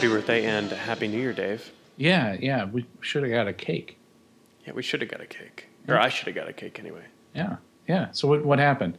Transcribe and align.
happy 0.00 0.14
birthday 0.14 0.46
and 0.46 0.70
happy 0.70 1.06
New 1.08 1.20
Year, 1.20 1.34
Dave. 1.34 1.70
Yeah, 1.98 2.34
yeah. 2.40 2.64
We 2.64 2.86
should 3.02 3.22
have 3.22 3.32
got 3.32 3.46
a 3.46 3.52
cake. 3.52 3.98
Yeah, 4.66 4.72
we 4.72 4.82
should 4.82 5.02
have 5.02 5.10
got 5.10 5.20
a 5.20 5.26
cake, 5.26 5.68
or 5.88 5.98
I 5.98 6.08
should 6.08 6.26
have 6.26 6.34
got 6.34 6.48
a 6.48 6.54
cake 6.54 6.78
anyway. 6.78 7.04
Yeah, 7.34 7.56
yeah. 7.86 8.08
So 8.12 8.26
what 8.26 8.42
what 8.42 8.58
happened? 8.58 8.96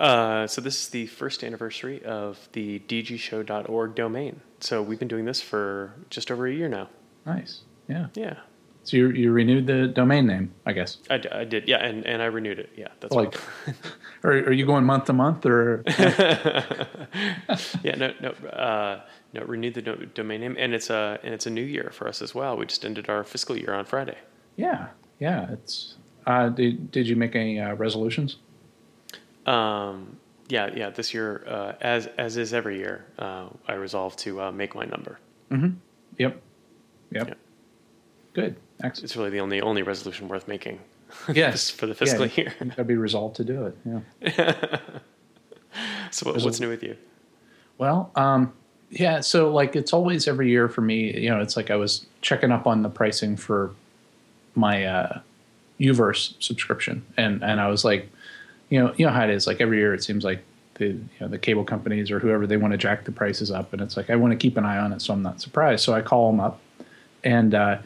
Uh, 0.00 0.46
so 0.46 0.62
this 0.62 0.80
is 0.80 0.88
the 0.88 1.08
first 1.08 1.44
anniversary 1.44 2.02
of 2.04 2.48
the 2.52 2.78
dgshow.org 2.88 3.94
domain. 3.94 4.40
So 4.60 4.80
we've 4.82 4.98
been 4.98 5.08
doing 5.08 5.26
this 5.26 5.42
for 5.42 5.92
just 6.08 6.30
over 6.30 6.46
a 6.46 6.54
year 6.54 6.68
now. 6.70 6.88
Nice. 7.26 7.60
Yeah. 7.86 8.06
Yeah, 8.14 8.36
So 8.84 8.96
you 8.96 9.10
you 9.10 9.30
renewed 9.30 9.66
the 9.66 9.88
domain 9.88 10.26
name, 10.26 10.54
I 10.64 10.72
guess. 10.72 10.96
I, 11.10 11.18
d- 11.18 11.28
I 11.28 11.44
did. 11.44 11.68
Yeah, 11.68 11.84
and, 11.84 12.06
and 12.06 12.22
I 12.22 12.26
renewed 12.26 12.58
it. 12.58 12.70
Yeah, 12.76 12.88
that's 13.00 13.14
Like, 13.14 13.34
are 14.24 14.32
are 14.32 14.52
you 14.52 14.64
going 14.64 14.84
month 14.86 15.04
to 15.06 15.12
month 15.12 15.44
or? 15.44 15.82
yeah, 17.82 17.94
no, 17.98 18.14
no, 18.22 18.30
uh, 18.48 19.00
no. 19.38 19.46
Renewed 19.46 19.74
the 19.74 19.82
do- 19.82 20.08
domain 20.14 20.40
name, 20.40 20.56
and 20.58 20.74
it's 20.74 20.90
a 20.90 21.18
and 21.22 21.34
it's 21.34 21.46
a 21.46 21.50
new 21.50 21.62
year 21.62 21.90
for 21.92 22.08
us 22.08 22.22
as 22.22 22.34
well. 22.34 22.56
We 22.56 22.66
just 22.66 22.84
ended 22.84 23.08
our 23.08 23.24
fiscal 23.24 23.56
year 23.56 23.74
on 23.74 23.84
Friday. 23.84 24.18
yeah, 24.56 24.88
yeah. 25.18 25.50
It's. 25.52 25.96
Uh, 26.26 26.48
did 26.50 26.90
did 26.90 27.08
you 27.08 27.16
make 27.16 27.34
any 27.34 27.58
uh, 27.58 27.74
resolutions? 27.74 28.36
Um, 29.46 30.18
yeah, 30.48 30.70
yeah. 30.74 30.90
This 30.90 31.14
year, 31.14 31.44
uh, 31.46 31.72
as 31.80 32.06
as 32.18 32.36
is 32.36 32.52
every 32.52 32.76
year, 32.78 33.06
uh, 33.18 33.48
I 33.66 33.74
resolved 33.74 34.18
to 34.20 34.42
uh, 34.42 34.52
make 34.52 34.74
my 34.74 34.84
number. 34.84 35.18
Mm-hmm. 35.50 35.74
Yep. 36.18 36.42
Yep. 37.12 37.28
Yeah. 37.28 37.34
Good. 38.34 38.56
Excellent. 38.82 39.04
It's 39.04 39.16
really 39.16 39.30
the 39.30 39.40
only 39.40 39.60
only 39.60 39.82
resolution 39.82 40.28
worth 40.28 40.48
making. 40.48 40.80
Yes. 41.32 41.70
for 41.70 41.86
the 41.86 41.94
fiscal 41.94 42.26
yeah, 42.26 42.32
year. 42.36 42.54
You 42.60 42.66
gotta 42.68 42.84
be 42.84 42.96
resolved 42.96 43.36
to 43.36 43.44
do 43.44 43.66
it. 43.66 43.76
Yeah. 43.86 44.66
So 46.10 46.30
what, 46.30 46.42
what's 46.42 46.60
new 46.60 46.68
with 46.68 46.82
you? 46.82 46.96
Well, 47.76 48.10
um, 48.14 48.52
yeah. 48.90 49.20
So 49.20 49.52
like 49.52 49.76
it's 49.76 49.92
always 49.92 50.26
every 50.28 50.48
year 50.48 50.68
for 50.68 50.80
me. 50.80 51.16
You 51.18 51.30
know, 51.30 51.40
it's 51.40 51.56
like 51.56 51.70
I 51.70 51.76
was 51.76 52.06
checking 52.20 52.52
up 52.52 52.66
on 52.66 52.82
the 52.82 52.88
pricing 52.88 53.36
for 53.36 53.70
my 54.54 54.84
uh, 54.84 55.20
U-verse 55.78 56.34
subscription, 56.40 57.04
and 57.16 57.42
and 57.42 57.60
I 57.60 57.68
was 57.68 57.84
like, 57.84 58.08
you 58.70 58.78
know, 58.78 58.94
you 58.96 59.06
know 59.06 59.12
how 59.12 59.24
it 59.24 59.30
is. 59.30 59.46
Like 59.46 59.60
every 59.60 59.78
year, 59.78 59.94
it 59.94 60.02
seems 60.02 60.24
like 60.24 60.42
the 60.74 60.86
you 60.86 61.08
know 61.20 61.28
the 61.28 61.38
cable 61.38 61.64
companies 61.64 62.10
or 62.10 62.18
whoever 62.18 62.46
they 62.46 62.56
want 62.56 62.72
to 62.72 62.78
jack 62.78 63.04
the 63.04 63.12
prices 63.12 63.50
up, 63.50 63.72
and 63.72 63.82
it's 63.82 63.96
like 63.96 64.10
I 64.10 64.16
want 64.16 64.32
to 64.32 64.36
keep 64.36 64.56
an 64.56 64.64
eye 64.64 64.78
on 64.78 64.92
it, 64.92 65.02
so 65.02 65.12
I'm 65.12 65.22
not 65.22 65.40
surprised. 65.40 65.84
So 65.84 65.92
I 65.92 66.00
call 66.00 66.30
them 66.30 66.40
up, 66.40 66.60
and 67.24 67.54
uh, 67.54 67.78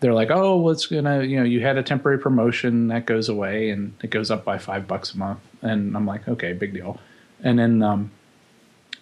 they're 0.00 0.14
like, 0.14 0.30
"Oh, 0.30 0.60
well, 0.60 0.72
it's 0.72 0.86
gonna, 0.86 1.22
you 1.22 1.38
know, 1.38 1.44
you 1.44 1.60
had 1.60 1.78
a 1.78 1.82
temporary 1.82 2.18
promotion 2.18 2.88
that 2.88 3.06
goes 3.06 3.28
away, 3.28 3.70
and 3.70 3.94
it 4.02 4.10
goes 4.10 4.30
up 4.30 4.44
by 4.44 4.58
five 4.58 4.86
bucks 4.86 5.14
a 5.14 5.18
month." 5.18 5.40
And 5.62 5.96
I'm 5.96 6.06
like, 6.06 6.28
"Okay, 6.28 6.52
big 6.52 6.74
deal." 6.74 7.00
And 7.42 7.58
then 7.58 7.82
um, 7.82 8.10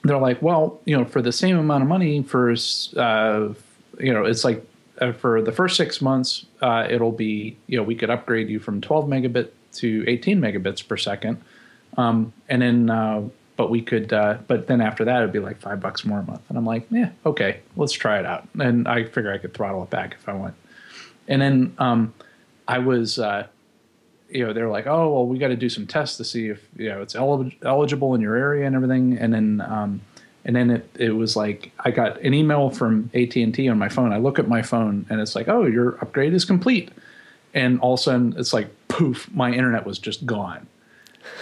they're 0.04 0.18
like, 0.18 0.40
"Well, 0.42 0.80
you 0.84 0.96
know, 0.96 1.04
for 1.04 1.22
the 1.22 1.32
same 1.32 1.58
amount 1.58 1.82
of 1.82 1.88
money, 1.88 2.22
for 2.22 2.50
uh, 2.50 3.54
you 3.98 4.12
know, 4.12 4.24
it's 4.24 4.44
like 4.44 4.64
uh, 5.00 5.12
for 5.12 5.42
the 5.42 5.52
first 5.52 5.76
six 5.76 6.00
months, 6.00 6.46
uh, 6.62 6.86
it'll 6.88 7.12
be, 7.12 7.56
you 7.66 7.76
know, 7.76 7.82
we 7.82 7.94
could 7.94 8.10
upgrade 8.10 8.48
you 8.48 8.60
from 8.60 8.80
12 8.80 9.06
megabit 9.06 9.50
to 9.72 10.04
18 10.06 10.40
megabits 10.40 10.86
per 10.86 10.96
second, 10.96 11.42
um, 11.96 12.32
and 12.48 12.62
then." 12.62 12.90
Uh, 12.90 13.28
but 13.56 13.70
we 13.70 13.80
could, 13.80 14.12
uh, 14.12 14.38
but 14.46 14.66
then 14.66 14.80
after 14.80 15.04
that, 15.04 15.18
it'd 15.18 15.32
be 15.32 15.38
like 15.38 15.60
five 15.60 15.80
bucks 15.80 16.04
more 16.04 16.20
a 16.20 16.22
month. 16.24 16.42
And 16.48 16.58
I'm 16.58 16.66
like, 16.66 16.86
yeah, 16.90 17.10
okay, 17.24 17.60
let's 17.76 17.92
try 17.92 18.18
it 18.18 18.26
out. 18.26 18.48
And 18.58 18.88
I 18.88 19.04
figure 19.04 19.32
I 19.32 19.38
could 19.38 19.54
throttle 19.54 19.82
it 19.84 19.90
back 19.90 20.16
if 20.18 20.28
I 20.28 20.32
want. 20.32 20.54
And 21.28 21.40
then 21.40 21.74
um, 21.78 22.14
I 22.66 22.78
was, 22.78 23.18
uh, 23.18 23.46
you 24.28 24.46
know, 24.46 24.52
they're 24.52 24.68
like, 24.68 24.86
oh, 24.86 25.12
well, 25.12 25.26
we 25.26 25.38
got 25.38 25.48
to 25.48 25.56
do 25.56 25.68
some 25.68 25.86
tests 25.86 26.16
to 26.16 26.24
see 26.24 26.48
if 26.48 26.66
you 26.76 26.88
know 26.88 27.02
it's 27.02 27.14
el- 27.14 27.50
eligible 27.62 28.14
in 28.14 28.20
your 28.20 28.36
area 28.36 28.66
and 28.66 28.74
everything. 28.74 29.18
And 29.18 29.32
then, 29.32 29.60
um, 29.60 30.00
and 30.44 30.56
then 30.56 30.70
it, 30.70 30.90
it 30.98 31.10
was 31.10 31.36
like 31.36 31.72
I 31.80 31.90
got 31.90 32.20
an 32.20 32.34
email 32.34 32.70
from 32.70 33.10
AT 33.14 33.36
and 33.36 33.54
T 33.54 33.68
on 33.68 33.78
my 33.78 33.88
phone. 33.88 34.12
I 34.12 34.18
look 34.18 34.38
at 34.38 34.48
my 34.48 34.62
phone 34.62 35.06
and 35.08 35.20
it's 35.20 35.34
like, 35.34 35.48
oh, 35.48 35.64
your 35.66 35.96
upgrade 36.00 36.34
is 36.34 36.44
complete. 36.44 36.90
And 37.52 37.80
all 37.80 37.94
of 37.94 38.00
a 38.00 38.02
sudden, 38.02 38.34
it's 38.36 38.52
like 38.52 38.68
poof, 38.88 39.32
my 39.32 39.52
internet 39.52 39.86
was 39.86 39.98
just 39.98 40.26
gone. 40.26 40.66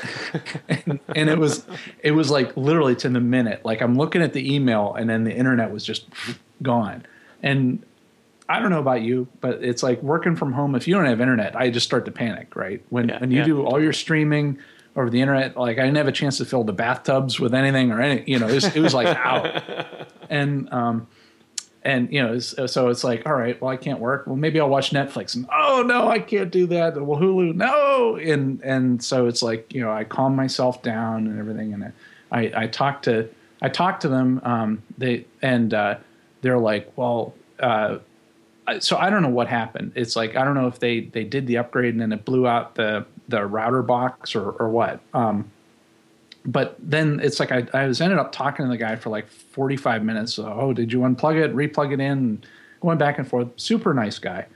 and, 0.68 1.00
and 1.16 1.28
it 1.28 1.38
was 1.38 1.66
it 2.02 2.12
was 2.12 2.30
like 2.30 2.56
literally 2.56 2.94
to 2.96 3.08
the 3.08 3.20
minute. 3.20 3.64
Like 3.64 3.80
I'm 3.80 3.96
looking 3.96 4.22
at 4.22 4.32
the 4.32 4.54
email 4.54 4.94
and 4.94 5.08
then 5.08 5.24
the 5.24 5.34
internet 5.34 5.70
was 5.70 5.84
just 5.84 6.06
gone. 6.62 7.04
And 7.42 7.84
I 8.48 8.60
don't 8.60 8.70
know 8.70 8.80
about 8.80 9.02
you, 9.02 9.28
but 9.40 9.62
it's 9.62 9.82
like 9.82 10.02
working 10.02 10.36
from 10.36 10.52
home. 10.52 10.74
If 10.74 10.88
you 10.88 10.94
don't 10.94 11.06
have 11.06 11.20
internet, 11.20 11.56
I 11.56 11.70
just 11.70 11.86
start 11.86 12.04
to 12.06 12.10
panic, 12.10 12.54
right? 12.56 12.84
When 12.90 13.08
Yeah, 13.08 13.20
when 13.20 13.30
you 13.30 13.38
yeah. 13.38 13.44
do 13.44 13.64
all 13.64 13.80
your 13.80 13.92
streaming 13.92 14.58
over 14.96 15.08
the 15.08 15.20
internet, 15.20 15.56
like 15.56 15.78
I 15.78 15.82
didn't 15.82 15.96
have 15.96 16.08
a 16.08 16.12
chance 16.12 16.38
to 16.38 16.44
fill 16.44 16.64
the 16.64 16.72
bathtubs 16.72 17.38
with 17.40 17.54
anything 17.54 17.92
or 17.92 18.00
any, 18.00 18.24
you 18.26 18.38
know, 18.38 18.48
it 18.48 18.54
was, 18.54 18.76
it 18.76 18.80
was 18.80 18.94
like 18.94 19.06
out. 19.16 19.62
And 20.28 20.72
um, 20.72 21.06
and 21.84 22.12
you 22.12 22.22
know, 22.22 22.38
so 22.38 22.88
it's 22.88 23.04
like, 23.04 23.26
all 23.26 23.34
right, 23.34 23.60
well, 23.60 23.70
I 23.70 23.76
can't 23.76 23.98
work. 24.00 24.26
Well, 24.26 24.36
maybe 24.36 24.60
I'll 24.60 24.68
watch 24.68 24.90
Netflix. 24.90 25.34
And 25.34 25.46
oh 25.52 25.82
no, 25.86 26.08
I 26.08 26.18
can't 26.18 26.50
do 26.50 26.66
that. 26.68 27.00
Well, 27.00 27.20
Hulu, 27.20 27.54
no. 27.54 28.16
And 28.16 28.60
and 28.62 29.02
so 29.02 29.26
it's 29.26 29.42
like, 29.42 29.72
you 29.72 29.80
know, 29.80 29.90
I 29.90 30.04
calm 30.04 30.36
myself 30.36 30.82
down 30.82 31.26
and 31.26 31.38
everything, 31.38 31.72
and 31.74 31.92
I 32.30 32.52
I 32.54 32.66
talk 32.66 33.02
to 33.02 33.28
I 33.60 33.68
talk 33.68 34.00
to 34.00 34.08
them. 34.08 34.40
Um, 34.44 34.82
they 34.98 35.26
and 35.40 35.72
uh, 35.72 35.98
they're 36.42 36.58
like, 36.58 36.92
well. 36.96 37.34
Uh, 37.60 37.98
so 38.80 38.96
I 38.96 39.10
don't 39.10 39.22
know 39.22 39.28
what 39.28 39.48
happened. 39.48 39.92
It's 39.94 40.16
like 40.16 40.36
I 40.36 40.44
don't 40.44 40.54
know 40.54 40.66
if 40.66 40.78
they 40.78 41.00
they 41.00 41.24
did 41.24 41.46
the 41.46 41.58
upgrade 41.58 41.94
and 41.94 42.00
then 42.00 42.12
it 42.12 42.24
blew 42.24 42.46
out 42.46 42.74
the 42.74 43.06
the 43.28 43.44
router 43.46 43.82
box 43.82 44.34
or 44.34 44.50
or 44.52 44.68
what. 44.68 45.00
Um, 45.14 45.50
but 46.44 46.76
then 46.78 47.20
it's 47.22 47.38
like 47.38 47.52
I, 47.52 47.66
I 47.72 47.86
was 47.86 48.00
ended 48.00 48.18
up 48.18 48.32
talking 48.32 48.64
to 48.64 48.70
the 48.70 48.76
guy 48.76 48.96
for 48.96 49.10
like 49.10 49.28
45 49.28 50.02
minutes. 50.02 50.34
So, 50.34 50.52
oh, 50.52 50.72
did 50.72 50.92
you 50.92 51.00
unplug 51.00 51.36
it, 51.36 51.54
replug 51.54 51.92
it 51.92 52.00
in, 52.00 52.42
going 52.80 52.98
back 52.98 53.18
and 53.18 53.28
forth. 53.28 53.48
Super 53.56 53.94
nice 53.94 54.18
guy. 54.18 54.46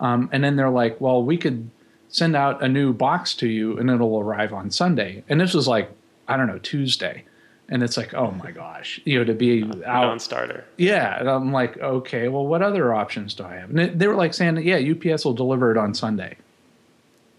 Um, 0.00 0.28
and 0.32 0.42
then 0.42 0.56
they're 0.56 0.70
like, 0.70 1.00
well, 1.00 1.22
we 1.22 1.36
could 1.36 1.70
send 2.08 2.34
out 2.34 2.62
a 2.62 2.68
new 2.68 2.92
box 2.92 3.34
to 3.34 3.48
you 3.48 3.78
and 3.78 3.90
it'll 3.90 4.18
arrive 4.18 4.52
on 4.52 4.70
Sunday. 4.70 5.22
And 5.28 5.40
this 5.40 5.54
was 5.54 5.68
like, 5.68 5.90
I 6.26 6.36
don't 6.36 6.46
know, 6.46 6.58
Tuesday. 6.58 7.24
And 7.70 7.82
it's 7.82 7.96
like, 7.98 8.14
oh 8.14 8.30
my 8.30 8.50
gosh, 8.50 8.98
you 9.04 9.18
know, 9.18 9.24
to 9.24 9.34
be 9.34 9.62
out 9.84 10.06
Non-starter. 10.06 10.64
yeah, 10.78 11.18
and 11.20 11.28
I'm 11.28 11.52
like, 11.52 11.76
okay, 11.78 12.28
well, 12.28 12.46
what 12.46 12.62
other 12.62 12.94
options 12.94 13.34
do 13.34 13.44
I 13.44 13.56
have? 13.56 13.68
And 13.70 13.78
they- 13.78 13.88
they 13.90 14.06
were 14.08 14.14
like 14.14 14.32
saying, 14.32 14.54
that, 14.54 14.64
yeah, 14.64 14.78
UPS 14.78 15.24
will 15.26 15.34
deliver 15.34 15.70
it 15.70 15.76
on 15.76 15.92
Sunday. 15.94 16.36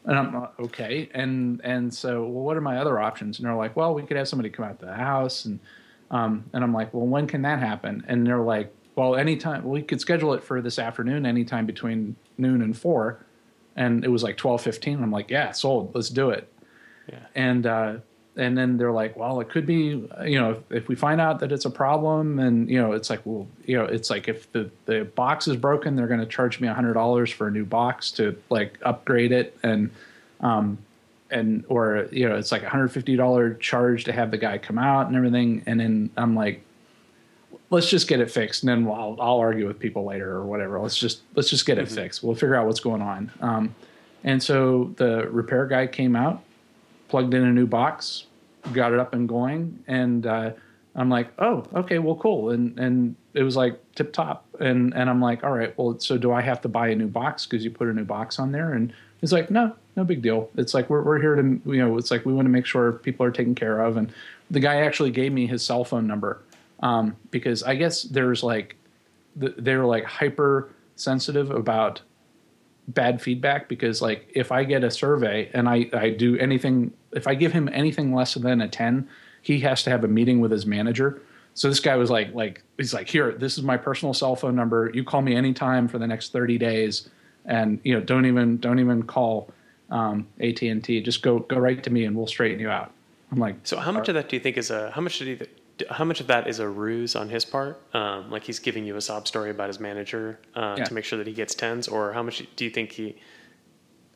And 0.06 0.18
I'm 0.18 0.34
like, 0.34 0.60
okay, 0.60 1.10
and 1.14 1.62
and 1.64 1.94
so, 1.94 2.22
well, 2.24 2.44
what 2.44 2.58
are 2.58 2.62
my 2.62 2.78
other 2.78 3.00
options? 3.00 3.38
And 3.40 3.48
they're 3.48 3.56
like, 3.56 3.76
well, 3.76 3.94
we 3.94 4.04
could 4.04 4.18
have 4.18 4.28
somebody 4.28 4.50
come 4.50 4.66
out 4.66 4.80
to 4.80 4.86
the 4.86 4.94
house, 4.94 5.46
and 5.46 5.60
um, 6.12 6.46
and 6.54 6.64
I'm 6.64 6.74
like, 6.74 6.94
well, 6.94 7.06
when 7.06 7.28
can 7.28 7.42
that 7.44 7.60
happen? 7.60 8.04
And 8.08 8.26
they're 8.26 8.40
like, 8.42 8.74
well, 8.96 9.16
anytime. 9.16 9.64
We 9.68 9.82
could 9.82 10.00
schedule 10.02 10.34
it 10.34 10.44
for 10.44 10.62
this 10.62 10.80
afternoon, 10.80 11.26
anytime 11.26 11.66
between 11.66 12.16
noon 12.38 12.62
and 12.62 12.76
four. 12.78 13.24
And 13.76 14.04
it 14.04 14.10
was 14.10 14.24
like 14.24 14.38
twelve 14.38 14.62
fifteen. 14.62 15.02
I'm 15.04 15.12
like, 15.12 15.30
yeah, 15.30 15.52
sold. 15.52 15.94
Let's 15.94 16.10
do 16.10 16.30
it 16.32 16.52
Yeah. 17.12 17.20
and 17.36 17.66
uh, 17.68 17.94
and 18.36 18.58
then 18.58 18.78
they're 18.78 18.92
like, 18.92 19.18
well, 19.18 19.40
it 19.42 19.50
could 19.50 19.66
be, 19.66 20.08
you 20.26 20.40
know, 20.40 20.52
if, 20.52 20.72
if 20.72 20.88
we 20.88 20.96
find 20.96 21.20
out 21.20 21.40
that 21.40 21.52
it's 21.52 21.66
a 21.66 21.70
problem, 21.70 22.40
and 22.40 22.70
you 22.70 22.80
know, 22.82 22.94
it's 22.94 23.10
like, 23.10 23.22
well, 23.26 23.48
you 23.66 23.78
know, 23.78 23.86
it's 23.86 24.10
like 24.10 24.28
if 24.28 24.52
the 24.52 24.70
the 24.86 25.04
box 25.16 25.48
is 25.48 25.58
broken, 25.58 25.96
they're 25.96 26.08
going 26.08 26.20
to 26.20 26.26
charge 26.26 26.60
me 26.60 26.68
a 26.68 26.74
hundred 26.74 26.94
dollars 26.94 27.32
for 27.32 27.48
a 27.48 27.52
new 27.52 27.66
box 27.66 28.12
to 28.12 28.38
like 28.50 28.78
upgrade 28.84 29.32
it, 29.32 29.58
and 29.64 29.90
um, 30.42 30.78
and 31.30 31.66
or 31.68 32.08
you 32.12 32.28
know, 32.28 32.36
it's 32.36 32.52
like 32.52 32.64
a 32.64 32.70
hundred 32.70 32.90
fifty 32.90 33.16
dollar 33.16 33.56
charge 33.56 34.06
to 34.06 34.12
have 34.12 34.32
the 34.32 34.38
guy 34.38 34.58
come 34.58 34.78
out 34.78 35.08
and 35.08 35.16
everything, 35.16 35.64
and 35.66 35.80
then 35.80 36.10
I'm 36.18 36.36
like. 36.36 36.64
Let's 37.72 37.88
just 37.88 38.08
get 38.08 38.20
it 38.20 38.32
fixed, 38.32 38.64
and 38.64 38.70
then 38.70 38.88
I'll, 38.92 39.16
I'll 39.20 39.38
argue 39.38 39.68
with 39.68 39.78
people 39.78 40.04
later 40.04 40.32
or 40.32 40.44
whatever. 40.44 40.80
Let's 40.80 40.98
just 40.98 41.22
let's 41.36 41.52
just 41.52 41.68
get 41.68 41.78
it 41.78 41.88
fixed. 41.88 42.24
We'll 42.24 42.34
figure 42.34 42.56
out 42.56 42.66
what's 42.66 42.80
going 42.80 43.04
on. 43.04 43.32
Um, 43.42 43.76
and 44.24 44.42
so 44.42 44.92
the 44.98 45.28
repair 45.30 45.68
guy 45.68 45.86
came 45.86 46.16
out, 46.16 46.42
plugged 47.10 47.34
in 47.34 47.44
a 47.44 47.52
new 47.52 47.68
box, 47.68 48.26
got 48.72 48.94
it 48.94 49.00
up 49.00 49.14
and 49.14 49.28
going, 49.28 49.84
and 49.88 50.26
uh, 50.26 50.52
I'm 50.96 51.10
like, 51.10 51.30
oh, 51.40 51.66
okay, 51.76 52.00
well, 52.00 52.16
cool, 52.16 52.52
and 52.52 52.80
and 52.80 53.16
it 53.34 53.44
was 53.44 53.56
like 53.56 53.80
tip 53.96 54.14
top, 54.14 54.46
and 54.60 54.94
and 54.94 55.10
I'm 55.10 55.22
like, 55.22 55.44
all 55.44 55.52
right, 55.52 55.78
well, 55.78 56.00
so 56.00 56.18
do 56.18 56.32
I 56.32 56.42
have 56.42 56.62
to 56.62 56.70
buy 56.70 56.90
a 56.90 56.96
new 56.96 57.08
box 57.08 57.46
because 57.46 57.64
you 57.64 57.72
put 57.72 57.88
a 57.88 57.94
new 57.94 58.06
box 58.06 58.40
on 58.40 58.52
there? 58.52 58.74
And 58.74 58.94
he's 59.20 59.34
like, 59.34 59.52
no, 59.52 59.76
no 59.96 60.04
big 60.04 60.22
deal. 60.22 60.50
It's 60.56 60.74
like 60.74 60.90
we're 60.90 61.02
we're 61.02 61.20
here 61.20 61.36
to 61.36 61.62
you 61.66 61.78
know, 61.78 61.98
it's 61.98 62.12
like 62.12 62.26
we 62.26 62.34
want 62.34 62.46
to 62.46 62.52
make 62.52 62.66
sure 62.66 62.94
people 62.94 63.26
are 63.26 63.32
taken 63.32 63.56
care 63.56 63.82
of, 63.82 63.98
and 63.98 64.12
the 64.50 64.60
guy 64.60 64.82
actually 64.82 65.12
gave 65.12 65.34
me 65.34 65.48
his 65.48 65.64
cell 65.64 65.84
phone 65.84 66.08
number 66.08 66.42
um, 66.82 67.16
because 67.32 67.64
I 67.64 67.76
guess 67.76 68.04
there's 68.04 68.44
like 68.44 68.76
they're 69.36 69.86
like 69.86 70.06
hyper 70.06 70.70
sensitive 70.96 71.52
about 71.52 72.02
bad 72.88 73.22
feedback 73.22 73.70
because 73.70 74.02
like 74.02 74.30
if 74.34 74.52
I 74.52 74.64
get 74.64 74.84
a 74.84 74.92
survey 74.92 75.50
and 75.54 75.70
I, 75.70 75.90
I 75.94 76.10
do 76.10 76.38
anything 76.38 76.92
if 77.14 77.28
I 77.28 77.36
give 77.36 77.52
him 77.54 77.70
anything 77.72 78.14
less 78.14 78.34
than 78.36 78.62
a 78.62 78.68
10 78.68 79.08
he 79.42 79.60
has 79.62 79.84
to 79.84 79.90
have 79.90 80.04
a 80.04 80.08
meeting 80.08 80.40
with 80.40 80.52
his 80.52 80.66
manager 80.66 81.22
so 81.54 81.68
this 81.70 81.80
guy 81.80 81.96
was 81.96 82.10
like 82.10 82.34
like 82.34 82.62
he's 82.78 82.94
like 82.94 83.08
here 83.10 83.32
this 83.34 83.58
is 83.58 83.64
my 83.64 83.78
personal 83.78 84.14
cell 84.14 84.36
phone 84.36 84.56
number 84.56 84.92
you 84.94 85.04
call 85.04 85.22
me 85.22 85.36
anytime 85.36 85.88
for 85.88 85.98
the 85.98 86.08
next 86.08 86.32
30 86.32 86.58
days 86.58 87.10
and 87.46 87.80
you 87.84 87.94
know 87.94 88.02
don't 88.02 88.26
even 88.26 88.58
don't 88.58 88.80
even 88.80 89.04
call 89.04 89.50
um, 89.90 90.28
AT&T 90.40 91.02
just 91.02 91.22
go 91.24 91.40
go 91.40 91.58
right 91.58 91.82
to 91.84 91.90
me 91.90 92.06
and 92.06 92.16
we'll 92.16 92.28
straighten 92.28 92.60
you 92.60 92.70
out 92.70 92.92
I'm 93.32 93.40
like 93.40 93.56
So 93.64 93.78
how 93.78 93.92
much 93.92 94.08
of 94.10 94.16
that 94.16 94.30
do 94.30 94.36
you 94.36 94.40
think 94.42 94.58
is 94.58 94.70
a 94.72 94.92
how 94.92 95.02
much 95.02 95.20
do 95.20 95.26
you 95.26 95.36
th- 95.38 95.50
how 95.90 96.04
much 96.04 96.20
of 96.20 96.28
that 96.28 96.46
is 96.48 96.60
a 96.60 96.68
ruse 96.68 97.16
on 97.16 97.30
his 97.30 97.46
part? 97.46 97.80
Um, 97.96 98.30
like 98.30 98.44
he's 98.44 98.60
giving 98.60 98.86
you 98.86 98.98
a 98.98 99.02
sob 99.02 99.28
story 99.30 99.50
about 99.50 99.68
his 99.70 99.80
manager 99.80 100.38
uh, 100.54 100.76
Yeah. 100.78 100.84
to 100.84 100.94
make 100.94 101.06
sure 101.06 101.18
that 101.18 101.26
he 101.26 101.32
gets 101.32 101.56
tens, 101.56 101.88
or 101.88 102.12
how 102.12 102.22
much 102.22 102.46
do 102.58 102.66
you 102.66 102.70
think 102.70 102.92
he? 102.92 103.16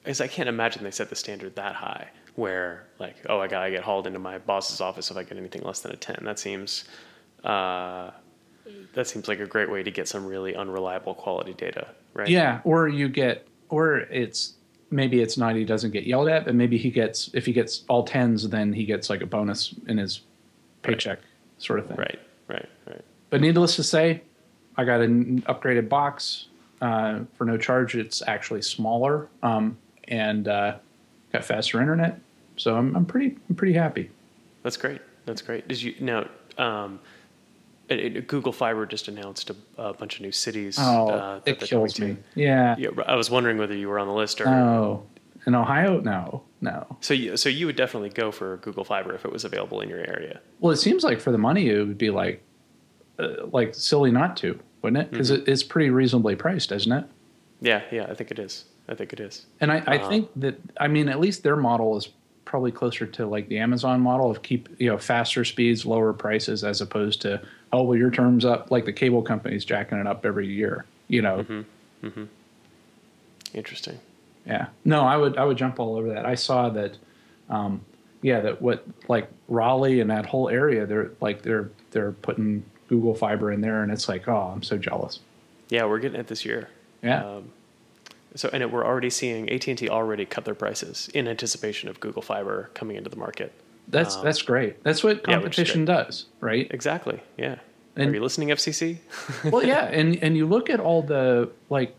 Because 0.04 0.20
I 0.20 0.28
can't 0.28 0.50
imagine 0.50 0.84
they 0.84 0.92
set 0.92 1.10
the 1.10 1.16
standard 1.16 1.56
that 1.56 1.76
high, 1.76 2.10
where 2.36 2.88
like, 3.00 3.16
oh, 3.30 3.40
I 3.40 3.48
gotta 3.48 3.72
get 3.72 3.84
hauled 3.84 4.08
into 4.08 4.20
my 4.20 4.38
boss's 4.38 4.82
office 4.82 5.12
if 5.12 5.18
I 5.18 5.24
get 5.24 5.38
anything 5.38 5.62
less 5.62 5.82
than 5.82 5.92
a 5.92 5.96
ten. 5.96 6.20
That 6.24 6.40
seems, 6.40 6.86
uh, 7.44 8.12
that 8.94 9.08
seems 9.08 9.28
like 9.28 9.40
a 9.40 9.46
great 9.46 9.70
way 9.70 9.84
to 9.84 9.92
get 9.92 10.08
some 10.08 10.26
really 10.26 10.56
unreliable 10.56 11.14
quality 11.14 11.54
data, 11.54 11.88
right? 12.14 12.28
Yeah, 12.28 12.62
or 12.64 12.88
you 12.88 13.10
get, 13.10 13.48
or 13.70 13.98
it's 13.98 14.54
maybe 14.90 15.22
it's 15.22 15.38
not 15.38 15.56
he 15.56 15.66
doesn't 15.66 15.92
get 15.92 16.06
yelled 16.06 16.30
at, 16.30 16.46
but 16.46 16.56
maybe 16.56 16.78
he 16.78 16.90
gets 16.90 17.30
if 17.34 17.46
he 17.46 17.54
gets 17.54 17.84
all 17.90 18.04
tens, 18.04 18.48
then 18.50 18.74
he 18.74 18.86
gets 18.86 19.10
like 19.10 19.22
a 19.22 19.26
bonus 19.26 19.76
in 19.88 19.98
his 19.98 20.22
paycheck, 20.82 21.20
sort 21.58 21.80
of 21.80 21.88
thing. 21.88 21.98
Right. 21.98 22.20
Right. 22.48 22.70
Right. 22.88 23.02
But 23.30 23.42
needless 23.42 23.76
to 23.78 23.84
say, 23.84 24.22
I 24.78 24.86
got 24.86 25.02
an 25.02 25.42
upgraded 25.44 25.90
box 25.90 26.48
uh, 26.82 27.22
for 27.36 27.46
no 27.46 27.58
charge. 27.58 27.96
It's 27.96 28.22
actually 28.28 28.62
smaller 28.62 29.30
um, 29.42 29.78
and 30.08 30.48
uh, 30.48 30.78
got 31.34 31.44
faster 31.44 31.82
internet, 31.82 32.20
so 32.56 32.76
I'm, 32.78 32.96
I'm 32.96 33.06
pretty 33.06 33.38
I'm 33.50 33.56
pretty 33.56 33.74
happy. 33.74 34.10
That's 34.62 34.78
great. 34.78 35.02
That's 35.26 35.42
great. 35.42 35.68
Did 35.68 35.82
you 35.82 35.96
now? 36.00 36.28
Um, 36.58 37.00
it, 37.90 38.16
it- 38.18 38.28
Google 38.28 38.54
Fiber 38.54 38.86
just 38.86 39.08
announced 39.08 39.50
a, 39.50 39.56
a 39.78 39.94
bunch 39.94 40.16
of 40.16 40.22
new 40.22 40.32
cities. 40.32 40.78
Oh, 40.80 41.10
uh, 41.10 41.40
that 41.40 41.62
it 41.62 41.68
kills 41.68 42.00
me. 42.00 42.18
Yeah. 42.36 42.76
Yeah, 42.78 42.90
I 43.08 43.16
was 43.16 43.30
wondering 43.30 43.58
whether 43.58 43.76
you 43.76 43.90
were 43.90 44.00
on 44.00 44.08
the 44.08 44.14
list 44.14 44.40
or. 44.40 44.46
No. 44.46 45.06
In 45.46 45.56
Ohio, 45.56 46.00
no, 46.00 46.42
no. 46.62 46.96
So 47.02 47.14
you, 47.14 47.36
so 47.36 47.50
you 47.50 47.66
would 47.66 47.76
definitely 47.76 48.08
go 48.08 48.32
for 48.32 48.56
Google 48.58 48.86
Fiber 48.86 49.14
if 49.14 49.26
it 49.26 49.32
was 49.34 49.44
available 49.44 49.82
in 49.82 49.90
your 49.90 50.00
area. 50.00 50.40
Well, 50.62 50.72
it 50.72 50.78
seems 50.78 51.04
like 51.04 51.20
for 51.20 51.34
the 51.34 51.38
money, 51.38 51.68
it 51.68 51.80
would 51.86 51.98
be 51.98 52.10
like, 52.12 52.42
uh, 53.20 53.48
like 53.52 53.76
silly 53.76 54.10
not 54.10 54.38
to, 54.38 54.58
wouldn't 54.82 55.04
it? 55.04 55.12
Because 55.12 55.32
Mm-hmm. 55.32 55.42
it, 55.42 55.50
it's 55.50 55.62
pretty 55.64 55.90
reasonably 55.90 56.38
priced, 56.38 56.72
isn't 56.72 56.94
it? 56.94 57.04
Yeah, 57.60 57.82
yeah, 57.92 58.06
I 58.10 58.14
think 58.14 58.32
it 58.32 58.40
is. 58.40 58.64
I 58.88 58.96
think 58.96 59.14
it 59.14 59.20
is. 59.20 59.46
And 59.62 59.72
I, 59.72 59.78
I 59.88 59.98
Uh-huh. 59.98 60.10
think 60.10 60.30
that 60.38 60.60
I 60.78 60.88
mean, 60.88 61.08
at 61.10 61.20
least 61.20 61.44
their 61.44 61.56
model 61.56 61.96
is 61.98 62.10
probably 62.46 62.72
closer 62.72 63.06
to 63.08 63.26
like 63.26 63.48
the 63.48 63.58
Amazon 63.58 64.02
model 64.02 64.30
of 64.30 64.42
keep 64.44 64.70
you 64.80 64.90
know 64.90 64.98
faster 64.98 65.44
speeds, 65.46 65.86
lower 65.86 66.14
prices, 66.14 66.64
as 66.64 66.82
opposed 66.82 67.22
to 67.22 67.42
oh 67.72 67.84
well, 67.84 67.98
your 67.98 68.12
terms 68.12 68.46
up 68.46 68.70
like 68.72 68.86
the 68.86 68.94
cable 68.94 69.22
companies 69.22 69.64
jacking 69.66 69.98
it 69.98 70.08
up 70.08 70.26
every 70.26 70.48
year. 70.48 70.86
You 71.08 71.22
know, 71.22 71.46
Mm-hmm. 72.04 72.24
Interesting. 73.54 74.00
yeah. 74.46 74.68
No, 74.84 75.02
I 75.02 75.16
would 75.18 75.38
I 75.38 75.46
would 75.46 75.58
jump 75.58 75.80
all 75.80 75.96
over 75.96 76.10
that. 76.10 76.26
I 76.26 76.36
saw 76.36 76.70
that, 76.70 76.98
um, 77.50 77.82
yeah, 78.22 78.42
that 78.42 78.62
what 78.62 78.84
like 79.08 79.30
Raleigh 79.48 80.00
and 80.00 80.10
that 80.10 80.26
whole 80.26 80.50
area, 80.50 80.86
they're 80.86 81.12
like 81.22 81.42
they're 81.44 81.70
they're 81.92 82.12
putting 82.14 82.64
Google 82.90 83.14
Fiber 83.16 83.52
in 83.52 83.62
there, 83.62 83.84
and 83.84 83.92
it's 83.92 84.10
like 84.10 84.28
oh, 84.28 84.52
I'm 84.54 84.64
so 84.64 84.78
jealous. 84.78 85.20
Yeah, 85.70 85.86
we're 85.86 86.00
getting 86.00 86.20
it 86.20 86.28
this 86.28 86.44
year. 86.46 86.68
Yeah. 87.02 87.24
Um, 87.26 87.50
so 88.36 88.50
and 88.54 88.64
it, 88.64 88.72
we're 88.72 88.86
already 88.86 89.10
seeing 89.10 89.50
AT 89.50 89.68
and 89.68 89.78
T 89.78 89.90
already 89.90 90.26
cut 90.26 90.46
their 90.46 90.56
prices 90.56 91.10
in 91.14 91.28
anticipation 91.28 91.90
of 91.90 92.00
Google 92.00 92.22
Fiber 92.22 92.70
coming 92.74 92.96
into 92.98 93.10
the 93.10 93.16
market. 93.18 93.52
That's 93.88 94.16
um, 94.16 94.24
that's 94.24 94.42
great. 94.42 94.84
That's 94.84 95.04
what 95.04 95.18
yeah, 95.28 95.36
competition 95.36 95.86
does, 95.86 96.26
right? 96.40 96.68
Exactly. 96.72 97.22
Yeah. 97.38 97.58
And- 97.96 98.10
Are 98.10 98.14
you 98.16 98.22
listening, 98.24 98.48
FCC? 98.50 98.98
well, 99.52 99.64
yeah, 99.64 99.86
and 99.86 100.16
and 100.24 100.36
you 100.36 100.46
look 100.48 100.70
at 100.70 100.80
all 100.80 101.02
the 101.04 101.50
like, 101.70 101.96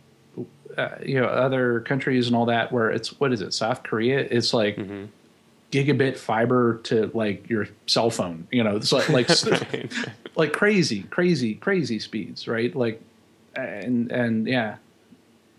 uh, 0.76 0.88
you 1.04 1.20
know, 1.20 1.26
other 1.26 1.80
countries 1.80 2.26
and 2.26 2.34
all 2.34 2.46
that 2.46 2.72
where 2.72 2.90
it's 2.90 3.20
what 3.20 3.32
is 3.32 3.40
it? 3.42 3.52
South 3.54 3.82
Korea. 3.84 4.18
It's 4.18 4.52
like 4.52 4.76
Mm-hmm. 4.76 5.04
gigabit 5.70 6.16
fiber 6.16 6.78
to 6.84 7.10
like 7.14 7.48
your 7.48 7.68
cell 7.86 8.10
phone. 8.10 8.48
You 8.50 8.64
know, 8.64 8.76
it's 8.76 8.90
like 8.92 9.08
like 9.08 9.28
Right. 9.44 9.92
like 10.34 10.52
crazy, 10.52 11.02
crazy, 11.04 11.54
crazy 11.54 11.98
speeds, 12.00 12.48
right? 12.48 12.74
Like, 12.74 13.00
and 13.54 14.10
and 14.10 14.48
yeah, 14.48 14.76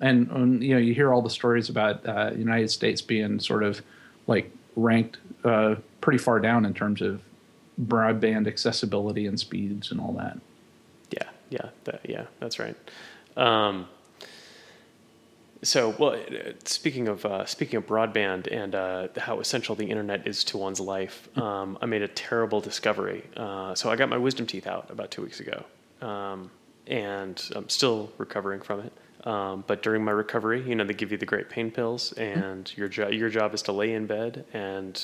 and 0.02 0.32
um, 0.32 0.62
you 0.62 0.74
know, 0.74 0.80
you 0.80 0.94
hear 0.94 1.14
all 1.14 1.22
the 1.22 1.30
stories 1.30 1.70
about 1.70 2.06
uh, 2.08 2.32
United 2.36 2.70
States 2.70 3.02
being 3.02 3.40
sort 3.40 3.64
of 3.64 3.82
like 4.28 4.52
ranked 4.76 5.18
uh, 5.44 5.76
pretty 6.02 6.18
far 6.18 6.40
down 6.40 6.66
in 6.66 6.74
terms 6.74 7.02
of 7.02 7.22
broadband 7.82 8.48
accessibility 8.48 9.26
and 9.26 9.40
speeds 9.40 9.92
and 9.92 10.00
all 10.00 10.14
that. 10.14 10.38
Yeah, 11.12 11.30
yeah, 11.50 11.70
that, 11.86 12.02
yeah, 12.08 12.26
that's 12.40 12.60
right. 12.60 12.76
Um, 13.38 13.88
so, 15.62 15.96
well, 15.98 16.18
speaking 16.64 17.08
of 17.08 17.26
uh, 17.26 17.46
speaking 17.46 17.78
of 17.78 17.88
broadband 17.88 18.48
and 18.52 18.76
uh, 18.76 19.08
how 19.18 19.40
essential 19.40 19.76
the 19.76 19.86
internet 19.86 20.28
is 20.28 20.44
to 20.46 20.58
one's 20.58 20.80
life, 20.80 21.28
um, 21.38 21.78
I 21.82 21.88
made 21.88 22.04
a 22.04 22.08
terrible 22.08 22.62
discovery. 22.62 23.24
Uh, 23.36 23.74
so, 23.74 23.90
I 23.90 23.96
got 23.96 24.10
my 24.10 24.18
wisdom 24.18 24.46
teeth 24.46 24.68
out 24.68 24.92
about 24.92 25.10
two 25.10 25.24
weeks 25.24 25.40
ago, 25.40 25.64
um, 26.02 26.52
and 26.86 27.42
I'm 27.56 27.70
still 27.70 28.12
recovering 28.18 28.62
from 28.62 28.82
it. 28.82 28.94
Um, 29.26 29.64
but 29.66 29.82
during 29.82 30.04
my 30.04 30.12
recovery, 30.12 30.62
you 30.68 30.76
know, 30.76 30.84
they 30.84 30.94
give 30.94 31.12
you 31.12 31.18
the 31.18 31.26
great 31.26 31.50
pain 31.50 31.72
pills, 31.72 32.12
and 32.14 32.72
your 32.78 32.88
jo- 32.88 33.10
your 33.10 33.30
job 33.30 33.54
is 33.54 33.62
to 33.64 33.72
lay 33.72 33.94
in 33.94 34.06
bed 34.06 34.46
and 34.54 35.02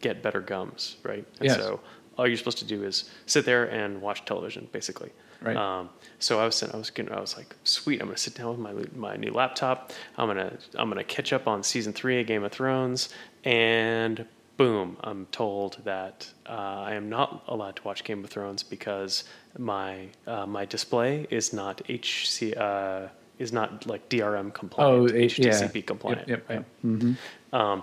get 0.00 0.22
better 0.22 0.40
gums, 0.40 0.96
right? 1.04 1.24
And 1.38 1.48
Yes. 1.48 1.56
so 1.56 1.80
all 2.18 2.26
you're 2.26 2.36
supposed 2.36 2.58
to 2.58 2.64
do 2.64 2.82
is 2.84 3.10
sit 3.26 3.44
there 3.44 3.64
and 3.70 4.00
watch 4.02 4.24
television, 4.24 4.68
basically. 4.72 5.10
Right. 5.40 5.56
Um, 5.56 5.90
so 6.18 6.40
I 6.40 6.44
was 6.46 6.62
I 6.62 6.76
was 6.76 6.90
gonna, 6.90 7.12
I 7.12 7.20
was 7.20 7.36
like, 7.36 7.54
sweet, 7.64 8.00
I'm 8.00 8.08
gonna 8.08 8.16
sit 8.18 8.34
down 8.34 8.50
with 8.50 8.58
my 8.94 9.10
my 9.10 9.16
new 9.16 9.30
laptop. 9.30 9.92
I'm 10.18 10.26
gonna 10.28 10.56
I'm 10.74 10.88
gonna 10.88 11.04
catch 11.04 11.32
up 11.32 11.46
on 11.46 11.62
season 11.62 11.92
three 11.92 12.20
of 12.20 12.26
Game 12.26 12.42
of 12.44 12.50
Thrones, 12.52 13.08
and 13.44 14.26
boom, 14.56 14.96
I'm 15.02 15.26
told 15.26 15.78
that 15.84 16.28
uh, 16.46 16.52
I 16.88 16.94
am 16.94 17.08
not 17.08 17.44
allowed 17.48 17.76
to 17.76 17.82
watch 17.84 18.04
Game 18.04 18.24
of 18.24 18.30
Thrones 18.30 18.62
because 18.62 19.24
my 19.58 20.08
uh, 20.26 20.46
my 20.46 20.64
display 20.64 21.26
is 21.30 21.52
not 21.52 21.82
HC 21.88 22.56
uh, 22.56 23.08
is 23.38 23.52
not 23.52 23.86
like 23.86 24.08
DRM 24.08 24.48
Oh, 24.48 24.50
compliant, 24.50 25.14
H- 25.14 25.38
yeah. 25.38 25.50
HDCP 25.50 25.86
compliant. 25.86 26.28
Yep, 26.28 26.44
yep, 26.48 26.64
yep. 26.84 27.16
Um, 27.52 27.82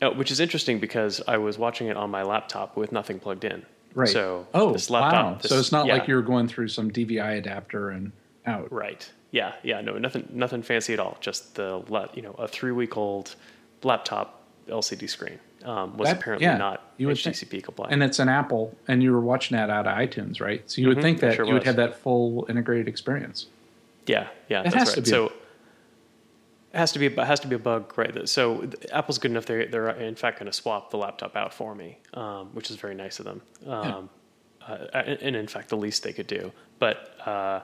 uh, 0.00 0.10
which 0.10 0.30
is 0.30 0.40
interesting 0.40 0.78
because 0.78 1.20
I 1.26 1.38
was 1.38 1.58
watching 1.58 1.88
it 1.88 1.96
on 1.96 2.10
my 2.10 2.22
laptop 2.22 2.76
with 2.76 2.92
nothing 2.92 3.18
plugged 3.18 3.44
in. 3.44 3.64
Right. 3.94 4.08
So 4.08 4.46
oh, 4.54 4.72
this 4.72 4.90
laptop. 4.90 5.24
wow. 5.24 5.38
this- 5.40 5.50
so 5.50 5.58
it's 5.58 5.72
not 5.72 5.86
yeah, 5.86 5.94
like 5.94 6.06
you're 6.08 6.22
going 6.22 6.46
through 6.48 6.68
some 6.68 6.90
DVI 6.90 7.38
adapter 7.38 7.90
and 7.90 8.12
out. 8.46 8.72
right. 8.72 9.10
Yeah, 9.30 9.52
yeah. 9.62 9.80
No, 9.82 9.98
nothing, 9.98 10.26
nothing 10.32 10.62
fancy 10.62 10.94
at 10.94 11.00
all. 11.00 11.18
Just 11.20 11.56
the 11.56 11.82
you 12.14 12.22
know 12.22 12.32
a 12.32 12.48
three 12.48 12.72
week 12.72 12.96
old 12.96 13.34
laptop 13.82 14.42
LCD 14.68 15.08
screen 15.08 15.38
um, 15.64 15.96
was 15.98 16.08
That- 16.08 16.18
apparently 16.18 16.46
yeah, 16.46 16.56
not 16.56 16.82
you 16.96 17.12
think- 17.14 17.36
HDCP 17.36 17.62
compliant. 17.62 17.92
And 17.92 18.02
it's 18.02 18.18
an 18.20 18.28
Apple, 18.28 18.74
and 18.86 19.02
you 19.02 19.12
were 19.12 19.20
watching 19.20 19.56
that 19.56 19.68
out 19.68 19.86
of 19.86 19.96
iTunes, 19.96 20.40
right? 20.40 20.62
So 20.70 20.80
you 20.80 20.88
would 20.88 20.98
Mhm, 20.98 21.02
think 21.02 21.20
that 21.20 21.34
sure 21.34 21.44
you 21.46 21.52
would 21.54 21.64
have 21.64 21.76
that 21.76 21.96
full 21.98 22.46
integrated 22.48 22.88
experience. 22.88 23.46
Yeah, 24.08 24.28
yeah, 24.48 24.62
It 24.62 24.72
that's 24.72 24.96
right. 24.96 25.06
So 25.06 25.26
it 25.26 26.76
has 26.76 26.92
to 26.92 26.98
be 26.98 27.06
a, 27.06 27.24
has 27.24 27.40
to 27.40 27.48
be 27.48 27.56
a 27.56 27.58
bug, 27.58 27.92
right? 27.96 28.28
So 28.28 28.68
Apple's 28.92 29.18
good 29.18 29.30
enough; 29.30 29.46
they're 29.46 29.66
they're 29.66 29.90
in 29.90 30.14
fact 30.14 30.38
going 30.38 30.50
to 30.50 30.52
swap 30.52 30.90
the 30.90 30.98
laptop 30.98 31.36
out 31.36 31.52
for 31.54 31.74
me, 31.74 31.98
um, 32.14 32.48
which 32.54 32.70
is 32.70 32.76
very 32.76 32.94
nice 32.94 33.18
of 33.18 33.24
them. 33.24 33.42
Um, 33.66 34.10
uh, 34.66 34.86
and, 34.94 35.34
in 35.34 35.46
fact, 35.46 35.70
the 35.70 35.76
least 35.76 36.02
they 36.02 36.12
could 36.12 36.26
do. 36.26 36.52
But 36.78 37.16
uh, 37.26 37.60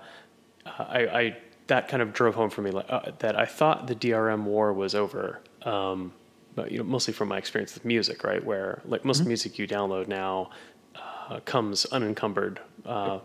I, 0.64 0.98
I 1.06 1.36
that 1.66 1.88
kind 1.88 2.02
of 2.02 2.12
drove 2.12 2.34
home 2.34 2.50
for 2.50 2.62
me 2.62 2.70
like, 2.70 2.86
uh, 2.88 3.12
that 3.18 3.38
I 3.38 3.44
thought 3.44 3.86
the 3.86 3.94
DRM 3.94 4.44
war 4.44 4.72
was 4.72 4.94
over. 4.94 5.40
Um, 5.62 6.12
but 6.54 6.70
you 6.70 6.78
know, 6.78 6.84
mostly 6.84 7.12
from 7.12 7.28
my 7.28 7.38
experience 7.38 7.74
with 7.74 7.84
music, 7.84 8.24
right? 8.24 8.42
Where 8.44 8.80
like 8.84 9.04
most 9.04 9.26
music 9.26 9.58
you 9.58 9.66
download 9.66 10.08
now 10.08 10.50
uh, 10.94 11.40
comes 11.40 11.84
unencumbered 11.86 12.60
uh, 12.86 13.18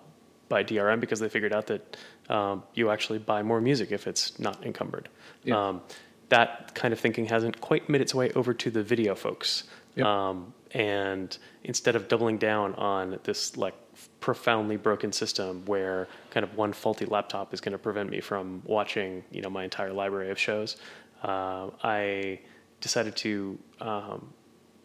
by 0.49 0.63
DRM 0.63 0.99
because 0.99 1.19
they 1.19 1.29
figured 1.29 1.53
out 1.53 1.67
that 1.67 1.97
um, 2.29 2.63
you 2.73 2.89
actually 2.89 3.19
buy 3.19 3.41
more 3.43 3.61
music 3.61 3.91
if 3.91 4.07
it's 4.07 4.37
not 4.39 4.65
encumbered. 4.65 5.07
Yeah. 5.43 5.69
Um, 5.69 5.81
that 6.29 6.75
kind 6.75 6.93
of 6.93 6.99
thinking 6.99 7.25
hasn't 7.25 7.59
quite 7.61 7.89
made 7.89 8.01
its 8.01 8.13
way 8.13 8.31
over 8.31 8.53
to 8.53 8.69
the 8.69 8.83
video 8.83 9.15
folks. 9.15 9.63
Yep. 9.95 10.05
Um, 10.05 10.53
and 10.71 11.35
instead 11.63 11.95
of 11.95 12.07
doubling 12.07 12.37
down 12.37 12.75
on 12.75 13.19
this 13.23 13.57
like 13.57 13.73
profoundly 14.19 14.77
broken 14.77 15.11
system 15.11 15.63
where 15.65 16.07
kind 16.29 16.43
of 16.43 16.55
one 16.55 16.73
faulty 16.73 17.05
laptop 17.05 17.53
is 17.53 17.61
going 17.61 17.71
to 17.71 17.79
prevent 17.79 18.09
me 18.09 18.21
from 18.21 18.61
watching, 18.65 19.23
you 19.31 19.41
know, 19.41 19.49
my 19.49 19.63
entire 19.63 19.91
library 19.91 20.29
of 20.29 20.37
shows, 20.37 20.77
uh, 21.23 21.69
I 21.83 22.39
decided 22.81 23.15
to 23.17 23.57
um, 23.81 24.33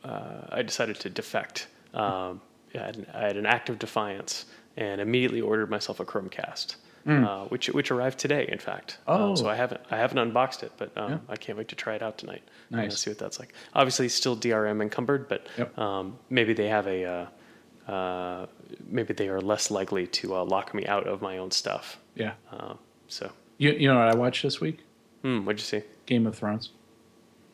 uh, 0.02 0.46
I 0.50 0.62
decided 0.62 0.96
to 1.00 1.10
defect. 1.10 1.68
Um, 1.92 2.40
I, 2.74 2.78
had 2.78 2.96
an, 2.96 3.06
I 3.14 3.20
had 3.20 3.36
an 3.36 3.46
act 3.46 3.68
of 3.68 3.78
defiance 3.78 4.46
and 4.76 5.00
immediately 5.00 5.40
ordered 5.40 5.70
myself 5.70 6.00
a 6.00 6.04
Chromecast, 6.04 6.76
uh, 7.06 7.44
which 7.46 7.68
which 7.68 7.90
arrived 7.90 8.18
today, 8.18 8.46
in 8.50 8.58
fact. 8.58 8.98
Um, 9.06 9.20
Oh. 9.20 9.34
so 9.34 9.48
I 9.48 9.54
haven't 9.56 9.80
I 9.90 9.96
haven't 9.96 10.18
unboxed 10.18 10.62
it, 10.62 10.72
but 10.78 10.90
um, 10.96 11.10
Yeah. 11.12 11.18
I 11.28 11.36
can't 11.36 11.56
wait 11.58 11.68
to 11.68 11.76
try 11.76 11.94
it 11.94 12.02
out 12.02 12.18
tonight. 12.18 12.42
Nice. 12.70 12.98
see 12.98 13.10
what 13.10 13.18
that's 13.18 13.38
like. 13.38 13.52
Obviously, 13.74 14.08
still 14.08 14.36
DRM 14.36 14.80
encumbered, 14.82 15.28
but 15.28 15.46
Yep. 15.58 15.78
um, 15.78 16.18
maybe 16.30 16.52
they 16.54 16.68
have 16.68 16.86
a 16.86 17.04
uh, 17.04 17.90
uh, 17.92 18.46
maybe 18.88 19.12
they 19.12 19.28
are 19.28 19.40
less 19.40 19.70
likely 19.70 20.06
to 20.06 20.34
uh, 20.36 20.44
lock 20.44 20.72
me 20.74 20.86
out 20.86 21.06
of 21.06 21.20
my 21.20 21.36
own 21.38 21.50
stuff. 21.50 21.98
Yeah. 22.14 22.32
Um, 22.50 22.78
so, 23.08 23.30
You, 23.58 23.72
you 23.72 23.88
know 23.88 23.98
what 23.98 24.08
I 24.08 24.16
watched 24.16 24.42
this 24.42 24.58
week? 24.60 24.78
hmm, 25.22 25.44
what'd 25.44 25.60
you 25.60 25.64
see? 25.66 25.82
Game 26.06 26.26
of 26.26 26.34
Thrones. 26.36 26.70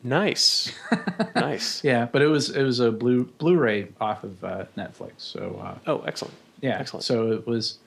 Nice, 0.03 0.73
nice. 1.35 1.83
Yeah, 1.83 2.07
but 2.11 2.21
it 2.23 2.27
was 2.27 2.49
it 2.49 2.63
was 2.63 2.79
a 2.79 2.91
blue 2.91 3.25
Blu-ray 3.37 3.89
off 4.01 4.23
of 4.23 4.43
uh, 4.43 4.65
Netflix. 4.75 5.11
So 5.17 5.61
uh, 5.63 5.77
Oh, 5.85 6.01
excellent. 6.07 6.33
Yeah. 6.61 6.77
Excellent. 6.79 7.03
So 7.03 7.31
it 7.31 7.47
was 7.47 7.79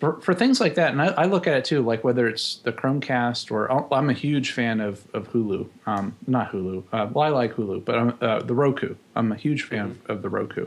for, 0.00 0.18
for 0.20 0.32
things 0.32 0.60
like 0.60 0.76
that, 0.76 0.92
and 0.92 1.02
I, 1.02 1.08
I 1.08 1.24
look 1.26 1.46
at 1.46 1.54
it 1.54 1.64
too, 1.66 1.82
like 1.82 2.02
whether 2.02 2.26
it's 2.26 2.56
the 2.56 2.72
Chromecast 2.72 3.50
or 3.50 3.70
oh, 3.70 3.86
I'm 3.92 4.08
a 4.08 4.14
huge 4.14 4.52
fan 4.52 4.80
of 4.80 5.06
of 5.14 5.30
Hulu. 5.30 5.68
Um, 5.86 6.16
not 6.26 6.52
Hulu. 6.52 6.84
Uh, 6.92 7.08
well, 7.12 7.26
I 7.26 7.28
like 7.28 7.54
Hulu, 7.54 7.84
but 7.84 7.98
I'm, 7.98 8.18
uh, 8.20 8.40
the 8.40 8.54
Roku. 8.54 8.94
I'm 9.14 9.30
a 9.30 9.36
huge 9.36 9.64
fan 9.64 9.98
of, 10.06 10.16
of 10.16 10.22
the 10.22 10.30
Roku. 10.30 10.66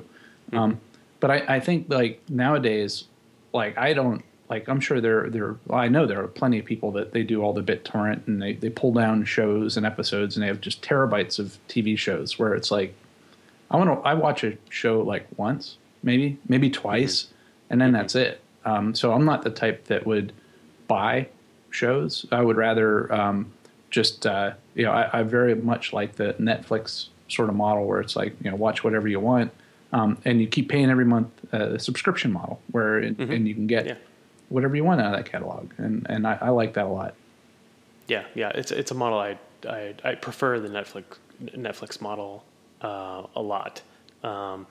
Um, 0.52 0.80
but 1.20 1.32
I, 1.32 1.56
I 1.56 1.60
think 1.60 1.88
like 1.90 2.22
nowadays, 2.30 3.06
like 3.54 3.78
I 3.78 3.94
don't 3.94 4.24
like 4.50 4.68
I'm 4.68 4.80
sure 4.80 5.02
there 5.02 5.30
there 5.30 5.56
well, 5.66 5.80
I 5.80 5.88
know 5.88 6.06
there 6.06 6.22
are 6.22 6.28
plenty 6.28 6.60
of 6.60 6.66
people 6.66 6.92
that 6.92 7.12
they 7.12 7.24
do 7.24 7.42
all 7.42 7.54
the 7.54 7.64
BitTorrent 7.64 8.28
and 8.28 8.42
they 8.42 8.54
they 8.54 8.70
pull 8.70 8.94
down 8.94 9.26
shows 9.26 9.78
and 9.78 9.86
episodes 9.86 10.36
and 10.36 10.44
they 10.44 10.48
have 10.48 10.62
just 10.62 10.84
terabytes 10.84 11.40
of 11.40 11.58
TV 11.68 11.98
shows 11.98 12.38
where 12.38 12.54
it's 12.54 12.70
like 12.70 12.94
I 13.72 13.78
want 13.78 13.90
to 13.90 14.08
I 14.08 14.14
watch 14.14 14.44
a 14.44 14.58
show 14.70 15.02
like 15.02 15.26
once 15.38 15.78
maybe 16.04 16.38
maybe 16.48 16.70
twice 16.70 17.33
and 17.74 17.82
then 17.82 17.92
that's 17.92 18.14
it. 18.14 18.40
Um, 18.66 18.94
so 18.94 19.12
I'm 19.14 19.26
not 19.26 19.42
the 19.42 19.50
type 19.50 19.86
that 19.86 20.06
would 20.06 20.32
buy 20.88 21.28
shows. 21.72 22.24
I 22.32 22.42
would 22.42 22.56
rather 22.56 23.12
um, 23.12 23.52
just 23.90 24.28
uh, 24.28 24.52
you 24.76 24.86
know 24.86 24.92
I, 24.92 25.20
I 25.20 25.24
very 25.24 25.56
much 25.56 25.92
like 25.92 26.16
the 26.16 26.36
Netflix 26.36 27.08
sort 27.30 27.50
of 27.50 27.56
model 27.56 27.88
where 27.88 28.00
it's 28.00 28.16
like 28.16 28.36
you 28.44 28.52
know 28.52 28.56
watch 28.56 28.84
whatever 28.84 29.08
you 29.08 29.20
want. 29.20 29.52
Um, 29.92 30.18
and 30.24 30.40
you 30.40 30.48
keep 30.48 30.70
paying 30.70 30.90
every 30.92 31.06
month 31.06 31.30
a 31.52 31.78
subscription 31.80 32.32
model 32.32 32.60
where 32.72 33.00
it, 33.00 33.18
and 33.20 33.48
you 33.48 33.54
can 33.56 33.68
get 33.68 33.86
Yeah. 33.86 33.96
whatever 34.50 34.76
you 34.76 34.84
want 34.84 35.02
out 35.02 35.14
of 35.14 35.24
that 35.24 35.30
catalog 35.32 35.72
and 35.78 36.06
and 36.10 36.26
I, 36.28 36.38
I 36.42 36.50
like 36.50 36.74
that 36.74 36.86
a 36.86 36.90
lot 36.90 37.14
Yeah, 38.08 38.24
yeah, 38.36 38.50
it's 38.56 38.72
it's 38.72 38.92
a 38.92 38.96
model 38.96 39.20
I 39.20 39.38
I, 39.68 39.94
I 40.04 40.16
prefer 40.16 40.60
the 40.60 40.70
Netflix 40.70 41.04
Netflix 41.44 42.02
model 42.02 42.44
uh, 42.82 43.24
a 43.36 43.42
lot. 43.42 43.82
Um, 44.24 44.66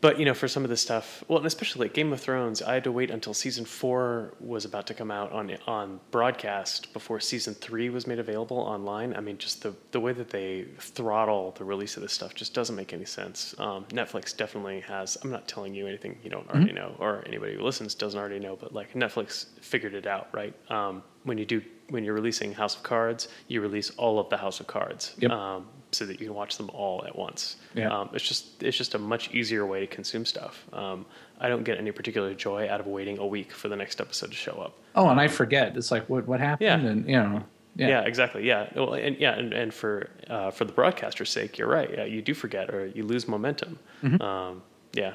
but 0.00 0.18
you 0.18 0.24
know, 0.24 0.34
for 0.34 0.46
some 0.46 0.62
of 0.62 0.70
this 0.70 0.80
stuff, 0.80 1.24
well, 1.26 1.38
and 1.38 1.46
especially 1.46 1.86
like 1.86 1.94
Game 1.94 2.12
of 2.12 2.20
Thrones, 2.20 2.62
I 2.62 2.74
had 2.74 2.84
to 2.84 2.92
wait 2.92 3.10
until 3.10 3.34
season 3.34 3.64
four 3.64 4.34
was 4.40 4.64
about 4.64 4.86
to 4.88 4.94
come 4.94 5.10
out 5.10 5.32
on 5.32 5.56
on 5.66 6.00
broadcast 6.10 6.92
before 6.92 7.18
season 7.18 7.54
three 7.54 7.90
was 7.90 8.06
made 8.06 8.18
available 8.18 8.58
online. 8.58 9.14
I 9.14 9.20
mean, 9.20 9.38
just 9.38 9.62
the 9.62 9.74
the 9.90 9.98
way 9.98 10.12
that 10.12 10.30
they 10.30 10.66
throttle 10.78 11.52
the 11.58 11.64
release 11.64 11.96
of 11.96 12.02
this 12.02 12.12
stuff 12.12 12.34
just 12.34 12.54
doesn't 12.54 12.76
make 12.76 12.92
any 12.92 13.04
sense. 13.04 13.54
Um, 13.58 13.84
Netflix 13.86 14.36
definitely 14.36 14.80
has. 14.80 15.18
I'm 15.22 15.30
not 15.30 15.48
telling 15.48 15.74
you 15.74 15.86
anything 15.86 16.16
you 16.22 16.30
don't 16.30 16.48
already 16.48 16.72
know, 16.72 16.94
or 16.98 17.24
anybody 17.26 17.54
who 17.54 17.62
listens 17.62 17.94
doesn't 17.94 18.18
already 18.18 18.38
know, 18.38 18.56
but 18.56 18.72
like 18.72 18.94
Netflix 18.94 19.46
figured 19.60 19.94
it 19.94 20.06
out, 20.06 20.28
right? 20.32 20.54
Um, 20.70 21.02
when 21.24 21.38
you 21.38 21.44
do 21.44 21.60
when 21.90 22.04
you're 22.04 22.14
releasing 22.14 22.52
House 22.52 22.76
of 22.76 22.82
Cards, 22.82 23.28
you 23.48 23.60
release 23.60 23.90
all 23.90 24.18
of 24.18 24.28
the 24.30 24.36
House 24.36 24.60
of 24.60 24.66
Cards. 24.66 25.14
Yep. 25.18 25.30
Um, 25.30 25.66
so 25.92 26.04
that 26.06 26.20
you 26.20 26.26
can 26.26 26.34
watch 26.34 26.56
them 26.56 26.70
all 26.74 27.04
at 27.06 27.16
once. 27.16 27.56
Yeah. 27.74 27.88
Um, 27.96 28.10
it's 28.12 28.26
just 28.26 28.62
it's 28.62 28.76
just 28.76 28.94
a 28.94 28.98
much 28.98 29.32
easier 29.34 29.64
way 29.66 29.80
to 29.80 29.86
consume 29.86 30.24
stuff. 30.24 30.64
Um, 30.72 31.06
I 31.40 31.48
don't 31.48 31.62
get 31.64 31.78
any 31.78 31.92
particular 31.92 32.34
joy 32.34 32.68
out 32.68 32.80
of 32.80 32.86
waiting 32.86 33.18
a 33.18 33.26
week 33.26 33.52
for 33.52 33.68
the 33.68 33.76
next 33.76 34.00
episode 34.00 34.30
to 34.30 34.36
show 34.36 34.52
up. 34.52 34.74
oh 34.96 35.08
and 35.08 35.20
i 35.20 35.28
forget 35.28 35.76
it's 35.76 35.90
like 35.90 36.08
what 36.10 36.26
what 36.26 36.40
happened 36.40 36.82
Yeah. 36.82 36.90
and 36.90 37.06
you 37.08 37.16
know 37.16 37.42
Yeah, 37.76 37.88
yeah, 37.88 38.00
exactly. 38.02 38.44
Yeah, 38.44 38.68
well, 38.74 38.94
and 38.94 39.16
yeah, 39.18 39.38
and, 39.38 39.52
and 39.52 39.72
for 39.72 40.10
uh, 40.28 40.50
for 40.50 40.64
the 40.64 40.72
broadcaster's 40.72 41.30
sake, 41.30 41.58
you're 41.58 41.68
right. 41.68 41.88
Yeah, 41.96 42.04
you 42.04 42.20
do 42.22 42.34
forget 42.34 42.70
or 42.74 42.86
you 42.86 43.04
lose 43.04 43.28
momentum. 43.28 43.78
Mm-hmm. 44.02 44.20
Um, 44.20 44.62
yeah, 44.94 45.14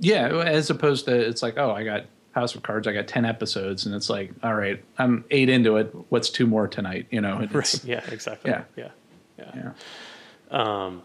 yeah 0.00 0.26
as 0.44 0.70
opposed 0.70 1.04
to 1.06 1.14
it's 1.14 1.42
like 1.42 1.56
oh 1.58 1.70
i 1.72 1.84
got 1.84 2.06
house 2.32 2.54
of 2.54 2.62
cards 2.62 2.86
i 2.88 2.92
got 2.92 3.06
10 3.06 3.24
episodes 3.26 3.84
and 3.86 3.94
it's 3.94 4.08
like 4.08 4.30
all 4.42 4.54
right 4.54 4.82
i'm 4.98 5.24
eight 5.30 5.48
into 5.50 5.76
it 5.76 5.94
what's 6.08 6.30
two 6.30 6.46
more 6.46 6.66
tonight 6.66 7.06
you 7.10 7.20
know 7.20 7.38
it's- 7.42 7.84
yeah, 7.84 8.02
exactly. 8.10 8.50
Yeah. 8.50 8.62
yeah, 8.76 8.88
yeah. 9.38 9.50
yeah 9.54 9.70
Um, 10.50 11.02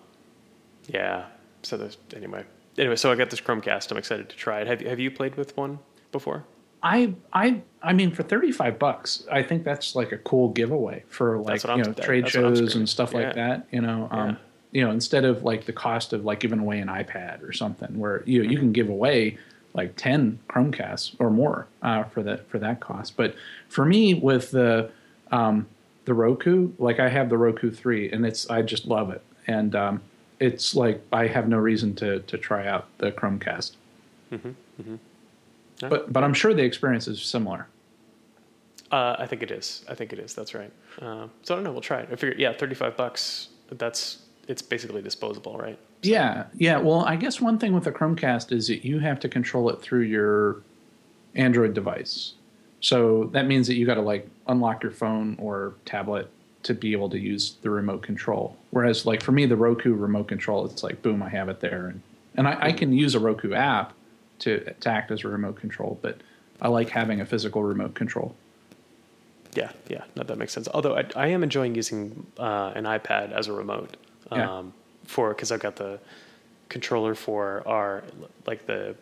yeah. 0.88 1.26
So 1.64 1.78
there's 1.78 1.98
anyway. 2.16 2.44
Anyway, 2.78 2.96
so 2.96 3.12
I 3.12 3.16
got 3.16 3.30
this 3.30 3.40
Chromecast. 3.42 3.92
I'm 3.92 3.98
excited 3.98 4.30
to 4.30 4.36
try 4.36 4.62
it. 4.62 4.68
Have 4.68 4.82
you, 4.82 4.90
have 4.90 5.00
you 5.00 5.10
played 5.12 5.36
with 5.36 5.56
one 5.58 5.80
before? 6.12 6.44
I 6.84 7.16
I 7.34 7.62
I 7.82 7.94
mean 7.94 8.12
for 8.12 8.22
35 8.22 8.78
bucks 8.78 9.24
I 9.32 9.42
think 9.42 9.64
that's 9.64 9.96
like 9.96 10.12
a 10.12 10.18
cool 10.20 10.50
giveaway 10.50 11.04
for 11.08 11.40
like 11.40 11.64
you 11.64 11.78
know 11.78 11.94
trade 11.94 12.30
shows 12.30 12.76
and 12.76 12.88
stuff 12.88 13.12
Yeah. 13.12 13.20
like 13.20 13.36
that 13.36 13.68
you 13.72 13.82
know 13.82 14.08
um 14.12 14.30
Yeah. 14.30 14.36
you 14.72 14.86
know 14.86 14.92
instead 14.92 15.26
of 15.26 15.42
like 15.44 15.66
the 15.66 15.74
cost 15.74 16.14
of 16.14 16.26
like 16.26 16.40
giving 16.42 16.60
away 16.60 16.80
an 16.80 16.88
iPad 16.88 17.42
or 17.42 17.54
something 17.54 17.98
where 17.98 18.22
you 18.28 18.44
you 18.44 18.60
can 18.60 18.72
give 18.72 18.90
away 18.90 19.40
like 19.74 19.96
10 19.96 20.38
Chromecasts 20.48 21.16
or 21.18 21.32
more 21.32 21.66
uh, 21.82 22.04
for 22.04 22.22
that 22.22 22.48
for 22.50 22.60
that 22.60 22.82
cost 22.82 23.18
but 23.18 23.34
for 23.68 23.84
me 23.86 24.14
with 24.14 24.52
the 24.52 24.92
um 25.32 25.66
the 26.04 26.14
Roku 26.14 26.72
like 26.78 27.00
I 27.00 27.10
have 27.10 27.30
the 27.30 27.38
Roku 27.38 27.72
3 27.72 28.12
and 28.12 28.26
it's 28.28 28.48
I 28.48 28.62
just 28.62 28.86
love 28.86 29.10
it 29.10 29.24
and 29.48 29.76
um 29.76 30.02
it's 30.40 30.76
like 30.76 31.02
I 31.14 31.28
have 31.28 31.48
no 31.48 31.58
reason 31.58 31.96
to 31.96 32.20
to 32.22 32.38
try 32.38 32.68
out 32.68 32.88
the 32.98 33.12
Chromecast 33.12 33.72
Yeah. 34.32 35.90
but 35.90 36.12
but 36.12 36.24
I'm 36.24 36.34
sure 36.34 36.54
the 36.54 36.64
experience 36.64 37.08
is 37.08 37.22
similar 37.22 37.68
Uh, 38.92 39.16
I 39.18 39.26
think 39.26 39.42
it 39.44 39.52
is. 39.52 39.84
I 39.90 39.96
think 39.96 40.14
it 40.14 40.20
is. 40.20 40.34
That's 40.36 40.54
right. 40.54 40.72
Um, 41.02 41.32
so 41.44 41.54
I 41.54 41.58
don't 41.58 41.64
know. 41.64 41.72
We'll 41.72 41.82
try 41.82 42.02
it. 42.02 42.10
I 42.12 42.16
figure, 42.16 42.36
yeah, 42.38 42.54
thirty-five 42.54 42.96
bucks. 42.96 43.50
That's 43.72 44.20
it's 44.48 44.62
basically 44.62 45.02
disposable, 45.02 45.58
right? 45.58 45.78
Yeah, 46.04 46.46
yeah. 46.56 46.78
Well, 46.78 47.02
I 47.04 47.16
guess 47.16 47.42
one 47.42 47.58
thing 47.58 47.74
with 47.74 47.86
the 47.86 47.92
Chromecast 47.92 48.52
is 48.52 48.68
that 48.68 48.86
you 48.86 49.00
have 49.00 49.20
to 49.22 49.28
control 49.30 49.70
it 49.72 49.82
through 49.82 50.02
your 50.04 50.62
Android 51.34 51.74
device. 51.74 52.34
So 52.80 53.26
that 53.34 53.48
means 53.48 53.66
that 53.68 53.74
you 53.76 53.86
got 53.88 53.96
to 53.96 54.02
like 54.14 54.30
unlock 54.48 54.84
your 54.84 54.92
phone 54.92 55.36
or 55.40 55.74
tablet 55.86 56.30
to 56.66 56.74
be 56.74 56.92
able 56.94 57.10
to 57.12 57.20
use 57.20 57.58
the 57.62 57.70
remote 57.70 58.02
control. 58.02 58.58
Whereas, 58.72 59.06
like 59.06 59.22
for 59.24 59.32
me, 59.32 59.46
the 59.46 59.56
Roku 59.56 59.94
remote 59.94 60.28
control, 60.28 60.66
it's 60.66 60.84
like 60.84 61.02
boom, 61.02 61.22
I 61.22 61.30
have 61.30 61.48
it 61.50 61.60
there, 61.60 61.88
and 61.88 62.02
and 62.36 62.48
I, 62.48 62.58
I 62.68 62.72
can 62.72 62.92
use 62.92 63.16
a 63.16 63.20
Roku 63.20 63.54
app 63.54 63.94
to 64.40 64.74
to 64.74 64.90
act 64.90 65.12
as 65.12 65.24
a 65.24 65.28
remote 65.28 65.56
control, 65.58 66.00
but 66.02 66.18
I 66.62 66.68
like 66.70 66.90
having 66.90 67.22
a 67.22 67.26
physical 67.26 67.64
remote 67.64 67.94
control. 67.94 68.36
Yeah, 69.54 69.72
yeah. 69.88 70.04
No, 70.16 70.24
that 70.24 70.38
makes 70.38 70.52
sense. 70.54 70.68
Although 70.74 70.98
I, 70.98 71.06
I 71.16 71.28
am 71.28 71.44
enjoying 71.44 71.76
using 71.76 72.26
uh, 72.38 72.74
an 72.76 72.84
iPad 72.84 73.32
as 73.32 73.48
a 73.48 73.54
remote 73.54 73.96
um, 74.32 74.40
Yeah. 74.40 74.64
for 75.06 75.30
because 75.30 75.52
I've 75.52 75.62
got 75.62 75.76
the 75.78 76.00
controller 76.68 77.16
for 77.16 77.64
our 77.68 78.04
like 78.48 78.66
the 78.66 78.96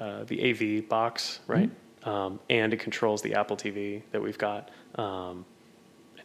uh, 0.00 0.24
the 0.24 0.38
AV 0.50 0.88
box, 0.88 1.40
right? 1.46 1.70
Um, 2.04 2.40
and 2.48 2.72
it 2.72 2.78
controls 2.80 3.20
the 3.22 3.34
Apple 3.34 3.56
TV 3.56 4.02
that 4.12 4.22
we've 4.22 4.38
got. 4.38 4.70
Um, 4.94 5.44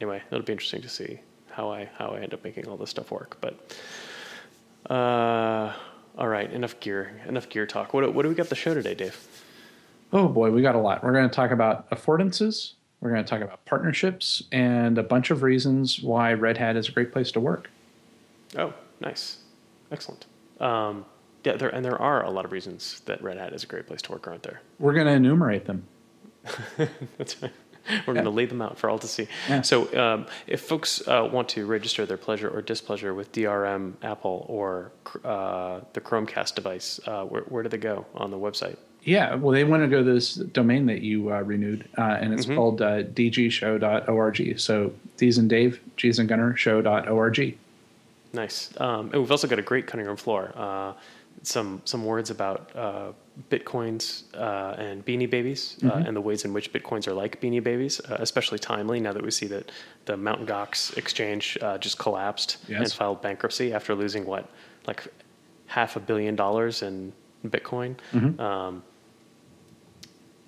anyway, 0.02 0.22
it'll 0.32 0.44
be 0.44 0.52
interesting 0.52 0.82
to 0.82 0.90
see 0.90 1.20
how 1.52 1.72
I 1.72 1.90
how 1.98 2.10
I 2.10 2.22
end 2.22 2.34
up 2.34 2.44
making 2.44 2.68
all 2.68 2.78
this 2.78 2.90
stuff 2.90 3.12
work. 3.12 3.38
But 3.40 3.78
uh, 4.90 5.74
all 6.18 6.28
right, 6.28 6.52
enough 6.52 6.80
gear, 6.80 7.22
enough 7.28 7.48
gear 7.50 7.66
talk. 7.66 7.94
What 7.94 8.14
what 8.14 8.24
do 8.24 8.30
we 8.30 8.36
got 8.36 8.50
the 8.50 8.56
show 8.56 8.74
today, 8.74 8.96
Dave? 8.96 9.28
Oh 10.12 10.28
boy, 10.28 10.52
we 10.52 10.62
got 10.62 10.76
a 10.76 10.80
lot. 10.80 11.04
We're 11.04 11.14
going 11.14 11.30
to 11.30 11.36
talk 11.36 11.52
about 11.52 11.90
affordances. 11.92 12.74
We're 13.00 13.12
going 13.12 13.24
to 13.24 13.30
talk 13.30 13.42
about 13.42 13.66
partnerships 13.66 14.44
and 14.52 14.98
a 14.98 15.04
bunch 15.04 15.32
of 15.32 15.42
reasons 15.42 16.02
why 16.02 16.34
Red 16.34 16.58
Hat 16.58 16.76
is 16.76 16.90
a 16.90 16.92
great 16.92 17.12
place 17.12 17.32
to 17.32 17.40
work. 17.40 17.70
Oh, 18.58 18.74
nice, 19.00 19.38
excellent. 19.92 20.26
Um, 20.60 21.06
yeah, 21.44 21.56
there 21.56 21.70
and 21.70 21.86
there 21.86 22.00
are 22.00 22.24
a 22.24 22.30
lot 22.30 22.46
of 22.46 22.52
reasons 22.52 23.02
that 23.06 23.24
Red 23.24 23.38
Hat 23.38 23.54
is 23.54 23.64
a 23.64 23.68
great 23.68 23.88
place 23.88 24.02
to 24.04 24.12
work, 24.12 24.28
aren't 24.28 24.44
there? 24.44 24.62
We're 24.80 24.94
going 24.94 25.08
to 25.08 25.14
enumerate 25.14 25.66
them. 25.66 25.88
That's 27.18 27.42
right. 27.42 27.52
We're 28.08 28.14
going 28.14 28.26
to 28.26 28.32
lay 28.32 28.46
them 28.46 28.62
out 28.62 28.78
for 28.78 28.90
all 28.90 29.00
to 29.00 29.08
see. 29.08 29.28
So, 29.64 29.94
um, 30.00 30.26
if 30.48 30.62
folks 30.62 31.06
uh, 31.08 31.28
want 31.32 31.50
to 31.50 31.66
register 31.66 32.06
their 32.06 32.18
pleasure 32.18 32.50
or 32.50 32.62
displeasure 32.62 33.14
with 33.14 33.32
DRM, 33.32 33.94
Apple, 34.04 34.46
or 34.48 34.92
uh, 35.24 35.82
the 35.94 36.02
Chromecast 36.02 36.56
device, 36.56 37.00
uh, 37.08 37.24
where, 37.24 37.44
where 37.44 37.64
do 37.64 37.70
they 37.70 37.78
go 37.78 38.06
on 38.16 38.32
the 38.32 38.38
website? 38.38 38.78
Yeah, 39.04 39.34
well, 39.34 39.52
they 39.52 39.64
want 39.64 39.82
to 39.82 39.88
go 39.88 40.04
to 40.04 40.14
this 40.14 40.36
domain 40.36 40.86
that 40.86 41.02
you 41.02 41.34
uh, 41.34 41.42
renewed, 41.42 41.88
uh, 41.98 42.18
and 42.22 42.34
it's 42.34 42.46
called 42.46 42.84
uh, 42.84 43.04
dgshow.org. 43.04 44.60
So 44.60 44.94
D's 45.18 45.38
and 45.40 45.50
Dave, 45.50 45.82
G's 45.98 46.20
and 46.20 46.30
Gunnar, 46.30 46.56
show.org. 46.56 47.58
Nice. 48.34 48.70
Um, 48.80 49.10
and 49.12 49.22
we've 49.22 49.32
also 49.32 49.48
got 49.48 49.58
a 49.58 49.64
great 49.64 49.88
cutting 49.88 50.06
room 50.06 50.18
floor. 50.18 50.54
Uh, 51.42 51.46
some 51.46 51.82
some 51.86 52.06
words 52.06 52.30
about 52.30 52.72
uh, 52.76 53.12
bitcoins 53.50 54.24
uh, 54.36 54.76
and 54.78 55.04
beanie 55.06 55.30
babies 55.30 55.78
uh, 55.84 56.04
and 56.06 56.16
the 56.16 56.22
ways 56.22 56.46
in 56.46 56.54
which 56.54 56.72
bitcoins 56.72 57.08
are 57.08 57.14
like 57.14 57.42
beanie 57.42 57.64
babies, 57.64 58.00
uh, 58.02 58.18
especially 58.20 58.60
timely 58.60 59.00
now 59.00 59.14
that 59.14 59.24
we 59.24 59.32
see 59.32 59.48
that 59.48 59.72
the 60.06 60.16
Mt. 60.18 60.46
Gox 60.46 60.96
exchange 60.98 61.58
uh, 61.62 61.78
just 61.78 61.98
collapsed 61.98 62.58
and 62.68 62.92
filed 62.94 63.22
bankruptcy 63.22 63.74
after 63.74 63.96
losing 63.96 64.26
what 64.26 64.50
like 64.88 65.08
half 65.68 65.96
a 65.96 66.00
billion 66.00 66.36
dollars 66.36 66.82
in 66.84 67.14
Bitcoin. 67.46 67.96
Um, 68.40 68.84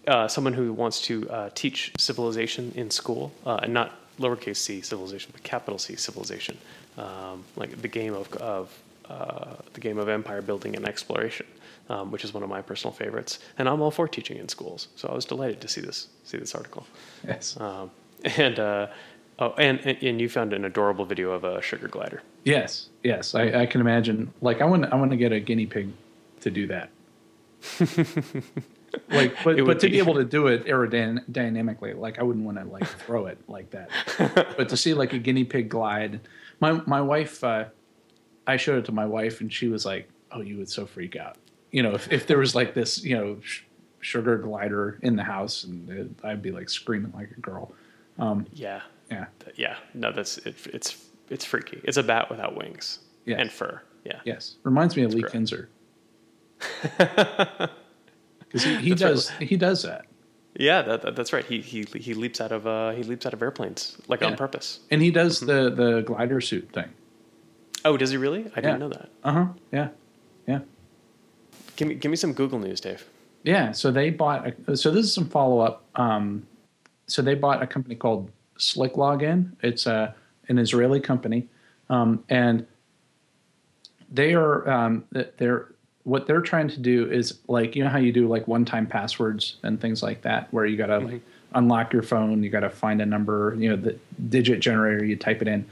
uh, 0.08 0.28
someone 0.28 0.54
who 0.54 0.74
wants 0.74 1.02
to 1.02 1.30
uh, 1.30 1.50
teach 1.56 1.94
civilization 1.98 2.72
in 2.76 2.92
school, 2.92 3.32
uh, 3.46 3.60
and 3.64 3.74
not 3.74 3.92
lowercase 4.20 4.58
c 4.58 4.82
civilization, 4.82 5.32
but 5.34 5.42
capital 5.44 5.80
C 5.80 5.96
civilization, 5.96 6.58
um, 6.98 7.44
like 7.56 7.82
the 7.82 7.88
game 7.88 8.14
of, 8.14 8.32
of 8.34 8.78
uh, 9.10 9.56
the 9.74 9.80
game 9.80 9.98
of 9.98 10.10
empire 10.10 10.42
building 10.42 10.76
and 10.76 10.88
exploration, 10.88 11.46
um, 11.90 12.12
which 12.12 12.24
is 12.24 12.34
one 12.34 12.44
of 12.44 12.50
my 12.50 12.62
personal 12.62 12.94
favorites. 12.94 13.40
And 13.58 13.68
I'm 13.68 13.82
all 13.82 13.92
for 13.92 14.08
teaching 14.08 14.38
in 14.38 14.50
schools, 14.50 14.88
so 14.96 15.08
I 15.10 15.14
was 15.14 15.26
delighted 15.26 15.62
to 15.62 15.68
see 15.68 15.82
this 15.82 16.08
see 16.24 16.38
this 16.38 16.56
article. 16.56 16.86
Yes. 17.28 17.58
Um, 17.60 17.92
and 18.38 18.60
uh, 18.60 18.88
oh, 19.40 19.54
and 19.54 19.80
and 19.80 20.22
you 20.22 20.30
found 20.30 20.54
an 20.54 20.66
adorable 20.66 21.06
video 21.06 21.32
of 21.32 21.44
a 21.44 21.62
sugar 21.62 21.88
glider. 21.88 22.22
Yes, 22.44 22.90
yes. 23.04 23.36
I, 23.36 23.62
I 23.62 23.66
can 23.66 23.82
imagine. 23.82 24.34
Like, 24.42 24.62
I 24.62 24.66
want, 24.66 24.86
I 24.92 24.96
want 24.96 25.12
to 25.12 25.18
get 25.18 25.32
a 25.32 25.40
guinea 25.40 25.66
pig 25.66 25.90
to 26.42 26.52
do 26.52 26.68
that. 26.68 26.90
like, 29.10 29.34
but, 29.44 29.66
but 29.66 29.80
to 29.80 29.88
be- 29.88 29.94
be 29.94 29.98
able 29.98 30.16
to 30.16 30.26
do 30.26 30.48
it 30.48 30.66
aerodynamically, 30.66 31.98
like 31.98 32.20
I 32.20 32.24
wouldn't 32.24 32.46
want 32.46 32.58
to 32.58 32.66
like 32.66 32.86
throw 32.86 33.28
it 33.28 33.38
like 33.48 33.70
that. 33.72 33.90
but 34.58 34.68
to 34.70 34.78
see 34.78 34.94
like 34.94 35.14
a 35.14 35.20
guinea 35.20 35.46
pig 35.46 35.70
glide, 35.70 36.20
my 36.60 36.82
my 36.86 37.02
wife, 37.02 37.42
uh, 37.44 37.66
I 38.48 38.58
showed 38.58 38.80
it 38.80 38.86
to 38.86 38.92
my 38.92 39.06
wife, 39.06 39.42
and 39.42 39.52
she 39.52 39.68
was 39.68 39.86
like, 39.86 40.10
"Oh, 40.32 40.42
you 40.42 40.58
would 40.58 40.70
so 40.70 40.86
freak 40.86 41.16
out." 41.16 41.38
You 41.72 41.84
know, 41.84 41.94
if 41.96 42.12
if 42.12 42.28
there 42.28 42.38
was 42.38 42.54
like 42.56 42.74
this, 42.74 43.04
you 43.04 43.16
know, 43.18 43.38
sh- 43.42 43.62
sugar 44.02 44.38
glider 44.38 45.00
in 45.02 45.16
the 45.16 45.24
house, 45.24 45.64
and 45.64 45.90
it, 45.90 46.08
I'd 46.24 46.42
be 46.42 46.52
like 46.52 46.70
screaming 46.70 47.12
like 47.16 47.32
a 47.38 47.40
girl. 47.40 47.72
Yeah. 48.54 48.82
Yeah, 49.12 49.26
Yeah. 49.56 49.76
No, 49.94 50.12
that's 50.12 50.38
it, 50.40 50.56
it's 50.68 50.98
it's 51.30 51.46
freaky. 51.46 51.80
It's 51.84 51.98
a 51.98 52.04
bat 52.04 52.30
without 52.30 52.56
wings 52.58 53.00
Yes. 53.26 53.40
and 53.40 53.52
fur. 53.52 53.82
Yeah. 54.06 54.20
yes, 54.26 54.56
reminds 54.64 54.96
me 54.98 55.04
of 55.04 55.14
Lee 55.14 55.22
correct. 55.22 55.34
Kinzer. 55.34 55.70
Because 58.48 58.64
he, 58.66 58.76
he 58.78 58.90
That's 58.94 59.02
right. 59.02 59.10
does 59.10 59.30
he 59.50 59.58
does 59.58 59.82
that. 59.84 60.06
Yeah, 60.56 60.84
that, 60.84 61.02
that- 61.02 61.16
that's 61.16 61.34
right. 61.34 61.44
He 61.46 61.62
he 61.62 61.84
he 61.96 62.14
leaps 62.14 62.40
out 62.40 62.52
of 62.52 62.68
uh 62.68 62.92
he 62.92 63.02
leaps 63.04 63.26
out 63.26 63.34
of 63.34 63.42
airplanes 63.42 63.98
like 64.08 64.22
on 64.22 64.36
purpose. 64.36 64.80
And 64.92 65.02
he 65.02 65.10
does 65.12 65.40
Mm-hmm. 65.42 65.76
the 65.76 65.84
the 65.94 66.02
glider 66.02 66.40
suit 66.42 66.70
thing. 66.72 66.90
Oh, 67.86 67.98
does 67.98 68.12
he 68.12 68.18
really? 68.18 68.50
I 68.56 68.62
didn't 68.62 68.80
know 68.80 68.90
that. 68.90 69.10
Uh 69.24 69.32
huh. 69.32 69.48
Yeah. 69.72 69.90
Yeah. 70.48 70.60
Give 71.75 71.88
me 71.88 71.96
give 71.96 72.10
me 72.10 72.18
some 72.18 72.34
Google 72.34 72.60
news, 72.60 72.80
Dave. 72.80 73.06
Yeah. 73.44 73.72
So 73.72 73.92
they 73.92 74.10
bought. 74.10 74.54
A, 74.68 74.78
so 74.78 74.92
this 74.92 75.06
is 75.06 75.13
some 75.13 75.28
follow 75.30 75.60
up. 75.60 75.84
Um, 75.96 76.48
so 77.08 77.22
they 77.22 77.36
bought 77.36 77.62
a 77.62 77.68
company 77.68 77.96
called 77.96 78.32
SlickLogin. 78.58 79.52
It's 79.62 79.86
a 79.86 80.16
an 80.50 80.58
Israeli 80.58 81.00
company, 81.00 81.48
um, 81.90 82.24
and 82.30 82.66
they 84.12 84.34
are 84.34 84.70
um, 84.70 85.06
they're 85.38 85.74
what 86.04 86.28
they're 86.28 86.42
trying 86.42 86.68
to 86.68 86.80
do 86.80 87.10
is 87.10 87.40
like 87.48 87.75
you 87.75 87.84
know 87.84 87.90
how 87.90 87.98
you 87.98 88.12
do 88.12 88.28
like 88.28 88.48
one 88.48 88.66
time 88.66 88.86
passwords 88.86 89.58
and 89.63 89.80
things 89.80 90.04
like 90.04 90.22
that 90.22 90.52
where 90.54 90.66
you 90.66 90.78
got 90.78 90.88
to 90.88 91.00
like 91.00 91.22
unlock 91.56 91.94
your 91.94 92.02
phone 92.02 92.44
you 92.44 92.50
got 92.50 92.62
to 92.62 92.70
find 92.70 93.02
a 93.02 93.06
number 93.06 93.56
you 93.58 93.70
know 93.70 93.75
the 93.75 93.98
digit 94.30 94.60
generator 94.60 95.06
you 95.06 95.16
type 95.16 95.42
it 95.42 95.48
in 95.48 95.66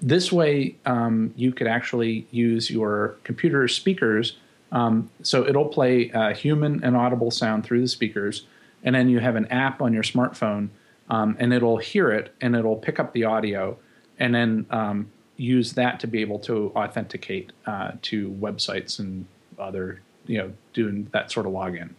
this 0.00 0.30
way 0.32 0.76
um, 0.84 1.32
you 1.36 1.52
could 1.52 1.66
actually 1.66 2.26
use 2.30 2.70
your 2.70 3.16
computer 3.24 3.66
speakers 3.68 4.36
um, 4.72 5.10
so 5.22 5.46
it'll 5.46 5.68
play 5.68 6.10
uh, 6.12 6.34
human 6.34 6.82
and 6.82 6.96
audible 6.96 7.30
sound 7.30 7.64
through 7.64 7.80
the 7.80 7.88
speakers 7.88 8.46
and 8.84 8.94
then 8.94 9.08
you 9.08 9.18
have 9.18 9.36
an 9.36 9.46
app 9.46 9.80
on 9.80 9.92
your 9.92 10.02
smartphone 10.02 10.68
um, 11.08 11.36
and 11.38 11.52
it'll 11.52 11.78
hear 11.78 12.10
it 12.10 12.34
and 12.40 12.54
it'll 12.56 12.76
pick 12.76 12.98
up 12.98 13.12
the 13.12 13.24
audio 13.24 13.76
and 14.18 14.34
then 14.34 14.66
um, 14.70 15.10
use 15.36 15.72
that 15.74 16.00
to 16.00 16.06
be 16.06 16.20
able 16.20 16.38
to 16.38 16.72
authenticate 16.74 17.52
uh, 17.66 17.92
to 18.02 18.30
websites 18.40 18.98
and 18.98 19.26
other 19.58 20.00
you 20.26 20.38
know 20.38 20.52
doing 20.74 21.08
that 21.12 21.30
sort 21.30 21.46
of 21.46 21.52
login 21.52 21.90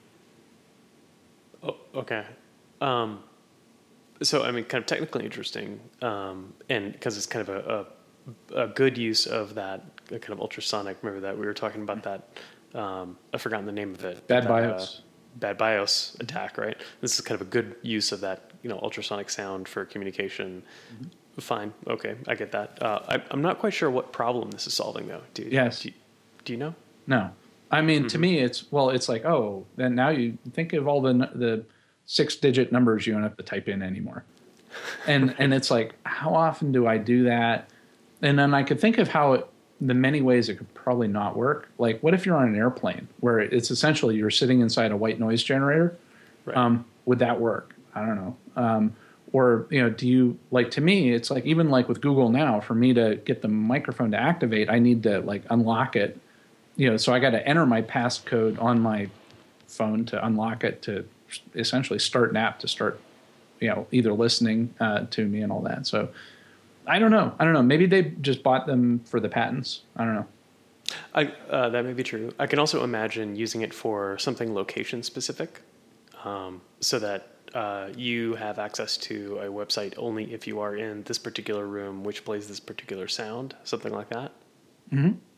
Oh, 1.63 1.75
okay. 1.95 2.25
Um, 2.81 3.23
so 4.21 4.43
I 4.43 4.51
mean, 4.51 4.63
kind 4.65 4.81
of 4.81 4.85
technically 4.87 5.25
interesting, 5.25 5.79
um, 6.01 6.53
and 6.69 6.91
because 6.93 7.17
it's 7.17 7.25
kind 7.25 7.47
of 7.47 7.55
a, 7.55 7.87
a 8.55 8.63
a 8.63 8.67
good 8.67 8.97
use 8.97 9.25
of 9.25 9.55
that 9.55 9.81
uh, 10.11 10.17
kind 10.17 10.31
of 10.33 10.41
ultrasonic. 10.41 10.97
Remember 11.01 11.21
that 11.27 11.37
we 11.37 11.45
were 11.45 11.53
talking 11.53 11.81
about 11.81 12.03
that. 12.03 12.27
Um, 12.75 13.17
I've 13.33 13.41
forgotten 13.41 13.65
the 13.65 13.71
name 13.71 13.93
of 13.93 14.03
it. 14.03 14.27
Bad 14.27 14.43
That, 14.43 14.49
BIOS. 14.49 14.99
Uh, 14.99 15.01
bad 15.37 15.57
BIOS 15.57 16.17
attack, 16.19 16.57
right? 16.57 16.75
This 17.01 17.15
is 17.15 17.21
kind 17.21 17.39
of 17.39 17.47
a 17.47 17.49
good 17.49 17.75
use 17.81 18.11
of 18.11 18.19
that, 18.21 18.51
you 18.63 18.69
know, 18.69 18.79
ultrasonic 18.79 19.29
sound 19.29 19.67
for 19.67 19.85
communication. 19.85 20.63
Mm-hmm. 20.93 21.05
Fine, 21.39 21.71
okay, 21.87 22.15
I 22.27 22.33
get 22.33 22.51
that. 22.53 22.81
Uh, 22.81 22.99
I, 23.07 23.21
I'm 23.29 23.43
not 23.43 23.59
quite 23.59 23.71
sure 23.73 23.91
what 23.91 24.11
problem 24.11 24.49
this 24.49 24.65
is 24.65 24.73
solving, 24.73 25.07
though. 25.07 25.21
Do, 25.35 25.43
Yes. 25.49 25.81
Do, 25.83 25.89
you- 25.89 25.93
do 26.45 26.53
you 26.53 26.59
know? 26.59 26.73
No, 27.05 27.29
I 27.71 27.81
mean 27.81 27.99
Mm-hmm. 27.99 28.07
to 28.07 28.17
me 28.17 28.39
it's 28.39 28.69
well, 28.71 28.89
it's 28.89 29.07
like 29.07 29.23
oh, 29.23 29.65
then 29.75 29.93
now 29.95 30.09
you 30.09 30.37
think 30.53 30.73
of 30.73 30.87
all 30.87 30.99
the 31.01 31.13
the 31.35 31.63
six 32.07 32.35
digit 32.35 32.71
numbers 32.71 33.05
you 33.05 33.13
don't 33.13 33.21
have 33.21 33.37
to 33.37 33.43
type 33.43 33.67
in 33.67 33.83
anymore, 33.83 34.23
and 35.05 35.35
and 35.39 35.53
it's 35.53 35.69
like 35.69 35.93
how 36.03 36.33
often 36.33 36.71
do 36.71 36.87
I 36.87 36.97
do 36.97 37.25
that? 37.25 37.69
And 38.23 38.39
then 38.39 38.55
I 38.55 38.63
could 38.63 38.79
think 38.79 38.97
of 38.97 39.09
how 39.09 39.33
it, 39.33 39.47
the 39.79 39.93
many 39.93 40.21
ways 40.21 40.49
it 40.49 40.55
could 40.55 40.73
probably 40.73 41.07
not 41.07 41.37
work. 41.37 41.69
Like 41.77 42.01
what 42.01 42.15
if 42.15 42.25
you're 42.25 42.35
on 42.35 42.47
an 42.47 42.55
airplane 42.55 43.07
where 43.19 43.39
it's 43.39 43.69
essentially 43.69 44.15
you're 44.15 44.31
sitting 44.31 44.61
inside 44.61 44.91
a 44.91 44.97
white 44.97 45.19
noise 45.19 45.43
generator? 45.43 45.95
Right. 46.45 46.57
Um, 46.57 46.85
would 47.05 47.19
that 47.19 47.39
work? 47.39 47.75
I 47.93 48.05
don't 48.05 48.15
know. 48.15 48.37
Um, 48.55 48.95
or 49.33 49.67
you 49.69 49.81
know, 49.81 49.89
do 49.89 50.07
you 50.07 50.37
like 50.51 50.71
to 50.71 50.81
me? 50.81 51.13
It's 51.13 51.29
like 51.29 51.45
even 51.45 51.69
like 51.69 51.87
with 51.87 52.01
Google 52.01 52.29
now, 52.29 52.59
for 52.59 52.75
me 52.75 52.93
to 52.93 53.15
get 53.25 53.41
the 53.41 53.47
microphone 53.47 54.11
to 54.11 54.17
activate, 54.17 54.69
I 54.69 54.79
need 54.79 55.03
to 55.03 55.19
like 55.19 55.43
unlock 55.49 55.95
it. 55.95 56.19
You 56.75 56.91
know, 56.91 56.97
so 56.97 57.13
I 57.13 57.19
got 57.19 57.31
to 57.31 57.47
enter 57.47 57.65
my 57.65 57.81
passcode 57.81 58.61
on 58.61 58.79
my 58.79 59.09
phone 59.67 60.05
to 60.05 60.25
unlock 60.25 60.63
it 60.63 60.81
to 60.83 61.05
essentially 61.55 61.99
start 61.99 62.29
an 62.31 62.37
app 62.37 62.59
to 62.59 62.67
start, 62.67 62.99
you 63.59 63.69
know, 63.69 63.87
either 63.91 64.13
listening 64.13 64.73
uh, 64.79 65.05
to 65.11 65.25
me 65.25 65.41
and 65.41 65.51
all 65.51 65.61
that. 65.61 65.87
So 65.87 66.09
I 66.85 66.99
don't 66.99 67.11
know. 67.11 67.33
I 67.37 67.43
don't 67.43 67.53
know. 67.53 67.63
Maybe 67.63 67.85
they 67.85 68.13
just 68.21 68.43
bought 68.43 68.65
them 68.65 68.99
for 69.05 69.19
the 69.19 69.29
patents. 69.29 69.81
I 69.95 70.05
don't 70.05 70.15
know. 70.15 70.27
I, 71.13 71.33
uh, 71.49 71.69
that 71.69 71.83
may 71.83 71.93
be 71.93 72.03
true. 72.03 72.33
I 72.39 72.47
can 72.47 72.59
also 72.59 72.83
imagine 72.83 73.35
using 73.35 73.61
it 73.61 73.73
for 73.73 74.17
something 74.17 74.53
location 74.53 75.03
specific, 75.03 75.61
um, 76.23 76.61
so 76.79 76.97
that 76.99 77.33
uh, 77.53 77.89
you 77.95 78.35
have 78.35 78.57
access 78.57 78.95
to 78.97 79.37
a 79.39 79.45
website 79.45 79.93
only 79.97 80.33
if 80.33 80.47
you 80.47 80.61
are 80.61 80.75
in 80.77 81.03
this 81.03 81.17
particular 81.17 81.65
room, 81.65 82.03
which 82.03 82.23
plays 82.23 82.47
this 82.47 82.61
particular 82.61 83.07
sound, 83.09 83.55
something 83.65 83.93
like 83.93 84.09
that. 84.09 84.31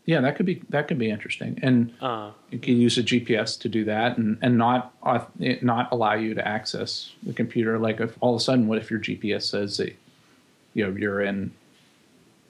Yeah, 0.10 0.22
that 0.22 0.38
could 0.38 0.48
be 0.48 0.63
that 0.69 0.88
could 0.88 0.98
be 0.98 1.12
interesting. 1.12 1.60
And 1.62 1.93
Uh, 2.02 2.32
you 2.50 2.58
can 2.58 2.78
use 2.78 2.98
a 2.98 3.04
GPS 3.04 3.60
to 3.60 3.69
do 3.69 3.86
that, 3.86 4.17
and 4.17 4.39
and 4.41 4.58
not 4.58 4.91
it 5.39 5.62
not 5.62 5.91
allow 5.91 6.15
you 6.15 6.34
to 6.34 6.48
access 6.48 7.13
the 7.22 7.32
computer. 7.32 7.78
Like 7.78 8.00
if 8.00 8.17
all 8.19 8.34
of 8.34 8.41
a 8.41 8.43
sudden, 8.43 8.67
what 8.67 8.80
if 8.80 8.89
your 8.89 9.00
GPS 9.00 9.43
says 9.43 9.78
that 9.78 9.95
you 10.74 10.84
know 10.84 10.98
you're 10.98 11.22
in 11.22 11.52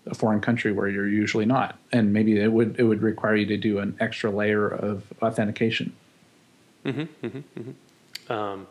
a 0.06 0.16
foreign 0.16 0.40
country 0.40 0.72
where 0.72 0.88
you're 0.88 1.10
usually 1.10 1.46
not, 1.46 1.78
and 1.92 2.14
maybe 2.14 2.40
it 2.40 2.54
would 2.54 2.80
it 2.80 2.84
would 2.84 3.02
require 3.02 3.36
you 3.36 3.48
to 3.48 3.58
do 3.58 3.80
an 3.80 3.98
extra 4.00 4.32
layer 4.32 4.66
of 4.70 5.04
authentication. 5.22 5.92
Hmm. 6.86 7.02
Hmm. 7.22 8.32
um, 8.32 8.68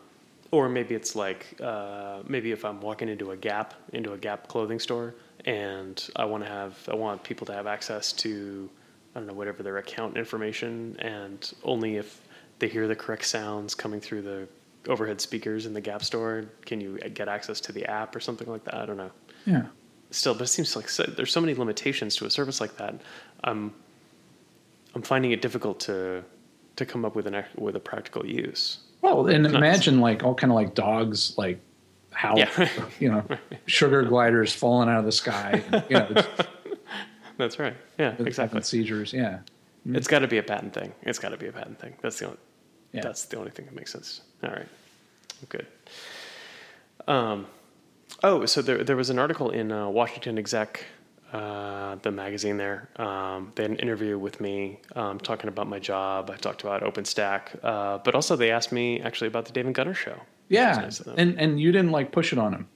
or 0.49 0.67
maybe 0.67 0.95
it's 0.95 1.15
like 1.15 1.55
uh, 1.61 2.23
maybe 2.27 2.51
if 2.51 2.65
I'm 2.65 2.81
walking 2.81 3.07
into 3.07 3.29
a 3.29 3.37
Gap 3.37 3.75
into 3.93 4.13
a 4.13 4.17
Gap 4.17 4.47
clothing 4.47 4.79
store 4.79 5.13
and 5.45 5.95
I 6.15 6.25
want 6.25 6.43
to 6.43 6.49
have 6.49 6.75
I 6.91 6.95
want 6.95 7.21
people 7.23 7.45
to 7.45 7.53
have 7.53 7.67
access 7.67 8.11
to 8.13 8.67
I 9.15 9.19
don't 9.19 9.27
know 9.27 9.33
whatever 9.33 9.63
their 9.63 9.77
account 9.77 10.17
information 10.17 10.95
and 10.99 11.51
only 11.63 11.97
if 11.97 12.21
they 12.59 12.67
hear 12.67 12.87
the 12.87 12.95
correct 12.95 13.25
sounds 13.25 13.73
coming 13.75 13.99
through 13.99 14.21
the 14.21 14.47
overhead 14.87 15.19
speakers 15.19 15.65
in 15.65 15.73
the 15.73 15.81
Gap 15.81 16.03
store 16.03 16.45
can 16.65 16.79
you 16.79 16.97
get 17.13 17.27
access 17.27 17.59
to 17.61 17.71
the 17.71 17.85
app 17.85 18.15
or 18.15 18.19
something 18.19 18.47
like 18.49 18.63
that 18.65 18.75
I 18.75 18.85
don't 18.85 18.97
know 18.97 19.11
Yeah. 19.45 19.63
still 20.11 20.33
but 20.33 20.43
it 20.43 20.47
seems 20.47 20.75
like 20.75 20.89
so, 20.89 21.03
there's 21.03 21.31
so 21.31 21.41
many 21.41 21.53
limitations 21.53 22.15
to 22.17 22.25
a 22.25 22.29
service 22.29 22.61
like 22.61 22.77
that 22.77 22.95
I'm 23.43 23.73
I'm 24.95 25.01
finding 25.01 25.31
it 25.31 25.41
difficult 25.41 25.79
to 25.81 26.23
to 26.77 26.85
come 26.85 27.03
up 27.05 27.15
with 27.15 27.27
an 27.27 27.43
with 27.57 27.75
a 27.75 27.79
practical 27.79 28.25
use 28.25 28.79
Well, 29.01 29.27
and 29.27 29.43
Nice. 29.43 29.53
imagine 29.53 29.99
like 30.01 30.23
all 30.23 30.33
kind 30.35 30.51
of 30.51 30.55
like 30.55 30.73
dogs 30.75 31.37
like 31.37 31.59
how 32.11 32.37
Yeah. 32.37 32.69
you 32.99 33.11
know 33.11 33.23
sugar 33.65 34.03
gliders 34.03 34.53
falling 34.53 34.87
out 34.89 34.99
of 34.99 35.05
the 35.05 35.11
sky. 35.11 35.61
You 35.89 35.97
know, 35.99 36.23
That's 37.39 37.57
right. 37.57 37.75
Yeah, 37.97 38.15
exactly. 38.19 38.61
seizures. 38.61 39.13
Yeah. 39.13 39.39
It's 39.85 40.09
got 40.09 40.19
to 40.19 40.27
be 40.27 40.37
a 40.37 40.43
patent 40.43 40.73
thing. 40.73 40.91
It's 41.03 41.19
got 41.19 41.29
to 41.29 41.37
be 41.37 41.47
a 41.47 41.53
patent 41.53 41.79
thing. 41.79 41.95
That's 42.01 42.19
the 42.19 42.25
only. 42.25 42.37
Yeah. 42.91 43.01
That's 43.01 43.23
the 43.25 43.37
only 43.37 43.51
thing 43.51 43.65
that 43.65 43.73
makes 43.73 43.93
sense. 43.93 44.21
All 44.43 44.49
right. 44.49 44.67
Good. 45.47 45.65
Um, 47.07 47.47
oh, 48.23 48.45
so 48.45 48.61
there 48.61 48.83
there 48.83 48.97
was 48.97 49.09
an 49.09 49.17
article 49.17 49.51
in 49.51 49.71
uh, 49.71 49.87
Washington 49.87 50.37
Exec, 50.37 50.83
uh, 51.31 51.95
the 52.01 52.11
magazine 52.11 52.57
there. 52.57 52.89
Um, 52.97 53.53
they 53.55 53.63
had 53.63 53.71
an 53.71 53.79
interview 53.79 54.19
with 54.19 54.41
me 54.41 54.79
um, 54.97 55.17
talking 55.17 55.47
about 55.47 55.67
my 55.67 55.79
job. 55.79 56.29
I 56.29 56.35
talked 56.35 56.61
about 56.61 56.81
OpenStack, 56.83 57.57
uh, 57.63 57.99
but 57.99 58.15
also 58.15 58.35
they 58.35 58.51
asked 58.51 58.73
me 58.73 58.99
actually 58.99 59.27
about 59.27 59.45
the 59.45 59.53
David 59.53 59.73
Gunnar 59.75 59.93
show. 59.93 60.19
Yeah. 60.49 60.75
nice. 60.75 60.99
And 60.99 61.39
and 61.39 61.61
you 61.61 61.71
didn't 61.71 61.91
like 61.91 62.11
push 62.11 62.33
it 62.33 62.37
on 62.37 62.53
him. 62.53 62.67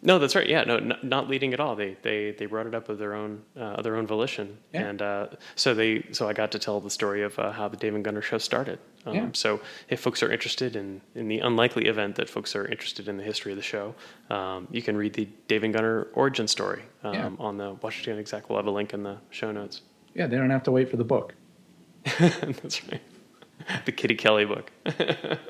No, 0.00 0.20
that's 0.20 0.36
right. 0.36 0.48
Yeah, 0.48 0.62
no, 0.62 0.76
n- 0.76 0.96
not 1.02 1.28
leading 1.28 1.52
at 1.52 1.58
all. 1.60 1.74
They 1.74 1.96
they 2.02 2.30
they 2.30 2.46
brought 2.46 2.66
it 2.68 2.74
up 2.74 2.88
of 2.88 2.98
their 2.98 3.14
own 3.14 3.42
uh, 3.56 3.78
of 3.78 3.82
their 3.84 3.96
own 3.96 4.06
volition, 4.06 4.56
Yeah. 4.72 4.82
and 4.86 5.02
uh, 5.02 5.26
so 5.56 5.74
they 5.74 6.04
so 6.12 6.28
I 6.28 6.32
got 6.32 6.52
to 6.52 6.58
tell 6.60 6.78
the 6.80 6.90
story 6.90 7.22
of 7.22 7.36
uh, 7.38 7.50
how 7.50 7.66
the 7.66 7.76
Dave 7.76 7.94
and 7.96 8.04
Gunnar 8.04 8.22
show 8.22 8.38
started. 8.38 8.78
Um, 9.06 9.14
Yeah. 9.14 9.28
So 9.32 9.60
if 9.88 10.00
folks 10.00 10.22
are 10.22 10.30
interested 10.30 10.76
in 10.76 11.00
in 11.16 11.26
the 11.26 11.40
unlikely 11.40 11.86
event 11.86 12.14
that 12.14 12.28
folks 12.30 12.54
are 12.54 12.64
interested 12.66 13.08
in 13.08 13.16
the 13.16 13.24
history 13.24 13.50
of 13.50 13.56
the 13.56 13.62
show, 13.64 13.94
um, 14.30 14.68
you 14.70 14.82
can 14.82 14.96
read 14.96 15.14
the 15.14 15.26
Dave 15.48 15.64
and 15.64 15.74
Gunnar 15.74 16.06
origin 16.14 16.46
story 16.46 16.82
um, 17.02 17.14
Yeah. 17.14 17.30
on 17.40 17.56
the 17.56 17.74
Washington 17.82 18.18
Exec. 18.20 18.48
We'll 18.48 18.58
have 18.58 18.66
a 18.68 18.76
link 18.80 18.94
in 18.94 19.02
the 19.02 19.16
show 19.30 19.50
notes. 19.50 19.82
Yeah, 20.14 20.28
they 20.28 20.36
don't 20.36 20.50
have 20.50 20.62
to 20.64 20.70
wait 20.72 20.88
for 20.88 20.96
the 20.96 21.04
book. 21.04 21.34
that's 22.18 22.82
right. 22.88 23.02
The 23.84 23.92
Kitty 23.92 24.14
Kelly 24.14 24.44
book. 24.44 24.70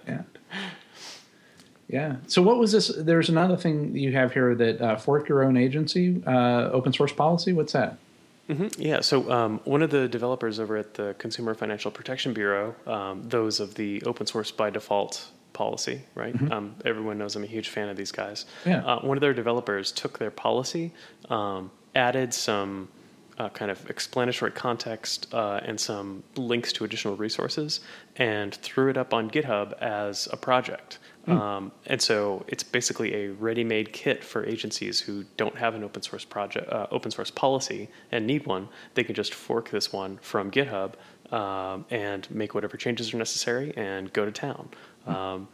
Yeah. 0.09 0.23
Yeah. 1.89 2.17
So 2.27 2.43
what 2.43 2.59
was 2.59 2.73
this? 2.73 2.89
There's 2.89 3.29
another 3.29 3.57
thing 3.57 3.97
you 3.97 4.13
have 4.13 4.33
here 4.33 4.55
that 4.55 4.81
uh, 4.81 4.97
fork 4.97 5.29
your 5.29 5.43
own 5.43 5.57
agency, 5.57 6.23
uh, 6.27 6.71
open 6.71 6.93
source 6.93 7.13
policy. 7.13 7.53
What's 7.53 7.73
that? 7.73 7.97
Mm-hmm. 8.49 8.81
Yeah. 8.81 9.01
So 9.01 9.31
um, 9.31 9.61
one 9.65 9.83
of 9.83 9.91
the 9.91 10.09
developers 10.09 10.61
over 10.61 10.77
at 10.77 10.95
the 10.95 11.15
Consumer 11.19 11.55
Financial 11.55 11.91
Protection 11.91 12.33
Bureau, 12.33 12.75
um, 12.87 13.29
those 13.29 13.61
of 13.61 13.75
the 13.75 14.03
open 14.05 14.27
source 14.27 14.51
by 14.51 14.71
default 14.71 15.29
policy, 15.53 16.03
right? 16.15 16.35
Mm-hmm. 16.35 16.53
Um, 16.53 16.77
everyone 16.85 17.19
knows 17.19 17.37
I'm 17.37 17.45
a 17.45 17.47
huge 17.47 17.69
fan 17.69 17.89
of 17.89 17.97
these 17.97 18.13
guys. 18.13 18.47
Yeah. 18.65 18.85
Uh, 18.85 19.01
one 19.01 19.17
of 19.17 19.21
their 19.21 19.35
developers 19.35 19.93
took 19.93 20.19
their 20.19 20.31
policy, 20.31 20.93
um, 21.31 21.71
added 21.95 22.33
some 22.33 22.89
uh, 23.39 23.49
kind 23.51 23.71
of 23.71 23.89
explanatory 23.91 24.51
context 24.51 25.33
uh, 25.33 25.61
and 25.63 25.79
some 25.79 26.23
links 26.37 26.73
to 26.75 26.85
additional 26.85 27.17
resources, 27.17 27.81
and 28.17 28.55
threw 28.55 28.89
it 28.91 28.97
up 28.97 29.15
on 29.15 29.31
GitHub 29.31 29.73
as 29.81 30.29
a 30.33 30.37
project. 30.37 30.99
Mm. 31.29 31.39
Um, 31.39 31.73
and 31.87 32.01
so 32.01 32.45
it's 32.49 32.63
basically 32.63 33.15
a 33.15 33.33
ready-made 33.33 33.93
kit 33.93 34.25
for 34.25 34.47
agencies 34.47 34.99
who 34.99 35.25
don't 35.37 35.57
have 35.57 35.75
an 35.75 35.85
open 35.85 36.01
source 36.03 36.25
project, 36.25 36.73
uh, 36.73 36.87
open 36.91 37.11
source 37.11 37.31
policy, 37.31 37.91
and 38.11 38.27
need 38.27 38.47
one. 38.47 38.69
They 38.95 39.05
can 39.05 39.15
just 39.15 39.35
fork 39.35 39.71
this 39.71 39.93
one 39.93 40.19
from 40.23 40.51
GitHub 40.51 40.95
um, 41.31 41.85
and 41.91 42.29
make 42.31 42.55
whatever 42.55 42.79
changes 42.79 43.13
are 43.13 43.19
necessary 43.19 43.75
and 43.77 44.11
go 44.13 44.25
to 44.25 44.33
town. 44.33 44.71
Mm. 45.07 45.15
Um, 45.15 45.49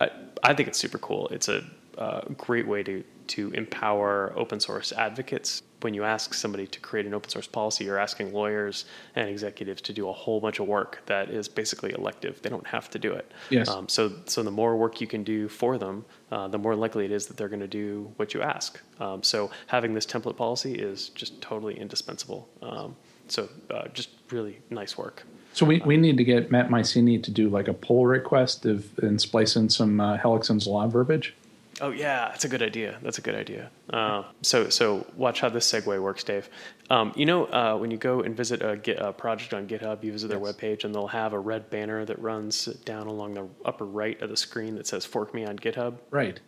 I, 0.00 0.10
I, 0.42 0.54
think 0.54 0.68
it's 0.68 0.78
super 0.78 0.98
cool. 0.98 1.28
It's 1.28 1.48
a 1.48 1.64
uh, 1.98 2.22
great 2.36 2.66
way 2.66 2.82
to 2.82 3.04
to 3.26 3.50
empower 3.52 4.32
open 4.36 4.60
source 4.60 4.92
advocates. 4.92 5.62
When 5.80 5.92
you 5.92 6.04
ask 6.04 6.32
somebody 6.32 6.66
to 6.66 6.80
create 6.80 7.04
an 7.04 7.12
open 7.12 7.28
source 7.28 7.46
policy, 7.46 7.84
you're 7.84 7.98
asking 7.98 8.32
lawyers 8.32 8.86
and 9.16 9.28
executives 9.28 9.82
to 9.82 9.92
do 9.92 10.08
a 10.08 10.12
whole 10.12 10.40
bunch 10.40 10.58
of 10.58 10.66
work 10.66 11.02
that 11.06 11.28
is 11.28 11.46
basically 11.46 11.92
elective. 11.92 12.40
They 12.40 12.48
don't 12.48 12.66
have 12.66 12.88
to 12.90 12.98
do 12.98 13.12
it. 13.12 13.30
Yes. 13.50 13.68
Um, 13.68 13.88
so, 13.88 14.12
so 14.24 14.42
the 14.42 14.50
more 14.50 14.76
work 14.76 15.00
you 15.02 15.06
can 15.06 15.24
do 15.24 15.46
for 15.48 15.76
them, 15.76 16.04
uh, 16.32 16.48
the 16.48 16.56
more 16.58 16.74
likely 16.74 17.04
it 17.04 17.12
is 17.12 17.26
that 17.26 17.36
they're 17.36 17.48
going 17.48 17.60
to 17.60 17.66
do 17.68 18.10
what 18.16 18.32
you 18.32 18.40
ask. 18.40 18.80
Um, 18.98 19.22
so 19.22 19.50
having 19.66 19.92
this 19.92 20.06
template 20.06 20.36
policy 20.36 20.74
is 20.74 21.10
just 21.10 21.40
totally 21.42 21.78
indispensable. 21.78 22.48
Um, 22.62 22.96
so 23.28 23.48
uh, 23.70 23.88
just 23.88 24.08
really 24.30 24.60
nice 24.70 24.96
work. 24.96 25.24
So 25.52 25.66
we, 25.66 25.80
we 25.84 25.98
need 25.98 26.16
to 26.16 26.24
get 26.24 26.50
Matt 26.50 26.68
Micene 26.68 27.22
to 27.22 27.30
do 27.30 27.50
like 27.50 27.68
a 27.68 27.74
pull 27.74 28.06
request 28.06 28.64
of, 28.64 28.98
and 28.98 29.20
splice 29.20 29.54
in 29.54 29.68
some 29.68 30.00
uh, 30.00 30.16
Hellekson's 30.16 30.66
law 30.66 30.86
verbiage. 30.86 31.34
Oh 31.80 31.90
yeah, 31.90 32.28
that's 32.28 32.44
a 32.44 32.48
good 32.48 32.62
idea. 32.62 32.98
That's 33.02 33.18
a 33.18 33.20
good 33.20 33.34
idea. 33.34 33.70
Uh, 33.90 34.24
so 34.42 34.68
so 34.68 35.06
watch 35.16 35.40
how 35.40 35.48
this 35.48 35.70
segue 35.70 36.00
works, 36.00 36.22
Dave. 36.22 36.48
Um, 36.90 37.12
you 37.16 37.26
know 37.26 37.46
uh, 37.46 37.76
when 37.76 37.90
you 37.90 37.96
go 37.96 38.20
and 38.20 38.36
visit 38.36 38.62
a, 38.62 39.08
a, 39.08 39.12
project 39.12 39.54
on 39.54 39.66
GitHub, 39.66 40.04
you 40.04 40.12
visit 40.12 40.28
their 40.28 40.38
yes. 40.38 40.54
webpage, 40.54 40.84
and 40.84 40.94
they'll 40.94 41.06
have 41.06 41.32
a 41.32 41.38
red 41.38 41.70
banner 41.70 42.04
that 42.04 42.18
runs 42.20 42.66
down 42.84 43.06
along 43.06 43.34
the 43.34 43.48
upper 43.64 43.86
right 43.86 44.20
of 44.22 44.30
the 44.30 44.36
screen 44.36 44.76
that 44.76 44.86
says 44.86 45.04
"Fork 45.04 45.34
me 45.34 45.44
on 45.44 45.58
GitHub." 45.58 45.98
Right. 46.10 46.40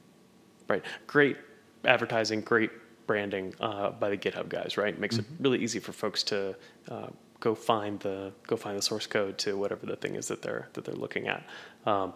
Right. 0.69 0.83
Great 1.07 1.37
advertising. 1.85 2.41
Great 2.43 2.71
branding 3.07 3.55
uh, 3.61 3.91
by 3.91 4.11
the 4.11 4.17
GitHub 4.17 4.49
guys. 4.49 4.77
Right. 4.77 4.99
Makes 4.99 5.17
mm-hmm. 5.17 5.35
it 5.35 5.41
really 5.41 5.59
easy 5.59 5.81
for 5.81 5.93
folks 5.93 6.23
to 6.25 6.57
uh, 6.89 7.09
go 7.41 7.55
find 7.55 8.01
the 8.01 8.33
go 8.47 8.57
find 8.57 8.77
the 8.77 8.83
source 8.83 9.07
code 9.07 9.39
to 9.39 9.57
whatever 9.57 9.87
the 9.87 9.97
thing 9.97 10.15
is 10.15 10.29
that 10.29 10.43
they're 10.43 10.69
that 10.73 10.85
they're 10.85 10.95
looking 10.95 11.29
at. 11.29 11.45
Um, 11.85 12.15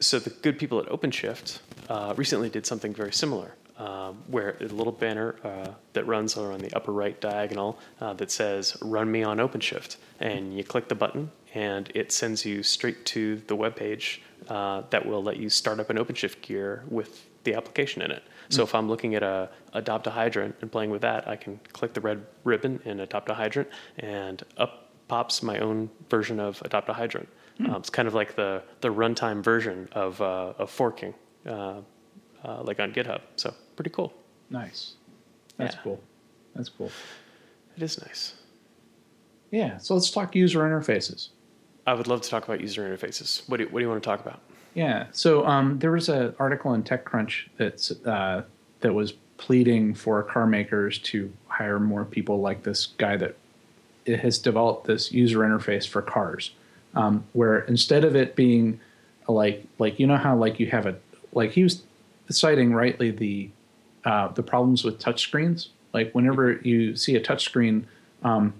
so 0.00 0.18
the 0.18 0.30
good 0.30 0.58
people 0.58 0.78
at 0.78 0.86
OpenShift 0.86 1.58
uh, 1.88 2.14
recently 2.16 2.48
did 2.48 2.66
something 2.66 2.92
very 2.92 3.12
similar, 3.12 3.54
um, 3.78 4.22
where 4.28 4.56
a 4.60 4.64
little 4.64 4.92
banner 4.92 5.36
uh, 5.44 5.72
that 5.92 6.06
runs 6.06 6.36
on 6.36 6.58
the 6.58 6.74
upper 6.74 6.92
right 6.92 7.20
diagonal 7.20 7.78
uh, 8.00 8.12
that 8.14 8.30
says 8.30 8.76
"Run 8.82 9.10
me 9.10 9.22
on 9.22 9.38
OpenShift," 9.38 9.96
and 10.20 10.56
you 10.56 10.64
click 10.64 10.88
the 10.88 10.94
button, 10.94 11.30
and 11.54 11.90
it 11.94 12.12
sends 12.12 12.44
you 12.44 12.62
straight 12.62 13.04
to 13.06 13.36
the 13.46 13.56
web 13.56 13.76
page 13.76 14.22
uh, 14.48 14.82
that 14.90 15.04
will 15.06 15.22
let 15.22 15.36
you 15.38 15.48
start 15.48 15.80
up 15.80 15.90
an 15.90 15.96
OpenShift 15.96 16.40
gear 16.42 16.84
with 16.88 17.26
the 17.44 17.54
application 17.54 18.02
in 18.02 18.10
it. 18.10 18.22
So 18.48 18.62
if 18.62 18.74
I'm 18.74 18.88
looking 18.88 19.14
at 19.14 19.22
a 19.22 19.48
adopt 19.72 20.06
a 20.06 20.10
hydrant 20.10 20.54
and 20.60 20.70
playing 20.70 20.90
with 20.90 21.02
that, 21.02 21.26
I 21.26 21.36
can 21.36 21.58
click 21.72 21.94
the 21.94 22.00
red 22.00 22.24
ribbon 22.44 22.80
in 22.84 23.00
adopt 23.00 23.28
a 23.28 23.34
hydrant, 23.34 23.68
and 23.98 24.42
up 24.56 24.90
pops 25.08 25.42
my 25.42 25.58
own 25.58 25.88
version 26.10 26.40
of 26.40 26.60
adopt 26.62 26.88
a 26.88 26.92
hydrant. 26.92 27.28
Hmm. 27.58 27.70
Um, 27.70 27.76
it's 27.76 27.90
kind 27.90 28.06
of 28.06 28.14
like 28.14 28.36
the 28.36 28.62
the 28.80 28.88
runtime 28.88 29.42
version 29.42 29.88
of 29.92 30.20
uh, 30.20 30.52
of 30.58 30.70
forking, 30.70 31.14
uh, 31.46 31.80
uh, 32.44 32.62
like 32.62 32.80
on 32.80 32.92
GitHub. 32.92 33.20
So 33.36 33.54
pretty 33.76 33.90
cool. 33.90 34.12
Nice. 34.50 34.94
That's 35.56 35.74
yeah. 35.74 35.80
cool. 35.82 36.00
That's 36.54 36.68
cool. 36.68 36.90
It 37.76 37.82
is 37.82 38.00
nice. 38.02 38.34
Yeah. 39.50 39.78
So 39.78 39.94
let's 39.94 40.10
talk 40.10 40.34
user 40.34 40.60
interfaces. 40.60 41.28
I 41.86 41.94
would 41.94 42.08
love 42.08 42.20
to 42.22 42.28
talk 42.28 42.44
about 42.44 42.60
user 42.60 42.82
interfaces. 42.82 43.48
What 43.48 43.58
do 43.58 43.64
you, 43.64 43.70
what 43.70 43.80
do 43.80 43.84
you 43.84 43.88
want 43.88 44.02
to 44.02 44.06
talk 44.06 44.20
about? 44.20 44.40
Yeah. 44.74 45.06
So 45.12 45.46
um, 45.46 45.78
there 45.78 45.92
was 45.92 46.08
an 46.08 46.34
article 46.38 46.74
in 46.74 46.82
TechCrunch 46.82 47.48
that's 47.56 47.90
uh, 48.04 48.42
that 48.80 48.92
was 48.92 49.12
pleading 49.38 49.94
for 49.94 50.22
car 50.22 50.46
makers 50.46 50.98
to 50.98 51.32
hire 51.48 51.78
more 51.78 52.04
people 52.04 52.40
like 52.40 52.62
this 52.62 52.86
guy 52.86 53.16
that 53.16 53.36
has 54.06 54.38
developed 54.38 54.86
this 54.86 55.12
user 55.12 55.40
interface 55.40 55.86
for 55.86 56.00
cars 56.02 56.52
um, 56.94 57.24
where 57.32 57.60
instead 57.60 58.04
of 58.04 58.16
it 58.16 58.36
being 58.36 58.80
like 59.28 59.66
like 59.78 59.98
you 59.98 60.06
know 60.06 60.16
how 60.16 60.36
like 60.36 60.60
you 60.60 60.66
have 60.66 60.86
a 60.86 60.96
like 61.32 61.52
he 61.52 61.62
was 61.62 61.82
citing 62.30 62.72
rightly 62.72 63.10
the 63.10 63.50
uh, 64.04 64.28
the 64.28 64.42
problems 64.42 64.84
with 64.84 64.98
touchscreens. 64.98 65.68
Like 65.92 66.12
whenever 66.12 66.52
you 66.52 66.96
see 66.96 67.16
a 67.16 67.20
touchscreen, 67.20 67.84
um, 68.22 68.54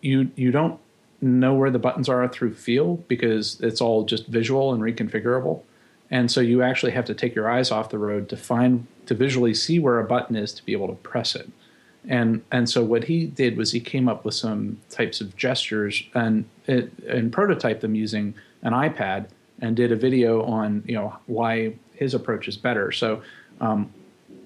you 0.00 0.30
you 0.34 0.50
don't 0.50 0.80
know 1.20 1.54
where 1.54 1.70
the 1.70 1.78
buttons 1.78 2.08
are 2.08 2.26
through 2.28 2.54
feel 2.54 2.96
because 3.08 3.60
it's 3.60 3.80
all 3.80 4.04
just 4.04 4.26
visual 4.26 4.72
and 4.72 4.82
reconfigurable. 4.82 5.62
And 6.10 6.30
so 6.30 6.40
you 6.40 6.62
actually 6.62 6.92
have 6.92 7.04
to 7.06 7.14
take 7.14 7.34
your 7.34 7.50
eyes 7.50 7.70
off 7.70 7.90
the 7.90 7.98
road 7.98 8.28
to 8.30 8.36
find 8.36 8.86
to 9.06 9.14
visually 9.14 9.54
see 9.54 9.78
where 9.78 9.98
a 9.98 10.04
button 10.04 10.36
is 10.36 10.52
to 10.54 10.64
be 10.64 10.72
able 10.72 10.88
to 10.88 10.94
press 10.94 11.34
it. 11.34 11.50
And 12.08 12.42
and 12.50 12.68
so 12.68 12.82
what 12.82 13.04
he 13.04 13.26
did 13.26 13.56
was 13.56 13.70
he 13.70 13.80
came 13.80 14.08
up 14.08 14.24
with 14.24 14.34
some 14.34 14.80
types 14.90 15.20
of 15.20 15.36
gestures 15.36 16.02
and 16.14 16.44
it, 16.66 16.90
and 17.06 17.30
prototyped 17.30 17.80
them 17.80 17.94
using 17.94 18.34
an 18.62 18.72
iPad 18.72 19.28
and 19.60 19.76
did 19.76 19.92
a 19.92 19.96
video 19.96 20.42
on 20.42 20.82
you 20.86 20.94
know 20.94 21.14
why 21.26 21.74
his 21.94 22.14
approach 22.14 22.48
is 22.48 22.56
better. 22.56 22.90
So 22.92 23.22
um, 23.60 23.92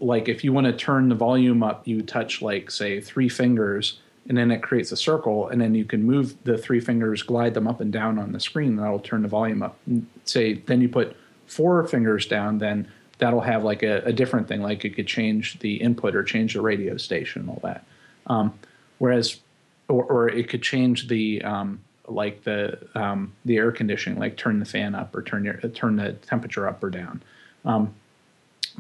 like 0.00 0.28
if 0.28 0.42
you 0.42 0.52
want 0.52 0.66
to 0.66 0.72
turn 0.72 1.08
the 1.08 1.14
volume 1.14 1.62
up, 1.62 1.86
you 1.86 2.02
touch 2.02 2.42
like 2.42 2.70
say 2.70 3.00
three 3.00 3.28
fingers 3.28 4.00
and 4.28 4.38
then 4.38 4.50
it 4.50 4.62
creates 4.62 4.92
a 4.92 4.96
circle 4.96 5.48
and 5.48 5.60
then 5.60 5.74
you 5.74 5.84
can 5.84 6.02
move 6.02 6.34
the 6.44 6.56
three 6.56 6.80
fingers 6.80 7.22
glide 7.22 7.54
them 7.54 7.66
up 7.66 7.80
and 7.80 7.92
down 7.92 8.18
on 8.18 8.32
the 8.32 8.40
screen 8.40 8.70
and 8.70 8.78
that'll 8.78 9.00
turn 9.00 9.22
the 9.22 9.28
volume 9.28 9.62
up 9.62 9.76
and 9.86 10.06
say 10.24 10.54
then 10.54 10.80
you 10.80 10.88
put 10.88 11.16
four 11.46 11.84
fingers 11.86 12.26
down 12.26 12.58
then 12.58 12.88
that'll 13.22 13.40
have 13.40 13.62
like 13.62 13.84
a, 13.84 14.02
a, 14.04 14.12
different 14.12 14.48
thing, 14.48 14.62
like 14.62 14.84
it 14.84 14.96
could 14.96 15.06
change 15.06 15.60
the 15.60 15.76
input 15.76 16.16
or 16.16 16.24
change 16.24 16.54
the 16.54 16.60
radio 16.60 16.96
station 16.96 17.42
and 17.42 17.50
all 17.50 17.60
that. 17.62 17.84
Um, 18.26 18.52
whereas, 18.98 19.38
or, 19.86 20.02
or, 20.02 20.28
it 20.28 20.48
could 20.48 20.60
change 20.60 21.06
the 21.06 21.40
um, 21.42 21.80
like 22.08 22.42
the 22.42 22.80
um, 22.96 23.32
the 23.44 23.58
air 23.58 23.70
conditioning, 23.70 24.18
like 24.18 24.36
turn 24.36 24.58
the 24.58 24.64
fan 24.64 24.96
up 24.96 25.14
or 25.14 25.22
turn 25.22 25.44
your 25.44 25.54
turn 25.54 25.94
the 25.94 26.14
temperature 26.14 26.66
up 26.66 26.82
or 26.82 26.90
down. 26.90 27.22
Um, 27.64 27.94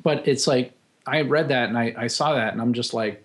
but 0.02 0.26
it's 0.26 0.48
like 0.48 0.72
I 1.06 1.20
read 1.20 1.48
that 1.48 1.68
and 1.68 1.78
I, 1.78 1.94
I 1.96 2.06
saw 2.08 2.34
that 2.34 2.52
and 2.52 2.60
I'm 2.60 2.72
just 2.72 2.92
like, 2.92 3.24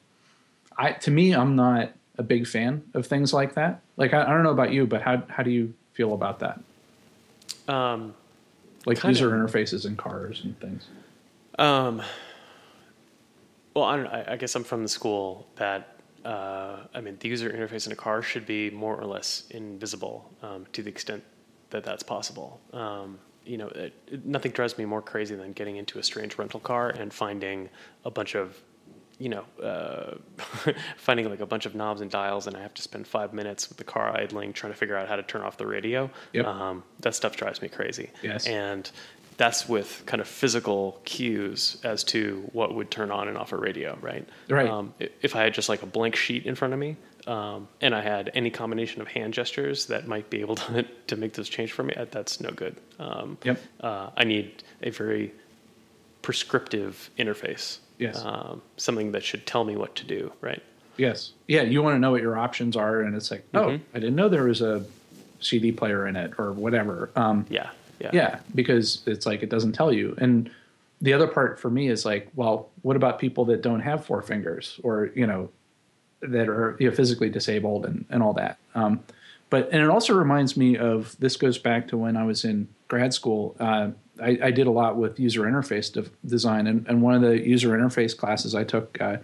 I 0.77 0.91
to 0.91 1.10
me 1.10 1.32
I'm 1.34 1.56
not 1.56 1.93
a 2.19 2.23
big 2.23 2.45
fan 2.45 2.84
of 2.93 3.08
things 3.08 3.34
like 3.34 3.56
that. 3.56 3.82
Like 3.95 4.13
I, 4.13 4.21
I 4.21 4.30
don't 4.30 4.43
know 4.43 4.51
about 4.51 4.71
you, 4.71 4.86
but 4.86 5.01
how 5.01 5.23
how 5.30 5.41
do 5.41 5.49
you 5.49 5.73
feel 5.93 6.13
about 6.13 6.41
that? 6.41 6.60
Um, 7.67 8.13
like 8.86 9.03
user 9.03 9.32
interfaces 9.32 9.88
in 9.88 9.95
cars 9.95 10.43
and 10.43 10.60
things. 10.60 10.86
Um, 11.58 12.02
well, 13.74 13.86
I, 13.86 13.96
don't, 13.98 14.08
I, 14.08 14.26
I 14.34 14.36
guess 14.38 14.56
I'm 14.56 14.63
from 14.63 14.84
the 14.84 14.89
school 14.89 15.48
that 15.56 15.98
uh, 16.28 16.80
I 16.93 17.00
mean, 17.00 17.17
the 17.20 17.30
user 17.30 17.50
interface 17.50 17.86
in 17.86 17.93
a 17.93 17.96
car 17.96 18.22
should 18.22 18.46
be 18.46 18.70
more 18.70 19.00
or 19.00 19.06
less 19.06 19.46
invisible 19.50 20.30
um, 20.41 20.65
to 20.74 20.84
the 20.84 20.89
extent 20.89 21.24
that 21.70 21.86
that's 21.86 22.04
possible. 22.04 22.60
Um, 22.74 23.20
you 23.46 23.58
know, 23.58 23.67
it, 23.70 23.93
it, 24.08 24.26
nothing 24.26 24.52
drives 24.52 24.78
me 24.78 24.84
more 24.84 25.02
crazy 25.02 25.36
than 25.36 25.54
getting 25.54 25.78
into 25.78 26.00
a 26.00 26.04
strange 26.04 26.38
rental 26.38 26.60
car 26.60 26.89
and 26.89 27.13
finding 27.13 27.70
a 28.04 28.12
bunch 28.12 28.36
of, 28.36 28.62
you 29.20 29.30
know, 29.30 29.46
uh, 29.63 30.15
finding 30.98 31.30
like 31.30 31.39
a 31.39 31.46
bunch 31.46 31.65
of 31.65 31.76
knobs 31.76 32.02
and 32.02 32.12
dials, 32.12 32.48
and 32.48 32.58
I 32.58 32.62
have 32.62 32.74
to 32.74 32.82
spend 32.82 33.08
five 33.08 33.34
minutes 33.34 33.70
with 33.70 33.78
the 33.78 33.86
car 33.86 34.15
idling 34.17 34.52
trying 34.52 34.74
to 34.74 34.78
figure 34.78 34.98
out 34.98 35.08
how 35.08 35.15
to 35.15 35.24
turn 35.24 35.43
off 35.43 35.56
the 35.56 35.65
radio. 35.65 36.10
Yep. 36.34 36.46
Um, 36.46 36.84
that 37.00 37.15
stuff 37.15 37.38
drives 37.38 37.62
me 37.62 37.70
crazy. 37.70 38.10
Yes. 38.22 38.48
And 38.48 38.91
that's 39.38 39.69
with 39.69 40.04
kind 40.08 40.19
of 40.19 40.28
physical 40.28 41.00
cues 41.06 41.78
as 41.84 42.04
to 42.04 42.50
what 42.54 42.73
would 42.73 42.89
turn 42.89 43.12
on 43.12 43.28
and 43.28 43.38
off 43.38 43.52
a 43.52 43.58
radio, 43.58 43.97
right? 44.02 44.28
Right. 44.50 44.67
Um, 44.67 44.93
if 45.00 45.36
I 45.36 45.43
had 45.43 45.54
just 45.54 45.69
like 45.69 45.84
a 45.84 45.86
blank 45.86 46.15
sheet 46.15 46.45
in 46.45 46.56
front 46.56 46.73
of 46.73 46.80
me, 46.80 46.97
um, 47.28 47.67
and 47.82 47.93
I 47.93 48.02
had 48.02 48.32
any 48.34 48.50
combination 48.50 49.02
of 49.02 49.08
hand 49.08 49.34
gestures 49.34 49.88
that 49.88 50.08
might 50.08 50.30
be 50.30 50.41
able 50.41 50.56
to 50.56 50.84
to 51.08 51.15
make 51.15 51.34
this 51.34 51.47
change 51.47 51.71
for 51.71 51.84
me, 51.84 51.93
uh, 51.93 52.06
that's 52.10 52.41
no 52.41 52.50
good. 52.50 52.76
Um, 53.00 53.38
yep. 53.43 53.62
Uh, 53.80 54.10
I 54.17 54.23
need 54.23 54.63
a 54.82 54.89
very 54.89 55.34
prescriptive 56.23 57.10
interface. 57.17 57.78
Yes. 58.00 58.23
Um, 58.23 58.62
something 58.78 59.12
that 59.12 59.23
should 59.23 59.45
tell 59.45 59.63
me 59.63 59.76
what 59.76 59.95
to 59.95 60.06
do, 60.06 60.32
right? 60.41 60.62
Yes. 60.97 61.32
Yeah. 61.47 61.62
You 61.62 61.84
want 61.84 61.95
to 61.95 62.00
know 62.00 62.12
what 62.12 62.21
your 62.21 62.38
options 62.38 62.76
are, 62.76 63.02
and 63.02 63.15
it's 63.15 63.30
like, 63.30 63.45
oh, 63.54 63.65
mm-hmm. 63.65 63.84
I 63.93 64.00
didn't 64.00 64.15
know 64.15 64.30
there 64.30 64.45
was 64.45 64.62
a 64.62 64.84
CD 65.39 65.71
player 65.71 66.08
in 66.08 66.15
it 66.15 66.34
or 66.39 66.52
whatever. 66.54 67.12
Um, 67.15 67.45
yeah. 67.50 67.69
Yeah. 67.99 68.10
Yeah, 68.13 68.39
because 68.53 69.01
it's 69.05 69.25
like 69.25 69.43
it 69.43 69.49
doesn't 69.49 69.73
tell 69.73 69.91
you. 69.91 70.15
And 70.19 70.49
the 71.01 71.13
other 71.13 71.27
part 71.27 71.60
for 71.60 71.69
me 71.69 71.89
is 71.89 72.05
like, 72.05 72.29
well, 72.36 72.69
what 72.81 72.95
about 72.95 73.19
people 73.19 73.45
that 73.45 73.62
don't 73.62 73.81
have 73.81 74.05
four 74.05 74.21
fingers 74.21 74.79
or, 74.83 75.12
you 75.15 75.27
know, 75.27 75.49
that 76.21 76.49
are 76.49 76.75
you 76.79 76.89
know, 76.89 76.95
physically 76.95 77.29
disabled 77.29 77.86
and, 77.86 78.05
and 78.10 78.23
all 78.23 78.33
that. 78.33 78.57
Um, 78.75 79.03
but 79.49 79.69
and 79.71 79.81
it 79.81 79.89
also 79.89 80.13
reminds 80.13 80.57
me 80.57 80.77
of 80.77 81.15
this 81.19 81.38
goes 81.38 81.57
back 81.57 81.88
to 81.89 81.97
when 81.97 82.17
I 82.17 82.23
was 82.23 82.43
in 82.43 82.67
grad 82.88 83.13
school. 83.13 83.55
Uh, 83.60 83.89
I, 84.21 84.39
I, 84.43 84.51
did 84.51 84.67
a 84.67 84.71
lot 84.71 84.97
with 84.97 85.19
user 85.19 85.43
interface 85.43 85.93
de- 85.93 86.10
design, 86.27 86.67
and, 86.67 86.86
and 86.88 87.01
one 87.01 87.13
of 87.13 87.21
the 87.21 87.39
user 87.39 87.69
interface 87.69 88.17
classes 88.17 88.55
I 88.55 88.63
took 88.63 88.99
uh, 88.99 89.17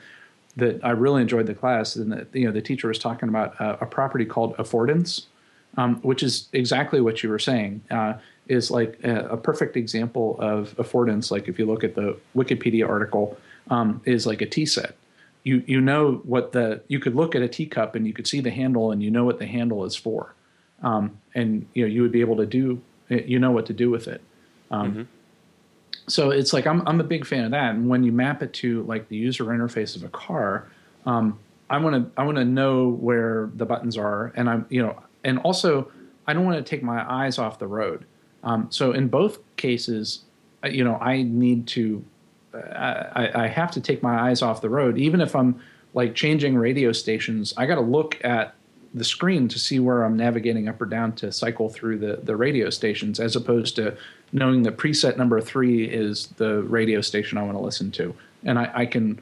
that 0.56 0.80
I 0.84 0.92
really 0.92 1.22
enjoyed 1.22 1.48
the 1.48 1.56
class, 1.56 1.96
and 1.96 2.12
the, 2.12 2.28
you 2.40 2.46
know 2.46 2.52
the 2.52 2.62
teacher 2.62 2.88
was 2.88 3.00
talking 3.00 3.28
about 3.28 3.60
uh, 3.60 3.78
a 3.82 3.86
property 3.86 4.26
called 4.26 4.56
affordance, 4.58 5.26
um, 5.78 5.96
which 6.04 6.24
is 6.24 6.48
exactly 6.54 7.02
what 7.02 7.24
you 7.24 7.30
were 7.30 7.40
saying. 7.40 7.82
Is 8.48 8.70
like 8.70 9.00
a, 9.04 9.28
a, 9.28 9.38
perfect 9.38 9.78
example 9.78 10.36
of 10.40 10.76
affordance. 10.76 11.32
Like 11.32 11.48
if 11.48 11.58
you 11.58 11.66
look 11.66 11.84
at 11.84 11.96
the 11.96 12.18
Wikipedia 12.36 12.88
article, 12.88 13.38
um, 13.70 14.02
is 14.04 14.28
like 14.28 14.42
a 14.42 14.46
tea 14.46 14.66
set 14.66 14.98
you 15.44 15.64
you 15.68 15.82
know 15.82 16.22
what 16.24 16.54
the 16.54 16.82
you 16.88 17.00
could 17.00 17.16
look 17.16 17.36
at 17.36 17.42
a 17.42 17.48
teacup 17.48 17.96
and 17.96 18.08
you 18.08 18.14
could 18.14 18.28
see 18.28 18.40
the 18.40 18.50
handle 18.50 18.92
and 18.92 19.04
you 19.04 19.12
know 19.12 19.26
what 19.26 19.40
the 19.40 19.46
handle 19.46 19.86
is 19.86 19.96
for, 19.96 20.34
um, 20.82 21.20
and 21.36 21.68
you 21.74 21.84
know 21.84 21.88
you 21.88 22.02
would 22.02 22.12
be 22.12 22.22
able 22.22 22.38
to 22.38 22.46
do 22.46 22.82
you 23.10 23.40
know 23.40 23.52
what 23.52 23.66
to 23.68 23.74
do 23.74 23.90
with 23.90 24.08
it. 24.08 24.22
Um, 24.72 24.92
mm-hmm. 24.92 25.02
So 26.08 26.32
it's 26.32 26.54
like 26.54 26.66
I'm 26.66 26.88
I'm 26.88 27.00
a 27.00 27.04
big 27.04 27.26
fan 27.26 27.46
of 27.46 27.52
that. 27.52 27.76
And 27.76 27.90
when 27.90 28.04
you 28.04 28.12
map 28.12 28.42
it 28.42 28.54
to 28.56 28.84
like 28.84 29.10
the 29.10 29.18
user 29.18 29.46
interface 29.46 29.96
of 29.96 30.04
a 30.04 30.10
car, 30.10 30.68
um, 31.06 31.40
I 31.70 31.78
want 31.78 31.96
to 31.96 32.22
I 32.22 32.24
want 32.24 32.38
to 32.38 32.46
know 32.46 32.90
where 32.90 33.50
the 33.56 33.66
buttons 33.66 33.98
are, 33.98 34.32
and 34.36 34.50
I'm 34.50 34.66
you 34.70 34.82
know, 34.82 35.02
and 35.24 35.40
also 35.40 35.92
I 36.26 36.34
don't 36.34 36.46
want 36.46 36.58
to 36.58 36.70
take 36.70 36.84
my 36.84 37.10
eyes 37.12 37.38
off 37.38 37.60
the 37.60 37.68
road. 37.68 38.06
Um, 38.44 38.68
so 38.70 38.92
in 38.92 39.08
both 39.08 39.40
cases, 39.56 40.24
uh, 40.64 40.68
you 40.68 40.84
know, 40.84 40.98
I 40.98 41.24
need 41.24 41.68
to 41.70 42.04
I, 42.54 43.32
I 43.34 43.48
have 43.48 43.72
to 43.72 43.82
take 43.82 44.04
my 44.04 44.30
eyes 44.30 44.42
off 44.42 44.62
the 44.62 44.70
road. 44.70 44.98
Even 44.98 45.22
if 45.22 45.36
I'm 45.36 45.60
like 45.94 46.16
changing 46.16 46.56
radio 46.56 46.92
stations, 46.92 47.54
I 47.58 47.66
got 47.66 47.76
to 47.76 47.82
look 47.82 48.24
at 48.24 48.56
the 48.94 49.04
screen 49.04 49.48
to 49.48 49.58
see 49.58 49.80
where 49.80 50.04
I'm 50.04 50.16
navigating 50.16 50.68
up 50.68 50.80
or 50.80 50.86
down 50.86 51.14
to 51.14 51.32
cycle 51.32 51.70
through 51.70 51.98
the, 51.98 52.20
the 52.22 52.36
radio 52.36 52.70
stations, 52.70 53.20
as 53.20 53.36
opposed 53.36 53.76
to 53.78 53.98
knowing 54.32 54.64
that 54.64 54.78
preset 54.78 55.18
number 55.18 55.42
three 55.42 55.86
is 55.86 56.28
the 56.38 56.62
radio 56.64 57.02
station 57.02 57.38
I 57.38 57.44
want 57.44 57.58
to 57.58 57.64
listen 57.64 57.92
to, 57.92 58.16
and 58.44 58.60
I, 58.60 58.72
I 58.74 58.86
can 58.86 59.20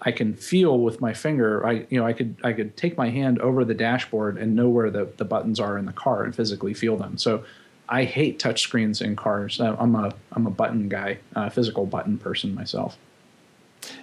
I 0.00 0.12
can 0.12 0.34
feel 0.34 0.78
with 0.78 1.00
my 1.00 1.12
finger. 1.12 1.66
I 1.66 1.86
you 1.90 1.98
know 1.98 2.06
I 2.06 2.12
could 2.12 2.36
I 2.44 2.52
could 2.52 2.76
take 2.76 2.96
my 2.96 3.10
hand 3.10 3.40
over 3.40 3.64
the 3.64 3.74
dashboard 3.74 4.38
and 4.38 4.54
know 4.54 4.68
where 4.68 4.90
the, 4.90 5.08
the 5.16 5.24
buttons 5.24 5.58
are 5.58 5.76
in 5.76 5.86
the 5.86 5.92
car 5.92 6.22
and 6.22 6.34
physically 6.34 6.74
feel 6.74 6.96
them. 6.96 7.18
So 7.18 7.44
I 7.88 8.04
hate 8.04 8.38
touchscreens 8.38 9.00
in 9.00 9.16
cars. 9.16 9.60
I'm 9.60 9.94
a 9.94 10.14
I'm 10.32 10.46
a 10.46 10.50
button 10.50 10.88
guy, 10.88 11.18
a 11.34 11.50
physical 11.50 11.86
button 11.86 12.18
person 12.18 12.54
myself. 12.54 12.96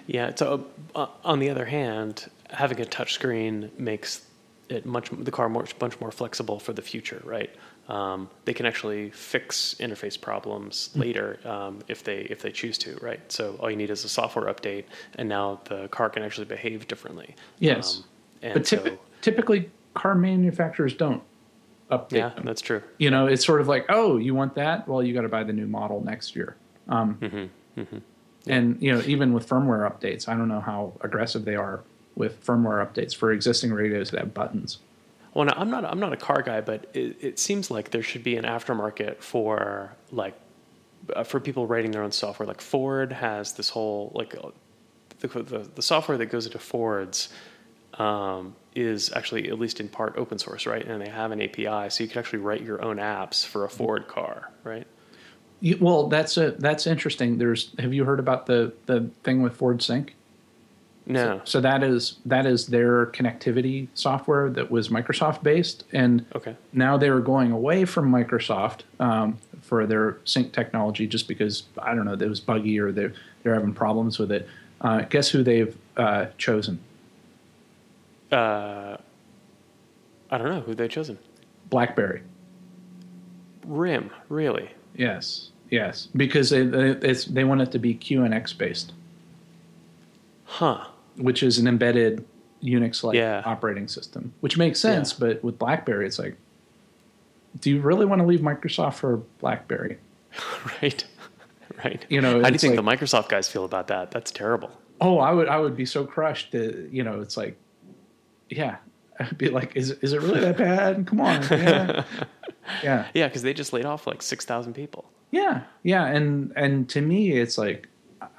Yeah. 0.06 0.34
So 0.34 0.66
uh, 0.94 1.06
on 1.24 1.38
the 1.38 1.50
other 1.50 1.66
hand, 1.66 2.28
having 2.50 2.80
a 2.80 2.84
touchscreen 2.84 3.76
makes 3.78 4.26
it 4.68 4.84
much 4.84 5.10
the 5.10 5.30
car 5.30 5.48
much 5.48 5.78
much 5.80 6.00
more 6.00 6.10
flexible 6.10 6.58
for 6.58 6.72
the 6.72 6.82
future, 6.82 7.22
right? 7.24 7.50
Um, 7.88 8.28
they 8.44 8.52
can 8.52 8.66
actually 8.66 9.10
fix 9.10 9.76
interface 9.78 10.20
problems 10.20 10.88
mm-hmm. 10.88 11.00
later 11.00 11.40
um, 11.44 11.80
if 11.86 12.02
they 12.02 12.22
if 12.22 12.42
they 12.42 12.50
choose 12.50 12.78
to, 12.78 12.96
right? 13.00 13.20
So 13.30 13.56
all 13.60 13.70
you 13.70 13.76
need 13.76 13.90
is 13.90 14.04
a 14.04 14.08
software 14.08 14.52
update, 14.52 14.84
and 15.16 15.28
now 15.28 15.60
the 15.64 15.88
car 15.88 16.10
can 16.10 16.22
actually 16.24 16.46
behave 16.46 16.88
differently. 16.88 17.36
Yes, 17.60 18.02
um, 18.42 18.52
but 18.54 18.62
typ- 18.62 18.84
so, 18.84 18.98
typically 19.22 19.70
car 19.94 20.16
manufacturers 20.16 20.94
don't 20.94 21.22
update 21.90 22.12
yeah, 22.12 22.28
them. 22.30 22.44
that's 22.44 22.60
true. 22.60 22.82
You 22.98 23.10
know, 23.10 23.26
it's 23.26 23.44
sort 23.44 23.60
of 23.60 23.68
like, 23.68 23.86
oh, 23.88 24.16
you 24.16 24.34
want 24.34 24.54
that? 24.56 24.88
Well, 24.88 25.02
you 25.02 25.14
got 25.14 25.22
to 25.22 25.28
buy 25.28 25.44
the 25.44 25.52
new 25.52 25.66
model 25.66 26.02
next 26.02 26.34
year. 26.34 26.56
Um, 26.88 27.16
mm-hmm, 27.20 27.80
mm-hmm. 27.80 27.98
And 28.46 28.80
you 28.80 28.92
know, 28.92 29.02
even 29.06 29.32
with 29.32 29.48
firmware 29.48 29.90
updates, 29.90 30.28
I 30.28 30.36
don't 30.36 30.48
know 30.48 30.60
how 30.60 30.92
aggressive 31.00 31.44
they 31.44 31.56
are 31.56 31.82
with 32.14 32.44
firmware 32.44 32.84
updates 32.86 33.14
for 33.14 33.32
existing 33.32 33.72
radios 33.72 34.10
that 34.10 34.20
have 34.20 34.34
buttons. 34.34 34.78
Well, 35.34 35.52
I'm 35.54 35.70
not 35.70 35.84
I'm 35.84 36.00
not 36.00 36.12
a 36.12 36.16
car 36.16 36.42
guy, 36.42 36.60
but 36.60 36.88
it, 36.94 37.16
it 37.20 37.38
seems 37.38 37.70
like 37.70 37.90
there 37.90 38.02
should 38.02 38.24
be 38.24 38.36
an 38.36 38.44
aftermarket 38.44 39.18
for 39.18 39.92
like 40.10 40.34
uh, 41.14 41.24
for 41.24 41.40
people 41.40 41.66
writing 41.66 41.90
their 41.90 42.02
own 42.02 42.12
software. 42.12 42.46
Like 42.46 42.60
Ford 42.60 43.12
has 43.12 43.52
this 43.52 43.68
whole 43.68 44.12
like 44.14 44.34
uh, 44.34 44.50
the, 45.20 45.28
the, 45.28 45.58
the 45.74 45.82
software 45.82 46.16
that 46.18 46.26
goes 46.26 46.46
into 46.46 46.58
Fords 46.58 47.28
um, 47.98 48.54
is 48.74 49.12
actually 49.14 49.48
at 49.48 49.58
least 49.58 49.80
in 49.80 49.88
part 49.88 50.14
open 50.16 50.38
source, 50.38 50.66
right? 50.66 50.84
And 50.84 51.00
they 51.00 51.08
have 51.08 51.32
an 51.32 51.40
API, 51.40 51.90
so 51.90 52.04
you 52.04 52.08
can 52.08 52.18
actually 52.18 52.40
write 52.40 52.62
your 52.62 52.82
own 52.82 52.96
apps 52.96 53.44
for 53.44 53.64
a 53.64 53.70
Ford 53.70 54.06
car, 54.06 54.50
right? 54.64 54.86
You, 55.60 55.78
well, 55.80 56.08
that's 56.08 56.36
a 56.36 56.52
that's 56.52 56.86
interesting. 56.86 57.38
There's 57.38 57.72
have 57.78 57.94
you 57.94 58.04
heard 58.04 58.20
about 58.20 58.46
the 58.46 58.74
the 58.86 59.10
thing 59.22 59.42
with 59.42 59.56
Ford 59.56 59.82
Sync? 59.82 60.14
No. 61.06 61.38
So, 61.38 61.42
so 61.44 61.60
that 61.60 61.82
is 61.82 62.16
that 62.26 62.46
is 62.46 62.66
their 62.66 63.06
connectivity 63.06 63.88
software 63.94 64.50
that 64.50 64.70
was 64.70 64.88
Microsoft 64.88 65.42
based, 65.42 65.84
and 65.92 66.26
okay. 66.34 66.56
now 66.72 66.96
they're 66.96 67.20
going 67.20 67.52
away 67.52 67.84
from 67.84 68.10
Microsoft 68.10 68.80
um, 68.98 69.38
for 69.62 69.86
their 69.86 70.18
sync 70.24 70.52
technology 70.52 71.06
just 71.06 71.28
because 71.28 71.62
I 71.78 71.94
don't 71.94 72.04
know 72.04 72.12
it 72.12 72.28
was 72.28 72.40
buggy 72.40 72.78
or 72.78 72.92
they're 72.92 73.14
they're 73.42 73.54
having 73.54 73.72
problems 73.72 74.18
with 74.18 74.32
it. 74.32 74.48
Uh, 74.80 75.02
guess 75.02 75.28
who 75.28 75.42
they've 75.42 75.76
uh, 75.96 76.26
chosen? 76.36 76.80
Uh, 78.30 78.96
I 80.30 80.38
don't 80.38 80.48
know 80.48 80.60
who 80.60 80.74
they 80.74 80.88
chosen. 80.88 81.18
BlackBerry. 81.70 82.22
RIM, 83.66 84.10
really? 84.28 84.70
Yes, 84.94 85.50
yes, 85.70 86.08
because 86.14 86.50
they 86.50 86.62
they 86.64 87.44
want 87.44 87.60
it 87.60 87.72
to 87.72 87.78
be 87.78 87.94
QNX 87.94 88.56
based. 88.56 88.92
Huh. 90.44 90.86
Which 91.16 91.42
is 91.42 91.58
an 91.58 91.66
embedded 91.66 92.24
Unix-like 92.62 93.16
yeah. 93.16 93.42
operating 93.44 93.88
system, 93.88 94.32
which 94.40 94.56
makes 94.56 94.80
sense. 94.80 95.12
Yeah. 95.12 95.26
But 95.26 95.44
with 95.44 95.58
BlackBerry, 95.58 96.06
it's 96.06 96.18
like, 96.18 96.36
do 97.60 97.70
you 97.70 97.80
really 97.80 98.06
want 98.06 98.20
to 98.20 98.26
leave 98.26 98.40
Microsoft 98.40 98.94
for 98.94 99.18
BlackBerry? 99.40 99.98
right, 100.82 101.04
right. 101.84 102.06
You 102.08 102.20
know, 102.20 102.42
how 102.42 102.48
do 102.48 102.52
you 102.52 102.58
think 102.58 102.76
like, 102.76 102.98
the 102.98 103.04
Microsoft 103.04 103.28
guys 103.28 103.48
feel 103.48 103.64
about 103.64 103.88
that? 103.88 104.10
That's 104.10 104.30
terrible. 104.30 104.70
Oh, 105.00 105.18
I 105.18 105.32
would 105.32 105.48
I 105.48 105.58
would 105.58 105.76
be 105.76 105.84
so 105.84 106.04
crushed 106.04 106.52
that 106.52 106.88
you 106.90 107.02
know 107.02 107.20
it's 107.20 107.36
like 107.36 107.56
yeah, 108.48 108.76
I'd 109.20 109.38
be 109.38 109.48
like, 109.48 109.76
is 109.76 109.90
is 109.90 110.12
it 110.12 110.22
really 110.22 110.40
that 110.40 110.56
bad? 110.58 111.06
Come 111.06 111.20
on, 111.20 111.42
yeah, 111.50 112.04
yeah, 112.82 113.08
yeah, 113.14 113.28
because 113.28 113.42
they 113.42 113.54
just 113.54 113.72
laid 113.72 113.84
off 113.84 114.06
like 114.06 114.22
six 114.22 114.44
thousand 114.44 114.74
people. 114.74 115.04
Yeah, 115.30 115.62
yeah, 115.82 116.06
and 116.06 116.52
and 116.56 116.88
to 116.90 117.00
me, 117.00 117.32
it's 117.32 117.58
like 117.58 117.88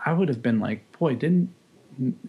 I 0.05 0.13
would 0.13 0.29
have 0.29 0.41
been 0.41 0.59
like, 0.59 0.89
boy, 0.97 1.15
didn't 1.15 1.53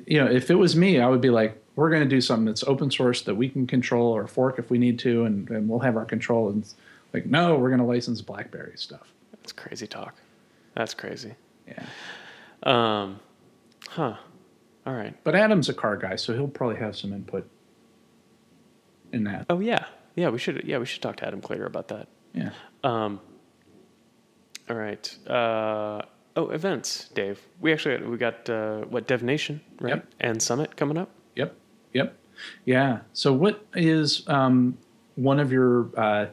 you 0.06 0.24
know? 0.24 0.30
If 0.30 0.50
it 0.50 0.56
was 0.56 0.76
me, 0.76 1.00
I 1.00 1.08
would 1.08 1.20
be 1.20 1.30
like, 1.30 1.62
we're 1.76 1.90
going 1.90 2.02
to 2.02 2.08
do 2.08 2.20
something 2.20 2.46
that's 2.46 2.64
open 2.64 2.90
source 2.90 3.22
that 3.22 3.34
we 3.36 3.48
can 3.48 3.66
control 3.66 4.08
or 4.08 4.26
fork 4.26 4.58
if 4.58 4.70
we 4.70 4.78
need 4.78 4.98
to, 5.00 5.24
and, 5.24 5.48
and 5.50 5.68
we'll 5.68 5.78
have 5.78 5.96
our 5.96 6.04
control. 6.04 6.48
And 6.48 6.66
like, 7.12 7.26
no, 7.26 7.54
we're 7.56 7.68
going 7.68 7.80
to 7.80 7.86
license 7.86 8.20
BlackBerry 8.20 8.72
stuff. 8.76 9.12
That's 9.30 9.52
crazy 9.52 9.86
talk. 9.86 10.14
That's 10.74 10.94
crazy. 10.94 11.34
Yeah. 11.66 11.84
Um, 12.64 13.20
huh. 13.90 14.16
All 14.86 14.94
right. 14.94 15.14
But 15.22 15.34
Adam's 15.34 15.68
a 15.68 15.74
car 15.74 15.96
guy, 15.96 16.16
so 16.16 16.34
he'll 16.34 16.48
probably 16.48 16.76
have 16.76 16.96
some 16.96 17.12
input 17.12 17.48
in 19.12 19.24
that. 19.24 19.46
Oh 19.50 19.60
yeah, 19.60 19.84
yeah. 20.16 20.28
We 20.28 20.38
should 20.38 20.64
yeah 20.64 20.78
we 20.78 20.86
should 20.86 21.02
talk 21.02 21.16
to 21.16 21.26
Adam 21.26 21.40
Clear 21.40 21.66
about 21.66 21.88
that. 21.88 22.08
Yeah. 22.34 22.50
Um. 22.84 23.20
All 24.68 24.76
right. 24.76 25.16
Uh, 25.26 26.02
oh, 26.36 26.50
events, 26.50 27.08
Dave. 27.14 27.40
We 27.60 27.72
actually 27.72 28.06
we 28.06 28.16
got 28.18 28.48
uh, 28.50 28.82
what 28.82 29.06
DevNation 29.06 29.60
right 29.80 29.96
yep. 29.96 30.06
and 30.20 30.42
Summit 30.42 30.76
coming 30.76 30.98
up. 30.98 31.10
Yep. 31.36 31.54
Yep. 31.94 32.14
Yeah. 32.64 33.00
So 33.14 33.32
what 33.32 33.64
is 33.74 34.28
um, 34.28 34.76
one 35.16 35.40
of 35.40 35.50
your 35.52 35.88
uh, 35.96 36.26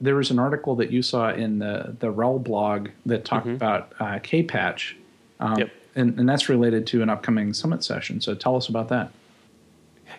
there 0.00 0.16
was 0.16 0.30
an 0.30 0.38
article 0.38 0.74
that 0.76 0.90
you 0.90 1.02
saw 1.02 1.30
in 1.32 1.58
the 1.58 1.96
the 2.00 2.12
RHEL 2.12 2.42
blog 2.42 2.88
that 3.06 3.24
talked 3.24 3.46
mm-hmm. 3.46 3.56
about 3.56 3.92
uh, 4.00 4.18
K-Patch. 4.22 4.96
Um, 5.40 5.58
yep. 5.58 5.70
And, 5.94 6.18
and 6.18 6.28
that's 6.28 6.48
related 6.48 6.86
to 6.88 7.02
an 7.02 7.10
upcoming 7.10 7.52
summit 7.52 7.82
session. 7.82 8.20
So 8.20 8.34
tell 8.34 8.54
us 8.54 8.68
about 8.68 8.88
that. 8.88 9.10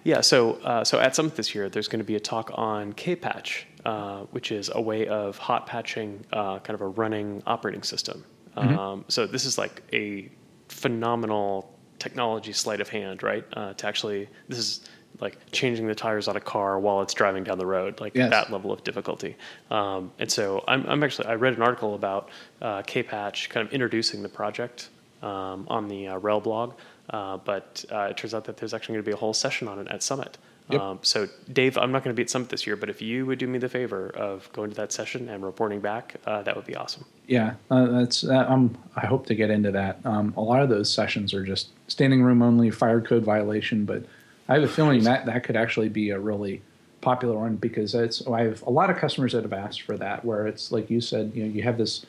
Yeah, 0.04 0.22
so 0.22 0.54
uh, 0.64 0.84
so 0.84 1.00
at 1.00 1.16
Summit 1.16 1.36
this 1.36 1.54
year, 1.54 1.70
there's 1.70 1.88
going 1.88 2.00
to 2.00 2.06
be 2.06 2.16
a 2.16 2.20
talk 2.20 2.52
on 2.54 2.94
K-Patch, 2.94 3.68
uh, 3.86 4.22
which 4.32 4.52
is 4.52 4.70
a 4.74 4.82
way 4.82 5.08
of 5.08 5.38
hot 5.38 5.68
patching 5.68 6.26
uh, 6.34 6.60
kind 6.60 6.76
of 6.76 6.82
a 6.82 6.88
running 6.88 7.44
operating 7.46 7.84
system. 7.84 8.24
Mm-hmm. 8.56 8.78
Um, 8.78 9.06
so 9.08 9.26
this 9.26 9.46
is 9.46 9.58
like 9.58 9.84
a 9.94 10.30
phenomenal 10.68 11.78
technology 12.00 12.54
sleight 12.54 12.82
of 12.82 12.90
hand, 12.90 13.24
right? 13.24 13.46
Uh, 13.54 13.74
to 13.74 13.88
actually, 13.88 14.30
this 14.48 14.58
is 14.58 14.82
like 15.20 15.38
changing 15.52 15.88
the 15.88 15.96
tires 15.96 16.28
on 16.28 16.38
a 16.38 16.40
car 16.40 16.80
while 16.80 17.02
it's 17.02 17.14
driving 17.14 17.44
down 17.44 17.58
the 17.58 17.66
road, 17.66 18.00
like 18.00 18.16
yes. 18.16 18.30
that 18.30 18.52
level 18.52 18.72
of 18.72 18.84
difficulty. 18.84 19.36
Um, 19.70 20.12
and 20.20 20.32
so 20.32 20.64
I'm, 20.68 20.86
I'm, 20.88 21.04
actually, 21.04 21.28
I 21.28 21.36
read 21.36 21.54
an 21.54 21.62
article 21.62 21.96
about 21.96 22.30
uh, 22.62 22.82
K-Patch 22.84 23.50
kind 23.50 23.68
of 23.68 23.74
introducing 23.74 24.24
the 24.24 24.30
project 24.30 24.90
um, 25.22 25.68
on 25.70 25.88
the 25.88 26.08
uh, 26.08 26.20
RHEL 26.20 26.44
blog. 26.44 26.74
Uh, 27.10 27.38
but 27.38 27.84
uh, 27.92 28.08
it 28.12 28.18
turns 28.18 28.34
out 28.34 28.46
that 28.46 28.58
there's 28.58 28.74
actually 28.74 28.94
going 28.94 29.06
to 29.06 29.10
be 29.10 29.14
a 29.14 29.18
whole 29.18 29.34
session 29.34 29.68
on 29.68 29.80
it 29.80 29.88
at 29.88 30.04
Summit. 30.04 30.38
Yep. 30.70 30.82
Um, 30.82 31.00
so, 31.02 31.28
Dave, 31.52 31.78
I'm 31.78 31.92
not 31.92 32.04
going 32.04 32.14
to 32.14 32.18
be 32.18 32.22
at 32.22 32.30
Summit 32.30 32.50
this 32.50 32.68
year, 32.68 32.76
but 32.76 32.90
if 32.90 33.02
you 33.02 33.26
would 33.26 33.40
do 33.40 33.48
me 33.48 33.58
the 33.58 33.70
favor 33.70 34.10
of 34.10 34.52
going 34.54 34.70
to 34.70 34.76
that 34.76 34.92
session 34.92 35.28
and 35.28 35.44
reporting 35.44 35.80
back, 35.80 36.16
uh, 36.28 36.44
that 36.44 36.56
would 36.56 36.66
be 36.66 36.76
awesome. 36.76 37.06
Yeah, 37.28 37.56
uh, 37.72 37.88
that's. 37.88 38.24
Um, 38.24 38.78
I 38.96 39.08
hope 39.08 39.26
to 39.28 39.36
get 39.36 39.50
into 39.50 39.72
that. 39.72 40.00
Um, 40.06 40.34
a 40.38 40.42
lot 40.42 40.62
of 40.62 40.70
those 40.70 40.92
sessions 40.92 41.34
are 41.34 41.44
just 41.44 41.70
standing 41.88 42.22
room 42.22 42.44
only, 42.44 42.70
fire 42.70 43.02
code 43.02 43.24
violation, 43.24 43.86
but 43.86 44.04
I 44.48 44.56
have 44.56 44.64
a 44.64 44.68
feeling 44.68 45.04
that 45.04 45.26
that 45.26 45.44
could 45.44 45.56
actually 45.56 45.90
be 45.90 46.12
a 46.12 46.20
really 46.20 46.62
popular 47.02 47.38
one 47.38 47.56
because 47.56 47.96
it's 47.96 48.26
I 48.28 48.42
have 48.42 48.62
a 48.64 48.70
lot 48.70 48.90
of 48.90 48.98
customers 48.98 49.32
that 49.34 49.44
have 49.44 49.54
asked 49.54 49.84
for 49.84 49.98
that 49.98 50.26
where 50.26 50.48
it's 50.48 50.72
like 50.72 50.90
you 50.90 51.02
said, 51.02 51.32
you 51.34 51.44
know, 51.44 51.50
you 51.50 51.64
have 51.64 51.78
this 51.78 52.06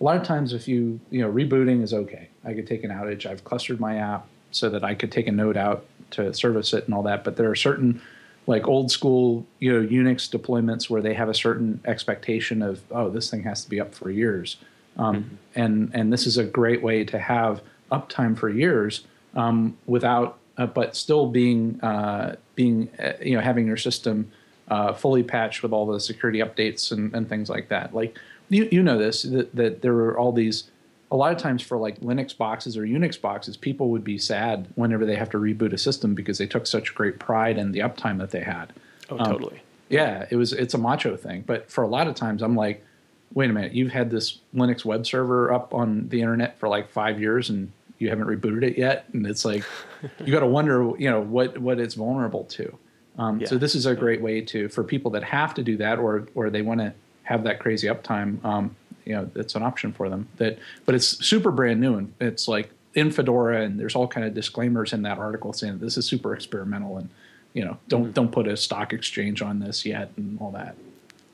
a 0.00 0.04
lot 0.04 0.16
of 0.16 0.22
times 0.22 0.52
if 0.52 0.68
you 0.68 1.00
you 1.10 1.20
know 1.20 1.30
rebooting 1.30 1.82
is 1.82 1.92
okay. 1.92 2.28
I 2.44 2.54
could 2.54 2.66
take 2.66 2.84
an 2.84 2.90
outage. 2.90 3.26
I've 3.26 3.44
clustered 3.44 3.80
my 3.80 3.96
app 3.96 4.26
so 4.50 4.68
that 4.70 4.84
I 4.84 4.94
could 4.94 5.12
take 5.12 5.26
a 5.26 5.32
node 5.32 5.56
out 5.56 5.84
to 6.12 6.32
service 6.32 6.72
it 6.72 6.84
and 6.84 6.94
all 6.94 7.02
that. 7.02 7.24
But 7.24 7.36
there 7.36 7.50
are 7.50 7.56
certain 7.56 8.00
like 8.46 8.66
old 8.66 8.90
school 8.90 9.46
you 9.58 9.72
know 9.72 9.86
Unix 9.86 10.28
deployments 10.28 10.88
where 10.88 11.02
they 11.02 11.14
have 11.14 11.28
a 11.28 11.34
certain 11.34 11.80
expectation 11.84 12.62
of 12.62 12.82
oh 12.90 13.10
this 13.10 13.30
thing 13.30 13.42
has 13.42 13.62
to 13.64 13.70
be 13.70 13.80
up 13.80 13.94
for 13.94 14.10
years, 14.10 14.56
um, 14.96 15.16
mm-hmm. 15.16 15.34
and 15.60 15.90
and 15.94 16.12
this 16.12 16.26
is 16.26 16.38
a 16.38 16.44
great 16.44 16.82
way 16.82 17.04
to 17.04 17.18
have 17.18 17.60
uptime 17.92 18.36
for 18.36 18.48
years 18.48 19.04
um, 19.34 19.76
without 19.86 20.38
uh, 20.56 20.66
but 20.66 20.96
still 20.96 21.28
being 21.28 21.80
uh, 21.82 22.36
being 22.54 22.88
uh, 22.98 23.12
you 23.22 23.36
know 23.36 23.42
having 23.42 23.66
your 23.66 23.76
system 23.76 24.30
uh, 24.68 24.92
fully 24.92 25.22
patched 25.22 25.62
with 25.62 25.72
all 25.72 25.86
the 25.86 26.00
security 26.00 26.40
updates 26.40 26.92
and, 26.92 27.14
and 27.14 27.28
things 27.28 27.48
like 27.48 27.68
that. 27.68 27.94
Like 27.94 28.18
you 28.48 28.68
you 28.70 28.82
know 28.82 28.98
this 28.98 29.22
that, 29.22 29.54
that 29.54 29.82
there 29.82 29.94
are 29.94 30.18
all 30.18 30.32
these 30.32 30.64
a 31.10 31.16
lot 31.16 31.32
of 31.32 31.38
times 31.38 31.62
for 31.62 31.78
like 31.78 32.00
Linux 32.00 32.36
boxes 32.36 32.76
or 32.76 32.82
Unix 32.82 33.20
boxes, 33.20 33.56
people 33.56 33.90
would 33.90 34.04
be 34.04 34.18
sad 34.18 34.68
whenever 34.74 35.06
they 35.06 35.16
have 35.16 35.30
to 35.30 35.38
reboot 35.38 35.72
a 35.72 35.78
system 35.78 36.14
because 36.14 36.38
they 36.38 36.46
took 36.46 36.66
such 36.66 36.94
great 36.94 37.18
pride 37.18 37.56
in 37.56 37.72
the 37.72 37.80
uptime 37.80 38.18
that 38.18 38.30
they 38.30 38.40
had. 38.40 38.72
Oh, 39.10 39.18
um, 39.18 39.32
totally. 39.32 39.62
Yeah, 39.88 40.26
it 40.30 40.36
was 40.36 40.52
it's 40.52 40.74
a 40.74 40.78
macho 40.78 41.16
thing. 41.16 41.44
But 41.46 41.70
for 41.70 41.82
a 41.82 41.88
lot 41.88 42.08
of 42.08 42.14
times, 42.14 42.42
I'm 42.42 42.54
like, 42.54 42.84
wait 43.32 43.48
a 43.48 43.52
minute, 43.52 43.72
you've 43.72 43.92
had 43.92 44.10
this 44.10 44.38
Linux 44.54 44.84
web 44.84 45.06
server 45.06 45.52
up 45.52 45.72
on 45.72 46.08
the 46.08 46.20
internet 46.20 46.58
for 46.58 46.68
like 46.68 46.90
five 46.90 47.20
years 47.20 47.48
and 47.48 47.72
you 47.98 48.10
haven't 48.10 48.26
rebooted 48.26 48.62
it 48.62 48.78
yet, 48.78 49.06
and 49.12 49.26
it's 49.26 49.44
like 49.44 49.64
you 50.24 50.32
got 50.32 50.40
to 50.40 50.46
wonder, 50.46 50.92
you 50.98 51.10
know, 51.10 51.20
what 51.20 51.58
what 51.58 51.80
it's 51.80 51.94
vulnerable 51.94 52.44
to. 52.44 52.78
Um, 53.18 53.40
yeah. 53.40 53.48
So 53.48 53.58
this 53.58 53.74
is 53.74 53.86
a 53.86 53.94
great 53.94 54.20
way 54.20 54.40
to 54.42 54.68
for 54.68 54.84
people 54.84 55.10
that 55.12 55.24
have 55.24 55.54
to 55.54 55.62
do 55.62 55.76
that 55.78 55.98
or 55.98 56.28
or 56.34 56.50
they 56.50 56.62
want 56.62 56.80
to 56.80 56.92
have 57.24 57.44
that 57.44 57.58
crazy 57.58 57.88
uptime. 57.88 58.42
Um, 58.44 58.76
you 59.08 59.14
know 59.14 59.28
it's 59.34 59.54
an 59.54 59.62
option 59.62 59.92
for 59.92 60.08
them 60.08 60.28
that 60.36 60.58
but 60.84 60.94
it's 60.94 61.24
super 61.24 61.50
brand 61.50 61.80
new 61.80 61.96
and 61.96 62.12
it's 62.20 62.46
like 62.46 62.70
in 62.94 63.10
fedora 63.10 63.62
and 63.62 63.80
there's 63.80 63.96
all 63.96 64.06
kind 64.06 64.26
of 64.26 64.34
disclaimers 64.34 64.92
in 64.92 65.02
that 65.02 65.18
article 65.18 65.52
saying 65.52 65.78
this 65.78 65.96
is 65.96 66.04
super 66.04 66.34
experimental 66.34 66.98
and 66.98 67.08
you 67.54 67.64
know 67.64 67.76
don't 67.88 68.04
mm-hmm. 68.04 68.12
don't 68.12 68.30
put 68.30 68.46
a 68.46 68.56
stock 68.56 68.92
exchange 68.92 69.40
on 69.40 69.58
this 69.58 69.86
yet 69.86 70.10
and 70.16 70.38
all 70.40 70.50
that 70.50 70.76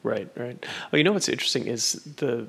right 0.05 0.29
right 0.37 0.65
well 0.91 0.99
you 0.99 1.05
know 1.05 1.13
what's 1.13 1.29
interesting 1.29 1.67
is 1.67 1.95
the 2.17 2.49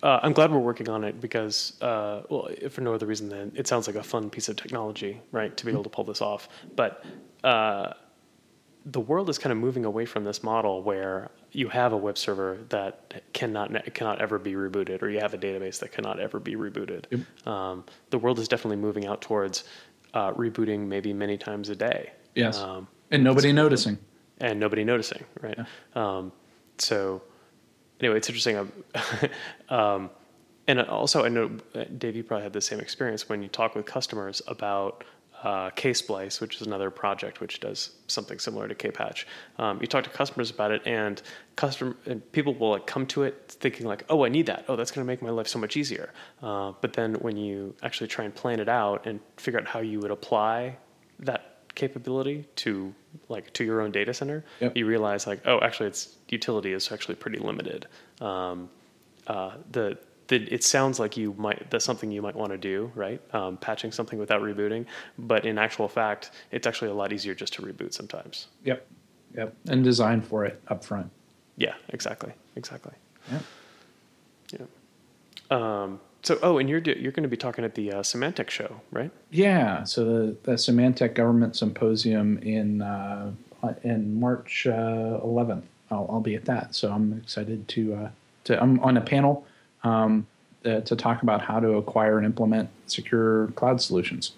uh, 0.00 0.20
I'm 0.22 0.32
glad 0.32 0.52
we're 0.52 0.58
working 0.58 0.88
on 0.88 1.02
it 1.02 1.20
because, 1.20 1.72
uh, 1.82 2.22
well, 2.28 2.48
for 2.70 2.82
no 2.82 2.94
other 2.94 3.06
reason 3.06 3.28
than 3.28 3.50
it 3.56 3.66
sounds 3.66 3.88
like 3.88 3.96
a 3.96 4.02
fun 4.04 4.30
piece 4.30 4.48
of 4.48 4.54
technology, 4.54 5.20
right, 5.32 5.56
to 5.56 5.66
be 5.66 5.72
able 5.72 5.82
to 5.82 5.88
pull 5.88 6.04
this 6.04 6.22
off. 6.22 6.48
But 6.76 7.04
uh, 7.42 7.94
the 8.84 9.00
world 9.00 9.28
is 9.28 9.38
kind 9.38 9.52
of 9.52 9.58
moving 9.58 9.84
away 9.84 10.04
from 10.04 10.24
this 10.24 10.42
model 10.42 10.82
where 10.82 11.30
you 11.52 11.68
have 11.68 11.92
a 11.92 11.96
web 11.96 12.18
server 12.18 12.58
that 12.68 13.22
cannot 13.32 13.94
cannot 13.94 14.20
ever 14.20 14.38
be 14.38 14.52
rebooted, 14.52 15.02
or 15.02 15.08
you 15.08 15.20
have 15.20 15.34
a 15.34 15.38
database 15.38 15.80
that 15.80 15.92
cannot 15.92 16.20
ever 16.20 16.38
be 16.38 16.54
rebooted. 16.54 17.04
Yep. 17.10 17.46
Um, 17.46 17.84
the 18.10 18.18
world 18.18 18.38
is 18.38 18.48
definitely 18.48 18.76
moving 18.76 19.06
out 19.06 19.20
towards 19.20 19.64
uh, 20.14 20.32
rebooting 20.32 20.86
maybe 20.86 21.12
many 21.12 21.36
times 21.36 21.68
a 21.68 21.76
day. 21.76 22.12
Yes, 22.34 22.58
um, 22.58 22.88
and 23.10 23.24
nobody 23.24 23.52
noticing. 23.52 23.98
And 24.40 24.60
nobody 24.60 24.84
noticing, 24.84 25.24
right? 25.40 25.58
Yeah. 25.58 25.64
Um, 25.96 26.32
so, 26.78 27.22
anyway, 27.98 28.18
it's 28.18 28.28
interesting. 28.28 28.70
Um, 29.68 30.10
and 30.68 30.80
also, 30.82 31.24
I 31.24 31.28
know 31.28 31.50
uh, 31.74 31.84
Dave, 31.96 32.14
you 32.14 32.22
probably 32.22 32.44
had 32.44 32.52
the 32.52 32.60
same 32.60 32.78
experience 32.78 33.28
when 33.28 33.42
you 33.42 33.48
talk 33.48 33.74
with 33.74 33.86
customers 33.86 34.40
about 34.46 35.02
uh, 35.42 35.70
Ksplice, 35.70 36.40
which 36.40 36.56
is 36.56 36.66
another 36.66 36.90
project 36.90 37.40
which 37.40 37.60
does 37.60 37.90
something 38.06 38.38
similar 38.38 38.66
to 38.68 38.74
Kpatch. 38.74 39.24
Um, 39.58 39.78
you 39.80 39.86
talk 39.86 40.04
to 40.04 40.10
customers 40.10 40.50
about 40.50 40.72
it, 40.72 40.82
and 40.84 41.22
custom 41.56 41.96
and 42.06 42.30
people 42.32 42.54
will 42.54 42.70
like 42.70 42.86
come 42.86 43.06
to 43.06 43.22
it 43.22 43.44
thinking 43.60 43.86
like, 43.86 44.04
"Oh, 44.08 44.24
I 44.24 44.28
need 44.28 44.46
that. 44.46 44.64
Oh, 44.68 44.76
that's 44.76 44.90
going 44.90 45.04
to 45.04 45.06
make 45.06 45.22
my 45.22 45.30
life 45.30 45.48
so 45.48 45.58
much 45.58 45.76
easier." 45.76 46.12
Uh, 46.42 46.72
but 46.80 46.92
then 46.94 47.14
when 47.14 47.36
you 47.36 47.74
actually 47.82 48.08
try 48.08 48.24
and 48.24 48.34
plan 48.34 48.60
it 48.60 48.68
out 48.68 49.06
and 49.06 49.20
figure 49.36 49.60
out 49.60 49.66
how 49.66 49.80
you 49.80 50.00
would 50.00 50.10
apply 50.10 50.76
that 51.20 51.58
capability 51.74 52.44
to 52.56 52.92
like 53.28 53.52
to 53.52 53.64
your 53.64 53.80
own 53.80 53.92
data 53.92 54.12
center, 54.12 54.44
yep. 54.60 54.76
you 54.76 54.86
realize 54.86 55.26
like, 55.26 55.46
oh, 55.46 55.60
actually, 55.60 55.88
its 55.88 56.16
utility 56.28 56.72
is 56.72 56.90
actually 56.90 57.14
pretty 57.14 57.38
limited. 57.38 57.86
Um, 58.20 58.68
uh, 59.28 59.52
the 59.70 59.98
that 60.28 60.52
it 60.52 60.62
sounds 60.62 60.98
like 60.98 61.16
you 61.16 61.34
might 61.36 61.70
that's 61.70 61.84
something 61.84 62.10
you 62.10 62.22
might 62.22 62.36
want 62.36 62.52
to 62.52 62.58
do, 62.58 62.90
right? 62.94 63.20
Um, 63.34 63.56
patching 63.56 63.92
something 63.92 64.18
without 64.18 64.42
rebooting, 64.42 64.86
but 65.18 65.44
in 65.44 65.58
actual 65.58 65.88
fact, 65.88 66.30
it's 66.50 66.66
actually 66.66 66.90
a 66.90 66.94
lot 66.94 67.12
easier 67.12 67.34
just 67.34 67.52
to 67.54 67.62
reboot 67.62 67.92
sometimes. 67.92 68.46
Yep, 68.64 68.86
yep, 69.36 69.54
and 69.68 69.82
design 69.82 70.20
for 70.20 70.44
it 70.44 70.60
up 70.68 70.84
front. 70.84 71.10
Yeah, 71.56 71.74
exactly, 71.88 72.32
exactly. 72.56 72.92
Yeah, 73.32 73.38
yeah. 74.58 74.66
Um, 75.50 76.00
so, 76.22 76.38
oh, 76.42 76.58
and 76.58 76.68
you're 76.68 76.80
you're 76.80 77.12
going 77.12 77.22
to 77.22 77.28
be 77.28 77.36
talking 77.36 77.64
at 77.64 77.74
the 77.74 77.92
uh, 77.92 78.02
Symantec 78.02 78.50
show, 78.50 78.80
right? 78.90 79.10
Yeah. 79.30 79.84
So 79.84 80.04
the, 80.04 80.36
the 80.42 80.52
Symantec 80.52 81.14
Government 81.14 81.56
Symposium 81.56 82.38
in 82.38 82.82
uh, 82.82 83.32
in 83.82 84.18
March 84.20 84.66
uh, 84.66 85.20
11th. 85.24 85.62
I'll, 85.90 86.06
I'll, 86.10 86.20
be 86.20 86.34
at 86.34 86.44
that. 86.44 86.74
So 86.74 86.92
I'm 86.92 87.18
excited 87.18 87.66
to 87.68 87.94
uh, 87.94 88.10
to. 88.44 88.62
I'm 88.62 88.78
on 88.80 88.98
a 88.98 89.00
panel 89.00 89.46
um, 89.84 90.26
uh, 90.64 90.80
to 90.80 90.96
talk 90.96 91.22
about 91.22 91.40
how 91.40 91.60
to 91.60 91.74
acquire 91.74 92.16
and 92.16 92.26
implement 92.26 92.68
secure 92.86 93.48
cloud 93.48 93.80
solutions. 93.80 94.32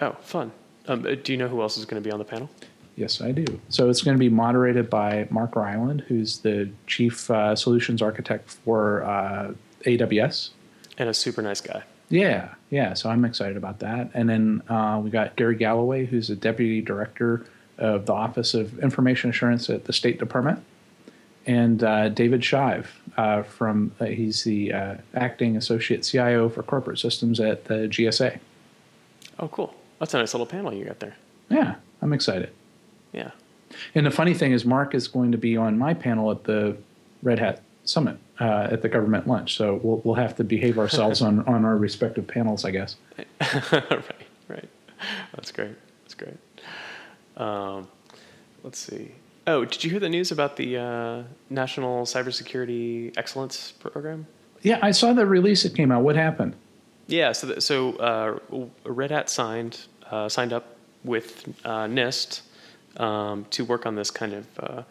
Oh, 0.00 0.12
fun. 0.20 0.52
Um, 0.88 1.06
uh, 1.06 1.14
do 1.22 1.32
you 1.32 1.38
know 1.38 1.48
who 1.48 1.62
else 1.62 1.76
is 1.76 1.84
going 1.84 2.02
to 2.02 2.06
be 2.06 2.12
on 2.12 2.18
the 2.18 2.24
panel? 2.24 2.50
Yes, 2.96 3.20
I 3.20 3.32
do. 3.32 3.60
So 3.68 3.88
it's 3.88 4.02
going 4.02 4.16
to 4.16 4.18
be 4.18 4.28
moderated 4.28 4.90
by 4.90 5.26
Mark 5.30 5.56
Ryland, 5.56 6.02
who's 6.08 6.38
the 6.38 6.70
chief 6.86 7.30
uh, 7.30 7.56
solutions 7.56 8.02
architect 8.02 8.50
for 8.50 9.02
uh, 9.04 9.52
AWS. 9.86 10.50
And 10.98 11.08
a 11.08 11.14
super 11.14 11.40
nice 11.40 11.60
guy. 11.60 11.84
Yeah, 12.10 12.54
yeah. 12.68 12.92
So 12.92 13.08
I'm 13.08 13.24
excited 13.24 13.56
about 13.56 13.78
that. 13.78 14.10
And 14.12 14.28
then 14.28 14.62
uh, 14.68 15.00
we 15.02 15.08
got 15.08 15.36
Gary 15.36 15.56
Galloway, 15.56 16.04
who's 16.04 16.28
the 16.28 16.36
deputy 16.36 16.82
director 16.82 17.46
of 17.78 18.04
the 18.04 18.12
Office 18.12 18.52
of 18.52 18.78
Information 18.80 19.30
Assurance 19.30 19.70
at 19.70 19.86
the 19.86 19.94
State 19.94 20.18
Department 20.18 20.62
and 21.46 21.82
uh, 21.82 22.08
David 22.08 22.42
Shive 22.42 22.86
uh, 23.16 23.42
from 23.42 23.92
uh, 24.00 24.06
he's 24.06 24.44
the 24.44 24.72
uh, 24.72 24.94
acting 25.14 25.56
associate 25.56 26.02
CIO 26.02 26.48
for 26.48 26.62
corporate 26.62 26.98
systems 26.98 27.40
at 27.40 27.64
the 27.64 27.74
GSA. 27.88 28.38
Oh, 29.38 29.48
cool! 29.48 29.74
That's 29.98 30.14
a 30.14 30.18
nice 30.18 30.34
little 30.34 30.46
panel 30.46 30.72
you 30.72 30.84
got 30.84 31.00
there. 31.00 31.16
Yeah, 31.48 31.76
I'm 32.00 32.12
excited. 32.12 32.50
Yeah. 33.12 33.30
And 33.94 34.06
the 34.06 34.10
funny 34.10 34.34
thing 34.34 34.52
is, 34.52 34.64
Mark 34.64 34.94
is 34.94 35.08
going 35.08 35.32
to 35.32 35.38
be 35.38 35.56
on 35.56 35.78
my 35.78 35.94
panel 35.94 36.30
at 36.30 36.44
the 36.44 36.76
Red 37.22 37.38
Hat 37.38 37.62
Summit 37.84 38.18
uh, 38.40 38.68
at 38.70 38.82
the 38.82 38.88
government 38.88 39.26
lunch. 39.26 39.56
So 39.56 39.80
we'll 39.82 40.00
we'll 40.04 40.14
have 40.14 40.36
to 40.36 40.44
behave 40.44 40.78
ourselves 40.78 41.22
on 41.26 41.40
on 41.46 41.64
our 41.64 41.76
respective 41.76 42.26
panels, 42.26 42.64
I 42.64 42.70
guess. 42.70 42.96
right, 43.50 44.02
right. 44.48 44.68
That's 45.34 45.52
great. 45.52 45.76
That's 46.04 46.14
great. 46.14 46.36
Um, 47.36 47.88
let's 48.62 48.78
see. 48.78 49.12
Oh, 49.46 49.64
did 49.64 49.82
you 49.82 49.90
hear 49.90 50.00
the 50.00 50.08
news 50.08 50.30
about 50.30 50.56
the 50.56 50.76
uh, 50.76 51.22
National 51.50 52.04
Cybersecurity 52.04 53.16
Excellence 53.16 53.72
Program? 53.72 54.26
Yeah, 54.62 54.78
I 54.82 54.92
saw 54.92 55.12
the 55.12 55.26
release 55.26 55.64
that 55.64 55.74
came 55.74 55.90
out. 55.90 56.04
What 56.04 56.14
happened? 56.14 56.54
Yeah, 57.08 57.32
so 57.32 57.48
the, 57.48 57.60
so 57.60 57.96
uh, 57.96 58.38
Red 58.84 59.10
Hat 59.10 59.28
signed 59.28 59.80
uh, 60.10 60.28
signed 60.28 60.52
up 60.52 60.76
with 61.02 61.48
uh, 61.64 61.86
NIST 61.86 62.42
um, 62.98 63.44
to 63.50 63.64
work 63.64 63.86
on 63.86 63.96
this 63.96 64.10
kind 64.10 64.34
of 64.34 64.46
uh, 64.60 64.82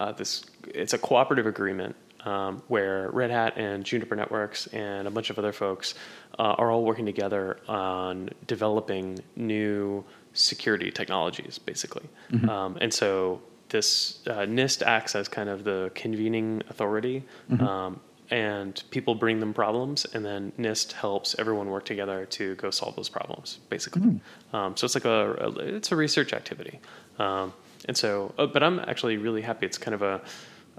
uh, 0.00 0.12
this. 0.12 0.44
It's 0.74 0.92
a 0.92 0.98
cooperative 0.98 1.46
agreement 1.46 1.94
um, 2.24 2.62
where 2.66 3.08
Red 3.10 3.30
Hat 3.30 3.56
and 3.56 3.84
Juniper 3.84 4.16
Networks 4.16 4.66
and 4.68 5.06
a 5.06 5.10
bunch 5.10 5.30
of 5.30 5.38
other 5.38 5.52
folks 5.52 5.94
are 6.38 6.70
all 6.70 6.82
working 6.82 7.06
together 7.06 7.58
on 7.68 8.30
developing 8.46 9.20
new 9.36 10.02
security 10.32 10.90
technologies, 10.90 11.58
basically. 11.58 12.08
Mm-hmm. 12.32 12.48
Um, 12.48 12.78
and 12.80 12.92
so 12.92 13.40
this 13.72 14.20
uh, 14.28 14.46
NIST 14.46 14.82
acts 14.82 15.16
as 15.16 15.26
kind 15.28 15.48
of 15.48 15.64
the 15.64 15.90
convening 15.94 16.62
authority, 16.70 17.24
mm-hmm. 17.50 17.66
um, 17.66 18.00
and 18.30 18.82
people 18.90 19.14
bring 19.16 19.40
them 19.40 19.52
problems, 19.52 20.06
and 20.14 20.24
then 20.24 20.52
NIST 20.58 20.92
helps 20.92 21.34
everyone 21.38 21.68
work 21.68 21.84
together 21.84 22.24
to 22.26 22.54
go 22.54 22.70
solve 22.70 22.94
those 22.94 23.08
problems, 23.08 23.58
basically. 23.68 24.02
Mm-hmm. 24.02 24.56
Um, 24.56 24.76
so 24.76 24.84
it's 24.84 24.94
like 24.94 25.04
a, 25.04 25.34
a, 25.34 25.48
it's 25.76 25.90
a 25.90 25.96
research 25.96 26.32
activity, 26.32 26.78
um, 27.18 27.52
and 27.88 27.96
so, 27.96 28.32
uh, 28.38 28.46
but 28.46 28.62
I'm 28.62 28.78
actually 28.78 29.16
really 29.16 29.42
happy. 29.42 29.66
It's 29.66 29.78
kind 29.78 29.94
of 29.94 30.02
a 30.02 30.20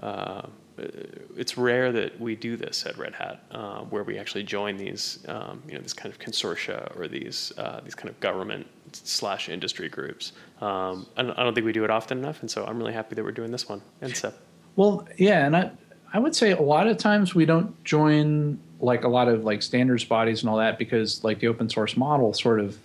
uh, 0.00 0.46
it's 0.76 1.56
rare 1.56 1.92
that 1.92 2.20
we 2.20 2.34
do 2.34 2.56
this 2.56 2.84
at 2.86 2.96
Red 2.98 3.14
Hat, 3.14 3.44
uh, 3.50 3.80
where 3.82 4.02
we 4.02 4.18
actually 4.18 4.42
join 4.42 4.76
these, 4.76 5.24
um, 5.28 5.62
you 5.66 5.74
know, 5.74 5.80
this 5.80 5.92
kind 5.92 6.12
of 6.12 6.18
consortia 6.18 6.96
or 6.98 7.08
these 7.08 7.52
uh, 7.58 7.80
these 7.84 7.94
kind 7.94 8.08
of 8.08 8.18
government 8.20 8.66
slash 8.92 9.48
industry 9.48 9.88
groups. 9.88 10.32
Um, 10.60 11.06
I, 11.16 11.22
don't, 11.22 11.38
I, 11.38 11.42
don't, 11.42 11.54
think 11.54 11.64
we 11.66 11.72
do 11.72 11.84
it 11.84 11.90
often 11.90 12.18
enough, 12.18 12.40
and 12.40 12.50
so 12.50 12.64
I'm 12.64 12.78
really 12.78 12.92
happy 12.92 13.14
that 13.14 13.24
we're 13.24 13.32
doing 13.32 13.50
this 13.50 13.68
one. 13.68 13.82
And 14.00 14.16
so, 14.16 14.32
well, 14.76 15.06
yeah, 15.16 15.46
and 15.46 15.56
I 15.56 15.70
I 16.12 16.18
would 16.18 16.34
say 16.34 16.52
a 16.52 16.62
lot 16.62 16.86
of 16.86 16.96
times 16.96 17.34
we 17.34 17.44
don't 17.44 17.82
join 17.84 18.58
like 18.80 19.04
a 19.04 19.08
lot 19.08 19.28
of 19.28 19.44
like 19.44 19.62
standards 19.62 20.04
bodies 20.04 20.42
and 20.42 20.50
all 20.50 20.58
that 20.58 20.78
because 20.78 21.24
like 21.24 21.40
the 21.40 21.48
open 21.48 21.68
source 21.68 21.96
model 21.96 22.32
sort 22.32 22.60
of 22.60 22.78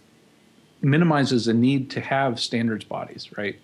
minimizes 0.81 1.45
the 1.45 1.53
need 1.53 1.89
to 1.91 2.01
have 2.01 2.39
standards 2.39 2.85
bodies, 2.85 3.29
right? 3.37 3.59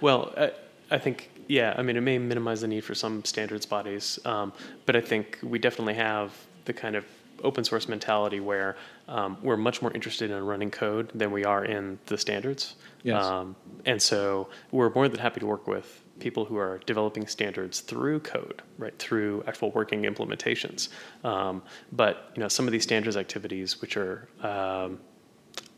Well, 0.00 0.32
I, 0.36 0.52
I 0.90 0.98
think 0.98 1.30
yeah. 1.48 1.74
I 1.76 1.82
mean, 1.82 1.96
it 1.96 2.00
may 2.00 2.18
minimize 2.18 2.60
the 2.60 2.68
need 2.68 2.84
for 2.84 2.94
some 2.94 3.24
standards 3.24 3.66
bodies, 3.66 4.18
um, 4.24 4.52
but 4.86 4.96
I 4.96 5.00
think 5.00 5.38
we 5.42 5.58
definitely 5.58 5.94
have 5.94 6.32
the 6.64 6.72
kind 6.72 6.96
of 6.96 7.04
open 7.42 7.64
source 7.64 7.88
mentality 7.88 8.40
where 8.40 8.76
um, 9.08 9.36
we're 9.42 9.56
much 9.56 9.82
more 9.82 9.92
interested 9.92 10.30
in 10.30 10.44
running 10.44 10.70
code 10.70 11.10
than 11.14 11.30
we 11.30 11.44
are 11.44 11.64
in 11.64 11.98
the 12.06 12.16
standards. 12.16 12.76
Yes. 13.02 13.22
Um, 13.22 13.56
and 13.84 14.00
so 14.00 14.48
we're 14.70 14.90
more 14.90 15.08
than 15.08 15.20
happy 15.20 15.40
to 15.40 15.46
work 15.46 15.66
with 15.66 16.02
people 16.20 16.44
who 16.44 16.56
are 16.56 16.80
developing 16.86 17.26
standards 17.26 17.80
through 17.80 18.20
code, 18.20 18.62
right, 18.78 18.96
through 18.98 19.42
actual 19.46 19.70
working 19.72 20.02
implementations. 20.02 20.88
Um, 21.24 21.62
but 21.92 22.32
you 22.34 22.40
know, 22.40 22.48
some 22.48 22.66
of 22.66 22.72
these 22.72 22.84
standards 22.84 23.16
activities, 23.16 23.80
which 23.80 23.96
are 23.96 24.28
um, 24.42 25.00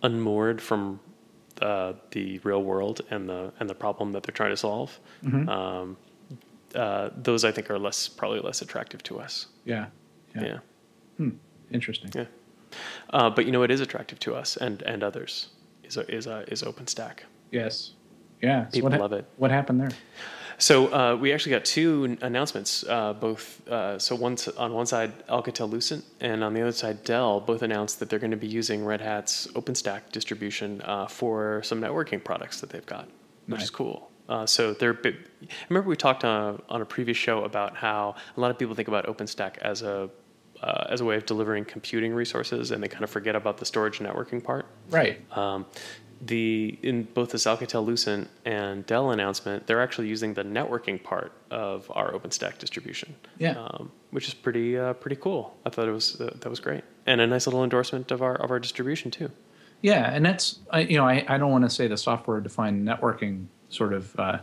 unmoored 0.02 0.60
from 0.60 1.00
uh, 1.62 1.92
the 2.10 2.38
real 2.44 2.62
world 2.62 3.00
and 3.10 3.28
the 3.28 3.52
and 3.60 3.68
the 3.70 3.74
problem 3.74 4.12
that 4.12 4.22
they're 4.22 4.34
trying 4.34 4.50
to 4.50 4.56
solve, 4.56 4.98
Mm-hmm. 5.24 5.48
um, 5.48 5.96
uh, 6.74 7.10
those 7.22 7.44
I 7.44 7.52
think 7.52 7.70
are 7.70 7.78
less 7.78 8.08
probably 8.08 8.40
less 8.40 8.60
attractive 8.62 9.02
to 9.04 9.18
us. 9.20 9.46
Yeah. 9.64 9.86
Yeah, 10.34 10.58
Interesting. 11.72 12.10
yeah. 12.14 12.26
Uh, 13.10 13.30
but 13.30 13.46
you 13.46 13.52
know, 13.52 13.62
it 13.62 13.70
is 13.70 13.80
attractive 13.80 14.18
to 14.20 14.34
us 14.34 14.56
and 14.58 14.82
and 14.82 15.02
others. 15.02 15.48
Is 15.84 15.96
is 15.96 16.26
uh, 16.26 16.44
is 16.48 16.62
OpenStack. 16.62 17.20
Yes. 17.50 17.92
Yeah. 18.42 18.66
So 18.68 18.72
People 18.72 18.90
what 18.90 19.00
love 19.00 19.12
it. 19.12 19.24
What 19.38 19.50
happened 19.50 19.80
there? 19.80 19.90
So 20.58 20.92
uh, 20.92 21.16
we 21.16 21.32
actually 21.32 21.52
got 21.52 21.64
two 21.64 22.16
announcements. 22.22 22.84
Uh, 22.84 23.12
both 23.12 23.66
uh, 23.68 23.98
so 23.98 24.14
one 24.14 24.36
on 24.56 24.72
one 24.72 24.86
side 24.86 25.26
Alcatel 25.28 25.70
Lucent 25.70 26.04
and 26.20 26.42
on 26.42 26.54
the 26.54 26.62
other 26.62 26.72
side 26.72 27.04
Dell 27.04 27.40
both 27.40 27.62
announced 27.62 27.98
that 28.00 28.08
they're 28.08 28.18
going 28.18 28.30
to 28.30 28.36
be 28.36 28.46
using 28.46 28.84
Red 28.84 29.00
Hat's 29.00 29.46
OpenStack 29.48 30.12
distribution 30.12 30.80
uh, 30.84 31.06
for 31.06 31.62
some 31.62 31.80
networking 31.80 32.22
products 32.22 32.60
that 32.60 32.70
they've 32.70 32.86
got, 32.86 33.06
which 33.46 33.58
Nice. 33.58 33.62
is 33.64 33.70
cool. 33.70 34.10
Uh, 34.28 34.46
so 34.46 34.72
they're. 34.72 34.94
Big, 34.94 35.16
remember 35.68 35.88
we 35.88 35.96
talked 35.96 36.24
on, 36.24 36.60
on 36.68 36.82
a 36.82 36.84
previous 36.84 37.16
show 37.16 37.44
about 37.44 37.76
how 37.76 38.14
a 38.36 38.40
lot 38.40 38.50
of 38.50 38.58
people 38.58 38.74
think 38.74 38.88
about 38.88 39.06
OpenStack 39.06 39.58
as 39.58 39.82
a 39.82 40.10
uh, 40.62 40.86
as 40.88 41.00
a 41.00 41.04
way 41.04 41.16
of 41.16 41.26
delivering 41.26 41.64
computing 41.64 42.12
resources, 42.12 42.70
and 42.70 42.82
they 42.82 42.88
kind 42.88 43.04
of 43.04 43.10
forget 43.10 43.36
about 43.36 43.58
the 43.58 43.64
storage 43.64 44.00
and 44.00 44.08
networking 44.08 44.42
part. 44.42 44.66
Right. 44.90 45.20
Um, 45.36 45.66
the 46.24 46.78
in 46.82 47.04
both 47.14 47.30
this 47.30 47.44
Alcatel 47.44 47.84
Lucent 47.84 48.28
and 48.44 48.86
Dell 48.86 49.10
announcement, 49.10 49.66
they're 49.66 49.82
actually 49.82 50.08
using 50.08 50.34
the 50.34 50.42
networking 50.44 51.02
part 51.02 51.32
of 51.50 51.90
our 51.94 52.12
OpenStack 52.12 52.58
distribution. 52.58 53.14
Yeah. 53.38 53.52
um, 53.58 53.92
which 54.10 54.28
is 54.28 54.34
pretty 54.34 54.78
uh, 54.78 54.94
pretty 54.94 55.16
cool. 55.16 55.56
I 55.66 55.70
thought 55.70 55.88
it 55.88 55.92
was 55.92 56.20
uh, 56.20 56.34
that 56.40 56.48
was 56.48 56.60
great, 56.60 56.84
and 57.06 57.20
a 57.20 57.26
nice 57.26 57.46
little 57.46 57.62
endorsement 57.64 58.10
of 58.10 58.22
our 58.22 58.34
of 58.36 58.50
our 58.50 58.58
distribution 58.58 59.10
too. 59.10 59.30
Yeah, 59.82 60.10
and 60.10 60.24
that's 60.24 60.58
I, 60.70 60.80
you 60.80 60.96
know 60.96 61.06
I, 61.06 61.24
I 61.28 61.36
don't 61.38 61.50
want 61.52 61.64
to 61.64 61.70
say 61.70 61.86
the 61.86 61.98
software 61.98 62.40
defined 62.40 62.86
networking 62.88 63.46
sort 63.68 63.92
of 63.92 64.18
uh, 64.18 64.38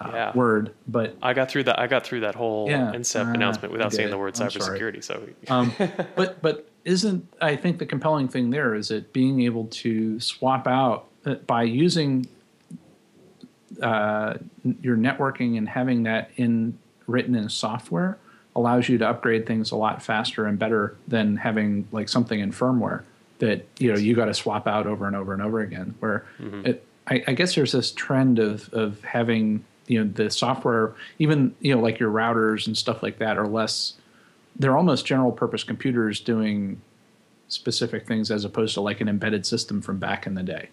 uh, 0.00 0.10
Yeah. 0.12 0.32
word, 0.36 0.74
but 0.86 1.16
I 1.22 1.32
got 1.32 1.50
through 1.50 1.64
that. 1.64 1.78
I 1.78 1.86
got 1.86 2.04
through 2.04 2.20
that 2.20 2.34
whole 2.34 2.68
Yeah, 2.68 2.92
NCEP 2.94 3.28
uh, 3.28 3.30
announcement 3.32 3.72
without 3.72 3.92
saying 3.94 4.10
the 4.10 4.18
word 4.18 4.38
I'm 4.38 4.50
sorry. 4.50 4.78
cybersecurity. 4.78 5.02
So 5.02 5.22
um, 5.48 5.72
but 6.16 6.42
but 6.42 6.68
isn't 6.88 7.32
I 7.40 7.54
think 7.54 7.78
the 7.78 7.86
compelling 7.86 8.28
thing 8.28 8.50
there 8.50 8.74
is 8.74 8.90
it 8.90 9.12
being 9.12 9.42
able 9.42 9.66
to 9.66 10.18
swap 10.20 10.66
out 10.66 11.06
uh, 11.26 11.34
by 11.34 11.62
using 11.64 12.26
uh, 13.82 14.34
your 14.80 14.96
networking 14.96 15.58
and 15.58 15.68
having 15.68 16.04
that 16.04 16.30
in 16.36 16.78
written 17.06 17.34
in 17.34 17.48
software 17.48 18.18
allows 18.56 18.88
you 18.88 18.98
to 18.98 19.08
upgrade 19.08 19.46
things 19.46 19.70
a 19.70 19.76
lot 19.76 20.02
faster 20.02 20.46
and 20.46 20.58
better 20.58 20.96
than 21.06 21.36
having 21.36 21.86
like 21.92 22.08
something 22.08 22.40
in 22.40 22.50
firmware 22.50 23.02
that 23.38 23.66
you 23.78 23.92
know 23.92 23.98
you 23.98 24.14
got 24.14 24.24
to 24.24 24.34
swap 24.34 24.66
out 24.66 24.86
over 24.86 25.06
and 25.06 25.14
over 25.14 25.32
and 25.32 25.42
over 25.42 25.60
again. 25.60 25.94
Where 26.00 26.24
it, 26.64 26.84
I, 27.06 27.22
I 27.28 27.32
guess 27.34 27.54
there's 27.54 27.72
this 27.72 27.92
trend 27.92 28.38
of 28.38 28.72
of 28.72 29.02
having 29.04 29.64
you 29.86 30.02
know 30.02 30.10
the 30.10 30.30
software, 30.30 30.94
even 31.18 31.54
you 31.60 31.74
know 31.74 31.80
like 31.80 31.98
your 31.98 32.10
routers 32.10 32.66
and 32.66 32.76
stuff 32.76 33.02
like 33.02 33.18
that, 33.18 33.38
are 33.38 33.46
less. 33.46 33.94
They're 34.58 34.76
almost 34.76 35.06
general 35.06 35.30
purpose 35.32 35.62
computers 35.64 36.20
doing 36.20 36.80
specific 37.48 38.06
things 38.06 38.30
as 38.30 38.44
opposed 38.44 38.74
to 38.74 38.80
like 38.80 39.00
an 39.00 39.08
embedded 39.08 39.46
system 39.46 39.80
from 39.80 39.98
back 39.98 40.26
in 40.26 40.34
the 40.34 40.42
day. 40.42 40.68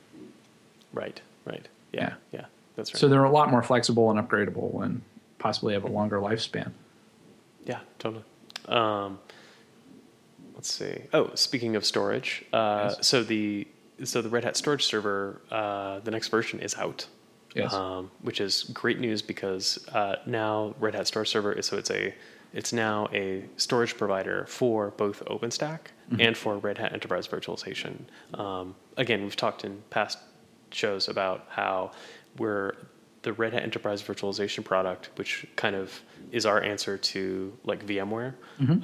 right, 0.93 1.21
right, 1.45 1.67
yeah, 1.93 2.15
yeah, 2.31 2.45
that's 2.75 2.93
right. 2.93 2.99
So 2.99 3.07
they're 3.07 3.23
a 3.23 3.31
lot 3.31 3.49
more 3.51 3.63
flexible 3.63 4.09
and 4.11 4.19
upgradable 4.19 4.83
and 4.83 5.01
possibly 5.39 5.73
have 5.73 5.83
a 5.83 5.87
longer 5.89 6.17
lifespan. 6.19 6.71
Yeah, 7.65 7.79
totally. 7.99 8.23
Um, 8.67 9.19
let's 10.55 10.71
see. 10.71 11.03
Oh, 11.13 11.31
speaking 11.35 11.75
of 11.75 11.85
storage, 11.85 12.43
uh, 12.51 12.93
Yes. 12.97 13.07
so 13.07 13.23
the 13.23 13.67
so 14.03 14.21
the 14.21 14.29
Red 14.29 14.43
Hat 14.43 14.57
storage 14.57 14.83
server, 14.83 15.41
uh, 15.51 15.99
the 15.99 16.11
next 16.11 16.27
version 16.29 16.59
is 16.59 16.75
out. 16.75 17.07
Yes. 17.53 17.73
Um, 17.73 18.11
which 18.21 18.41
is 18.41 18.63
great 18.73 18.99
news 18.99 19.21
because 19.21 19.87
uh, 19.93 20.17
now 20.25 20.75
Red 20.77 20.93
Hat 20.93 21.07
Storage 21.07 21.29
Server 21.29 21.53
is 21.53 21.65
so 21.67 21.77
it's 21.77 21.89
a 21.89 22.13
it's 22.55 22.71
now 22.73 23.07
a 23.13 23.43
storage 23.57 23.95
provider 23.97 24.45
for 24.47 24.91
both 24.91 25.23
OpenStack 25.25 25.79
and 26.19 26.35
for 26.37 26.57
Red 26.57 26.77
Hat 26.77 26.93
Enterprise 26.93 27.27
Virtualization. 27.27 27.95
Um, 28.33 28.75
again, 28.97 29.23
we've 29.23 29.35
talked 29.35 29.65
in 29.65 29.81
past 29.89 30.17
shows 30.71 31.07
about 31.09 31.45
how 31.49 31.91
we're 32.37 32.73
the 33.23 33.33
Red 33.33 33.53
Hat 33.53 33.63
Enterprise 33.63 34.01
Virtualization 34.01 34.63
product, 34.63 35.09
which 35.15 35.45
kind 35.55 35.75
of 35.75 36.01
is 36.31 36.45
our 36.45 36.61
answer 36.61 36.97
to 36.97 37.57
like 37.63 37.85
VMware, 37.85 38.33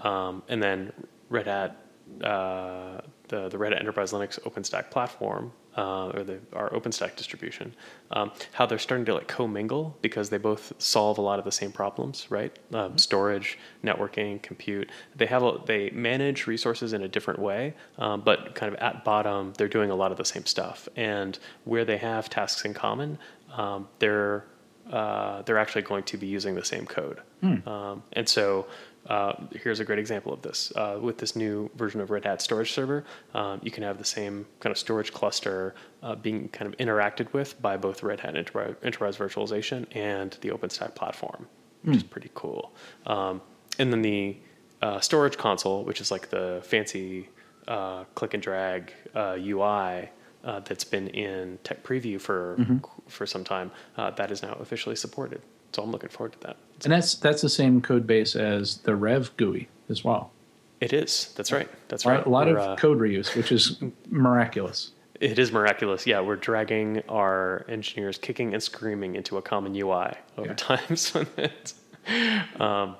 um, 0.06 0.44
and 0.50 0.62
then 0.62 0.92
Red 1.30 1.48
Hat, 1.48 1.78
uh, 2.24 3.02
the 3.30 3.50
the 3.50 3.58
Red 3.58 3.72
Hat 3.72 3.80
Enterprise 3.82 4.12
Linux 4.12 4.40
OpenStack 4.42 4.90
platform, 4.90 5.52
uh, 5.82 6.12
or 6.16 6.24
the 6.24 6.38
our 6.54 6.70
OpenStack 6.70 7.16
distribution, 7.16 7.74
um, 8.12 8.32
how 8.52 8.66
they're 8.68 8.86
starting 8.88 9.06
to 9.06 9.14
like 9.16 9.28
commingle 9.28 9.98
because 10.02 10.30
they 10.30 10.38
both 10.38 10.74
solve 10.78 11.18
a 11.18 11.22
lot 11.30 11.40
of 11.40 11.46
the 11.46 11.52
same 11.62 11.72
problems, 11.72 12.28
right? 12.30 12.54
Um, 12.72 12.98
storage, 12.98 13.58
networking, 13.84 14.42
compute. 14.50 14.88
They 15.16 15.26
have 15.26 15.44
a, 15.44 15.60
they 15.66 15.90
manage 15.90 16.46
resources 16.46 16.94
in 16.94 17.02
a 17.02 17.08
different 17.08 17.40
way, 17.40 17.74
um, 17.98 18.22
but 18.22 18.54
kind 18.54 18.72
of 18.72 18.80
at 18.80 19.04
bottom, 19.04 19.54
they're 19.58 19.68
doing 19.78 19.90
a 19.90 19.96
lot 19.96 20.12
of 20.12 20.18
the 20.18 20.26
same 20.26 20.46
stuff. 20.46 20.88
And 20.96 21.40
where 21.64 21.86
they 21.86 21.98
have 21.98 22.30
tasks 22.30 22.64
in 22.64 22.74
common, 22.76 23.18
um, 23.58 23.88
they're 24.00 24.46
uh, 24.92 25.42
they're 25.44 25.58
actually 25.58 25.84
going 25.84 26.04
to 26.04 26.18
be 26.18 26.28
using 26.28 26.54
the 26.56 26.66
same 26.66 26.86
code. 26.86 27.22
Um, 27.68 28.04
and 28.14 28.28
so 28.30 28.68
uh, 29.08 29.34
here's 29.52 29.80
a 29.80 29.86
great 29.86 30.00
example 30.00 30.32
of 30.32 30.42
this. 30.42 30.72
Uh, 30.76 31.00
with 31.02 31.18
this 31.18 31.36
new 31.36 31.70
version 31.76 32.02
of 32.02 32.10
Red 32.12 32.26
Hat 32.26 32.42
Storage 32.42 32.72
Server, 32.72 33.04
um, 33.34 33.60
you 33.64 33.72
can 33.72 33.84
have 33.84 33.98
the 33.98 34.06
same 34.06 34.46
kind 34.60 34.72
of 34.72 34.78
storage 34.78 35.12
cluster 35.12 35.74
uh, 36.04 36.16
being 36.16 36.50
kind 36.50 36.72
of 36.72 36.78
interacted 36.80 37.32
with 37.34 37.60
by 37.62 37.78
both 37.78 38.04
Red 38.04 38.20
Hat 38.20 38.36
Enterprise, 38.36 38.76
Enterprise 38.84 39.18
Virtualization 39.18 39.86
and 39.96 40.38
the 40.42 40.50
OpenStack 40.50 40.96
platform, 40.96 41.48
which 41.84 41.98
is 41.98 42.04
pretty 42.04 42.30
cool. 42.36 42.74
Um, 43.08 43.42
and 43.80 43.92
then 43.92 44.02
the 44.02 44.38
uh, 44.82 45.00
storage 45.00 45.38
console, 45.38 45.84
which 45.84 46.00
is 46.02 46.12
like 46.12 46.30
the 46.30 46.62
fancy 46.64 47.30
uh, 47.68 48.04
click 48.16 48.34
and 48.34 48.44
drag 48.44 48.94
uh, 49.16 49.38
UI 49.40 50.10
uh, 50.44 50.60
that's 50.62 50.84
been 50.84 51.08
in 51.10 51.60
Tech 51.64 51.84
Preview 51.84 52.20
for 52.20 52.56
for 53.08 53.26
some 53.26 53.44
time, 53.44 53.72
uh, 53.98 54.12
that 54.12 54.32
is 54.32 54.42
now 54.42 54.54
officially 54.54 54.96
supported. 54.96 55.42
So 55.74 55.84
I'm 55.84 55.92
looking 55.92 56.10
forward 56.10 56.34
to 56.34 56.40
that. 56.42 56.58
And 56.84 56.92
that's 56.94 57.16
that's 57.16 57.42
the 57.42 57.50
same 57.50 57.82
code 57.82 58.06
base 58.08 58.36
as 58.36 58.78
the 58.80 58.92
RHEV 58.92 59.32
GUI 59.38 59.70
as 59.90 60.04
well. 60.04 60.32
It 60.80 60.94
is. 60.94 61.34
That's 61.38 61.52
right. 61.52 61.70
That's 61.90 62.06
Right, 62.06 62.26
a 62.26 62.30
lot 62.30 62.48
We're, 62.48 62.58
of 62.58 62.70
uh, 62.70 62.76
code 62.76 63.00
reuse, 63.00 63.36
which 63.36 63.52
is 63.52 63.78
miraculous. 64.10 64.92
It 65.20 65.38
is 65.38 65.52
miraculous. 65.52 66.08
Yeah, 66.08 66.22
we're 66.22 66.36
dragging 66.38 67.04
our 67.08 67.64
engineers 67.70 68.18
kicking 68.18 68.56
and 68.56 68.64
screaming 68.64 69.16
into 69.16 69.38
a 69.38 69.42
common 69.44 69.76
UI 69.76 70.14
over 70.38 70.48
Yeah. 70.50 70.54
time. 70.56 70.96
So 70.96 71.24
it's, 71.38 71.76
um, 72.60 72.96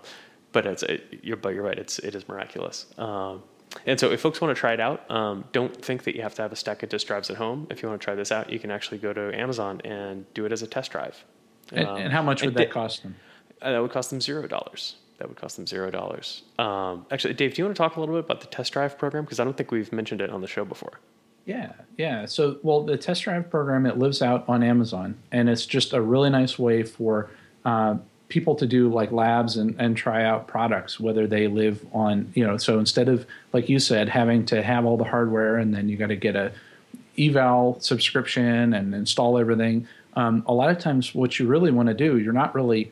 but 0.52 0.68
it's 0.68 0.84
it, 0.84 1.20
you're 1.24 1.38
but 1.38 1.56
you're 1.56 1.64
right. 1.64 1.78
It's 1.80 1.98
it 2.00 2.14
is 2.14 2.28
miraculous. 2.28 2.86
Um, 3.00 3.42
and 3.88 4.00
so 4.00 4.12
if 4.12 4.20
folks 4.22 4.40
want 4.42 4.56
to 4.56 4.60
try 4.60 4.74
it 4.74 4.80
out, 4.80 5.10
um, 5.10 5.46
don't 5.54 5.76
think 5.84 6.04
that 6.04 6.16
you 6.16 6.22
have 6.22 6.36
to 6.36 6.42
have 6.44 6.52
a 6.52 6.56
stack 6.58 6.84
of 6.84 6.90
disk 6.90 7.08
drives 7.08 7.30
at 7.32 7.38
home. 7.38 7.66
If 7.72 7.82
you 7.82 7.90
want 7.90 8.00
to 8.02 8.06
try 8.06 8.14
this 8.16 8.32
out, 8.32 8.52
you 8.52 8.60
can 8.60 8.70
actually 8.70 8.98
go 9.00 9.12
to 9.14 9.36
Amazon 9.36 9.82
and 9.86 10.32
do 10.36 10.46
it 10.46 10.52
as 10.52 10.62
a 10.62 10.68
test 10.68 10.92
drive. 10.92 11.24
And, 11.72 11.88
Um, 11.88 11.98
and 11.98 12.14
how 12.14 12.22
much 12.22 12.44
would 12.44 12.54
that 12.56 12.68
di- 12.68 12.72
cost 12.72 13.04
them? 13.04 13.16
Uh, 13.62 13.72
that 13.72 13.82
would 13.82 13.92
cost 13.92 14.10
them 14.10 14.20
zero 14.22 14.48
dollars. 14.48 14.96
That 15.18 15.28
would 15.28 15.38
cost 15.38 15.56
them 15.56 15.68
zero 15.68 15.92
dollars. 15.92 16.42
Um, 16.58 17.06
actually, 17.12 17.36
Dave, 17.36 17.54
do 17.54 17.62
you 17.62 17.66
want 17.66 17.76
to 17.76 17.82
talk 17.82 17.96
a 17.96 18.00
little 18.00 18.16
bit 18.16 18.26
about 18.26 18.42
the 18.42 18.48
test 18.48 18.74
drive 18.74 18.98
program? 18.98 19.24
Because 19.24 19.40
I 19.40 19.44
don't 19.44 19.56
think 19.56 19.72
we've 19.72 19.92
mentioned 19.94 20.20
it 20.22 20.30
on 20.32 20.42
the 20.42 20.48
show 20.48 20.66
before. 20.66 21.00
Yeah, 21.46 21.74
yeah. 21.98 22.26
So, 22.26 22.58
well, 22.64 22.84
the 22.84 22.98
test 22.98 23.24
drive 23.24 23.50
program 23.50 23.86
it 23.86 23.98
lives 23.98 24.22
out 24.22 24.46
on 24.48 24.64
Amazon, 24.64 25.16
and 25.32 25.50
it's 25.50 25.66
just 25.66 25.94
a 25.94 26.02
really 26.02 26.30
nice 26.30 26.58
way 26.60 26.84
for 26.84 27.30
uh, 27.66 27.98
people 28.30 28.56
to 28.56 28.66
do 28.66 28.90
like 28.92 29.12
labs 29.12 29.58
and, 29.58 29.76
and 29.80 29.96
try 29.98 30.24
out 30.24 30.48
products, 30.48 31.00
whether 31.00 31.28
they 31.28 31.48
live 31.48 31.86
on 31.94 32.32
you 32.34 32.46
know. 32.46 32.58
So 32.58 32.80
instead 32.80 33.08
of 33.10 33.26
like 33.54 33.70
you 33.70 33.78
said, 33.80 34.10
having 34.10 34.46
to 34.48 34.62
have 34.64 34.86
all 34.86 34.98
the 34.98 35.04
hardware 35.04 35.58
and 35.58 35.74
then 35.74 35.90
you 35.90 35.98
got 35.98 36.08
to 36.08 36.16
get 36.16 36.36
a 36.36 36.52
eval 37.18 37.80
subscription 37.82 38.74
and 38.74 38.96
install 38.96 39.38
everything. 39.38 39.88
Um, 40.16 40.44
a 40.48 40.54
lot 40.54 40.70
of 40.70 40.80
times, 40.80 41.16
what 41.16 41.40
you 41.40 41.48
really 41.48 41.72
want 41.72 41.88
to 41.88 41.94
do, 41.94 42.18
you're 42.18 42.34
not 42.34 42.54
really 42.54 42.92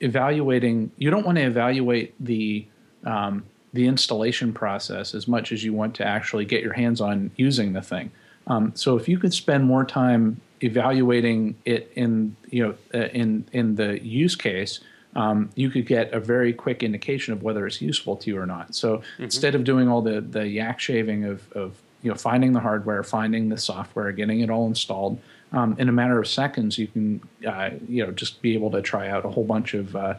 evaluating. 0.00 0.90
You 0.96 1.10
don't 1.10 1.26
want 1.26 1.36
to 1.38 1.44
evaluate 1.44 2.14
the 2.24 2.66
um, 3.04 3.44
the 3.72 3.86
installation 3.86 4.52
process 4.52 5.14
as 5.14 5.28
much 5.28 5.52
as 5.52 5.64
you 5.64 5.72
want 5.72 5.94
to 5.96 6.04
actually 6.04 6.44
get 6.44 6.62
your 6.62 6.72
hands 6.72 7.00
on 7.00 7.30
using 7.36 7.72
the 7.72 7.82
thing. 7.82 8.10
Um, 8.46 8.72
so 8.74 8.96
if 8.96 9.08
you 9.08 9.18
could 9.18 9.34
spend 9.34 9.64
more 9.64 9.84
time 9.84 10.40
evaluating 10.62 11.54
it 11.64 11.92
in 11.94 12.36
you 12.50 12.66
know 12.66 12.74
uh, 12.94 13.08
in 13.08 13.44
in 13.52 13.76
the 13.76 14.02
use 14.04 14.36
case, 14.36 14.80
um, 15.14 15.50
you 15.54 15.70
could 15.70 15.86
get 15.86 16.12
a 16.12 16.20
very 16.20 16.52
quick 16.52 16.82
indication 16.82 17.32
of 17.32 17.42
whether 17.42 17.66
it's 17.66 17.80
useful 17.80 18.16
to 18.16 18.30
you 18.30 18.38
or 18.38 18.46
not. 18.46 18.74
So 18.74 18.98
mm-hmm. 18.98 19.24
instead 19.24 19.54
of 19.54 19.64
doing 19.64 19.88
all 19.88 20.02
the 20.02 20.20
the 20.20 20.46
yak 20.46 20.80
shaving 20.80 21.24
of 21.24 21.50
of 21.52 21.76
you 22.02 22.10
know 22.10 22.16
finding 22.16 22.52
the 22.52 22.60
hardware, 22.60 23.02
finding 23.02 23.48
the 23.48 23.58
software, 23.58 24.12
getting 24.12 24.40
it 24.40 24.50
all 24.50 24.66
installed. 24.66 25.18
Um, 25.52 25.76
in 25.78 25.88
a 25.88 25.92
matter 25.92 26.18
of 26.18 26.26
seconds, 26.26 26.76
you 26.78 26.88
can 26.88 27.20
uh, 27.46 27.70
you 27.88 28.04
know 28.04 28.12
just 28.12 28.42
be 28.42 28.54
able 28.54 28.70
to 28.72 28.82
try 28.82 29.08
out 29.08 29.24
a 29.24 29.28
whole 29.28 29.44
bunch 29.44 29.74
of 29.74 29.94
uh, 29.94 30.14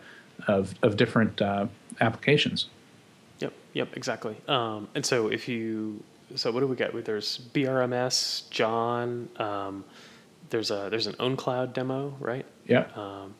of, 0.48 0.74
of 0.82 0.98
different 0.98 1.42
uh, 1.42 1.68
applications. 2.00 2.68
Yep, 3.40 3.54
yep, 3.74 3.90
exactly. 3.96 4.38
Um, 4.48 4.88
and 4.96 5.06
so 5.06 5.28
if 5.28 5.48
you, 5.48 6.04
so 6.36 6.52
what 6.52 6.62
do 6.62 6.68
we 6.68 6.76
got? 6.76 6.92
There's 7.06 7.40
BRMS, 7.54 8.50
John. 8.50 9.30
Um, 9.38 9.84
there's 10.50 10.72
a 10.72 10.88
there's 10.90 11.08
an 11.08 11.14
OwnCloud 11.16 11.74
demo, 11.74 12.16
right? 12.20 12.46
Yeah. 12.66 12.86
Um, 12.96 13.36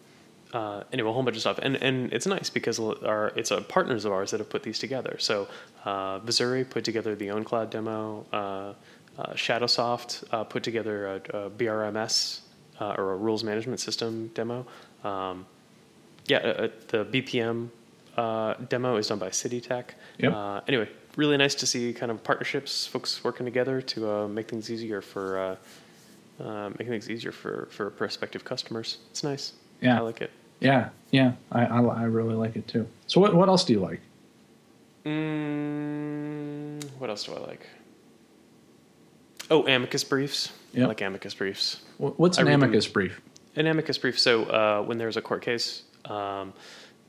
uh, 0.54 0.84
anyway, 0.94 1.10
a 1.10 1.14
whole 1.14 1.24
bunch 1.24 1.36
of 1.36 1.42
stuff, 1.42 1.60
and 1.62 1.76
and 1.78 2.12
it's 2.14 2.26
nice 2.26 2.50
because 2.50 2.80
our 2.80 3.34
it's 3.36 3.52
a 3.52 3.62
partners 3.62 4.06
of 4.06 4.12
ours 4.12 4.32
that 4.32 4.40
have 4.40 4.50
put 4.50 4.64
these 4.64 4.80
together. 4.80 5.18
So 5.20 5.48
uh, 5.86 6.20
Vizuri 6.20 6.70
put 6.70 6.84
together 6.84 7.16
the 7.16 7.28
OwnCloud 7.28 7.70
demo. 7.70 8.26
Uh, 8.32 8.74
uh 9.18 9.34
Shadowsoft 9.34 10.24
uh, 10.32 10.44
put 10.44 10.64
together 10.64 11.08
a, 11.08 11.16
a 11.16 11.50
BRMS 11.50 12.42
uh, 12.80 12.96
or 12.98 13.14
a 13.14 13.16
rules 13.16 13.44
management 13.44 13.80
system 13.80 14.30
demo. 14.34 14.66
Um, 15.04 15.46
yeah, 16.26 16.38
uh, 16.38 16.42
uh, 16.42 16.68
the 16.90 17.06
BPM 17.06 17.70
uh, 18.18 18.56
demo 18.70 18.98
is 18.98 19.08
done 19.08 19.20
by 19.20 19.30
CityTech. 19.30 19.86
Yep. 20.20 20.34
Uh, 20.34 20.62
anyway, 20.68 20.90
really 21.16 21.38
nice 21.38 21.56
to 21.56 21.66
see 21.66 21.94
kind 21.94 22.12
of 22.12 22.24
partnerships, 22.24 22.86
folks 22.86 23.24
working 23.24 23.46
together 23.46 23.82
to 23.82 24.10
uh, 24.10 24.28
make 24.28 24.50
things 24.50 24.70
easier 24.70 25.02
for 25.02 25.58
uh, 26.40 26.70
making 26.72 26.90
things 26.90 27.10
easier 27.10 27.32
for 27.32 27.68
for 27.72 27.90
prospective 27.90 28.44
customers. 28.44 28.98
It's 29.12 29.24
nice. 29.24 29.54
Yeah, 29.82 29.98
I 29.98 30.02
like 30.02 30.22
it. 30.22 30.32
Yeah, 30.60 30.90
yeah, 31.12 31.34
I, 31.52 31.66
I, 31.66 31.82
I 31.82 32.04
really 32.04 32.34
like 32.34 32.56
it 32.56 32.68
too. 32.68 32.88
So 33.06 33.22
what 33.22 33.36
what 33.36 33.48
else 33.48 33.64
do 33.64 33.74
you 33.74 33.80
like? 33.80 34.02
Mm, 35.06 36.84
what 37.00 37.10
else 37.10 37.24
do 37.24 37.34
I 37.34 37.40
like? 37.40 37.66
Oh, 39.50 39.66
amicus 39.68 40.04
briefs. 40.04 40.52
Yep. 40.74 40.84
I 40.84 40.88
like 40.88 41.02
amicus 41.02 41.34
briefs. 41.34 41.82
What's 41.98 42.38
an 42.38 42.48
amicus 42.48 42.86
them. 42.86 42.94
brief? 42.94 43.22
An 43.56 43.68
amicus 43.68 43.98
brief. 43.98 44.20
So 44.20 44.44
uh, 44.44 44.84
when 44.84 44.98
there's 44.98 45.18
a 45.18 45.22
court 45.22 45.42
case, 45.42 45.84
um, 46.06 46.54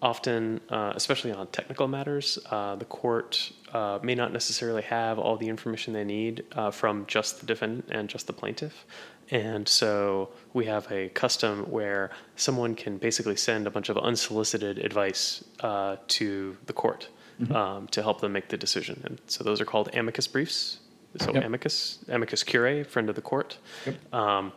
often, 0.01 0.61
uh, 0.70 0.93
especially 0.95 1.32
on 1.32 1.47
technical 1.49 1.89
matters, 1.89 2.39
uh, 2.51 2.76
the 2.76 2.84
court 2.84 3.53
uh, 3.72 3.99
may 4.03 4.14
not 4.14 4.32
necessarily 4.32 4.82
have 4.82 5.18
all 5.18 5.36
the 5.36 5.49
information 5.49 5.93
they 5.93 6.05
need 6.05 6.45
uh, 6.53 6.70
from 6.70 7.05
just 7.07 7.41
the 7.41 7.47
defendant 7.47 7.86
and 7.91 8.09
just 8.09 8.26
the 8.26 8.32
plaintiff. 8.32 8.86
And 9.30 9.68
so 9.68 10.30
we 10.55 10.66
have 10.66 10.91
a 10.91 11.11
custom 11.11 11.70
where 11.70 12.11
someone 12.36 12.74
can 12.74 12.97
basically 12.97 13.36
send 13.36 13.66
a 13.66 13.70
bunch 13.70 13.89
of 13.89 13.99
unsolicited 13.99 14.78
advice 14.78 15.45
uh, 15.61 15.97
to 16.09 16.57
the 16.64 16.72
court 16.72 17.09
mm-hmm. 17.41 17.55
um, 17.55 17.86
to 17.89 18.03
help 18.03 18.20
them 18.20 18.32
make 18.32 18.49
the 18.49 18.57
decision. 18.57 19.03
And 19.05 19.20
so 19.26 19.45
those 19.45 19.61
are 19.61 19.66
called 19.66 19.91
amicus 19.93 20.26
briefs. 20.26 20.78
So 21.17 21.33
yep. 21.33 21.45
amicus, 21.45 21.99
amicus 22.09 22.43
curiae, 22.43 22.85
friend 22.85 23.09
of 23.09 23.15
the 23.15 23.23
court. 23.23 23.59
Yep. 23.87 24.15
Um, 24.15 24.53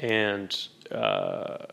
and 0.00 0.68
uh, 0.90 1.66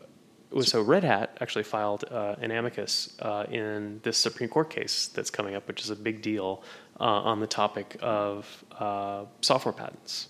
so 0.60 0.80
Red 0.80 1.04
Hat 1.04 1.36
actually 1.40 1.64
filed 1.64 2.04
uh, 2.10 2.36
an 2.40 2.50
amicus 2.50 3.16
uh, 3.20 3.44
in 3.50 4.00
this 4.02 4.16
Supreme 4.16 4.48
Court 4.48 4.70
case 4.70 5.08
that's 5.08 5.30
coming 5.30 5.54
up, 5.54 5.66
which 5.68 5.82
is 5.82 5.90
a 5.90 5.96
big 5.96 6.22
deal 6.22 6.62
uh, 7.00 7.04
on 7.04 7.40
the 7.40 7.46
topic 7.46 7.96
of 8.00 8.64
uh, 8.78 9.24
software 9.42 9.72
patents. 9.72 10.28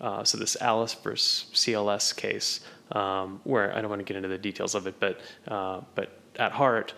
Uh, 0.00 0.24
so 0.24 0.38
this 0.38 0.56
Alice 0.60 0.94
versus 0.94 1.50
CLS 1.52 2.16
case, 2.16 2.60
um, 2.92 3.40
where 3.44 3.76
I 3.76 3.80
don't 3.80 3.90
want 3.90 4.00
to 4.00 4.04
get 4.04 4.16
into 4.16 4.28
the 4.28 4.38
details 4.38 4.74
of 4.74 4.86
it, 4.86 4.98
but 4.98 5.20
uh, 5.48 5.80
but 5.94 6.18
at 6.36 6.52
heart, 6.52 6.94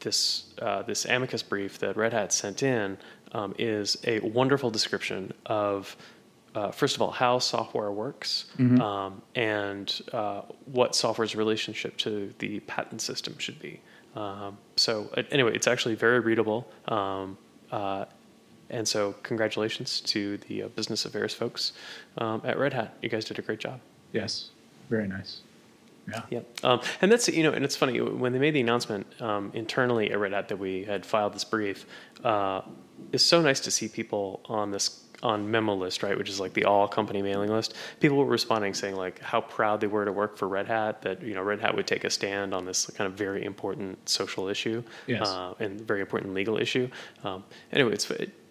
this 0.00 0.54
this 0.86 1.04
amicus 1.04 1.42
brief 1.42 1.78
that 1.78 1.96
Red 1.96 2.12
Hat 2.12 2.32
sent 2.32 2.62
in 2.62 2.98
um, 3.32 3.54
is 3.58 3.96
a 4.06 4.20
wonderful 4.20 4.70
description 4.70 5.32
of 5.46 5.96
uh, 6.54 6.70
first 6.70 6.96
of 6.96 7.02
all, 7.02 7.10
how 7.10 7.38
software 7.38 7.90
works 7.90 8.46
mm-hmm. 8.58 8.80
um, 8.80 9.22
and 9.34 10.02
uh, 10.12 10.42
what 10.66 10.94
software's 10.94 11.34
relationship 11.34 11.96
to 11.96 12.32
the 12.38 12.60
patent 12.60 13.00
system 13.00 13.38
should 13.38 13.58
be. 13.58 13.80
Um, 14.14 14.58
so, 14.76 15.08
anyway, 15.30 15.54
it's 15.54 15.66
actually 15.66 15.94
very 15.94 16.20
readable. 16.20 16.68
Um, 16.88 17.38
uh, 17.70 18.04
and 18.68 18.86
so, 18.86 19.14
congratulations 19.22 20.00
to 20.02 20.36
the 20.48 20.64
uh, 20.64 20.68
business 20.68 21.06
affairs 21.06 21.32
folks 21.32 21.72
um, 22.18 22.42
at 22.44 22.58
Red 22.58 22.74
Hat. 22.74 22.96
You 23.00 23.08
guys 23.08 23.24
did 23.24 23.38
a 23.38 23.42
great 23.42 23.58
job. 23.58 23.80
Yes, 24.12 24.50
very 24.90 25.08
nice. 25.08 25.40
Yeah. 26.08 26.22
Yeah. 26.30 26.40
Um, 26.64 26.80
and 27.00 27.12
that's, 27.12 27.28
you 27.28 27.42
know, 27.42 27.52
and 27.52 27.64
it's 27.64 27.76
funny, 27.76 28.00
when 28.00 28.32
they 28.32 28.38
made 28.38 28.54
the 28.54 28.60
announcement 28.60 29.06
um, 29.20 29.50
internally 29.54 30.10
at 30.10 30.18
Red 30.18 30.32
Hat 30.32 30.48
that 30.48 30.58
we 30.58 30.84
had 30.84 31.06
filed 31.06 31.32
this 31.32 31.44
brief, 31.44 31.86
uh, 32.24 32.62
it's 33.12 33.24
so 33.24 33.40
nice 33.40 33.60
to 33.60 33.70
see 33.70 33.88
people 33.88 34.40
on 34.46 34.70
this 34.70 35.02
on 35.22 35.48
memo 35.50 35.74
list, 35.74 36.02
right, 36.02 36.18
which 36.18 36.28
is 36.28 36.40
like 36.40 36.52
the 36.52 36.64
all 36.64 36.88
company 36.88 37.22
mailing 37.22 37.50
list, 37.50 37.74
people 38.00 38.16
were 38.16 38.24
responding 38.24 38.74
saying 38.74 38.96
like 38.96 39.20
how 39.20 39.40
proud 39.40 39.80
they 39.80 39.86
were 39.86 40.04
to 40.04 40.12
work 40.12 40.36
for 40.36 40.48
Red 40.48 40.66
Hat, 40.66 41.02
that 41.02 41.22
you 41.22 41.34
know 41.34 41.42
Red 41.42 41.60
Hat 41.60 41.74
would 41.74 41.86
take 41.86 42.04
a 42.04 42.10
stand 42.10 42.52
on 42.52 42.64
this 42.64 42.86
kind 42.86 43.06
of 43.06 43.14
very 43.14 43.44
important 43.44 44.08
social 44.08 44.48
issue 44.48 44.82
yes. 45.06 45.28
uh, 45.28 45.54
and 45.60 45.80
very 45.80 46.00
important 46.00 46.34
legal 46.34 46.58
issue. 46.58 46.88
Um, 47.22 47.44
anyway, 47.72 47.92
it's 47.92 48.10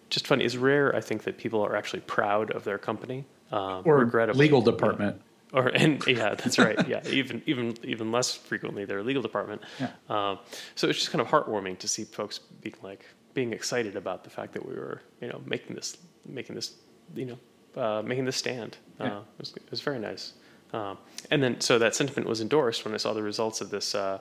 just 0.10 0.28
funny. 0.28 0.46
It's 0.46 0.56
rare, 0.56 0.96
I 0.96 1.02
think, 1.02 1.24
that 1.24 1.38
people 1.38 1.62
are 1.62 1.76
actually 1.76 2.02
proud 2.02 2.52
of 2.52 2.64
their 2.64 2.78
company. 2.78 3.26
Um, 3.52 3.84
or 3.84 4.06
legal 4.34 4.62
department. 4.62 5.22
Or 5.54 5.68
and 5.68 6.02
yeah, 6.08 6.36
that's 6.36 6.58
right. 6.58 6.88
Yeah, 6.88 7.02
even 7.08 7.42
even 7.46 7.76
even 7.84 8.12
less 8.12 8.36
frequently 8.36 8.86
their 8.86 9.04
legal 9.04 9.22
department. 9.22 9.62
Yeah. 9.80 9.90
Um, 10.10 10.40
so 10.76 10.88
it's 10.88 11.00
just 11.00 11.12
kind 11.12 11.22
of 11.22 11.28
heartwarming 11.28 11.78
to 11.80 11.88
see 11.88 12.04
folks 12.04 12.40
being 12.40 12.76
like 12.82 13.06
being 13.34 13.54
excited 13.54 13.96
about 13.96 14.24
the 14.24 14.30
fact 14.30 14.54
that 14.54 14.66
we 14.66 14.76
were 14.76 15.02
you 15.22 15.28
know 15.28 15.42
making 15.46 15.76
this 15.76 15.98
making 16.26 16.56
this, 16.56 16.76
you 17.16 17.26
know, 17.26 17.82
uh, 17.82 18.02
making 18.02 18.26
this 18.26 18.38
stand. 18.38 18.78
Uh, 19.00 19.06
it, 19.06 19.14
was, 19.40 19.54
it, 19.56 19.72
was, 19.72 19.82
very 19.82 20.00
nice. 20.00 20.34
Um, 20.74 20.98
and 21.30 21.42
then, 21.42 21.60
so 21.62 21.80
that 21.80 21.96
sentiment 21.96 22.28
was 22.28 22.42
endorsed 22.42 22.86
when 22.86 22.94
I 22.94 22.98
saw 22.98 23.14
the 23.14 23.24
results 23.24 23.62
of 23.62 23.70
this 23.70 23.96
uh, 23.96 24.20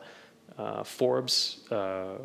uh 0.59 0.83
Forbes, 0.83 1.61
uh, 1.71 2.17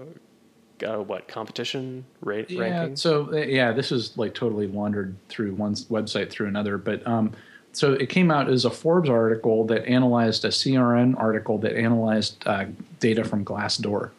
what 0.79 1.27
competition 1.27 2.05
rate 2.21 2.49
yeah, 2.49 2.61
ranking. 2.61 2.95
So 2.95 3.33
yeah, 3.35 3.71
this 3.71 3.91
is 3.91 4.17
like 4.17 4.33
totally 4.33 4.67
wandered 4.67 5.15
through 5.29 5.53
one 5.53 5.73
website 5.75 6.29
through 6.29 6.47
another, 6.47 6.77
but 6.77 7.05
um, 7.07 7.33
so 7.75 7.91
it 7.91 8.07
came 8.07 8.31
out 8.31 8.49
as 8.49 8.63
a 8.63 8.69
Forbes 8.69 9.09
article 9.09 9.65
that 9.65 9.85
analyzed 9.85 10.45
a 10.45 10.47
CRN 10.47 11.19
article 11.19 11.57
that 11.57 11.75
analyzed 11.75 12.41
uh, 12.45 12.65
data 13.01 13.25
from 13.25 13.43
Glassdoor. 13.43 14.11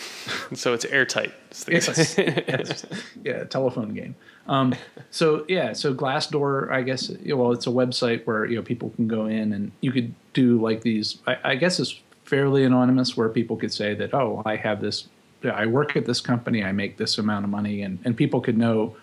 so 0.54 0.72
it's 0.72 0.84
airtight. 0.84 1.34
It's 1.50 1.68
yes. 2.18 2.86
yeah, 3.24 3.42
telephone 3.44 3.92
game. 3.92 4.14
Um, 4.46 4.74
so 5.10 5.44
yeah, 5.48 5.72
so 5.72 5.92
Glassdoor, 5.92 6.70
I 6.70 6.82
guess. 6.82 7.10
Well, 7.26 7.50
it's 7.50 7.66
a 7.66 7.70
website 7.70 8.24
where 8.24 8.44
you 8.44 8.56
know 8.56 8.62
people 8.62 8.90
can 8.90 9.08
go 9.08 9.26
in 9.26 9.52
and 9.52 9.72
you 9.80 9.90
could 9.90 10.14
do 10.32 10.60
like 10.60 10.82
these. 10.82 11.18
I, 11.26 11.38
I 11.44 11.54
guess 11.56 11.80
it's 11.80 12.00
fairly 12.24 12.64
anonymous, 12.64 13.16
where 13.16 13.28
people 13.28 13.56
could 13.56 13.72
say 13.72 13.94
that, 13.94 14.14
oh, 14.14 14.42
I 14.46 14.56
have 14.56 14.80
this. 14.80 15.08
I 15.44 15.66
work 15.66 15.96
at 15.96 16.06
this 16.06 16.20
company. 16.20 16.62
I 16.62 16.70
make 16.70 16.98
this 16.98 17.18
amount 17.18 17.44
of 17.44 17.50
money, 17.50 17.82
and 17.82 17.98
and 18.04 18.16
people 18.16 18.40
could 18.40 18.56
know 18.56 18.96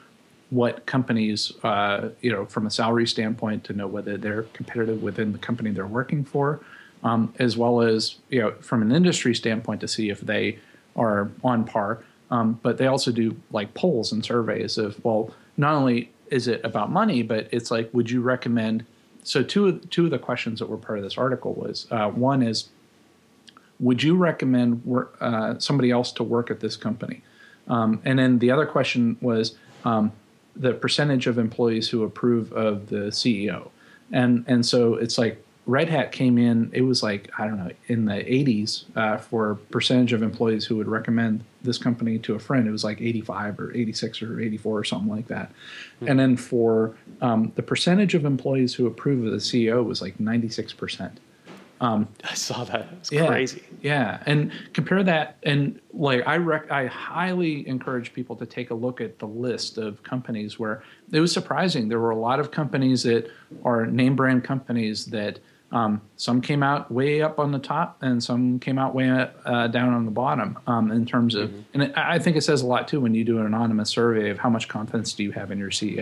what 0.50 0.86
companies, 0.86 1.54
uh, 1.64 2.10
you 2.22 2.32
know, 2.32 2.46
from 2.46 2.66
a 2.66 2.72
salary 2.72 3.08
standpoint, 3.08 3.64
to 3.66 3.74
know 3.74 3.88
whether 3.88 4.18
they're 4.18 4.44
competitive 4.54 5.04
within 5.04 5.32
the 5.32 5.38
company 5.38 5.70
they're 5.72 5.86
working 5.86 6.24
for, 6.24 6.60
um, 7.04 7.34
as 7.40 7.56
well 7.56 7.82
as 7.82 8.16
you 8.30 8.42
know, 8.42 8.52
from 8.60 8.82
an 8.82 8.92
industry 8.92 9.36
standpoint, 9.36 9.80
to 9.82 9.88
see 9.88 10.10
if 10.10 10.22
they 10.22 10.58
are 10.96 11.30
on 11.44 11.66
par. 11.66 12.04
Um, 12.32 12.60
but 12.62 12.78
they 12.78 12.88
also 12.88 13.12
do 13.12 13.36
like 13.52 13.74
polls 13.74 14.12
and 14.12 14.24
surveys 14.24 14.78
of 14.78 15.04
well, 15.04 15.34
not 15.58 15.74
only 15.74 16.12
is 16.30 16.48
it 16.48 16.62
about 16.64 16.92
money, 16.92 17.24
but 17.24 17.48
it's 17.52 17.72
like, 17.72 17.90
would 17.94 18.10
you 18.10 18.22
recommend? 18.22 18.86
So 19.24 19.44
two 19.44 19.68
of, 19.68 19.90
two 19.90 20.06
of 20.06 20.12
the 20.12 20.20
questions 20.20 20.60
that 20.60 20.70
were 20.70 20.78
part 20.78 21.00
of 21.00 21.04
this 21.04 21.18
article 21.18 21.54
was 21.54 21.88
uh, 21.92 22.10
one 22.10 22.42
is, 22.42 22.70
would 23.80 24.04
you 24.04 24.16
recommend 24.16 24.86
work, 24.86 25.18
uh, 25.22 25.58
somebody 25.60 25.92
else 25.92 26.12
to 26.14 26.24
work 26.24 26.52
at 26.52 26.60
this 26.60 26.76
company? 26.76 27.22
Um, 27.68 28.02
and 28.06 28.20
then 28.20 28.40
the 28.40 28.52
other 28.52 28.66
question 28.66 29.18
was 29.22 29.56
um, 29.86 30.12
the 30.56 30.74
percentage 30.74 31.28
of 31.28 31.38
employees 31.38 31.90
who 31.90 32.04
approve 32.04 32.52
of 32.54 32.88
the 32.88 33.08
CEO. 33.12 33.70
And 34.12 34.44
and 34.48 34.66
so 34.66 34.96
it's 34.96 35.18
like 35.18 35.44
Red 35.70 35.88
Hat 35.88 36.12
came 36.12 36.40
in, 36.40 36.72
it 36.74 36.82
was 36.82 37.04
like, 37.04 37.30
I 37.38 37.46
don't 37.46 37.58
know, 37.58 37.70
in 37.88 38.06
the 38.06 38.14
80s 38.14 38.86
uh, 38.96 39.18
for 39.18 39.56
percentage 39.70 40.14
of 40.14 40.24
employees 40.24 40.66
who 40.66 40.76
would 40.78 40.88
recommend 40.88 41.44
this 41.62 41.78
company 41.78 42.18
to 42.20 42.34
a 42.34 42.40
friend. 42.40 42.68
It 42.68 42.72
was 42.72 42.84
like 42.84 43.00
85 43.00 43.60
or 43.60 43.76
86 43.76 44.24
or 44.24 44.42
84 44.42 44.80
or 44.80 44.84
something 44.84 45.12
like 45.12 45.28
that. 45.28 45.50
Mm-hmm. 45.50 46.08
And 46.08 46.20
then 46.20 46.38
for 46.38 46.96
um, 47.22 47.52
the 47.56 47.62
percentage 47.62 48.16
of 48.16 48.26
employees 48.26 48.74
who 48.74 48.88
approve 48.88 49.24
of 49.24 49.32
the 49.32 49.38
CEO 49.38 49.86
was 49.86 50.02
like 50.02 50.18
96%. 50.18 51.12
Um, 51.82 52.08
I 52.24 52.34
saw 52.34 52.66
that. 52.66 52.88
It's 53.00 53.12
yeah, 53.12 53.28
crazy. 53.28 53.64
Yeah, 53.82 54.22
and 54.26 54.52
compare 54.74 55.02
that, 55.04 55.38
and 55.44 55.80
like 55.94 56.28
I 56.28 56.38
rec- 56.38 56.70
I 56.72 56.88
highly 56.88 57.68
encourage 57.68 58.14
people 58.14 58.36
to 58.36 58.46
take 58.46 58.70
a 58.72 58.74
look 58.74 59.00
at 59.00 59.18
the 59.20 59.28
list 59.28 59.78
of 59.78 60.04
companies 60.04 60.60
where 60.60 60.84
it 61.12 61.22
was 61.22 61.32
surprising. 61.32 61.88
There 61.88 62.00
were 62.00 62.10
a 62.12 62.20
lot 62.20 62.40
of 62.40 62.52
companies 62.52 63.04
that 63.04 63.32
are 63.64 63.86
name 63.86 64.16
brand 64.18 64.44
companies 64.44 65.06
that 65.08 65.40
um, 65.72 66.02
some 66.18 66.42
came 66.42 66.64
out 66.64 66.92
way 66.92 67.22
up 67.22 67.40
on 67.40 67.52
the 67.52 67.60
top, 67.60 67.98
and 68.02 68.22
some 68.22 68.60
came 68.60 68.78
out 68.78 68.94
way 68.94 69.10
uh, 69.46 69.68
down 69.68 69.94
on 69.94 70.04
the 70.04 70.12
bottom. 70.12 70.58
Um, 70.68 70.92
in 70.92 71.06
terms 71.06 71.36
of, 71.36 71.50
Mm-hmm. 71.50 71.82
and 71.82 71.96
I 71.96 72.20
think 72.20 72.36
it 72.36 72.42
says 72.42 72.62
a 72.62 72.68
lot 72.68 72.88
too 72.88 73.00
when 73.00 73.14
you 73.16 73.24
do 73.24 73.40
an 73.40 73.46
anonymous 73.46 73.90
survey 73.90 74.32
of 74.32 74.40
how 74.40 74.50
much 74.50 74.68
confidence 74.68 75.14
do 75.14 75.24
you 75.24 75.32
have 75.32 75.50
in 75.52 75.58
your 75.60 75.70
E 75.70 76.02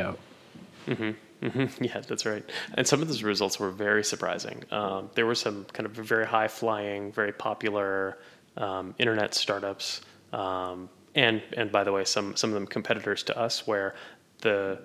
CEO. 1.41 1.69
Yeah, 1.81 2.01
that's 2.01 2.25
right. 2.25 2.43
And 2.73 2.87
some 2.87 3.01
of 3.01 3.07
those 3.07 3.23
results 3.23 3.59
were 3.59 3.71
very 3.71 4.03
surprising. 4.03 4.63
Um, 4.71 5.09
there 5.15 5.25
were 5.25 5.35
some 5.35 5.65
kind 5.73 5.85
of 5.85 5.93
very 5.93 6.25
high 6.25 6.47
flying, 6.47 7.11
very 7.11 7.31
popular 7.31 8.17
um, 8.57 8.95
internet 8.97 9.33
startups, 9.33 10.01
um, 10.33 10.89
and 11.15 11.41
and 11.55 11.71
by 11.71 11.83
the 11.83 11.91
way, 11.91 12.05
some 12.05 12.35
some 12.35 12.49
of 12.49 12.53
them 12.55 12.67
competitors 12.67 13.23
to 13.23 13.37
us, 13.37 13.67
where 13.67 13.95
the 14.41 14.79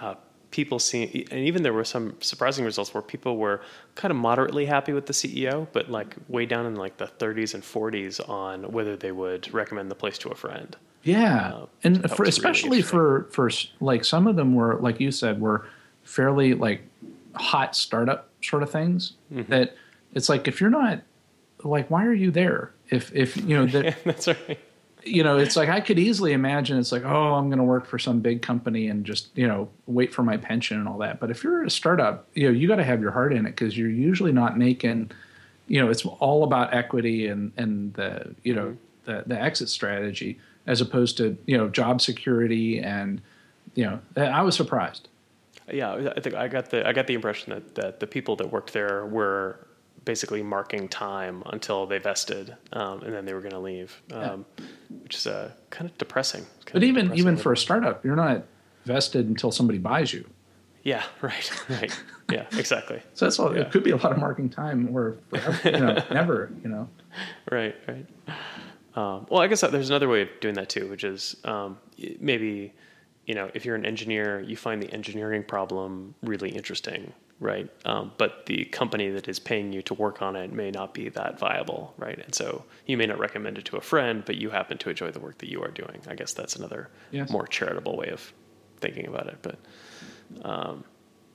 uh, 0.00 0.14
people 0.50 0.78
see, 0.78 1.26
and 1.30 1.40
even 1.40 1.62
there 1.62 1.72
were 1.72 1.84
some 1.84 2.16
surprising 2.20 2.64
results 2.64 2.94
where 2.94 3.02
people 3.02 3.36
were 3.36 3.60
kind 3.94 4.10
of 4.10 4.16
moderately 4.16 4.64
happy 4.64 4.92
with 4.92 5.06
the 5.06 5.12
CEO, 5.12 5.66
but 5.72 5.90
like 5.90 6.16
way 6.28 6.46
down 6.46 6.66
in 6.66 6.76
like 6.76 6.96
the 6.96 7.06
30s 7.06 7.54
and 7.54 7.62
40s 7.62 8.26
on 8.28 8.70
whether 8.72 8.96
they 8.96 9.12
would 9.12 9.52
recommend 9.52 9.90
the 9.90 9.94
place 9.94 10.18
to 10.18 10.28
a 10.30 10.34
friend. 10.34 10.76
Yeah, 11.02 11.52
Uh, 11.52 11.66
and 11.84 11.96
for, 11.96 12.08
was 12.08 12.18
really 12.18 12.28
especially 12.30 12.82
for 12.82 13.28
for 13.30 13.50
like 13.80 14.04
some 14.04 14.26
of 14.26 14.36
them 14.36 14.54
were 14.54 14.76
like 14.80 14.98
you 14.98 15.12
said 15.12 15.40
were 15.40 15.66
fairly 16.06 16.54
like 16.54 16.80
hot 17.34 17.76
startup 17.76 18.28
sort 18.42 18.62
of 18.62 18.70
things 18.70 19.12
Mm-hmm. 19.32 19.50
that 19.50 19.76
it's 20.14 20.28
like 20.28 20.46
if 20.48 20.60
you're 20.60 20.70
not 20.70 21.00
like 21.64 21.90
why 21.90 22.06
are 22.06 22.14
you 22.14 22.30
there 22.30 22.72
if 22.90 23.14
if 23.14 23.36
you 23.36 23.56
know 23.56 23.66
that 23.66 23.96
that's 24.04 24.28
right. 24.28 24.58
you 25.04 25.22
know 25.24 25.36
it's 25.36 25.56
like 25.56 25.68
I 25.68 25.80
could 25.80 25.98
easily 25.98 26.32
imagine 26.32 26.78
it's 26.78 26.92
like 26.92 27.04
oh 27.04 27.34
I'm 27.34 27.48
going 27.48 27.58
to 27.58 27.64
work 27.64 27.86
for 27.86 27.98
some 27.98 28.20
big 28.20 28.40
company 28.40 28.88
and 28.88 29.04
just 29.04 29.28
you 29.34 29.46
know 29.48 29.68
wait 29.86 30.14
for 30.14 30.22
my 30.22 30.36
pension 30.36 30.78
and 30.78 30.86
all 30.88 30.98
that 30.98 31.18
but 31.20 31.30
if 31.30 31.42
you're 31.44 31.64
a 31.64 31.70
startup 31.70 32.26
you 32.34 32.44
know 32.46 32.52
you 32.58 32.68
got 32.68 32.76
to 32.76 32.84
have 32.84 33.00
your 33.02 33.10
heart 33.10 33.32
in 33.32 33.46
it 33.46 33.50
because 33.50 33.76
you're 33.76 33.90
usually 33.90 34.32
not 34.32 34.56
making 34.56 35.10
you 35.66 35.80
know 35.82 35.90
it's 35.90 36.06
all 36.06 36.44
about 36.44 36.72
equity 36.72 37.26
and 37.26 37.52
and 37.56 37.92
the 37.94 38.34
you 38.44 38.54
know 38.54 38.76
the 39.04 39.24
the 39.26 39.38
exit 39.40 39.68
strategy 39.68 40.38
as 40.66 40.80
opposed 40.80 41.16
to 41.16 41.36
you 41.46 41.58
know 41.58 41.68
job 41.68 42.00
security 42.00 42.78
and 42.80 43.20
you 43.74 43.84
know 43.84 43.98
I 44.16 44.42
was 44.42 44.54
surprised. 44.56 45.08
Yeah, 45.72 46.12
I 46.16 46.20
think 46.20 46.34
I 46.36 46.48
got 46.48 46.70
the 46.70 46.86
I 46.86 46.92
got 46.92 47.06
the 47.06 47.14
impression 47.14 47.52
that, 47.52 47.74
that 47.74 48.00
the 48.00 48.06
people 48.06 48.36
that 48.36 48.50
worked 48.52 48.72
there 48.72 49.04
were 49.06 49.66
basically 50.04 50.42
marking 50.42 50.88
time 50.88 51.42
until 51.46 51.86
they 51.86 51.98
vested, 51.98 52.56
um, 52.72 53.02
and 53.02 53.12
then 53.12 53.24
they 53.24 53.34
were 53.34 53.40
going 53.40 53.50
to 53.52 53.58
leave, 53.58 54.00
um, 54.12 54.44
which 55.02 55.16
is 55.16 55.26
uh, 55.26 55.50
kind 55.70 55.90
of 55.90 55.98
depressing. 55.98 56.42
Kind 56.64 56.72
But 56.74 56.76
of 56.76 56.82
even 56.84 57.04
depressing 57.06 57.18
even 57.18 57.36
for 57.36 57.52
a 57.52 57.56
startup, 57.56 58.04
you're 58.04 58.14
not 58.14 58.44
vested 58.84 59.26
until 59.26 59.50
somebody 59.50 59.78
buys 59.80 60.12
you. 60.12 60.24
yeah, 60.84 61.02
right, 61.22 61.50
right, 61.68 62.02
yeah, 62.30 62.46
exactly, 62.56 63.02
So 63.14 63.24
that's 63.24 63.38
all. 63.40 63.52
Yeah. 63.52 63.62
It 63.62 63.72
could 63.72 63.82
be 63.82 63.90
a 63.90 63.96
lot 63.96 64.12
of 64.12 64.18
marking 64.18 64.48
time 64.48 64.94
or 64.96 65.16
forever, 65.30 65.60
you 65.64 65.80
know, 65.80 66.04
never. 66.12 66.52
You 66.62 66.68
know. 66.70 66.88
right, 67.50 67.74
right. 67.88 68.06
Um, 68.94 69.26
well, 69.28 69.40
I 69.42 69.48
guess 69.48 69.60
there's 69.62 69.90
another 69.90 70.08
way 70.08 70.22
of 70.22 70.28
doing 70.40 70.54
that 70.54 70.68
too, 70.68 70.88
which 70.88 71.02
is 71.02 71.36
um, 71.44 71.78
maybe 72.20 72.72
you 73.26 73.34
know 73.34 73.50
if 73.54 73.64
you're 73.64 73.76
an 73.76 73.84
engineer, 73.86 74.40
you 74.40 74.56
find 74.56 74.82
the 74.82 74.90
engineering 74.92 75.42
problem 75.42 76.14
really 76.22 76.50
interesting, 76.50 77.12
right? 77.40 77.68
Um, 77.84 78.12
but 78.18 78.46
the 78.46 78.64
company 78.66 79.10
that 79.10 79.28
is 79.28 79.38
paying 79.38 79.72
you 79.72 79.82
to 79.82 79.94
work 79.94 80.22
on 80.22 80.36
it 80.36 80.52
may 80.52 80.70
not 80.70 80.94
be 80.94 81.08
that 81.10 81.38
viable, 81.38 81.92
right? 81.98 82.18
And 82.24 82.34
so 82.34 82.64
you 82.86 82.96
may 82.96 83.06
not 83.06 83.18
recommend 83.18 83.58
it 83.58 83.64
to 83.66 83.76
a 83.76 83.80
friend, 83.80 84.22
but 84.24 84.36
you 84.36 84.50
happen 84.50 84.78
to 84.78 84.90
enjoy 84.90 85.10
the 85.10 85.20
work 85.20 85.38
that 85.38 85.50
you 85.50 85.62
are 85.62 85.70
doing. 85.70 86.00
I 86.08 86.14
guess 86.14 86.32
that's 86.32 86.56
another 86.56 86.88
Yes. 87.10 87.30
more 87.30 87.46
charitable 87.46 87.96
way 87.96 88.08
of 88.08 88.32
thinking 88.80 89.06
about 89.06 89.26
it. 89.26 89.38
But 89.42 89.58
um, 90.44 90.84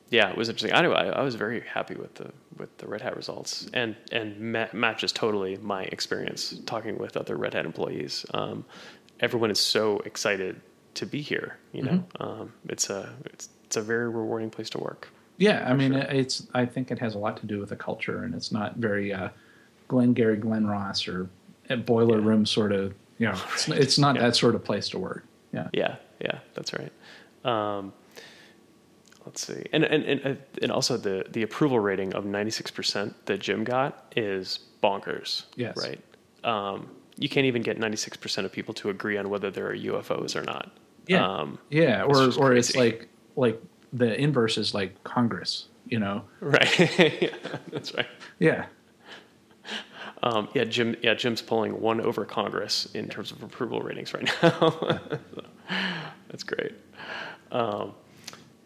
yeah, 0.09 0.29
it 0.29 0.37
was 0.37 0.49
interesting. 0.49 0.71
Anyway, 0.77 0.95
I, 0.95 1.09
I 1.09 1.21
was 1.21 1.35
very 1.35 1.61
happy 1.61 1.95
with 1.95 2.15
the 2.15 2.31
with 2.57 2.77
the 2.77 2.87
Red 2.87 3.01
Hat 3.01 3.15
results, 3.15 3.67
and 3.73 3.95
and 4.11 4.39
ma- 4.39 4.67
matches 4.73 5.11
totally 5.11 5.57
my 5.57 5.83
experience 5.83 6.55
talking 6.65 6.97
with 6.97 7.15
other 7.17 7.37
Red 7.37 7.53
Hat 7.53 7.65
employees. 7.65 8.25
Um, 8.33 8.65
everyone 9.19 9.51
is 9.51 9.59
so 9.59 9.99
excited 9.99 10.59
to 10.95 11.05
be 11.05 11.21
here. 11.21 11.57
You 11.73 11.83
know, 11.83 12.03
um, 12.19 12.53
it's 12.69 12.89
a 12.89 13.13
it's 13.25 13.49
it's 13.65 13.77
a 13.77 13.81
very 13.81 14.09
rewarding 14.09 14.49
place 14.49 14.69
to 14.71 14.77
work. 14.79 15.09
Yeah, 15.37 15.65
I 15.67 15.73
mean, 15.73 15.93
it's. 15.93 16.47
I 16.53 16.65
think 16.65 16.91
it 16.91 16.99
has 16.99 17.15
a 17.15 17.17
lot 17.19 17.37
to 17.37 17.47
do 17.47 17.59
with 17.59 17.69
the 17.69 17.75
culture, 17.75 18.23
and 18.23 18.35
it's 18.35 18.51
not 18.51 18.75
very 18.75 19.11
uh, 19.11 19.29
Glenn 19.87 20.13
Gary, 20.13 20.37
Glen 20.37 20.67
Ross, 20.67 21.07
or 21.07 21.29
a 21.69 21.77
boiler 21.77 22.19
Yeah. 22.19 22.25
room 22.27 22.45
sort 22.45 22.71
of. 22.73 22.93
You 23.17 23.27
know, 23.29 23.37
it's, 23.53 23.67
it's 23.85 23.97
not 23.97 24.15
Yeah. 24.15 24.23
that 24.23 24.35
sort 24.35 24.53
of 24.55 24.63
place 24.63 24.89
to 24.89 24.99
work. 24.99 25.25
Yeah. 25.53 25.69
Yeah, 25.73 25.95
yeah, 26.19 26.39
that's 26.53 26.73
right. 26.73 26.91
Um, 27.43 27.91
let's 29.25 29.45
see, 29.45 29.65
and 29.73 29.83
and 29.83 30.03
and, 30.03 30.25
uh, 30.25 30.35
and 30.61 30.71
also 30.71 30.97
the 30.97 31.25
the 31.31 31.41
approval 31.43 31.79
rating 31.79 32.13
of 32.13 32.25
ninety 32.25 32.51
six 32.51 32.69
percent 32.69 33.25
that 33.25 33.39
Jim 33.39 33.63
got 33.63 34.13
is 34.15 34.59
bonkers. 34.83 35.45
Yes. 35.55 35.75
Right. 35.77 35.99
Um, 36.43 36.89
you 37.17 37.29
can't 37.29 37.45
even 37.45 37.61
get 37.61 37.77
ninety 37.79 37.97
six 37.97 38.15
percent 38.17 38.45
of 38.45 38.51
people 38.51 38.73
to 38.75 38.89
agree 38.89 39.17
on 39.17 39.29
whether 39.29 39.49
there 39.49 39.67
are 39.69 39.75
UFOs 39.75 40.35
or 40.35 40.43
not. 40.43 40.71
Yeah. 41.11 41.27
Um, 41.27 41.59
yeah, 41.69 42.03
or 42.03 42.31
or 42.39 42.53
it's 42.53 42.75
like 42.75 43.07
like 43.35 43.61
the 43.93 44.19
inverse 44.19 44.57
is 44.57 44.73
like 44.73 45.03
Congress. 45.03 45.67
You 45.87 45.99
know. 45.99 46.23
right. 46.39 46.79
yeah, 47.21 47.29
that's 47.71 47.93
right. 47.93 48.07
Yeah. 48.39 48.65
Um, 50.23 50.47
yeah, 50.53 50.63
Jim. 50.65 50.95
Yeah, 51.01 51.15
Jim's 51.15 51.41
pulling 51.41 51.81
one 51.81 51.99
over 52.01 52.25
Congress 52.25 52.87
in 52.93 53.07
terms 53.09 53.31
of 53.31 53.41
approval 53.43 53.81
ratings 53.81 54.13
right 54.13 54.29
now. 54.43 54.99
That's 56.29 56.43
great. 56.43 56.73
Um, 57.51 57.93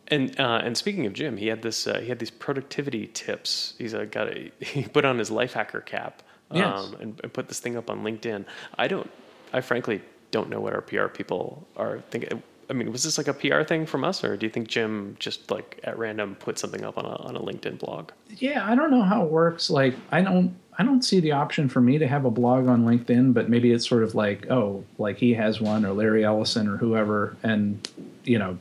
and 0.10 0.38
uh, 0.40 0.62
and 0.64 0.78
speaking 0.78 1.06
of 1.06 1.14
Jim, 1.14 1.38
he 1.38 1.48
had 1.48 1.62
this. 1.62 1.88
Uh, 1.88 2.00
he 2.00 2.10
had 2.10 2.20
these 2.20 2.30
productivity 2.32 3.08
tips. 3.08 3.74
He's 3.78 3.94
uh, 3.94 4.06
got 4.06 4.28
a. 4.30 4.52
He 4.60 4.84
put 4.84 5.06
on 5.06 5.18
his 5.18 5.32
life 5.32 5.54
hacker 5.54 5.82
cap. 5.82 6.22
Um, 6.52 6.58
Yes. 6.60 6.92
and, 7.00 7.20
and 7.24 7.34
put 7.34 7.48
this 7.48 7.60
thing 7.60 7.76
up 7.76 7.90
on 7.90 8.04
LinkedIn. 8.04 8.46
I 8.78 8.88
don't. 8.88 9.10
I 9.54 9.62
frankly 9.62 10.02
don't 10.36 10.50
know 10.50 10.60
what 10.60 10.74
our 10.74 10.82
PR 10.82 11.08
people 11.08 11.66
are 11.78 12.02
thinking. 12.12 12.44
I 12.70 12.74
mean, 12.74 12.92
was 12.92 13.04
this 13.04 13.18
like 13.18 13.30
a 13.30 13.34
PR 13.34 13.64
thing 13.64 13.86
from 13.86 14.04
us, 14.04 14.22
or 14.22 14.36
do 14.36 14.46
you 14.46 14.50
think 14.52 14.68
Jim 14.68 15.16
just 15.18 15.50
like 15.50 15.80
at 15.86 15.98
random 15.98 16.36
put 16.36 16.60
something 16.60 16.84
up 16.84 16.98
on 16.98 17.06
a 17.06 17.16
on 17.28 17.38
a 17.38 17.40
LinkedIn 17.40 17.80
blog? 17.80 18.12
Yeah, 18.28 18.70
I 18.70 18.76
don't 18.76 18.92
know 18.92 19.04
how 19.04 19.24
it 19.24 19.32
works. 19.32 19.70
Like, 19.70 19.96
I 20.12 20.22
don't, 20.22 20.54
I 20.78 20.84
don't 20.84 21.04
see 21.04 21.22
the 21.22 21.32
option 21.32 21.70
for 21.70 21.80
me 21.80 21.98
to 22.00 22.08
have 22.08 22.26
a 22.26 22.32
blog 22.32 22.68
on 22.68 22.84
LinkedIn, 22.84 23.34
but 23.34 23.50
maybe 23.50 23.72
it's 23.72 23.88
sort 23.88 24.04
of 24.04 24.14
like, 24.14 24.52
oh, 24.52 24.84
like 24.98 25.18
he 25.18 25.34
has 25.36 25.62
one, 25.62 25.86
or 25.86 25.94
Larry 25.94 26.26
Ellison, 26.26 26.68
or 26.68 26.76
whoever, 26.76 27.38
and 27.42 27.90
you 28.26 28.38
know, 28.38 28.58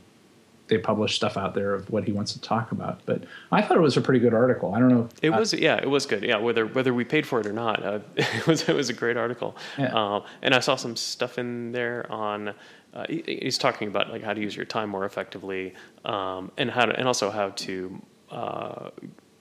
they 0.68 0.78
publish 0.78 1.14
stuff 1.14 1.36
out 1.36 1.54
there 1.54 1.74
of 1.74 1.90
what 1.90 2.04
he 2.04 2.12
wants 2.12 2.32
to 2.32 2.40
talk 2.40 2.72
about. 2.72 3.00
But 3.04 3.24
I 3.52 3.60
thought 3.60 3.76
it 3.76 3.80
was 3.80 3.96
a 3.96 4.00
pretty 4.00 4.20
good 4.20 4.32
article. 4.32 4.74
I 4.74 4.78
don't 4.78 4.88
know. 4.88 5.08
It 5.20 5.28
uh, 5.30 5.38
was, 5.38 5.52
yeah, 5.52 5.76
it 5.76 5.88
was 5.88 6.06
good. 6.06 6.22
Yeah, 6.22 6.38
whether 6.38 6.66
whether 6.66 6.94
we 6.94 7.04
paid 7.04 7.26
for 7.26 7.40
it 7.40 7.46
or 7.46 7.52
not, 7.52 7.82
uh, 7.84 7.98
it 8.16 8.46
was 8.46 8.68
it 8.68 8.74
was 8.74 8.88
a 8.88 8.94
great 8.94 9.16
article. 9.16 9.56
Yeah. 9.78 9.92
Um, 9.92 10.24
and 10.42 10.54
I 10.54 10.60
saw 10.60 10.76
some 10.76 10.96
stuff 10.96 11.38
in 11.38 11.72
there 11.72 12.10
on. 12.10 12.54
Uh, 12.94 13.04
he, 13.08 13.40
he's 13.42 13.58
talking 13.58 13.88
about 13.88 14.10
like 14.10 14.22
how 14.22 14.32
to 14.32 14.40
use 14.40 14.54
your 14.54 14.64
time 14.64 14.88
more 14.88 15.04
effectively, 15.04 15.74
um, 16.04 16.50
and 16.56 16.70
how 16.70 16.84
to, 16.86 16.96
and 16.96 17.06
also 17.08 17.28
how 17.30 17.50
to 17.50 18.00
uh, 18.30 18.90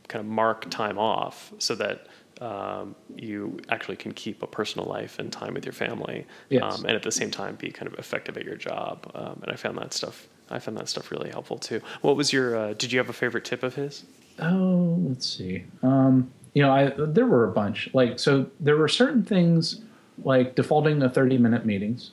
kind 0.07 0.25
of 0.25 0.25
mark 0.25 0.69
time 0.71 0.97
off 0.97 1.53
so 1.59 1.75
that 1.75 2.07
um, 2.41 2.95
you 3.15 3.57
actually 3.69 3.95
can 3.95 4.11
keep 4.11 4.41
a 4.43 4.47
personal 4.47 4.87
life 4.87 5.19
and 5.19 5.31
time 5.31 5.53
with 5.53 5.65
your 5.65 5.73
family, 5.73 6.25
Yes. 6.49 6.63
um, 6.63 6.85
and 6.85 6.95
at 6.95 7.03
the 7.03 7.11
same 7.11 7.29
time 7.31 7.55
be 7.55 7.71
kind 7.71 7.91
of 7.91 7.97
effective 7.99 8.37
at 8.37 8.43
your 8.43 8.55
job. 8.55 9.09
Um, 9.13 9.39
and 9.43 9.51
I 9.51 9.55
found 9.55 9.77
that 9.77 9.93
stuff. 9.93 10.27
I 10.53 10.59
found 10.59 10.77
that 10.77 10.87
stuff 10.89 11.11
really 11.11 11.29
helpful 11.29 11.57
too. 11.57 11.81
What 12.01 12.15
was 12.15 12.31
your? 12.31 12.55
Uh, 12.55 12.73
did 12.73 12.91
you 12.91 12.99
have 12.99 13.09
a 13.09 13.13
favorite 13.13 13.45
tip 13.45 13.63
of 13.63 13.75
his? 13.75 14.05
Oh, 14.39 14.97
let's 15.07 15.27
see. 15.27 15.65
Um, 15.81 16.31
you 16.53 16.61
know, 16.61 16.71
I 16.71 16.93
there 16.97 17.25
were 17.25 17.45
a 17.45 17.51
bunch. 17.51 17.89
Like, 17.93 18.19
so 18.19 18.47
there 18.59 18.77
were 18.77 18.87
certain 18.87 19.23
things 19.23 19.81
like 20.23 20.55
defaulting 20.55 20.99
to 20.99 21.09
thirty 21.09 21.37
minute 21.37 21.65
meetings. 21.65 22.11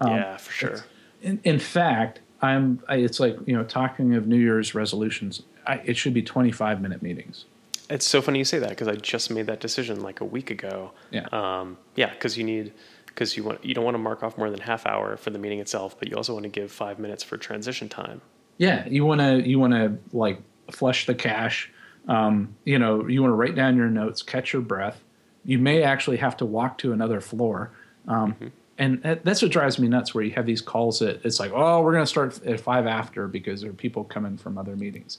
Um, 0.00 0.12
yeah, 0.12 0.36
for 0.36 0.52
sure. 0.52 0.84
In, 1.22 1.40
in 1.44 1.58
fact, 1.58 2.20
I'm. 2.40 2.82
I, 2.88 2.96
it's 2.96 3.20
like 3.20 3.36
you 3.46 3.56
know, 3.56 3.64
talking 3.64 4.14
of 4.14 4.26
New 4.26 4.38
Year's 4.38 4.74
resolutions. 4.74 5.42
I, 5.66 5.74
it 5.84 5.96
should 5.96 6.12
be 6.12 6.22
25 6.22 6.80
minute 6.80 7.02
meetings. 7.02 7.44
It's 7.88 8.06
so 8.06 8.20
funny 8.20 8.38
you 8.38 8.44
say 8.44 8.58
that 8.58 8.70
because 8.70 8.88
I 8.88 8.96
just 8.96 9.30
made 9.30 9.46
that 9.46 9.60
decision 9.60 10.02
like 10.02 10.20
a 10.20 10.24
week 10.24 10.50
ago. 10.50 10.92
Yeah. 11.10 11.26
Um, 11.30 11.78
yeah, 11.94 12.10
because 12.10 12.36
you 12.36 12.42
need 12.44 12.72
because 13.14 13.36
you 13.36 13.44
want 13.44 13.64
you 13.64 13.74
don't 13.74 13.84
want 13.84 13.94
to 13.94 13.98
mark 13.98 14.22
off 14.22 14.36
more 14.38 14.50
than 14.50 14.60
half 14.60 14.86
hour 14.86 15.16
for 15.16 15.30
the 15.30 15.38
meeting 15.38 15.58
itself, 15.60 15.98
but 15.98 16.08
you 16.08 16.16
also 16.16 16.32
want 16.32 16.44
to 16.44 16.48
give 16.48 16.70
five 16.72 16.98
minutes 16.98 17.22
for 17.22 17.36
transition 17.36 17.88
time. 17.88 18.20
Yeah, 18.58 18.86
you 18.88 19.04
want 19.04 19.20
to 19.20 19.48
you 19.48 19.58
want 19.58 19.72
to 19.74 19.98
like 20.16 20.40
flush 20.70 21.06
the 21.06 21.14
cache. 21.14 21.70
Um, 22.08 22.56
you 22.64 22.78
know, 22.78 23.06
you 23.06 23.22
want 23.22 23.30
to 23.32 23.36
write 23.36 23.54
down 23.54 23.76
your 23.76 23.88
notes, 23.88 24.22
catch 24.22 24.52
your 24.52 24.62
breath. 24.62 25.02
You 25.44 25.58
may 25.58 25.82
actually 25.82 26.16
have 26.18 26.36
to 26.38 26.44
walk 26.44 26.78
to 26.78 26.92
another 26.92 27.20
floor. 27.20 27.70
Um, 28.08 28.36
And 28.78 29.02
that- 29.02 29.24
that's 29.24 29.42
what 29.42 29.50
drives 29.52 29.78
me 29.78 29.86
nuts. 29.86 30.14
Where 30.14 30.24
you 30.24 30.32
have 30.32 30.46
these 30.46 30.60
calls 30.62 30.98
that 31.00 31.24
it's 31.24 31.38
like, 31.38 31.52
oh, 31.54 31.82
we're 31.82 31.92
going 31.92 32.02
to 32.02 32.08
start 32.08 32.44
at 32.44 32.58
five 32.58 32.86
after 32.86 33.28
because 33.28 33.60
there 33.60 33.70
are 33.70 33.74
people 33.74 34.02
coming 34.02 34.36
from 34.36 34.56
other 34.58 34.74
meetings. 34.74 35.18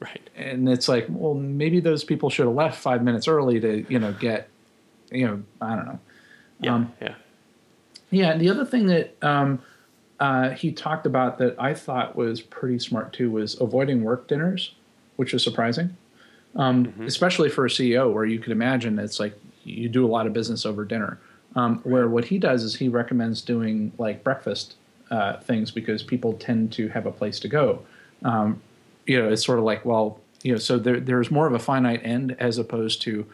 Right. 0.00 0.28
And 0.36 0.68
it's 0.68 0.88
like, 0.88 1.06
well, 1.08 1.34
maybe 1.34 1.80
those 1.80 2.02
people 2.02 2.30
should 2.30 2.46
have 2.46 2.54
left 2.54 2.80
five 2.80 3.04
minutes 3.04 3.28
early 3.28 3.60
to, 3.60 3.84
you 3.88 3.98
know, 3.98 4.12
get, 4.12 4.48
you 5.12 5.26
know, 5.26 5.42
I 5.60 5.76
don't 5.76 5.86
know. 5.86 5.98
Yeah. 6.60 6.74
Um, 6.74 6.92
yeah. 7.00 7.14
Yeah, 8.14 8.30
and 8.30 8.40
the 8.40 8.48
other 8.48 8.64
thing 8.64 8.86
that 8.86 9.16
um, 9.22 9.60
uh, 10.20 10.50
he 10.50 10.70
talked 10.70 11.04
about 11.04 11.38
that 11.38 11.56
I 11.58 11.74
thought 11.74 12.14
was 12.14 12.40
pretty 12.40 12.78
smart 12.78 13.12
too 13.12 13.30
was 13.30 13.60
avoiding 13.60 14.04
work 14.04 14.28
dinners, 14.28 14.74
which 15.16 15.34
is 15.34 15.42
surprising, 15.42 15.96
um, 16.54 16.94
especially 17.04 17.50
for 17.50 17.66
a 17.66 17.68
CEO 17.68 18.12
where 18.12 18.24
you 18.24 18.38
could 18.38 18.52
imagine 18.52 18.98
it's 18.98 19.18
like 19.18 19.38
you 19.64 19.88
do 19.88 20.06
a 20.06 20.08
lot 20.08 20.26
of 20.26 20.32
business 20.32 20.64
over 20.64 20.84
dinner. 20.84 21.18
Um, 21.56 21.80
where 21.84 22.08
what 22.08 22.24
he 22.24 22.38
does 22.38 22.62
is 22.62 22.76
he 22.76 22.88
recommends 22.88 23.40
doing 23.40 23.92
like 23.98 24.24
breakfast 24.24 24.74
uh, 25.10 25.38
things 25.40 25.70
because 25.70 26.02
people 26.02 26.34
tend 26.34 26.72
to 26.72 26.88
have 26.88 27.06
a 27.06 27.12
place 27.12 27.38
to 27.40 27.48
go. 27.48 27.84
Um, 28.22 28.60
you 29.06 29.20
know, 29.20 29.28
it's 29.28 29.44
sort 29.44 29.58
of 29.58 29.64
like 29.64 29.84
well, 29.84 30.20
you 30.42 30.52
know, 30.52 30.58
so 30.58 30.78
there, 30.78 31.00
there's 31.00 31.30
more 31.32 31.46
of 31.46 31.52
a 31.52 31.58
finite 31.58 32.00
end 32.04 32.36
as 32.38 32.58
opposed 32.58 33.02
to, 33.02 33.26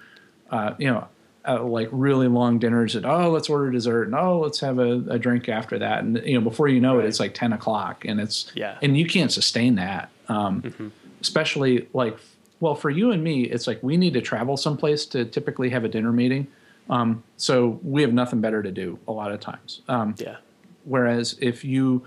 uh, 0.51 0.75
you 0.79 0.87
know, 0.87 1.07
uh, 1.49 1.63
like 1.63 1.89
really 1.91 2.29
long 2.29 2.59
dinners 2.59 2.95
and 2.95 3.07
oh 3.07 3.31
let's 3.31 3.49
order 3.49 3.71
dessert 3.71 4.05
and 4.05 4.15
oh 4.15 4.41
let's 4.41 4.61
have 4.61 4.79
a, 4.79 5.03
a 5.09 5.19
drink 5.19 5.49
after 5.49 5.79
that 5.79 6.05
and 6.05 6.21
you 6.25 6.35
know 6.35 6.41
before 6.41 6.69
you 6.69 6.81
know 6.81 6.99
it 6.99 7.07
it's 7.07 7.19
like 7.21 7.33
10 7.35 7.53
o'clock 7.55 8.05
and 8.05 8.21
it's 8.21 8.53
Yeah. 8.55 8.77
and 8.83 8.97
you 8.97 9.07
can't 9.07 9.33
sustain 9.33 9.77
that 9.77 10.11
um, 10.29 10.93
especially 11.21 11.89
like 11.95 12.17
well 12.61 12.75
for 12.75 12.91
you 12.91 13.11
and 13.11 13.25
me 13.25 13.45
it's 13.45 13.67
like 13.67 13.83
we 13.83 13.97
need 13.97 14.13
to 14.15 14.21
travel 14.21 14.57
someplace 14.57 15.07
to 15.07 15.25
typically 15.25 15.71
have 15.71 15.85
a 15.85 15.89
dinner 15.89 16.13
meeting 16.13 16.47
um, 16.91 17.23
so 17.37 17.79
we 17.83 18.03
have 18.03 18.13
nothing 18.13 18.41
better 18.41 18.63
to 18.63 18.71
do 18.73 18.99
a 19.09 19.13
lot 19.13 19.33
of 19.33 19.41
times 19.41 19.81
um, 19.89 20.15
Yeah. 20.19 20.37
Whereas 20.85 21.37
if 21.41 21.63
you 21.65 22.07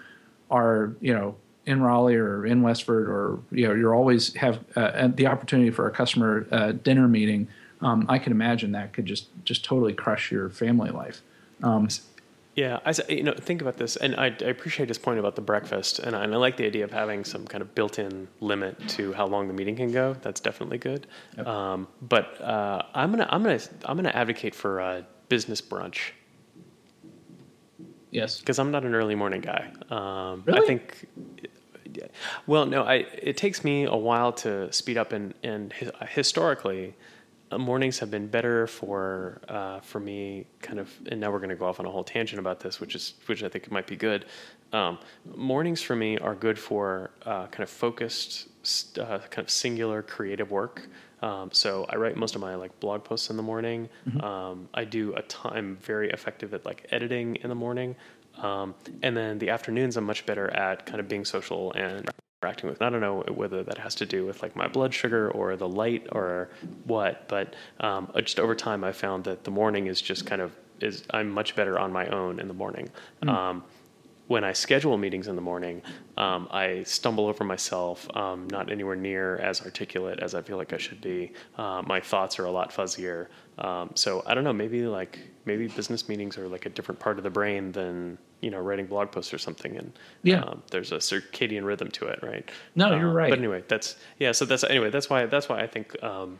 are, 0.49 0.93
you 0.99 1.13
know, 1.13 1.35
in 1.65 1.81
Raleigh 1.81 2.15
or 2.15 2.45
in 2.45 2.61
Westford, 2.63 3.07
or 3.07 3.39
you 3.51 3.67
know, 3.67 3.73
you're 3.75 3.93
always 3.95 4.33
have 4.33 4.59
uh, 4.75 5.07
the 5.15 5.27
opportunity 5.27 5.69
for 5.69 5.87
a 5.87 5.91
customer 5.91 6.45
uh, 6.51 6.71
dinner 6.73 7.07
meeting. 7.07 7.47
Um, 7.83 8.05
I 8.09 8.17
can 8.17 8.31
imagine 8.31 8.71
that 8.71 8.93
could 8.93 9.05
just 9.05 9.27
just 9.45 9.63
totally 9.65 9.93
crush 9.93 10.31
your 10.31 10.49
family 10.49 10.89
life. 10.89 11.21
Um, 11.61 11.87
Yeah, 12.55 12.79
I 12.85 12.93
you 13.09 13.23
know 13.23 13.33
think 13.33 13.61
about 13.61 13.77
this, 13.77 13.95
and 13.95 14.15
I, 14.15 14.25
I 14.25 14.49
appreciate 14.55 14.87
his 14.87 14.99
point 14.99 15.19
about 15.19 15.35
the 15.35 15.41
breakfast, 15.41 15.97
and 15.99 16.15
I, 16.15 16.23
and 16.23 16.33
I 16.33 16.37
like 16.37 16.55
the 16.57 16.65
idea 16.67 16.83
of 16.83 16.91
having 16.91 17.25
some 17.25 17.47
kind 17.47 17.61
of 17.63 17.73
built-in 17.73 18.27
limit 18.41 18.77
to 18.89 19.11
how 19.13 19.25
long 19.25 19.47
the 19.47 19.53
meeting 19.53 19.75
can 19.75 19.91
go. 19.91 20.15
That's 20.21 20.39
definitely 20.39 20.77
good. 20.77 21.07
Um, 21.45 21.87
but 22.01 22.39
uh, 22.41 22.83
I'm 22.93 23.09
gonna 23.11 23.27
I'm 23.29 23.41
gonna 23.43 23.59
I'm 23.85 23.97
gonna 23.97 24.09
advocate 24.09 24.53
for 24.53 24.79
uh, 24.81 25.01
business 25.29 25.61
brunch 25.61 26.11
yes. 28.11 28.39
because 28.39 28.59
I'm 28.59 28.71
not 28.71 28.85
an 28.85 28.93
early 28.93 29.15
morning 29.15 29.41
guy. 29.41 29.71
Um, 29.89 30.43
Really? 30.45 30.61
I 30.61 30.65
think. 30.67 31.07
Well, 32.47 32.65
no, 32.65 32.83
I 32.83 33.05
it 33.21 33.37
takes 33.37 33.63
me 33.63 33.85
a 33.85 33.95
while 33.95 34.31
to 34.43 34.71
speed 34.71 34.97
up, 34.97 35.11
and 35.11 35.33
and 35.43 35.73
hi- 35.73 36.05
historically, 36.07 36.95
mornings 37.57 37.99
have 37.99 38.11
been 38.11 38.27
better 38.27 38.67
for 38.67 39.41
uh, 39.47 39.79
for 39.79 39.99
me. 39.99 40.45
Kind 40.61 40.79
of, 40.79 40.89
and 41.07 41.19
now 41.19 41.31
we're 41.31 41.39
going 41.39 41.49
to 41.49 41.55
go 41.55 41.65
off 41.65 41.79
on 41.79 41.85
a 41.85 41.91
whole 41.91 42.03
tangent 42.03 42.39
about 42.39 42.59
this, 42.59 42.79
which 42.79 42.95
is 42.95 43.15
which 43.25 43.43
I 43.43 43.49
think 43.49 43.71
might 43.71 43.87
be 43.87 43.95
good. 43.95 44.25
Um, 44.71 44.97
mornings 45.35 45.81
for 45.81 45.95
me 45.95 46.17
are 46.17 46.35
good 46.35 46.57
for 46.57 47.11
uh, 47.25 47.47
kind 47.47 47.63
of 47.63 47.69
focused, 47.69 48.47
uh, 48.97 49.19
kind 49.29 49.45
of 49.45 49.49
singular 49.49 50.01
creative 50.01 50.51
work. 50.51 50.87
Um, 51.21 51.51
so 51.53 51.85
I 51.89 51.95
write 51.95 52.17
most 52.17 52.35
of 52.35 52.41
my 52.41 52.55
like 52.55 52.77
blog 52.79 53.03
posts 53.03 53.29
in 53.29 53.37
the 53.37 53.43
morning. 53.43 53.87
Um, 54.21 54.67
I 54.73 54.83
do 54.83 55.13
a 55.15 55.21
ton. 55.23 55.53
I'm 55.55 55.75
very 55.77 56.09
effective 56.09 56.53
at 56.53 56.65
like 56.65 56.87
editing 56.91 57.37
in 57.37 57.49
the 57.49 57.55
morning. 57.55 57.95
Um, 58.37 58.73
and 59.03 59.15
then 59.15 59.37
the 59.37 59.51
afternoons, 59.51 59.95
I'm 59.95 60.05
much 60.05 60.25
better 60.25 60.49
at 60.49 60.85
kind 60.85 60.99
of 60.99 61.07
being 61.07 61.23
social 61.23 61.71
and 61.73 62.09
interacting 62.43 62.69
with. 62.69 62.81
I 62.81 62.89
don't 62.89 63.01
know 63.01 63.23
whether 63.33 63.63
that 63.63 63.77
has 63.77 63.95
to 63.95 64.05
do 64.05 64.25
with 64.25 64.41
like 64.41 64.55
my 64.55 64.67
blood 64.67 64.93
sugar 64.93 65.31
or 65.31 65.55
the 65.55 65.67
light 65.67 66.07
or 66.11 66.49
what, 66.85 67.27
but 67.27 67.55
um, 67.79 68.11
just 68.17 68.39
over 68.39 68.55
time, 68.55 68.83
I 68.83 68.91
found 68.91 69.23
that 69.25 69.43
the 69.43 69.51
morning 69.51 69.87
is 69.87 70.01
just 70.01 70.25
kind 70.25 70.41
of 70.41 70.51
is 70.81 71.03
I'm 71.11 71.29
much 71.29 71.55
better 71.55 71.79
on 71.79 71.93
my 71.93 72.07
own 72.07 72.39
in 72.39 72.47
the 72.47 72.53
morning. 72.53 72.89
Um, 73.27 73.63
when 74.27 74.43
I 74.43 74.53
schedule 74.53 74.97
meetings 74.97 75.27
in 75.27 75.35
the 75.35 75.41
morning, 75.41 75.81
um, 76.17 76.47
I 76.49 76.83
stumble 76.83 77.27
over 77.27 77.43
myself, 77.43 78.07
um, 78.15 78.47
not 78.49 78.71
anywhere 78.71 78.95
near 78.95 79.37
as 79.37 79.61
articulate 79.61 80.19
as 80.19 80.33
I 80.33 80.41
feel 80.41 80.57
like 80.57 80.73
I 80.73 80.77
should 80.77 81.01
be. 81.01 81.33
Uh, 81.57 81.83
my 81.85 81.99
thoughts 81.99 82.39
are 82.39 82.45
a 82.45 82.51
lot 82.51 82.71
fuzzier. 82.71 83.27
Um, 83.59 83.91
so 83.95 84.23
I 84.25 84.33
don't 84.33 84.43
know, 84.43 84.53
maybe 84.53 84.83
like 84.87 85.19
maybe 85.45 85.67
business 85.67 86.07
meetings 86.09 86.37
are 86.37 86.47
like 86.47 86.65
a 86.65 86.69
different 86.69 86.99
part 86.99 87.17
of 87.17 87.23
the 87.23 87.29
brain 87.29 87.71
than 87.71 88.17
you 88.41 88.49
know 88.49 88.59
writing 88.59 88.85
blog 88.87 89.11
posts 89.11 89.33
or 89.33 89.37
something. 89.37 89.77
And 89.77 89.91
Yeah. 90.23 90.41
um, 90.41 90.63
there's 90.71 90.91
a 90.91 90.97
circadian 90.97 91.63
rhythm 91.63 91.89
to 91.91 92.07
it, 92.07 92.19
right? 92.23 92.49
No, 92.75 92.95
you're 92.95 93.09
Um, 93.09 93.13
right. 93.15 93.29
But 93.29 93.39
anyway, 93.39 93.63
that's 93.67 93.95
yeah. 94.19 94.31
So 94.31 94.45
that's 94.45 94.63
anyway. 94.63 94.89
That's 94.89 95.09
why 95.09 95.25
that's 95.27 95.47
why 95.49 95.61
I 95.61 95.67
think 95.67 96.01
um, 96.03 96.39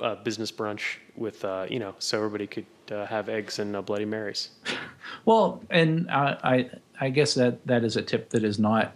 uh, 0.00 0.14
business 0.16 0.50
brunch 0.50 0.96
with 1.16 1.44
uh, 1.44 1.66
you 1.68 1.78
know 1.78 1.94
so 1.98 2.16
everybody 2.16 2.46
could 2.46 2.66
uh, 2.90 3.04
have 3.06 3.28
eggs 3.28 3.58
and 3.58 3.76
uh, 3.76 3.82
Bloody 3.82 4.04
Marys. 4.06 4.50
Well, 5.24 5.62
and 5.70 6.10
I, 6.10 6.36
I 6.42 6.70
I 7.06 7.10
guess 7.10 7.34
that 7.34 7.64
that 7.66 7.84
is 7.84 7.96
a 7.96 8.02
tip 8.02 8.30
that 8.30 8.42
is 8.42 8.58
not 8.58 8.92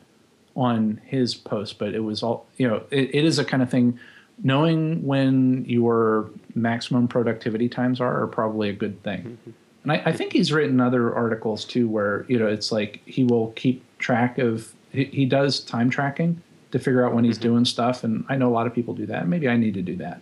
on 0.56 1.00
his 1.04 1.36
post, 1.36 1.78
but 1.78 1.94
it 1.94 2.00
was 2.00 2.22
all 2.24 2.46
you 2.56 2.66
know. 2.66 2.82
It, 2.90 3.14
it 3.14 3.24
is 3.24 3.38
a 3.38 3.44
kind 3.44 3.62
of 3.62 3.70
thing. 3.70 3.98
Knowing 4.43 5.05
when 5.05 5.64
your 5.66 6.30
maximum 6.55 7.07
productivity 7.07 7.68
times 7.68 8.01
are 8.01 8.22
are 8.22 8.26
probably 8.26 8.68
a 8.68 8.72
good 8.72 9.03
thing. 9.03 9.20
Mm-hmm. 9.20 9.51
And 9.82 9.93
I, 9.93 10.03
I 10.07 10.12
think 10.12 10.32
he's 10.32 10.53
written 10.53 10.80
other 10.80 11.14
articles 11.14 11.64
too, 11.64 11.88
where 11.88 12.24
you 12.28 12.38
know 12.38 12.47
it's 12.47 12.72
like 12.72 13.01
he 13.07 13.24
will 13.24 13.53
keep 13.53 13.84
track 13.99 14.38
of. 14.38 14.72
He, 14.93 15.05
he 15.05 15.24
does 15.24 15.61
time 15.61 15.88
tracking 15.88 16.43
to 16.72 16.78
figure 16.78 17.05
out 17.07 17.14
when 17.14 17.24
he's 17.24 17.38
mm-hmm. 17.38 17.49
doing 17.49 17.64
stuff, 17.64 18.03
and 18.05 18.24
I 18.28 18.36
know 18.36 18.49
a 18.49 18.55
lot 18.55 18.66
of 18.66 18.74
people 18.74 18.95
do 18.95 19.07
that. 19.07 19.28
Maybe 19.28 19.49
I 19.49 19.57
need 19.57 19.74
to 19.74 19.82
do 19.82 19.97
that 19.97 20.20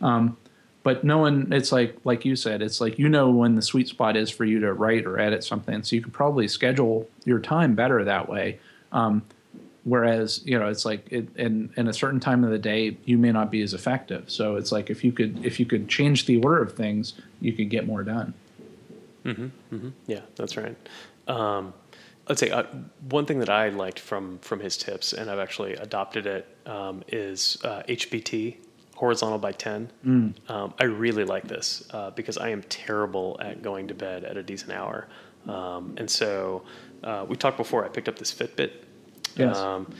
um, 0.00 0.36
but 0.82 1.04
knowing 1.04 1.52
it's 1.52 1.72
like 1.72 1.96
like 2.04 2.24
you 2.24 2.36
said 2.36 2.62
it's 2.62 2.80
like 2.80 2.98
you 2.98 3.08
know 3.08 3.30
when 3.30 3.54
the 3.54 3.62
sweet 3.62 3.88
spot 3.88 4.16
is 4.16 4.30
for 4.30 4.44
you 4.44 4.60
to 4.60 4.72
write 4.72 5.06
or 5.06 5.18
edit 5.18 5.44
something 5.44 5.82
so 5.82 5.96
you 5.96 6.02
could 6.02 6.12
probably 6.12 6.48
schedule 6.48 7.08
your 7.24 7.38
time 7.38 7.74
better 7.74 8.04
that 8.04 8.28
way 8.28 8.58
um, 8.92 9.22
whereas 9.88 10.42
you 10.44 10.58
know 10.58 10.68
it's 10.68 10.84
like 10.84 11.06
it, 11.10 11.28
in 11.36 11.70
in 11.76 11.88
a 11.88 11.92
certain 11.92 12.20
time 12.20 12.44
of 12.44 12.50
the 12.50 12.58
day 12.58 12.96
you 13.04 13.18
may 13.18 13.32
not 13.32 13.50
be 13.50 13.62
as 13.62 13.74
effective 13.74 14.30
so 14.30 14.56
it's 14.56 14.72
like 14.72 14.90
if 14.90 15.02
you 15.02 15.12
could 15.12 15.44
if 15.44 15.58
you 15.58 15.66
could 15.66 15.88
change 15.88 16.26
the 16.26 16.36
order 16.42 16.62
of 16.62 16.74
things 16.74 17.14
you 17.40 17.52
could 17.52 17.70
get 17.70 17.86
more 17.86 18.02
done 18.02 18.34
Mm-hmm. 19.70 19.88
Yeah, 20.06 20.20
that's 20.36 20.56
right. 20.56 20.76
Um, 21.26 21.74
let's 22.28 22.40
say 22.40 22.50
uh, 22.50 22.64
one 23.08 23.26
thing 23.26 23.38
that 23.40 23.50
I 23.50 23.68
liked 23.68 23.98
from 23.98 24.38
from 24.38 24.60
his 24.60 24.76
tips, 24.76 25.12
and 25.12 25.30
I've 25.30 25.38
actually 25.38 25.74
adopted 25.74 26.26
it, 26.26 26.46
um, 26.66 27.02
is 27.08 27.58
uh, 27.64 27.82
HBT, 27.88 28.56
horizontal 28.94 29.38
by 29.38 29.52
ten. 29.52 29.90
Um, 30.48 30.74
I 30.78 30.84
really 30.84 31.24
like 31.24 31.46
this 31.46 31.86
uh, 31.90 32.10
because 32.10 32.38
I 32.38 32.50
am 32.50 32.62
terrible 32.64 33.38
at 33.40 33.62
going 33.62 33.88
to 33.88 33.94
bed 33.94 34.24
at 34.24 34.36
a 34.36 34.42
decent 34.42 34.72
hour, 34.72 35.08
um, 35.46 35.94
and 35.98 36.10
so 36.10 36.62
uh, 37.02 37.26
we 37.28 37.36
talked 37.36 37.56
before. 37.56 37.84
I 37.84 37.88
picked 37.88 38.08
up 38.08 38.18
this 38.18 38.32
Fitbit. 38.32 38.72
Yes. 39.36 39.56
Um, 39.56 39.92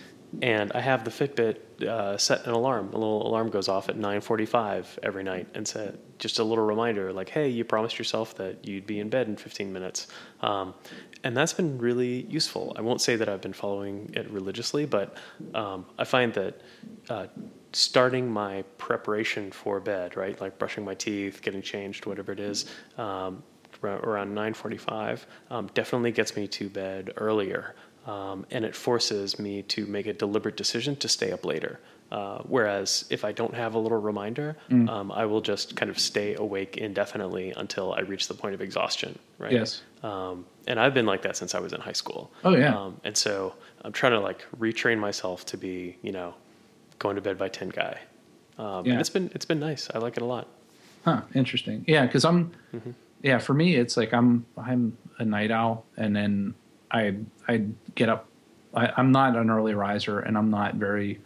and 0.43 0.70
I 0.72 0.81
have 0.81 1.05
the 1.05 1.11
Fitbit 1.11 1.83
uh, 1.87 2.18
set 2.18 2.47
an 2.47 2.53
alarm. 2.53 2.91
A 2.93 2.99
little 2.99 3.26
alarm 3.26 3.49
goes 3.49 3.68
off 3.68 3.89
at 3.89 3.97
9:45 3.97 4.99
every 5.03 5.22
night, 5.22 5.49
and 5.55 5.66
said 5.66 5.99
just 6.18 6.39
a 6.39 6.45
little 6.45 6.64
reminder, 6.64 7.12
like, 7.12 7.31
"Hey, 7.31 7.49
you 7.49 7.64
promised 7.64 7.99
yourself 7.99 8.35
that 8.37 8.66
you'd 8.66 8.87
be 8.87 9.01
in 9.01 9.09
bed 9.09 9.29
in 9.29 9.37
15 9.37 9.72
minutes." 9.72 10.09
Um, 10.43 10.74
and 11.24 11.37
that's 11.37 11.55
been 11.55 11.79
really 11.79 12.26
useful. 12.29 12.74
I 12.76 12.83
won't 12.83 13.01
say 13.01 13.16
that 13.16 13.29
I've 13.29 13.41
been 13.41 13.55
following 13.55 14.11
it 14.14 14.31
religiously, 14.31 14.85
but 14.85 15.16
um, 15.55 15.87
I 15.99 16.05
find 16.05 16.33
that 16.35 16.61
uh, 17.09 17.26
starting 17.72 18.31
my 18.31 18.62
preparation 18.76 19.51
for 19.51 19.81
bed, 19.81 20.16
right, 20.16 20.39
like 20.41 20.59
brushing 20.59 20.85
my 20.85 20.95
teeth, 20.95 21.41
getting 21.43 21.62
changed, 21.62 22.07
whatever 22.07 22.33
it 22.33 22.41
is, 22.41 22.66
um, 22.99 23.43
around 23.83 24.35
9:45, 24.35 25.26
um, 25.51 25.70
definitely 25.72 26.12
gets 26.12 26.37
me 26.37 26.47
to 26.49 26.68
bed 26.68 27.14
earlier 27.16 27.74
um, 28.13 28.39
and 28.55 28.65
it 28.65 28.75
forces 28.75 29.39
me 29.39 29.63
to 29.75 29.81
make 29.87 30.07
a 30.07 30.13
deliberate 30.25 30.57
decision 30.57 30.97
to 30.97 31.09
stay 31.09 31.31
up 31.37 31.45
later. 31.45 31.79
Uh, 32.11 32.39
whereas 32.55 33.05
if 33.11 33.23
I 33.31 33.33
don't 33.33 33.55
have 33.63 33.73
a 33.75 33.79
little 33.85 34.01
reminder, 34.01 34.57
Mm. 34.71 34.89
um, 34.89 35.13
I 35.13 35.25
will 35.31 35.43
just 35.53 35.77
kind 35.77 35.91
of 35.91 35.99
stay 35.99 36.35
awake 36.37 36.73
indefinitely 36.79 37.53
until 37.63 37.93
I 37.93 38.01
reach 38.13 38.25
the 38.29 38.35
point 38.43 38.55
of 38.55 38.63
exhaustion. 38.63 39.13
Right. 39.39 39.53
Yes. 39.53 39.83
Um, 40.03 40.47
and 40.67 40.81
I've 40.81 40.95
been 40.95 41.05
like 41.13 41.21
that 41.27 41.37
since 41.37 41.55
I 41.55 41.61
was 41.61 41.73
in 41.75 41.81
high 41.89 41.93
school. 42.03 42.23
Oh, 42.45 42.57
yeah. 42.57 42.75
Um, 42.75 42.93
and 43.05 43.15
so 43.15 43.53
I'm 43.85 43.93
trying 43.93 44.13
to 44.13 44.21
like 44.21 44.41
retrain 44.59 44.99
myself 44.99 45.45
to 45.47 45.57
be, 45.59 45.99
you 46.07 46.13
know, 46.13 46.35
going 46.99 47.17
to 47.17 47.23
bed 47.23 47.37
by 47.37 47.49
ten 47.51 47.69
guy. 47.69 47.95
Um, 48.59 48.87
Yeah. 48.87 48.93
And 48.93 49.01
it's 49.03 49.11
been 49.17 49.31
it's 49.35 49.45
been 49.53 49.61
nice. 49.61 49.83
I 49.95 49.99
like 49.99 50.17
it 50.17 50.23
a 50.23 50.31
lot. 50.37 50.47
Huh, 51.05 51.21
interesting. 51.35 51.85
Yeah, 51.87 52.07
because 52.07 52.25
I'm, 52.25 52.53
yeah, 53.23 53.39
for 53.39 53.55
me, 53.55 53.77
it's 53.83 53.97
like 54.01 54.13
I'm 54.15 54.47
I'm 54.57 54.97
a 55.19 55.25
night 55.27 55.51
owl, 55.51 55.85
and 55.97 56.17
then 56.17 56.55
I 56.91 57.16
I 57.47 57.64
get 57.95 58.09
up. 58.09 58.26
I, 58.74 58.93
I'm 58.97 59.12
not 59.12 59.36
an 59.36 59.51
early 59.51 59.74
riser, 59.74 60.20
and 60.20 60.36
I'm 60.36 60.51
not 60.51 60.74
very. 60.74 61.20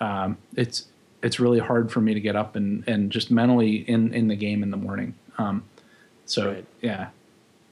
Um, 0.00 0.36
it's 0.56 0.86
it's 1.22 1.40
really 1.40 1.58
hard 1.58 1.90
for 1.90 2.00
me 2.00 2.14
to 2.14 2.20
get 2.20 2.36
up 2.36 2.56
and 2.56 2.86
and 2.88 3.10
just 3.10 3.30
mentally 3.30 3.76
in 3.76 4.12
in 4.14 4.28
the 4.28 4.36
game 4.36 4.62
in 4.62 4.70
the 4.70 4.76
morning. 4.76 5.14
Um, 5.38 5.64
so 6.24 6.52
Right. 6.52 6.64
yeah, 6.80 7.08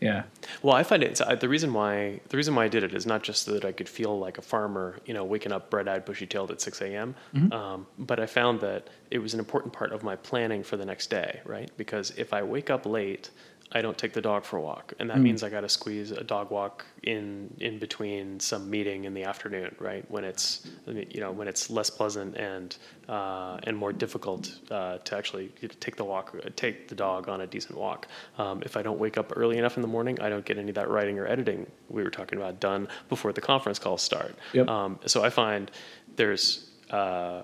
Yeah. 0.01 0.25
Well, 0.63 0.75
I 0.77 0.83
find 0.83 1.03
it 1.03 1.21
the 1.41 1.49
reason 1.49 1.73
why 1.73 2.21
the 2.29 2.37
reason 2.37 2.55
why 2.55 2.65
I 2.65 2.69
did 2.69 2.85
it 2.85 2.95
is 2.95 3.05
not 3.07 3.23
just 3.23 3.45
so 3.45 3.53
that 3.53 3.65
I 3.65 3.73
could 3.73 3.89
feel 3.89 4.19
like 4.19 4.39
a 4.39 4.43
farmer, 4.43 4.99
you 5.07 5.15
know, 5.15 5.25
waking 5.25 5.51
up 5.53 5.71
bright-eyed, 5.71 6.05
bushy-tailed 6.05 6.51
at 6.51 6.61
6 6.61 6.81
a.m. 6.83 7.15
Um, 7.53 7.87
but 7.99 8.21
I 8.21 8.27
found 8.27 8.61
that 8.61 8.89
it 9.11 9.19
was 9.19 9.35
an 9.35 9.41
important 9.41 9.73
part 9.73 9.93
of 9.93 10.03
my 10.03 10.15
planning 10.17 10.63
for 10.63 10.77
the 10.77 10.85
next 10.85 11.11
day, 11.11 11.41
right? 11.45 11.71
Because 11.77 12.11
if 12.17 12.33
I 12.33 12.43
wake 12.43 12.71
up 12.71 12.87
late, 12.87 13.31
I 13.77 13.83
don't 13.83 13.99
take 13.99 14.13
the 14.13 14.21
dog 14.21 14.45
for 14.45 14.57
a 14.57 14.61
walk, 14.61 14.95
and 15.01 15.11
that 15.11 15.19
means 15.19 15.43
I 15.43 15.51
got 15.51 15.63
to 15.63 15.69
squeeze 15.69 16.13
a 16.13 16.23
dog 16.23 16.53
walk 16.53 16.87
in 17.03 17.53
in 17.59 17.81
between 17.81 18.39
some 18.39 18.71
meeting 18.71 19.05
in 19.05 19.15
the 19.15 19.25
afternoon, 19.25 19.75
right? 19.81 20.09
When 20.09 20.23
it's 20.23 20.69
you 20.87 21.19
know 21.19 21.33
when 21.33 21.49
it's 21.49 21.71
less 21.71 21.91
pleasant 21.91 22.37
and 22.37 22.77
uh, 23.09 23.59
and 23.65 23.77
more 23.77 23.93
difficult 23.93 24.61
uh, 24.71 24.99
to 24.99 25.17
actually 25.17 25.49
take 25.81 25.97
the 25.97 26.05
walk, 26.05 26.37
take 26.55 26.87
the 26.87 26.95
dog 26.95 27.29
on 27.29 27.41
a 27.41 27.49
decent 27.49 27.77
walk. 27.77 28.07
Um, 28.39 28.63
if 28.65 28.77
I 28.77 28.83
don't 28.83 29.01
wake 29.01 29.19
up 29.19 29.33
early 29.35 29.59
enough 29.59 29.77
in 29.77 29.83
the 29.83 29.89
morning, 29.89 30.21
I 30.21 30.29
don't 30.29 30.45
get 30.45 30.57
any 30.57 30.69
of 30.69 30.77
that 30.77 30.89
writing 30.89 31.19
or 31.19 31.27
editing 31.27 31.67
we 31.89 32.05
were 32.05 32.11
talking 32.11 32.39
about 32.39 32.61
done 32.61 32.87
before 33.09 33.33
the 33.33 33.41
conference 33.41 33.81
calls 33.81 34.03
start. 34.03 34.37
Yep. 34.53 34.69
Um, 34.69 35.01
so 35.07 35.25
I 35.25 35.31
find 35.31 35.73
there's 36.15 36.71
uh, 36.91 37.43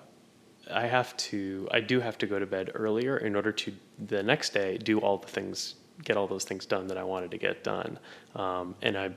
I 0.73 0.87
have 0.87 1.17
to 1.17 1.69
I 1.73 1.81
do 1.81 1.99
have 1.99 2.19
to 2.19 2.27
go 2.27 2.39
to 2.39 2.47
bed 2.47 2.71
earlier 2.75 3.17
in 3.17 3.35
order 3.35 3.51
to 3.51 3.73
the 4.07 4.23
next 4.23 4.51
day 4.55 4.79
do 4.79 5.01
all 5.01 5.19
the 5.19 5.27
things 5.27 5.75
get 6.05 6.17
all 6.17 6.27
those 6.27 6.45
things 6.45 6.67
done 6.67 6.87
that 6.89 6.99
I 6.99 7.05
wanted 7.05 7.31
to 7.33 7.39
get 7.39 7.63
done. 7.65 7.99
Um, 8.35 8.75
and 8.83 8.97
I 8.97 9.11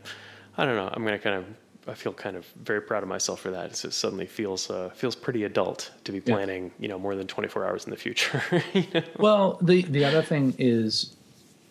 I 0.58 0.66
don't 0.66 0.76
know 0.76 0.90
I'm 0.94 1.04
gonna 1.04 1.20
kind 1.20 1.36
of 1.38 1.46
I 1.86 1.94
feel 1.96 2.14
kind 2.14 2.38
of 2.38 2.46
very 2.64 2.82
proud 2.82 3.04
of 3.04 3.10
myself 3.10 3.42
for 3.42 3.52
that. 3.52 3.72
It 3.84 3.94
suddenly 3.94 4.26
feels 4.26 4.70
uh, 4.70 4.90
feels 4.96 5.16
pretty 5.16 5.44
adult 5.44 5.92
to 6.06 6.12
be 6.12 6.20
Yeah. 6.26 6.36
planning 6.36 6.72
you 6.80 6.88
know 6.88 6.98
more 7.00 7.16
than 7.16 7.28
24 7.28 7.66
hours 7.66 7.84
in 7.86 7.92
the 7.92 7.98
future. 7.98 8.42
you 8.74 8.86
know? 8.94 9.02
Well, 9.20 9.58
the 9.62 9.82
the 9.84 10.06
other 10.06 10.22
thing 10.22 10.56
is 10.58 11.16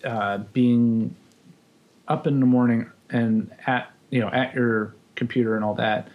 uh, 0.05 0.39
being 0.53 1.15
up 2.09 2.27
in 2.27 2.41
the 2.41 2.47
morning 2.47 2.91
and 3.11 3.51
at 3.67 3.91
you 4.11 4.21
know 4.21 4.29
at 4.29 4.55
your 4.55 4.95
computer 5.17 5.57
and 5.57 5.65
all 5.65 5.75
that. 5.75 6.09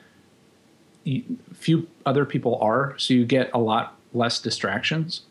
You, 1.04 1.24
few 1.54 1.88
other 2.06 2.26
people 2.26 2.58
are, 2.62 2.94
so 2.98 3.14
you 3.14 3.26
get 3.26 3.50
a 3.54 3.58
lot 3.60 3.96
less 4.14 4.40
distractions. 4.42 5.22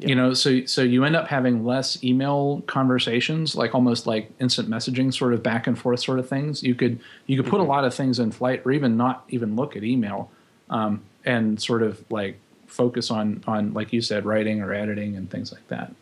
Yeah. 0.00 0.08
You 0.10 0.14
know, 0.14 0.32
so 0.32 0.64
so 0.66 0.82
you 0.82 1.04
end 1.04 1.16
up 1.16 1.26
having 1.26 1.64
less 1.64 2.02
email 2.04 2.62
conversations, 2.66 3.56
like 3.56 3.74
almost 3.74 4.06
like 4.06 4.30
instant 4.38 4.68
messaging, 4.68 5.12
sort 5.12 5.34
of 5.34 5.42
back 5.42 5.66
and 5.66 5.76
forth 5.76 5.98
sort 6.00 6.20
of 6.20 6.28
things. 6.28 6.62
You 6.62 6.76
could 6.76 7.00
you 7.26 7.40
could 7.42 7.50
put 7.50 7.60
a 7.60 7.64
lot 7.64 7.84
of 7.84 7.92
things 7.94 8.20
in 8.20 8.30
flight, 8.30 8.62
or 8.64 8.70
even 8.70 8.96
not 8.96 9.24
even 9.28 9.56
look 9.56 9.76
at 9.76 9.82
email, 9.82 10.30
um, 10.70 11.02
and 11.24 11.60
sort 11.60 11.82
of 11.82 12.04
like 12.10 12.38
focus 12.68 13.10
on 13.10 13.42
on 13.48 13.72
like 13.74 13.92
you 13.92 14.00
said, 14.00 14.24
writing 14.24 14.62
or 14.62 14.72
editing 14.72 15.16
and 15.16 15.28
things 15.30 15.50
like 15.52 15.66
that. 15.66 15.92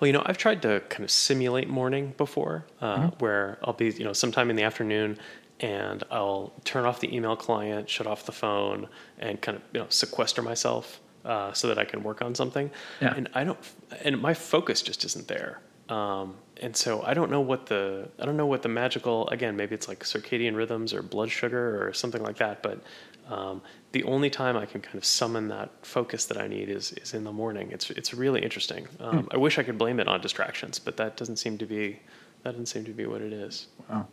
Well, 0.00 0.06
you 0.06 0.14
know, 0.14 0.22
I've 0.24 0.38
tried 0.38 0.62
to 0.62 0.80
kind 0.88 1.04
of 1.04 1.10
simulate 1.10 1.68
morning 1.68 2.14
before, 2.16 2.64
uh, 2.80 2.96
Mm-hmm. 2.96 3.18
where 3.22 3.58
I'll 3.62 3.74
be, 3.74 3.90
you 3.90 4.04
know, 4.04 4.14
sometime 4.14 4.48
in 4.48 4.56
the 4.56 4.62
afternoon, 4.62 5.18
and 5.60 6.02
I'll 6.10 6.52
turn 6.64 6.86
off 6.86 7.00
the 7.00 7.14
email 7.14 7.36
client, 7.36 7.90
shut 7.90 8.06
off 8.06 8.24
the 8.24 8.32
phone, 8.32 8.88
and 9.18 9.40
kind 9.42 9.56
of, 9.58 9.62
you 9.74 9.80
know, 9.80 9.86
sequester 9.90 10.40
myself 10.40 11.00
uh, 11.24 11.52
so 11.52 11.68
that 11.68 11.78
I 11.78 11.84
can 11.84 12.02
work 12.02 12.22
on 12.22 12.34
something. 12.34 12.70
Yeah. 13.00 13.14
And 13.14 13.28
I 13.34 13.44
don't, 13.44 13.58
and 14.02 14.20
my 14.20 14.34
focus 14.34 14.82
just 14.82 15.04
isn't 15.04 15.28
there. 15.28 15.60
Um, 15.88 16.36
and 16.62 16.74
so 16.76 17.02
I 17.02 17.14
don't 17.14 17.30
know 17.30 17.40
what 17.40 17.66
the 17.66 18.08
I 18.18 18.24
don't 18.24 18.36
know 18.36 18.46
what 18.46 18.62
the 18.62 18.68
magical 18.68 19.28
again 19.28 19.56
maybe 19.56 19.74
it's 19.74 19.86
like 19.86 20.02
circadian 20.04 20.56
rhythms 20.56 20.94
or 20.94 21.02
blood 21.02 21.30
sugar 21.30 21.86
or 21.86 21.92
something 21.92 22.22
like 22.22 22.36
that. 22.38 22.62
But 22.62 22.80
um, 23.28 23.60
the 23.92 24.04
only 24.04 24.30
time 24.30 24.56
I 24.56 24.66
can 24.66 24.80
kind 24.80 24.96
of 24.96 25.04
summon 25.04 25.48
that 25.48 25.70
focus 25.82 26.24
that 26.26 26.38
I 26.38 26.46
need 26.46 26.68
is 26.68 26.92
is 26.92 27.12
in 27.12 27.24
the 27.24 27.32
morning. 27.32 27.70
It's 27.70 27.90
it's 27.90 28.14
really 28.14 28.42
interesting. 28.42 28.86
Um, 29.00 29.28
I 29.30 29.36
wish 29.36 29.58
I 29.58 29.62
could 29.62 29.76
blame 29.76 30.00
it 30.00 30.08
on 30.08 30.20
distractions, 30.20 30.78
but 30.78 30.96
that 30.96 31.16
doesn't 31.16 31.36
seem 31.36 31.58
to 31.58 31.66
be 31.66 32.00
that 32.44 32.52
doesn't 32.52 32.66
seem 32.66 32.84
to 32.84 32.92
be 32.92 33.06
what 33.06 33.20
it 33.20 33.32
is. 33.32 33.66
Wow. 33.90 34.06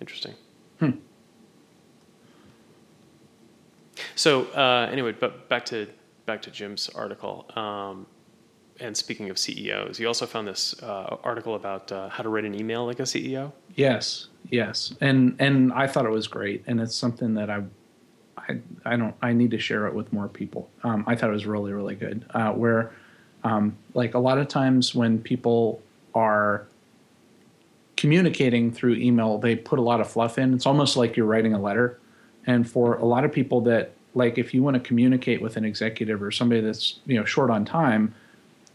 Interesting. 0.00 0.34
So 4.18 4.46
uh, 4.46 4.88
anyway, 4.90 5.12
but 5.12 5.48
back 5.48 5.64
to 5.66 5.86
back 6.26 6.42
to 6.42 6.50
Jim's 6.50 6.88
article. 6.88 7.48
Um, 7.54 8.04
and 8.80 8.96
speaking 8.96 9.30
of 9.30 9.38
CEOs, 9.38 10.00
you 10.00 10.08
also 10.08 10.26
found 10.26 10.48
this 10.48 10.74
uh, 10.82 11.16
article 11.22 11.54
about 11.54 11.90
uh, 11.92 12.08
how 12.08 12.24
to 12.24 12.28
write 12.28 12.44
an 12.44 12.54
email 12.54 12.84
like 12.84 12.98
a 12.98 13.04
CEO. 13.04 13.52
Yes, 13.76 14.26
yes, 14.50 14.92
and 15.00 15.36
and 15.38 15.72
I 15.72 15.86
thought 15.86 16.04
it 16.04 16.10
was 16.10 16.26
great, 16.26 16.64
and 16.66 16.80
it's 16.80 16.96
something 16.96 17.34
that 17.34 17.48
I, 17.48 17.62
I, 18.36 18.58
I 18.84 18.96
don't, 18.96 19.14
I 19.22 19.32
need 19.32 19.52
to 19.52 19.58
share 19.58 19.86
it 19.86 19.94
with 19.94 20.12
more 20.12 20.26
people. 20.26 20.68
Um, 20.82 21.04
I 21.06 21.14
thought 21.14 21.30
it 21.30 21.34
was 21.34 21.46
really, 21.46 21.72
really 21.72 21.94
good. 21.94 22.24
Uh, 22.34 22.50
where, 22.52 22.92
um, 23.44 23.76
like 23.94 24.14
a 24.14 24.18
lot 24.18 24.38
of 24.38 24.48
times 24.48 24.96
when 24.96 25.20
people 25.20 25.80
are 26.14 26.66
communicating 27.96 28.72
through 28.72 28.94
email, 28.94 29.38
they 29.38 29.54
put 29.54 29.78
a 29.78 29.82
lot 29.82 30.00
of 30.00 30.10
fluff 30.10 30.38
in. 30.38 30.54
It's 30.54 30.66
almost 30.66 30.96
like 30.96 31.16
you're 31.16 31.26
writing 31.26 31.54
a 31.54 31.60
letter, 31.60 32.00
and 32.48 32.68
for 32.68 32.94
a 32.96 33.04
lot 33.04 33.24
of 33.24 33.32
people 33.32 33.60
that 33.60 33.92
like 34.18 34.36
if 34.36 34.52
you 34.52 34.62
want 34.62 34.74
to 34.74 34.80
communicate 34.80 35.40
with 35.40 35.56
an 35.56 35.64
executive 35.64 36.22
or 36.22 36.30
somebody 36.30 36.60
that's 36.60 36.98
you 37.06 37.16
know 37.18 37.24
short 37.24 37.50
on 37.50 37.64
time, 37.64 38.14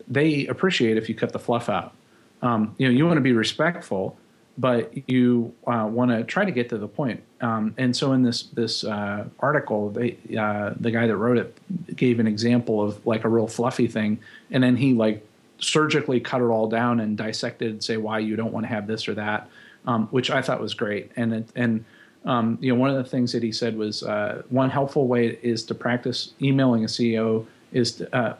they 0.07 0.47
appreciate 0.47 0.97
if 0.97 1.07
you 1.09 1.13
cut 1.13 1.33
the 1.33 1.39
fluff 1.39 1.69
out. 1.69 1.93
Um, 2.41 2.73
you 2.77 2.87
know, 2.87 2.93
you 2.93 3.05
want 3.05 3.17
to 3.17 3.21
be 3.21 3.33
respectful, 3.33 4.17
but 4.57 4.91
you 5.07 5.53
uh, 5.67 5.87
want 5.91 6.11
to 6.11 6.23
try 6.23 6.45
to 6.45 6.51
get 6.51 6.69
to 6.69 6.77
the 6.77 6.87
point. 6.87 7.21
Um, 7.41 7.75
and 7.77 7.95
so, 7.95 8.13
in 8.13 8.23
this 8.23 8.43
this 8.43 8.83
uh, 8.85 9.25
article, 9.39 9.89
they, 9.89 10.17
uh, 10.39 10.73
the 10.79 10.91
guy 10.91 11.05
that 11.05 11.17
wrote 11.17 11.37
it 11.37 11.57
gave 11.95 12.19
an 12.19 12.27
example 12.27 12.81
of 12.81 13.05
like 13.05 13.25
a 13.25 13.29
real 13.29 13.47
fluffy 13.47 13.87
thing, 13.87 14.19
and 14.49 14.63
then 14.63 14.77
he 14.77 14.93
like 14.93 15.27
surgically 15.59 16.19
cut 16.19 16.41
it 16.41 16.45
all 16.45 16.67
down 16.67 17.01
and 17.01 17.17
dissected, 17.17 17.83
say 17.83 17.97
why 17.97 18.19
you 18.19 18.35
don't 18.35 18.53
want 18.53 18.63
to 18.63 18.69
have 18.69 18.87
this 18.87 19.07
or 19.07 19.13
that, 19.13 19.49
um, 19.85 20.07
which 20.07 20.31
I 20.31 20.41
thought 20.41 20.59
was 20.61 20.73
great. 20.73 21.11
And 21.15 21.33
it, 21.33 21.49
and 21.55 21.85
um, 22.25 22.57
you 22.61 22.73
know, 22.73 22.79
one 22.79 22.89
of 22.89 22.95
the 22.95 23.03
things 23.09 23.31
that 23.33 23.43
he 23.43 23.51
said 23.51 23.77
was 23.77 24.03
uh, 24.03 24.43
one 24.49 24.69
helpful 24.69 25.07
way 25.07 25.37
is 25.41 25.63
to 25.65 25.75
practice 25.75 26.33
emailing 26.41 26.83
a 26.83 26.87
CEO 26.87 27.45
is 27.71 27.93
to, 27.93 28.15
uh, 28.15 28.35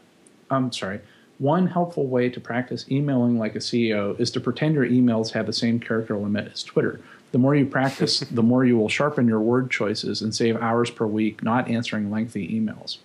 I'm 0.50 0.72
sorry. 0.72 1.02
One 1.40 1.68
helpful 1.68 2.08
way 2.08 2.30
to 2.30 2.40
practice 2.40 2.86
emailing 2.90 3.38
like 3.38 3.56
a 3.56 3.60
CEO 3.60 4.18
is 4.20 4.32
to 4.32 4.40
pretend 4.40 4.76
your 4.76 4.86
emails 4.88 5.32
have 5.32 5.46
the 5.48 5.54
same 5.54 5.80
character 5.80 6.16
limit 6.18 6.52
as 6.54 6.64
Twitter. 6.64 7.02
The 7.34 7.40
more 7.40 7.56
you 7.56 7.66
practice, 7.66 8.20
the 8.32 8.44
more 8.44 8.64
you 8.64 8.78
will 8.78 8.88
sharpen 8.90 9.28
your 9.28 9.40
word 9.42 9.70
choices 9.72 10.22
and 10.22 10.34
save 10.34 10.56
hours 10.62 10.90
per 10.90 11.06
week 11.08 11.44
not 11.44 11.68
answering 11.68 12.12
lengthy 12.12 12.48
emails. 12.48 12.98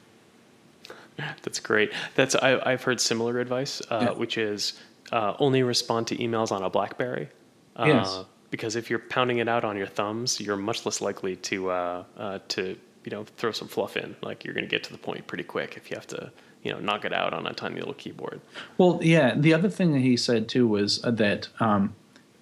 That's 1.42 1.58
great. 1.58 1.90
That's 2.14 2.36
I, 2.36 2.60
I've 2.64 2.84
heard 2.84 3.00
similar 3.00 3.40
advice, 3.40 3.82
uh, 3.90 3.98
Yeah. 4.02 4.10
which 4.12 4.38
is 4.38 4.74
uh, 5.10 5.34
only 5.40 5.62
respond 5.64 6.06
to 6.08 6.16
emails 6.16 6.52
on 6.52 6.62
a 6.62 6.70
BlackBerry. 6.70 7.28
Uh, 7.74 7.84
Yes. 7.86 8.24
Because 8.50 8.76
if 8.76 8.88
you're 8.88 8.98
pounding 8.98 9.38
it 9.38 9.48
out 9.48 9.64
on 9.64 9.76
your 9.76 9.86
thumbs, 9.86 10.40
you're 10.40 10.56
much 10.56 10.86
less 10.86 11.00
likely 11.00 11.36
to 11.36 11.70
uh, 11.70 12.04
uh, 12.16 12.38
to 12.48 12.76
you 13.04 13.10
know 13.10 13.24
throw 13.36 13.52
some 13.52 13.68
fluff 13.68 13.96
in. 13.96 14.16
Like 14.22 14.44
you're 14.44 14.54
going 14.54 14.64
to 14.64 14.70
get 14.70 14.84
to 14.84 14.92
the 14.92 14.98
point 14.98 15.26
pretty 15.26 15.44
quick 15.44 15.76
if 15.76 15.90
you 15.90 15.96
have 15.96 16.06
to 16.08 16.30
you 16.62 16.72
know 16.72 16.80
knock 16.80 17.04
it 17.04 17.12
out 17.12 17.32
on 17.32 17.46
a 17.46 17.52
tiny 17.52 17.76
little 17.76 17.94
keyboard. 17.94 18.40
Well, 18.76 19.00
yeah. 19.02 19.34
The 19.36 19.54
other 19.54 19.68
thing 19.68 19.92
that 19.92 20.00
he 20.00 20.16
said 20.16 20.48
too 20.48 20.66
was 20.66 21.04
uh, 21.04 21.10
that 21.12 21.48
um, 21.60 21.94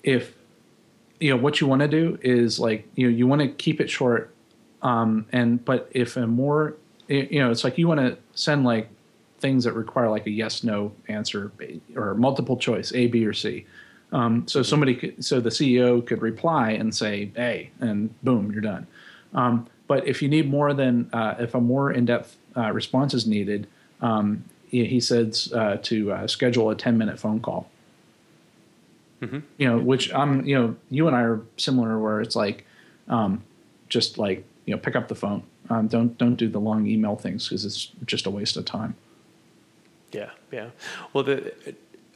if 0.03 0.35
you 1.21 1.31
know 1.31 1.37
what 1.37 1.61
you 1.61 1.67
want 1.67 1.83
to 1.83 1.89
do 1.89 2.19
is 2.23 2.59
like 2.59 2.89
you 2.95 3.09
know 3.09 3.17
you 3.17 3.27
want 3.27 3.43
to 3.43 3.49
keep 3.49 3.81
it 3.81 3.91
short, 3.91 4.35
um, 4.83 5.27
and 5.33 5.65
but 5.65 5.89
if 5.91 6.17
a 6.17 6.27
more 6.27 6.77
you 7.09 7.39
know 7.41 7.51
it's 7.51 7.65
like 7.65 7.79
you 7.79 7.89
want 7.89 8.01
to 8.01 8.17
send 8.35 8.65
like 8.65 8.89
things 9.39 9.65
that 9.65 9.73
require 9.73 10.09
like 10.11 10.27
a 10.27 10.31
yes 10.31 10.65
no 10.65 10.93
answer 11.09 11.53
or 11.95 12.15
multiple 12.15 12.57
choice 12.57 12.93
A 12.95 13.07
B 13.07 13.25
or 13.27 13.33
C. 13.33 13.67
Um, 14.13 14.47
so 14.47 14.63
somebody 14.63 14.95
could, 14.95 15.25
so 15.25 15.41
the 15.41 15.51
CEO 15.51 16.05
could 16.05 16.23
reply 16.23 16.71
and 16.71 16.95
say 16.95 17.31
"Hey," 17.35 17.71
and 17.81 18.15
boom 18.23 18.53
you're 18.53 18.61
done. 18.61 18.87
Um, 19.35 19.69
but 19.89 20.07
if 20.07 20.23
you 20.23 20.29
need 20.29 20.49
more 20.49 20.75
than 20.75 21.11
uh, 21.13 21.35
if 21.39 21.55
a 21.55 21.61
more 21.61 21.93
in-depth 21.93 22.37
uh, 22.57 22.73
response 22.73 23.15
is 23.15 23.27
needed, 23.27 23.67
um, 24.01 24.45
he, 24.69 24.85
he 24.87 25.01
says 25.01 25.53
uh, 25.55 25.79
to 25.83 26.13
uh, 26.13 26.27
schedule 26.27 26.71
a 26.71 26.75
10 26.75 26.99
minute 26.99 27.19
phone 27.19 27.41
call. 27.41 27.69
You 29.57 29.69
know, 29.69 29.79
which 29.79 30.13
I'm, 30.13 30.45
you 30.45 30.55
know, 30.57 30.77
you 30.91 31.07
and 31.07 31.17
I 31.17 31.23
are 31.23 31.41
similar 31.57 31.99
where 31.99 32.21
it's 32.21 32.37
like, 32.37 32.67
um, 33.09 33.43
just 33.89 34.19
like, 34.19 34.45
you 34.67 34.75
know, 34.75 34.81
pick 34.81 34.97
up 34.97 35.09
the 35.09 35.15
phone. 35.15 35.43
Um, 35.71 35.89
don't, 35.89 36.17
don't 36.19 36.37
do 36.37 36.49
the 36.49 36.61
long 36.61 36.87
email 36.87 37.17
things 37.17 37.49
because 37.49 37.65
it's 37.65 37.91
just 38.05 38.27
a 38.27 38.31
waste 38.31 38.57
of 38.57 38.65
time. 38.65 38.95
Yeah, 40.13 40.31
yeah. 40.53 40.71
Well, 41.13 41.25
the 41.25 41.53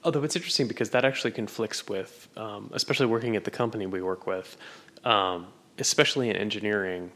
although 0.05 0.23
it's 0.23 0.37
interesting 0.37 0.67
because 0.69 0.91
that 0.91 1.05
actually 1.05 1.31
conflicts 1.31 1.89
with, 1.89 2.29
um, 2.37 2.71
especially 2.73 3.07
working 3.07 3.37
at 3.37 3.45
the 3.45 3.51
company 3.51 3.87
we 3.87 4.03
work 4.03 4.27
with, 4.27 4.57
um, 5.05 5.47
especially 5.79 6.31
in 6.31 6.37
engineering, 6.37 7.11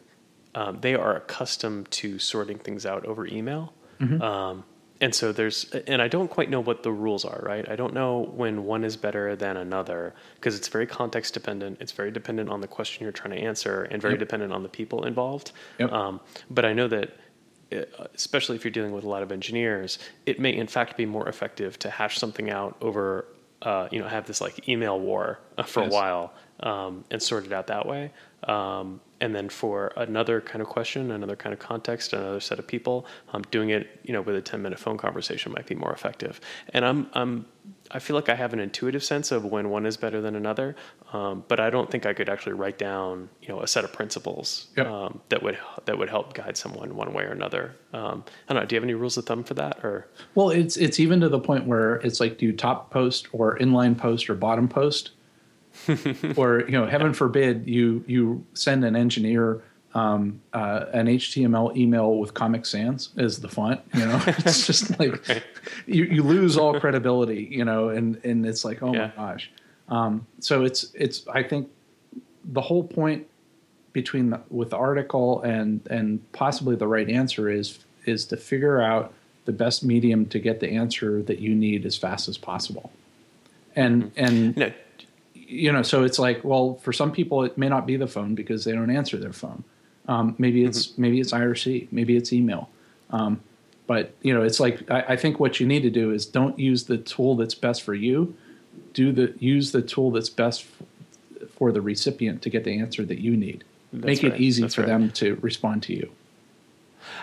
um, 0.55 0.79
they 0.81 0.95
are 0.95 1.17
accustomed 1.17 1.91
to 1.91 2.19
sorting 2.19 2.59
things 2.59 2.87
out 2.87 3.05
over 3.07 3.27
email. 3.27 3.73
Um, 4.21 4.65
and 5.01 5.15
so 5.15 5.33
there's, 5.33 5.71
and 5.87 6.03
I 6.03 6.09
don't 6.09 6.29
quite 6.29 6.51
know 6.51 6.61
what 6.61 6.83
the 6.83 6.93
rules 6.93 7.25
are, 7.25 7.41
right? 7.43 7.67
I 7.69 7.75
don't 7.75 7.95
know 7.95 8.31
when 8.35 8.65
one 8.65 8.85
is 8.85 8.97
better 8.97 9.35
than 9.35 9.57
another 9.57 10.15
because 10.37 10.57
it's 10.57 10.69
very 10.69 10.87
context 10.87 11.33
dependent. 11.35 11.79
It's 11.81 11.93
very 11.93 12.11
dependent 12.11 12.51
on 12.51 12.61
the 12.61 12.69
question 12.69 13.03
you're 13.03 13.13
trying 13.13 13.35
to 13.35 13.41
answer 13.43 13.85
and 13.85 14.01
very 14.03 14.15
Yep. 14.15 14.21
dependent 14.21 14.53
on 14.53 14.63
the 14.63 14.69
people 14.69 15.05
involved. 15.07 15.53
Yep. 15.79 15.91
Um, 15.93 16.21
but 16.51 16.65
I 16.65 16.75
know 16.75 16.87
that 16.89 17.17
especially 18.15 18.57
if 18.57 18.65
you're 18.65 18.71
dealing 18.71 18.93
with 18.93 19.05
a 19.05 19.09
lot 19.09 19.23
of 19.23 19.31
engineers, 19.33 19.99
it 20.27 20.39
may 20.41 20.55
in 20.55 20.67
fact 20.67 20.97
be 20.97 21.07
more 21.07 21.29
effective 21.29 21.79
to 21.81 21.91
hash 21.91 22.19
something 22.19 22.51
out 22.51 22.77
over 22.81 23.27
uh, 23.63 23.89
you 23.91 23.99
know, 23.99 24.07
have 24.07 24.27
this 24.27 24.41
like 24.41 24.69
email 24.69 25.01
war 25.01 25.39
uh, 25.57 25.63
for 25.63 25.83
Yes. 25.83 25.91
a 25.91 25.95
while 25.95 26.35
um, 26.61 27.05
and 27.11 27.23
sort 27.23 27.47
it 27.47 27.53
out 27.53 27.67
that 27.69 27.87
way. 27.87 28.11
Um, 28.45 29.01
and 29.21 29.35
then 29.35 29.49
for 29.49 29.91
another 29.97 30.43
kind 30.43 30.61
of 30.61 30.69
question, 30.69 31.11
another 31.11 31.35
kind 31.37 31.55
of 31.55 31.59
context, 31.59 32.13
another 32.13 32.41
set 32.41 32.59
of 32.59 32.67
people, 32.67 33.07
um, 33.33 33.41
doing 33.51 33.71
it, 33.71 34.01
you 34.05 34.13
know, 34.13 34.21
with 34.21 34.37
a 34.37 34.43
10 34.43 34.61
minute 34.61 34.79
phone 34.79 34.99
conversation 34.99 35.51
might 35.53 35.67
be 35.67 35.75
more 35.75 35.93
effective. 35.93 36.41
And 36.75 36.85
I'm, 36.85 37.09
I'm, 37.15 37.47
I 37.91 37.99
feel 37.99 38.17
like 38.17 38.29
I 38.29 38.35
have 38.35 38.53
an 38.53 38.61
intuitive 38.61 39.05
sense 39.05 39.31
of 39.31 39.45
when 39.45 39.69
one 39.69 39.85
is 39.87 39.97
better 39.97 40.21
than 40.21 40.35
another, 40.35 40.75
um, 41.13 41.45
but 41.49 41.61
I 41.61 41.71
don't 41.71 41.91
think 41.91 42.07
I 42.07 42.15
could 42.15 42.29
actually 42.29 42.55
write 42.55 42.79
down, 42.79 43.29
you 43.43 43.49
know, 43.49 43.61
a 43.61 43.67
set 43.67 43.85
of 43.85 43.93
principles 43.93 44.69
Yep. 44.77 44.87
um, 44.87 45.21
that 45.29 45.43
would 45.43 45.59
that 45.85 45.99
would 45.99 46.09
help 46.09 46.33
guide 46.35 46.57
someone 46.57 46.97
one 46.97 47.13
way 47.13 47.25
or 47.25 47.33
another. 47.33 47.77
Um, 47.93 48.25
I 48.49 48.55
don't 48.55 48.63
know. 48.63 48.67
Do 48.67 48.75
you 48.75 48.79
have 48.81 48.85
any 48.85 48.95
rules 48.95 49.17
of 49.17 49.27
thumb 49.27 49.45
for 49.45 49.55
that, 49.55 49.85
or 49.85 50.09
Well, 50.35 50.51
it's 50.51 50.77
it's 50.77 50.99
even 50.99 51.21
to 51.21 51.29
the 51.29 51.39
point 51.41 51.67
where 51.67 51.97
it's 51.97 52.21
like, 52.21 52.39
do 52.39 52.47
you 52.47 52.53
top 52.53 52.91
post 52.91 53.29
or 53.33 53.59
inline 53.59 53.97
post 53.97 54.29
or 54.31 54.35
bottom 54.35 54.67
post? 54.69 55.11
or 56.37 56.61
you 56.63 56.71
know, 56.73 56.87
heaven 56.87 57.13
forbid 57.13 57.67
you 57.69 58.05
you 58.07 58.45
send 58.55 58.85
an 58.85 58.95
engineer 58.97 59.63
um, 59.95 60.41
uh, 60.53 60.87
an 60.93 61.07
HTML 61.07 61.77
email 61.77 62.17
with 62.17 62.35
Comic 62.35 62.67
Sans 62.67 63.11
as 63.17 63.41
the 63.41 63.49
font. 63.49 63.81
You 63.95 64.07
know, 64.07 64.21
it's 64.27 64.67
just 64.67 64.99
like 64.99 65.45
you, 65.87 66.05
you 66.05 66.23
lose 66.23 66.57
all 66.57 66.79
credibility. 66.81 67.49
You 67.51 67.65
know, 67.65 67.89
and 67.91 68.21
and 68.25 68.45
it's 68.45 68.65
like, 68.65 68.83
oh 68.83 68.93
Yeah. 68.93 69.11
my 69.17 69.33
gosh. 69.33 69.51
Um, 69.89 70.27
so 70.41 70.65
it's 70.65 70.93
it's 70.95 71.27
I 71.29 71.43
think 71.43 71.69
the 72.45 72.61
whole 72.61 72.85
point 72.85 73.27
between 73.93 74.31
the, 74.31 74.41
with 74.51 74.71
the 74.71 74.77
article 74.77 75.41
and 75.43 75.81
and 75.89 76.21
possibly 76.33 76.75
the 76.77 76.87
right 76.89 77.09
answer 77.09 77.49
is 77.49 77.79
is 78.05 78.25
to 78.27 78.37
figure 78.37 78.83
out 78.83 79.13
the 79.45 79.53
best 79.53 79.85
medium 79.85 80.27
to 80.27 80.39
get 80.39 80.61
the 80.61 80.71
answer 80.71 81.23
that 81.23 81.39
you 81.39 81.55
need 81.55 81.87
as 81.87 81.97
fast 81.97 82.29
as 82.29 82.37
possible. 82.39 82.91
And 83.77 84.11
and 84.17 84.57
no? 84.57 84.73
you 85.35 85.71
know, 85.71 85.83
so 85.83 86.03
it's 86.03 86.19
like, 86.19 86.43
well, 86.43 86.75
for 86.83 86.93
some 86.93 87.13
people 87.13 87.45
it 87.45 87.57
may 87.59 87.69
not 87.69 87.87
be 87.87 87.97
the 87.97 88.07
phone 88.07 88.35
because 88.35 88.65
they 88.65 88.73
don't 88.73 88.91
answer 88.91 89.17
their 89.19 89.33
phone. 89.33 89.63
Um, 90.07 90.35
maybe 90.39 90.65
it's 90.65 90.97
maybe 90.99 91.21
it's 91.21 91.33
IRC, 91.33 91.89
maybe 91.91 92.17
it's 92.17 92.33
email. 92.33 92.69
Um, 93.11 93.41
but 93.87 94.15
you 94.23 94.35
know, 94.35 94.43
it's 94.43 94.61
like 94.61 94.91
I, 94.91 95.01
I 95.09 95.17
think 95.17 95.41
what 95.41 95.61
you 95.61 95.67
need 95.67 95.83
to 95.83 95.91
do 95.91 96.11
is 96.11 96.27
don't 96.27 96.59
use 96.59 96.85
the 96.85 96.99
tool 96.99 97.37
that's 97.37 97.55
best 97.55 97.83
for 97.83 97.95
you. 97.95 98.35
Do 98.93 99.13
the 99.13 99.35
use 99.39 99.73
the 99.73 99.83
tool 99.83 100.11
that's 100.11 100.29
best 100.31 100.65
f- 100.81 101.49
for 101.51 101.73
the 101.73 101.81
recipient 101.81 102.43
to 102.43 102.51
get 102.51 102.65
the 102.65 102.79
answer 102.79 103.05
that 103.05 103.19
you 103.19 103.37
need. 103.37 103.65
That's 103.93 104.23
Make 104.23 104.25
it 104.25 104.41
easy 104.41 104.63
that's 104.63 104.75
for 104.75 104.83
right. 104.83 104.89
them 104.89 105.11
to 105.13 105.37
respond 105.37 105.83
to 105.85 105.95
you. 105.95 106.11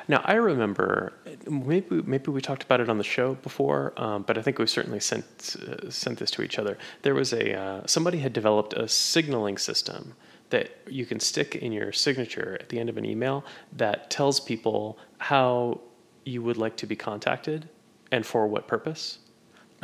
Now 0.08 0.22
I 0.26 0.36
remember 0.36 1.14
maybe 1.50 2.02
maybe 2.06 2.32
we 2.32 2.42
talked 2.42 2.64
about 2.64 2.80
it 2.80 2.90
on 2.90 2.98
the 2.98 3.04
show 3.04 3.36
before, 3.36 3.94
um, 3.98 4.24
but 4.24 4.38
I 4.38 4.42
think 4.42 4.60
we 4.60 4.68
certainly 4.68 5.00
sent 5.00 5.56
uh, 5.68 5.90
sent 5.90 6.20
this 6.20 6.32
to 6.32 6.44
each 6.44 6.60
other. 6.60 6.78
There 7.02 7.16
was 7.16 7.34
a 7.34 7.58
uh, 7.58 7.88
somebody 7.88 8.20
had 8.20 8.34
developed 8.34 8.74
a 8.74 8.88
signaling 8.88 9.58
system 9.58 10.14
that 10.52 10.70
you 10.88 11.06
can 11.06 11.20
stick 11.20 11.56
in 11.56 11.72
your 11.72 11.92
signature 11.92 12.58
at 12.60 12.70
the 12.70 12.80
end 12.80 12.90
of 12.90 12.98
an 12.98 13.06
email 13.06 13.44
that 13.74 14.10
tells 14.10 14.40
people 14.40 14.98
how 15.18 15.82
you 16.26 16.42
would 16.42 16.58
like 16.58 16.78
to 16.78 16.86
be 16.86 16.96
contacted 16.96 17.68
and 18.12 18.26
for 18.26 18.48
what 18.48 18.68
purpose. 18.68 19.20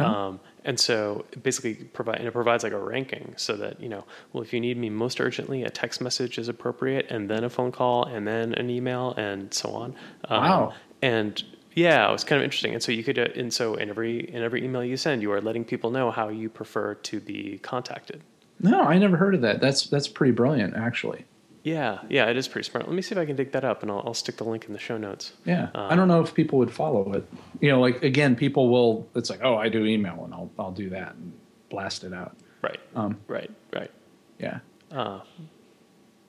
Um, 0.06 0.40
and 0.64 0.80
so 0.80 1.26
it 1.32 1.42
basically 1.42 1.74
provide 1.74 2.18
and 2.18 2.28
it 2.28 2.32
provides 2.32 2.64
like 2.64 2.74
a 2.74 2.78
ranking 2.78 3.34
so 3.36 3.56
that 3.56 3.82
you 3.82 3.90
know 3.90 4.04
well 4.32 4.44
if 4.44 4.54
you 4.54 4.60
need 4.60 4.78
me 4.78 4.92
most 4.92 5.20
urgently 5.20 5.64
a 5.64 5.72
text 5.72 6.02
message 6.02 6.38
is 6.38 6.50
appropriate 6.50 7.08
and 7.10 7.28
then 7.28 7.44
a 7.44 7.50
phone 7.50 7.72
call 7.72 8.04
and 8.04 8.28
then 8.28 8.54
an 8.54 8.70
email 8.70 9.16
and 9.18 9.52
so 9.52 9.72
on. 9.72 9.96
Um, 10.26 10.44
Wow. 10.44 10.74
And 11.02 11.44
yeah, 11.74 12.08
it 12.10 12.12
was 12.12 12.24
kind 12.24 12.40
of 12.40 12.44
interesting. 12.44 12.74
And 12.74 12.84
so 12.84 12.92
you 12.92 13.04
could 13.04 13.18
uh, 13.18 13.28
and 13.36 13.52
so 13.52 13.76
in 13.76 13.90
every 13.90 14.30
in 14.30 14.44
every 14.44 14.64
email 14.64 14.84
you 14.84 14.98
send, 14.98 15.22
you 15.22 15.32
are 15.32 15.42
letting 15.42 15.66
people 15.66 15.90
know 15.90 16.12
how 16.12 16.30
you 16.30 16.50
prefer 16.50 16.94
to 16.96 17.20
be 17.20 17.60
contacted. 17.60 18.22
No, 18.60 18.82
I 18.82 18.98
never 18.98 19.18
heard 19.18 19.36
of 19.36 19.42
that. 19.42 19.60
That's 19.62 19.88
that's 19.88 20.08
pretty 20.08 20.32
brilliant, 20.34 20.76
actually. 20.76 21.26
Yeah, 21.64 22.00
yeah, 22.10 22.28
it 22.30 22.38
is 22.38 22.48
pretty 22.48 22.70
smart. 22.70 22.88
Let 22.88 22.96
me 22.96 23.02
see 23.02 23.14
if 23.14 23.20
I 23.20 23.26
can 23.26 23.36
dig 23.36 23.52
that 23.52 23.66
up, 23.66 23.82
and 23.82 23.92
I'll, 23.92 24.02
I'll 24.06 24.14
stick 24.14 24.38
the 24.38 24.46
link 24.46 24.66
in 24.66 24.74
the 24.74 24.80
show 24.80 24.98
notes. 24.98 25.34
Yeah, 25.46 25.70
I 25.76 25.96
don't 25.96 26.08
know 26.08 26.22
if 26.22 26.34
people 26.34 26.60
would 26.60 26.72
follow 26.72 27.12
it. 27.14 27.28
You 27.60 27.70
know, 27.72 27.82
like 27.82 28.02
again, 28.04 28.36
people 28.36 28.70
will. 28.70 29.08
It's 29.16 29.30
like, 29.30 29.42
oh, 29.44 29.56
I 29.58 29.68
do 29.70 29.86
email, 29.86 30.24
and 30.24 30.34
I'll 30.34 30.50
I'll 30.58 30.72
do 30.72 30.90
that 30.92 31.16
and 31.16 31.34
blast 31.70 32.04
it 32.06 32.14
out. 32.14 32.36
Right, 32.62 32.80
Um, 32.96 33.18
right, 33.28 33.52
right. 33.74 33.92
Yeah. 34.40 34.60
Uh, 34.92 35.20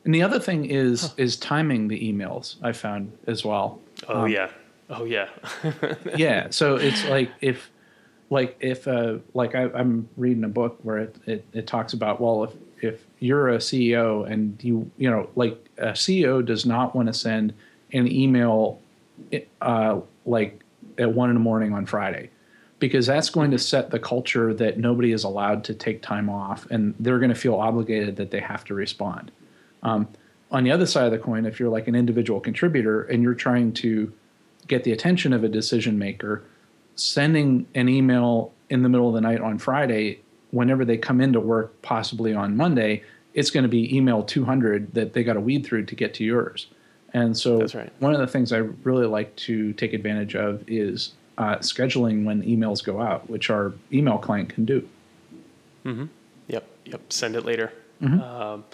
And 0.05 0.15
the 0.15 0.23
other 0.23 0.41
thing 0.41 0.65
is 0.67 1.15
is 1.17 1.37
timing 1.37 1.89
the 1.89 2.01
emails. 2.13 2.57
I 2.63 2.73
found 2.73 3.13
as 3.27 3.45
well. 3.45 3.81
oh 4.09 4.23
Um, 4.23 4.29
yeah, 4.31 4.51
oh 4.91 5.05
yeah. 5.05 5.29
yeah. 6.17 6.49
So 6.51 6.77
it's 6.77 7.05
like 7.07 7.31
if, 7.41 7.71
like 8.31 8.57
if 8.61 8.87
uh 8.87 9.19
like 9.35 9.55
I, 9.55 9.65
I'm 9.75 10.09
reading 10.17 10.45
a 10.45 10.49
book 10.49 10.79
where 10.83 10.99
it, 10.99 11.17
it 11.27 11.45
it 11.53 11.67
talks 11.67 11.93
about 11.93 12.21
well 12.21 12.45
if 12.45 12.53
if 12.81 13.05
you're 13.19 13.49
a 13.49 13.59
CEO 13.59 14.31
and 14.31 14.63
you 14.63 14.91
you 14.97 15.11
know 15.11 15.29
like 15.35 15.69
a 15.79 15.89
CEO 15.89 16.45
does 16.45 16.67
not 16.67 16.95
want 16.95 17.09
to 17.09 17.15
send 17.15 17.55
an 17.93 18.11
email, 18.11 18.81
uh 19.61 20.01
like 20.27 20.63
at 20.99 21.13
one 21.13 21.31
in 21.31 21.35
the 21.35 21.41
morning 21.41 21.73
on 21.73 21.87
Friday. 21.87 22.31
Because 22.81 23.07
that's 23.07 23.29
going 23.29 23.51
to 23.51 23.59
set 23.59 23.91
the 23.91 23.99
culture 23.99 24.55
that 24.55 24.79
nobody 24.79 25.11
is 25.11 25.25
allowed 25.25 25.65
to 25.65 25.75
take 25.75 26.01
time 26.01 26.31
off, 26.31 26.65
and 26.71 26.95
they're 27.01 27.19
going 27.19 27.31
to 27.31 27.35
feel 27.35 27.57
obligated 27.57 28.15
that 28.17 28.31
they 28.31 28.39
have 28.39 28.65
to 28.67 28.75
respond. 28.75 29.33
Um, 29.83 30.07
on 30.53 30.63
the 30.63 30.71
other 30.71 30.87
side 30.87 31.07
of 31.07 31.11
the 31.11 31.19
coin, 31.19 31.45
if 31.45 31.59
you're 31.59 31.71
like 31.71 31.89
an 31.89 31.97
individual 31.97 32.39
contributor 32.39 33.03
and 33.03 33.21
you're 33.21 33.35
trying 33.35 33.73
to 33.75 34.13
get 34.69 34.85
the 34.85 34.93
attention 34.93 35.33
of 35.33 35.43
a 35.43 35.49
decision 35.49 35.99
maker, 35.99 36.45
sending 36.99 37.67
an 37.75 37.89
email 37.89 38.53
in 38.71 38.83
the 38.83 38.89
middle 38.89 39.09
of 39.09 39.15
the 39.15 39.21
night 39.21 39.41
on 39.41 39.59
Friday, 39.59 40.21
whenever 40.51 40.85
they 40.85 40.97
come 40.97 41.21
into 41.21 41.41
work, 41.41 41.81
possibly 41.83 42.35
on 42.35 42.57
Monday, 42.57 43.03
it's 43.35 43.51
going 43.51 43.63
to 43.63 43.69
be 43.69 43.95
email 43.97 44.23
200 44.23 44.95
that 44.95 45.13
they 45.13 45.23
got 45.23 45.35
to 45.35 45.41
weed 45.41 45.65
through 45.65 45.85
to 45.87 45.95
get 45.95 46.15
to 46.15 46.25
yours. 46.25 46.67
And 47.15 47.37
so, 47.37 47.59
That's 47.59 47.75
right. 47.75 47.91
one 48.01 48.13
of 48.13 48.21
the 48.21 48.27
things 48.27 48.53
I 48.53 48.59
really 48.59 49.07
like 49.07 49.35
to 49.37 49.73
take 49.75 49.95
advantage 49.95 50.35
of 50.35 50.63
is 50.69 51.13
uh, 51.39 51.57
scheduling 51.57 52.25
when 52.25 52.43
emails 52.43 52.85
go 52.85 53.01
out, 53.01 53.31
which 53.31 53.49
our 53.49 53.73
email 53.93 54.19
client 54.19 54.51
can 54.51 54.65
do. 54.65 54.87
Yep, 56.49 56.69
yep. 56.85 57.13
Send 57.13 57.37
it 57.37 57.45
later. 57.45 57.73
Mm-hmm. 58.03 58.21
Um, 58.21 58.65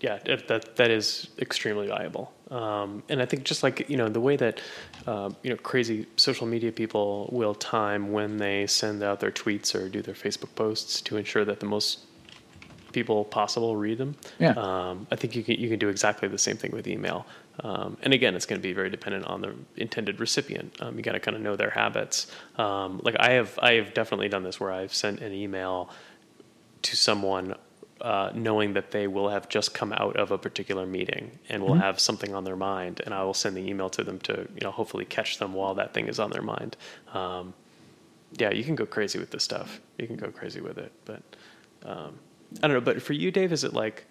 yeah, 0.00 0.18
that, 0.26 0.48
that 0.48 0.76
that 0.76 0.90
is 0.90 1.28
extremely 1.38 1.86
valuable. 1.86 2.33
Um, 2.50 3.02
and 3.08 3.22
I 3.22 3.26
think 3.26 3.44
just 3.44 3.62
like 3.62 3.88
you 3.88 3.96
know 3.96 4.08
the 4.08 4.20
way 4.20 4.36
that 4.36 4.60
um, 5.06 5.36
you 5.42 5.50
know 5.50 5.56
crazy 5.56 6.06
social 6.16 6.46
media 6.46 6.72
people 6.72 7.28
will 7.32 7.54
time 7.54 8.12
when 8.12 8.36
they 8.36 8.66
send 8.66 9.02
out 9.02 9.20
their 9.20 9.30
tweets 9.30 9.74
or 9.74 9.88
do 9.88 10.02
their 10.02 10.14
Facebook 10.14 10.54
posts 10.54 11.00
to 11.02 11.16
ensure 11.16 11.44
that 11.44 11.60
the 11.60 11.66
most 11.66 12.00
people 12.92 13.24
possible 13.24 13.76
read 13.76 13.98
them. 13.98 14.14
Yeah. 14.38 14.52
Um, 14.52 15.06
I 15.10 15.16
think 15.16 15.34
you 15.36 15.42
can 15.42 15.56
you 15.56 15.68
can 15.68 15.78
do 15.78 15.88
exactly 15.88 16.28
the 16.28 16.38
same 16.38 16.56
thing 16.56 16.70
with 16.70 16.86
email. 16.86 17.26
Um, 17.60 17.96
and 18.02 18.12
again, 18.12 18.34
it's 18.34 18.46
going 18.46 18.60
to 18.60 18.62
be 18.62 18.72
very 18.72 18.90
dependent 18.90 19.26
on 19.26 19.40
the 19.40 19.54
intended 19.76 20.18
recipient. 20.18 20.74
Um, 20.80 20.96
you 20.96 21.02
got 21.02 21.12
to 21.12 21.20
kind 21.20 21.36
of 21.36 21.42
know 21.42 21.56
their 21.56 21.70
habits. 21.70 22.26
Um, 22.56 23.00
like 23.04 23.16
I 23.18 23.32
have 23.32 23.58
I 23.62 23.74
have 23.74 23.92
definitely 23.94 24.28
done 24.28 24.42
this 24.42 24.58
where 24.58 24.72
I've 24.72 24.94
sent 24.94 25.20
an 25.20 25.32
email 25.32 25.90
to 26.82 26.96
someone 26.96 27.54
uh, 28.00 28.30
knowing 28.34 28.72
that 28.74 28.90
they 28.90 29.06
will 29.06 29.28
have 29.28 29.48
just 29.48 29.72
come 29.72 29.92
out 29.92 30.16
of 30.16 30.30
a 30.30 30.38
particular 30.38 30.84
meeting 30.84 31.38
and 31.48 31.62
will 31.62 31.74
have 31.74 32.00
something 32.00 32.34
on 32.34 32.44
their 32.44 32.56
mind, 32.56 33.00
and 33.04 33.14
I 33.14 33.22
will 33.22 33.34
send 33.34 33.56
the 33.56 33.60
email 33.60 33.88
to 33.90 34.02
them 34.02 34.18
to 34.20 34.48
you 34.54 34.60
know 34.62 34.70
hopefully 34.70 35.04
catch 35.04 35.38
them 35.38 35.54
while 35.54 35.74
that 35.74 35.94
thing 35.94 36.08
is 36.08 36.18
on 36.18 36.30
their 36.30 36.42
mind. 36.42 36.76
Um, 37.12 37.54
yeah, 38.36 38.50
you 38.50 38.64
can 38.64 38.74
go 38.74 38.84
crazy 38.84 39.18
with 39.18 39.30
this 39.30 39.44
stuff. 39.44 39.80
You 39.98 40.06
can 40.06 40.16
go 40.16 40.30
crazy 40.30 40.60
with 40.60 40.78
it, 40.78 40.92
but 41.04 41.22
um, 41.84 42.18
I 42.62 42.68
don't 42.68 42.74
know. 42.74 42.80
But 42.80 43.00
for 43.00 43.12
you, 43.12 43.30
Dave, 43.30 43.52
is 43.52 43.64
it 43.64 43.72
like? 43.72 44.06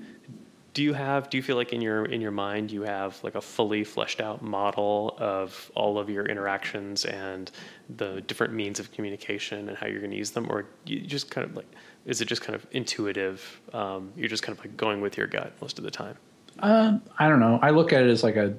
Do 0.74 0.82
you 0.82 0.94
have? 0.94 1.30
Do 1.30 1.38
you 1.38 1.44
feel 1.44 1.56
like 1.56 1.72
in 1.72 1.82
your 1.82 2.06
in 2.06 2.20
your 2.20 2.32
mind 2.32 2.72
you 2.72 2.82
have 2.82 3.24
like 3.24 3.36
a 3.36 3.42
fully 3.42 3.84
fleshed 3.84 4.22
out 4.22 4.42
model 4.42 5.16
of 5.20 5.72
all 5.76 6.00
of 6.00 6.10
your 6.10 6.26
interactions 6.26 7.06
and 7.06 7.52
the 7.98 8.22
different 8.22 8.54
means 8.54 8.80
of 8.80 8.92
communication 8.92 9.70
and 9.70 9.78
how 9.78 9.86
you're 9.86 10.00
going 10.00 10.12
to 10.12 10.18
use 10.18 10.32
them, 10.32 10.48
or 10.50 10.66
you 10.86 11.02
just 11.02 11.30
kind 11.30 11.46
of 11.46 11.56
like 11.56 11.68
is 12.06 12.22
it 12.22 12.26
just 12.26 12.42
kind 12.42 12.56
of 12.56 12.66
intuitive? 12.72 13.62
Um, 13.74 14.12
you're 14.16 14.28
just 14.30 14.44
kind 14.44 14.58
of 14.58 14.64
like 14.64 14.76
going 14.78 15.02
with 15.02 15.18
your 15.18 15.28
gut 15.28 15.54
most 15.62 15.78
of 15.78 15.84
the 15.84 15.92
time. 15.92 16.18
Uh, 16.60 16.98
I 17.18 17.30
don't 17.30 17.40
know. 17.40 17.60
I 17.62 17.70
look 17.72 17.94
at 17.94 18.04
it 18.04 18.10
as 18.10 18.24
like 18.24 18.36
a 18.36 18.54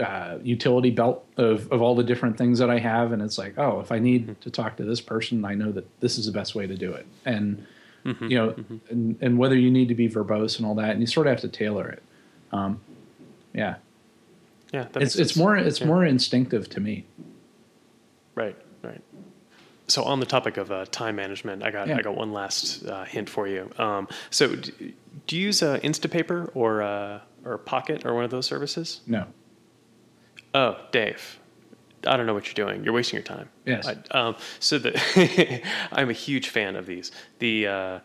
uh, 0.00 0.38
utility 0.42 0.90
belt 0.90 1.24
of, 1.38 1.70
of 1.72 1.80
all 1.82 1.94
the 1.94 2.04
different 2.04 2.36
things 2.36 2.58
that 2.58 2.68
I 2.70 2.78
have, 2.78 3.12
and 3.12 3.22
it's 3.22 3.38
like, 3.38 3.58
oh, 3.58 3.80
if 3.80 3.90
I 3.90 3.98
need 3.98 4.40
to 4.42 4.50
talk 4.50 4.76
to 4.76 4.84
this 4.84 5.00
person, 5.00 5.44
I 5.44 5.54
know 5.54 5.72
that 5.72 5.86
this 6.00 6.18
is 6.18 6.26
the 6.26 6.32
best 6.32 6.54
way 6.54 6.66
to 6.66 6.76
do 6.76 6.92
it, 6.92 7.06
and 7.24 7.66
you 8.04 8.36
know, 8.38 8.54
and, 8.88 9.16
and 9.20 9.36
whether 9.36 9.56
you 9.56 9.68
need 9.68 9.88
to 9.88 9.94
be 9.96 10.08
verbose 10.08 10.58
and 10.58 10.66
all 10.66 10.76
that, 10.76 10.90
and 10.90 11.00
you 11.00 11.06
sort 11.08 11.26
of 11.26 11.32
have 11.32 11.40
to 11.40 11.48
tailor 11.48 11.88
it. 11.88 12.02
Um, 12.52 12.80
yeah, 13.52 13.76
Yeah, 14.72 14.86
that 14.92 15.02
it's 15.02 15.16
it's 15.16 15.30
sense. 15.32 15.36
more 15.36 15.56
it's 15.56 15.80
Yeah. 15.80 15.86
more 15.88 16.04
instinctive 16.04 16.68
to 16.70 16.80
me. 16.80 17.04
Right. 18.36 18.56
So 19.88 20.02
on 20.02 20.18
the 20.20 20.26
topic 20.26 20.56
of 20.56 20.70
uh, 20.72 20.84
time 20.90 21.16
management, 21.16 21.62
I 21.62 21.70
got 21.70 21.88
Yeah. 21.88 21.96
I 21.98 22.02
got 22.02 22.16
one 22.16 22.32
last 22.32 22.84
uh, 22.86 23.04
hint 23.04 23.30
for 23.30 23.46
you. 23.46 23.70
Um, 23.78 24.08
so 24.30 24.56
d- 24.56 24.94
do 25.26 25.36
you 25.36 25.46
use 25.46 25.62
uh, 25.62 25.78
Instapaper 25.82 26.50
or 26.54 26.82
uh, 26.82 27.20
or 27.44 27.58
Pocket 27.58 28.04
or 28.04 28.14
one 28.14 28.24
of 28.24 28.30
those 28.30 28.46
services? 28.46 29.00
No, 29.06 29.26
Oh, 30.54 30.76
Dave, 30.90 31.38
I 32.06 32.16
don't 32.16 32.26
know 32.26 32.34
what 32.34 32.46
you're 32.46 32.66
doing. 32.66 32.82
You're 32.82 32.94
wasting 32.94 33.16
your 33.18 33.24
time. 33.24 33.48
Yes. 33.64 33.86
I, 33.86 33.96
um, 34.18 34.36
so 34.58 34.78
the 34.78 35.62
I'm 35.92 36.08
a 36.10 36.14
huge 36.14 36.48
fan 36.48 36.76
of 36.76 36.86
these. 36.86 37.12
The 37.38 37.66
uh, 37.66 37.98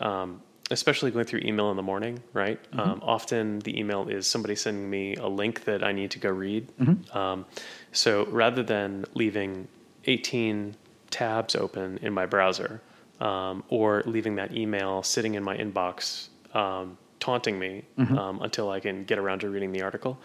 um, 0.00 0.42
especially 0.70 1.10
going 1.10 1.24
through 1.26 1.40
email 1.44 1.70
in 1.70 1.76
the 1.76 1.82
morning, 1.82 2.22
right? 2.32 2.62
Mm-hmm. 2.70 2.80
Um, 2.80 3.00
often 3.04 3.58
the 3.60 3.78
email 3.78 4.08
is 4.08 4.26
somebody 4.26 4.54
sending 4.54 4.88
me 4.88 5.16
a 5.16 5.26
link 5.26 5.64
that 5.64 5.82
I 5.82 5.92
need 5.92 6.10
to 6.12 6.18
go 6.18 6.30
read. 6.30 6.68
Mm-hmm. 6.78 7.16
Um, 7.16 7.44
so 7.92 8.24
rather 8.26 8.62
than 8.62 9.04
leaving 9.14 9.68
18 10.06 10.76
tabs 11.10 11.54
open 11.54 11.98
in 12.02 12.12
my 12.12 12.26
browser 12.26 12.80
um, 13.20 13.62
or 13.68 14.02
leaving 14.06 14.36
that 14.36 14.56
email 14.56 15.02
sitting 15.02 15.34
in 15.34 15.42
my 15.42 15.56
inbox 15.56 16.28
um, 16.54 16.96
taunting 17.18 17.58
me 17.58 17.84
Mm-hmm. 17.98 18.16
um, 18.18 18.40
until 18.40 18.70
I 18.70 18.80
can 18.80 19.04
get 19.04 19.18
around 19.18 19.40
to 19.40 19.50
reading 19.50 19.72
the 19.72 19.82
article, 19.82 20.18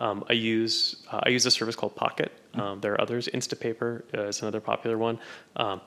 um, 0.00 0.22
I 0.28 0.34
use 0.34 0.96
uh, 1.10 1.20
I 1.22 1.30
use 1.30 1.46
a 1.46 1.50
service 1.50 1.74
called 1.74 1.96
Pocket. 1.96 2.30
Mm-hmm. 2.30 2.60
Um, 2.60 2.80
there 2.82 2.92
are 2.92 3.00
others. 3.00 3.26
Instapaper 3.32 4.02
uh, 4.14 4.28
is 4.28 4.42
another 4.42 4.60
popular 4.60 4.98
one. 4.98 5.18
Um, 5.56 5.80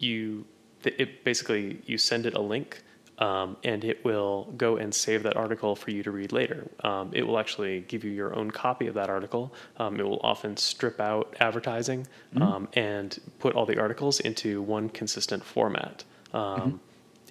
you 0.00 0.44
th- 0.82 0.96
it 0.98 1.22
basically 1.24 1.80
you 1.86 1.98
send 1.98 2.26
it 2.26 2.34
a 2.34 2.40
link 2.40 2.82
um, 3.18 3.56
and 3.64 3.84
it 3.84 4.04
will 4.04 4.52
go 4.56 4.76
and 4.76 4.94
save 4.94 5.22
that 5.24 5.36
article 5.36 5.74
for 5.76 5.90
you 5.90 6.02
to 6.02 6.10
read 6.10 6.32
later. 6.32 6.68
Um, 6.84 7.10
it 7.12 7.22
will 7.26 7.38
actually 7.38 7.80
give 7.80 8.04
you 8.04 8.10
your 8.12 8.34
own 8.34 8.50
copy 8.50 8.86
of 8.86 8.94
that 8.94 9.10
article. 9.10 9.52
Um, 9.76 9.98
it 9.98 10.04
will 10.04 10.20
often 10.22 10.56
strip 10.56 11.00
out 11.00 11.34
advertising 11.40 12.06
um, 12.40 12.68
and 12.74 13.18
put 13.38 13.54
all 13.54 13.66
the 13.66 13.78
articles 13.80 14.20
into 14.20 14.62
one 14.62 14.88
consistent 14.88 15.44
format. 15.44 16.04
Um, 16.32 16.80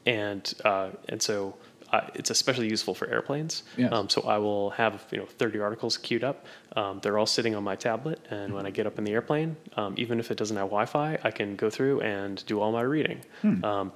And 0.05 0.53
uh, 0.63 0.91
and 1.09 1.21
so 1.21 1.55
uh, 1.91 2.01
it's 2.15 2.29
especially 2.29 2.69
useful 2.69 2.93
for 2.95 3.07
airplanes. 3.09 3.63
Yes. 3.77 3.91
Um, 3.91 4.09
so 4.09 4.21
I 4.21 4.37
will 4.37 4.69
have 4.71 5.05
you 5.11 5.17
know 5.19 5.25
30 5.25 5.59
articles 5.59 5.97
queued 5.97 6.23
up. 6.23 6.45
Um, 6.75 6.99
they're 7.01 7.17
all 7.17 7.25
sitting 7.25 7.55
on 7.55 7.63
my 7.63 7.75
tablet, 7.75 8.19
and 8.29 8.53
when 8.53 8.65
I 8.65 8.71
get 8.71 8.85
up 8.87 8.97
in 8.97 9.03
the 9.03 9.11
airplane, 9.11 9.57
um, 9.75 9.95
even 9.97 10.19
if 10.19 10.31
it 10.31 10.37
doesn't 10.37 10.55
have 10.57 10.67
Wi-Fi, 10.67 11.19
I 11.23 11.31
can 11.31 11.55
go 11.57 11.69
through 11.69 12.01
and 12.01 12.45
do 12.45 12.59
all 12.61 12.71
my 12.71 12.81
reading. 12.81 13.19
Um, 13.63 13.91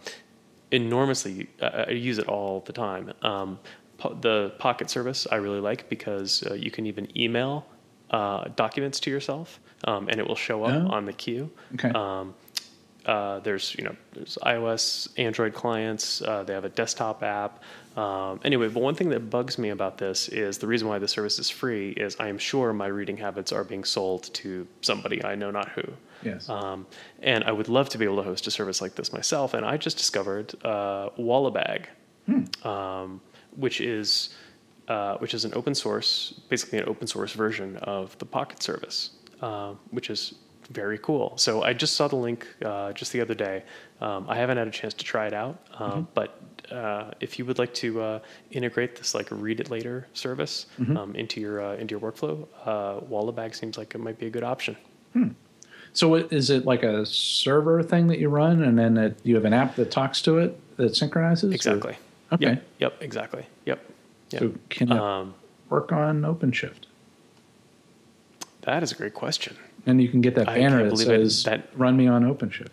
enormously, 0.72 1.48
uh, 1.62 1.86
I 1.88 1.92
use 1.92 2.18
it 2.18 2.28
all 2.28 2.62
the 2.66 2.74
time. 2.74 3.14
Um, 3.22 3.60
po- 3.98 4.14
the 4.22 4.54
Pocket 4.58 4.90
service 4.90 5.28
I 5.32 5.36
really 5.36 5.60
like 5.60 5.90
because 5.90 6.44
uh, 6.50 6.54
you 6.54 6.72
can 6.72 6.86
even 6.86 7.08
email 7.18 7.66
uh, 8.10 8.46
documents 8.56 9.00
to 9.02 9.10
yourself, 9.10 9.60
um, 9.86 10.08
and 10.10 10.20
it 10.20 10.28
will 10.28 10.36
show 10.36 10.64
up 10.64 10.90
Oh. 10.90 10.96
on 10.96 11.06
the 11.06 11.14
queue. 11.14 11.50
Okay. 11.76 11.90
Um, 11.90 12.34
uh, 13.06 13.40
there's 13.40 13.74
you 13.80 13.84
know 13.84 13.96
there's 14.14 14.38
iOS, 14.44 15.08
Android 15.18 15.54
clients. 15.56 16.22
Uh, 16.22 16.44
they 16.44 16.54
have 16.54 16.66
a 16.66 16.70
desktop 16.70 17.24
app. 17.24 17.64
Um, 17.98 18.40
anyway, 18.44 18.68
but 18.68 18.82
one 18.84 18.94
thing 18.96 19.10
that 19.10 19.30
bugs 19.30 19.58
me 19.58 19.70
about 19.70 19.98
this 19.98 20.30
is 20.30 20.60
the 20.60 20.68
reason 20.68 20.88
why 20.88 21.00
the 21.00 21.08
service 21.08 21.40
is 21.40 21.50
free 21.50 21.90
is 21.92 22.16
I 22.20 22.28
am 22.28 22.38
sure 22.38 22.72
my 22.74 22.86
reading 22.88 23.18
habits 23.18 23.52
are 23.52 23.64
being 23.64 23.84
sold 23.84 24.32
to 24.36 24.68
somebody 24.82 25.24
I 25.26 25.34
know 25.36 25.50
not 25.52 25.70
who. 25.70 25.84
Yes. 26.24 26.50
Um, 26.50 26.86
and 27.22 27.44
I 27.44 27.52
would 27.52 27.70
love 27.70 27.90
to 27.90 27.98
be 27.98 28.06
able 28.06 28.18
to 28.18 28.24
host 28.24 28.48
a 28.48 28.52
service 28.52 28.82
like 28.82 28.96
this 28.96 29.12
myself. 29.14 29.54
And 29.54 29.66
I 29.66 29.78
just 29.78 29.98
discovered 29.98 30.54
uh, 30.64 31.10
Wallabag, 31.18 31.86
um, 32.66 33.22
which 33.56 33.82
is 33.82 34.36
uh, 34.88 35.18
which 35.18 35.34
is 35.34 35.46
an 35.46 35.54
open 35.56 35.74
source, 35.74 36.42
basically 36.50 36.80
an 36.80 36.86
open 36.88 37.08
source 37.08 37.34
version 37.34 37.78
of 37.78 38.18
the 38.18 38.26
Pocket 38.26 38.62
service, 38.62 39.12
uh, 39.42 39.74
which 39.92 40.10
is 40.10 40.36
very 40.70 40.98
cool. 40.98 41.38
So 41.38 41.64
I 41.64 41.74
just 41.74 41.96
saw 41.96 42.08
the 42.08 42.16
link 42.16 42.48
uh, 42.64 42.92
just 42.94 43.12
the 43.12 43.22
other 43.22 43.34
day. 43.34 43.64
Um, 44.00 44.26
I 44.30 44.36
haven't 44.36 44.58
had 44.58 44.68
a 44.68 44.72
chance 44.72 44.94
to 44.96 45.06
try 45.06 45.28
it 45.28 45.34
out, 45.34 45.68
uh, 45.78 46.02
but 46.14 46.42
uh, 46.72 47.12
if 47.20 47.38
you 47.38 47.46
would 47.46 47.60
like 47.60 47.74
to 47.76 48.02
uh, 48.02 48.20
integrate 48.52 48.96
this 48.96 49.14
like 49.14 49.28
read 49.32 49.60
it 49.60 49.70
later 49.70 50.08
service 50.14 50.68
um, 50.98 51.16
into 51.16 51.42
your 51.42 51.62
uh, 51.62 51.76
into 51.76 51.94
your 51.98 52.02
workflow, 52.02 52.48
uh, 52.66 53.00
Wallabag 53.02 53.54
seems 53.56 53.78
like 53.78 53.94
it 53.96 54.00
might 54.00 54.18
be 54.18 54.28
a 54.28 54.30
good 54.30 54.44
option. 54.44 54.76
So 55.94 56.08
what, 56.08 56.32
is 56.32 56.50
it 56.50 56.66
like 56.66 56.84
a 56.84 57.06
server 57.06 57.84
thing 57.84 58.08
that 58.08 58.20
you 58.20 58.30
run, 58.30 58.64
and 58.64 58.78
then 58.80 58.98
it, 58.98 59.20
you 59.24 59.36
have 59.36 59.46
an 59.46 59.54
app 59.54 59.76
that 59.76 59.92
talks 59.92 60.22
to 60.24 60.38
it 60.38 60.58
that 60.78 60.96
synchronizes? 60.96 61.52
or- 61.52 61.56
Exactly. 61.56 61.98
Okay. 62.32 62.46
Yep. 62.46 62.64
Yep. 62.80 62.94
Exactly. 63.02 63.46
Yep. 63.66 63.80
Yep. 64.32 64.42
So 64.42 64.54
can 64.70 64.92
um, 64.94 65.34
work 65.70 65.92
on 65.92 66.22
OpenShift? 66.22 66.86
that 68.62 68.84
is 68.84 68.92
a 68.92 68.96
great 68.96 69.14
question. 69.14 69.56
And 69.86 70.02
you 70.02 70.08
can 70.10 70.22
get 70.22 70.36
that 70.36 70.46
banner 70.46 70.84
that 70.84 70.90
believe 70.92 71.10
it- 71.10 71.30
says 71.30 71.44
that- 71.46 71.68
"Run 71.76 71.98
me 71.98 72.08
on 72.08 72.24
OpenShift." 72.24 72.68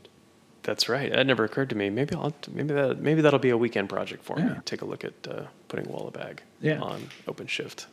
That's 0.62 0.88
right. 0.88 1.10
That 1.10 1.26
never 1.26 1.44
occurred 1.44 1.70
to 1.70 1.74
me. 1.76 1.88
Maybe 1.88 2.14
I'll 2.14 2.34
maybe 2.52 2.74
that 2.74 3.00
maybe 3.00 3.22
that'll 3.22 3.38
be 3.38 3.48
a 3.50 3.56
weekend 3.56 3.88
project 3.88 4.22
for 4.22 4.36
me. 4.36 4.50
Take 4.66 4.82
a 4.82 4.84
look 4.84 5.02
at 5.02 5.14
uh, 5.26 5.44
putting 5.68 5.86
Wallabag 5.86 6.40
Yeah. 6.60 6.78
on 6.80 7.08
OpenShift. 7.26 7.86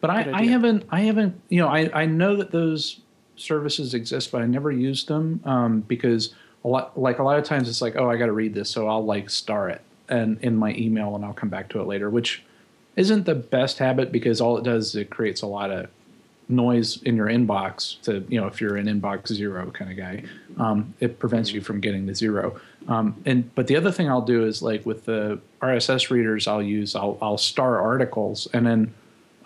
But 0.00 0.10
I, 0.10 0.24
Good 0.24 0.34
I 0.34 0.38
idea. 0.38 0.50
haven't, 0.50 0.84
I 0.90 1.00
haven't, 1.02 1.40
you 1.48 1.60
know, 1.60 1.68
I, 1.68 1.88
I 2.02 2.04
know 2.06 2.36
that 2.36 2.50
those 2.50 3.00
services 3.36 3.94
exist, 3.94 4.32
but 4.32 4.42
I 4.42 4.46
never 4.46 4.70
used 4.70 5.08
them 5.08 5.40
um, 5.44 5.80
because 5.80 6.34
a 6.64 6.68
lot, 6.68 6.98
like 6.98 7.18
a 7.18 7.22
lot 7.22 7.38
of 7.38 7.44
times 7.44 7.68
it's 7.68 7.80
like, 7.80 7.96
oh, 7.96 8.10
I 8.10 8.16
got 8.16 8.26
to 8.26 8.32
read 8.32 8.54
this, 8.54 8.70
so 8.70 8.88
I'll 8.88 9.04
like 9.04 9.30
star 9.30 9.68
it 9.68 9.82
and 10.08 10.38
in 10.42 10.56
my 10.56 10.74
email, 10.74 11.14
and 11.16 11.24
I'll 11.24 11.32
come 11.32 11.48
back 11.48 11.68
to 11.70 11.80
it 11.80 11.86
later, 11.86 12.10
which 12.10 12.42
isn't 12.96 13.26
the 13.26 13.34
best 13.34 13.78
habit 13.78 14.10
because 14.10 14.40
all 14.40 14.56
it 14.56 14.64
does 14.64 14.88
is 14.88 14.96
it 14.96 15.10
creates 15.10 15.42
a 15.42 15.46
lot 15.46 15.70
of 15.70 15.88
noise 16.48 17.02
in 17.02 17.16
your 17.16 17.26
inbox. 17.26 18.00
To 18.02 18.24
you 18.28 18.40
know, 18.40 18.46
if 18.46 18.60
you're 18.60 18.76
an 18.76 18.86
inbox 18.86 19.32
zero 19.32 19.70
kind 19.70 19.90
of 19.90 19.96
guy, 19.96 20.24
um, 20.58 20.94
it 21.00 21.18
prevents 21.18 21.52
you 21.52 21.60
from 21.60 21.80
getting 21.80 22.06
to 22.06 22.14
zero. 22.14 22.58
Um, 22.88 23.20
and 23.26 23.52
but 23.54 23.66
the 23.66 23.76
other 23.76 23.90
thing 23.90 24.08
I'll 24.08 24.22
do 24.22 24.44
is 24.46 24.62
like 24.62 24.86
with 24.86 25.04
the 25.04 25.40
RSS 25.60 26.10
readers, 26.10 26.46
I'll 26.46 26.62
use 26.62 26.94
I'll 26.94 27.18
I'll 27.20 27.38
star 27.38 27.80
articles 27.80 28.48
and 28.52 28.66
then 28.66 28.94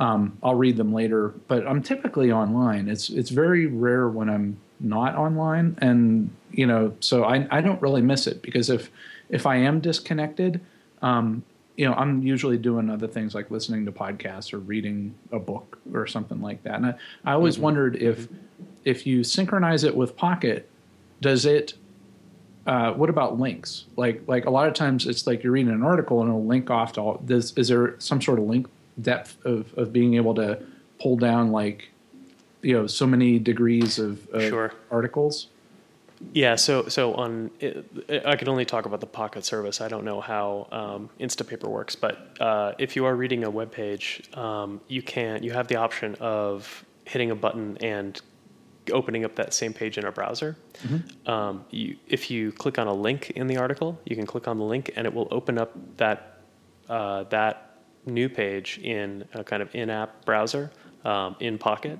um, 0.00 0.38
I'll 0.42 0.54
read 0.54 0.78
them 0.78 0.94
later, 0.94 1.34
but 1.46 1.66
I'm 1.66 1.82
typically 1.82 2.32
online. 2.32 2.88
It's 2.88 3.10
it's 3.10 3.28
very 3.28 3.66
rare 3.66 4.08
when 4.08 4.30
I'm 4.30 4.56
not 4.80 5.14
online, 5.14 5.76
and 5.82 6.30
you 6.50 6.66
know, 6.66 6.96
so 7.00 7.24
I 7.24 7.46
I 7.50 7.60
don't 7.60 7.80
really 7.82 8.00
miss 8.00 8.26
it 8.26 8.40
because 8.40 8.70
if 8.70 8.90
if 9.28 9.44
I 9.44 9.56
am 9.56 9.78
disconnected, 9.78 10.62
um, 11.02 11.44
you 11.76 11.86
know, 11.86 11.92
I'm 11.92 12.22
usually 12.22 12.56
doing 12.56 12.88
other 12.88 13.06
things 13.06 13.34
like 13.34 13.50
listening 13.50 13.84
to 13.84 13.92
podcasts 13.92 14.54
or 14.54 14.58
reading 14.58 15.14
a 15.32 15.38
book 15.38 15.78
or 15.92 16.06
something 16.06 16.40
like 16.40 16.62
that. 16.62 16.76
And 16.76 16.86
I, 16.86 16.94
I 17.26 17.32
always 17.32 17.58
wondered 17.58 17.96
if 17.96 18.26
if 18.86 19.06
you 19.06 19.22
synchronize 19.22 19.84
it 19.84 19.94
with 19.94 20.16
Pocket, 20.16 20.66
does 21.20 21.44
it 21.44 21.74
uh, 22.66 22.92
what 22.92 23.10
about 23.10 23.38
links? 23.38 23.84
Like 23.96 24.22
like 24.26 24.46
a 24.46 24.50
lot 24.50 24.66
of 24.66 24.72
times 24.72 25.06
it's 25.06 25.26
like 25.26 25.42
you're 25.42 25.52
reading 25.52 25.74
an 25.74 25.82
article 25.82 26.22
and 26.22 26.30
it'll 26.30 26.46
link 26.46 26.70
off 26.70 26.94
to 26.94 27.02
all. 27.02 27.22
Does, 27.22 27.52
is 27.58 27.68
there 27.68 27.96
some 27.98 28.22
sort 28.22 28.38
of 28.38 28.46
link 28.46 28.66
depth 29.00 29.44
of, 29.44 29.72
of 29.76 29.92
being 29.92 30.14
able 30.14 30.34
to 30.34 30.62
pull 31.00 31.16
down 31.16 31.50
like 31.52 31.90
you 32.62 32.74
know 32.74 32.86
so 32.86 33.06
many 33.06 33.38
degrees 33.38 33.98
of, 33.98 34.28
of 34.28 34.42
Sure. 34.42 34.72
articles? 34.90 35.48
Yeah, 36.34 36.56
so 36.56 36.86
so 36.88 37.14
on, 37.14 37.50
it, 37.60 37.86
I 38.26 38.36
can 38.36 38.48
only 38.48 38.66
talk 38.66 38.84
about 38.84 39.00
the 39.00 39.06
Pocket 39.06 39.42
service. 39.44 39.80
I 39.80 39.88
don't 39.88 40.04
know 40.04 40.20
how 40.20 40.68
um, 40.70 41.08
Instapaper 41.18 41.66
works, 41.68 41.96
but 41.96 42.36
uh, 42.38 42.72
if 42.78 42.94
you 42.94 43.06
are 43.06 43.16
reading 43.16 43.42
a 43.44 43.50
web 43.50 43.72
page, 43.72 44.22
um, 44.34 44.82
you 44.86 45.00
can 45.00 45.42
you 45.42 45.52
have 45.52 45.68
the 45.68 45.76
option 45.76 46.16
of 46.20 46.84
hitting 47.06 47.30
a 47.30 47.34
button 47.34 47.78
and 47.80 48.20
opening 48.92 49.24
up 49.24 49.36
that 49.36 49.54
same 49.54 49.72
page 49.72 49.96
in 49.96 50.04
a 50.04 50.12
browser. 50.12 50.56
Um, 51.26 51.64
you, 51.70 51.96
if 52.06 52.30
you 52.30 52.52
click 52.52 52.78
on 52.78 52.86
a 52.86 52.92
link 52.94 53.30
in 53.30 53.46
the 53.46 53.56
article, 53.56 53.98
you 54.04 54.14
can 54.16 54.26
click 54.26 54.46
on 54.46 54.58
the 54.58 54.64
link 54.64 54.90
and 54.96 55.06
it 55.06 55.14
will 55.14 55.28
open 55.30 55.56
up 55.58 55.72
that 55.96 56.40
uh, 56.88 57.24
that 57.24 57.69
new 58.06 58.28
page 58.28 58.78
in 58.82 59.24
a 59.34 59.44
kind 59.44 59.62
of 59.62 59.74
in-app 59.74 60.24
browser 60.24 60.70
um, 61.04 61.36
in 61.40 61.58
Pocket. 61.58 61.98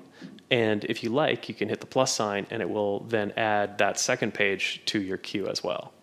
And 0.49 0.83
if 0.85 1.03
you 1.03 1.09
like, 1.09 1.47
you 1.47 1.55
can 1.55 1.69
hit 1.69 1.79
the 1.79 1.85
plus 1.85 2.13
sign, 2.13 2.45
and 2.49 2.61
it 2.61 2.69
will 2.69 3.01
then 3.01 3.31
add 3.37 3.77
that 3.77 3.99
second 3.99 4.33
page 4.33 4.81
to 4.87 5.01
your 5.01 5.17
queue 5.17 5.47
as 5.47 5.63
well. 5.63 5.93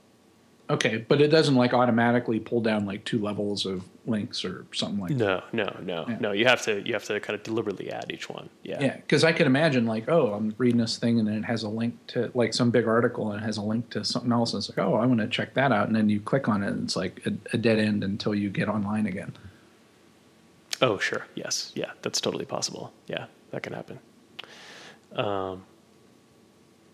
Okay, 0.70 0.98
but 1.08 1.22
it 1.22 1.28
doesn't 1.28 1.54
like 1.54 1.72
automatically 1.72 2.38
pull 2.38 2.60
down 2.60 2.84
like 2.84 3.02
two 3.06 3.18
levels 3.18 3.64
of 3.64 3.84
links 4.04 4.44
or 4.44 4.66
something 4.72 5.00
like 5.00 5.16
that. 5.16 5.54
No, 5.54 5.64
no, 5.64 5.80
no, 5.82 6.04
Yeah. 6.08 6.18
no. 6.20 6.32
You 6.32 6.44
have 6.44 6.60
to 6.62 6.86
you 6.86 6.92
have 6.92 7.04
to 7.04 7.18
kind 7.20 7.34
of 7.38 7.42
deliberately 7.42 7.90
add 7.90 8.04
each 8.10 8.28
one. 8.28 8.50
Yeah. 8.64 8.78
Yeah, 8.78 8.96
because 8.96 9.24
I 9.24 9.32
can 9.32 9.46
imagine 9.46 9.86
like, 9.86 10.10
oh, 10.10 10.34
I'm 10.34 10.54
reading 10.58 10.78
this 10.78 10.98
thing 10.98 11.18
and 11.18 11.26
then 11.26 11.36
it 11.36 11.44
has 11.44 11.62
a 11.62 11.70
link 11.70 11.94
to 12.08 12.30
like 12.34 12.52
some 12.52 12.70
big 12.70 12.86
article 12.86 13.32
and 13.32 13.42
it 13.42 13.46
has 13.46 13.56
a 13.56 13.62
link 13.62 13.88
to 13.90 14.04
something 14.04 14.30
else. 14.30 14.52
And 14.52 14.60
it's 14.60 14.68
like, 14.68 14.76
oh, 14.86 14.94
I 14.96 15.06
want 15.06 15.20
to 15.20 15.28
check 15.28 15.54
that 15.54 15.72
out. 15.72 15.86
And 15.86 15.96
then 15.96 16.10
you 16.10 16.20
click 16.20 16.48
on 16.48 16.62
it 16.62 16.68
and 16.68 16.84
it's 16.84 16.96
like 16.96 17.22
a, 17.24 17.32
a 17.54 17.56
dead 17.58 17.78
end 17.78 18.04
until 18.04 18.34
you 18.34 18.50
get 18.50 18.68
online 18.68 19.06
again. 19.06 19.32
Oh, 20.80 20.98
sure. 20.98 21.26
Yes. 21.34 21.72
Yeah. 21.74 21.90
That's 22.02 22.20
totally 22.20 22.44
possible. 22.44 22.92
Yeah, 23.06 23.26
that 23.50 23.62
can 23.62 23.72
happen. 23.72 23.98
Um, 25.12 25.64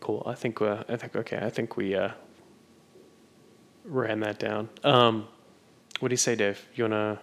cool. 0.01 0.23
I 0.27 0.35
think. 0.35 0.61
Uh, 0.61 0.85
I 0.89 0.97
think. 0.97 1.17
Okay. 1.17 1.39
I 1.39 1.51
think 1.51 1.77
we 1.77 1.95
uh, 1.95 2.11
ran 3.85 4.21
that 4.21 4.39
down. 4.39 4.69
Um, 4.83 5.29
what 6.01 6.09
do 6.09 6.13
you 6.13 6.19
say, 6.19 6.35
Dave? 6.35 6.67
You 6.75 6.85
wanna 6.85 7.21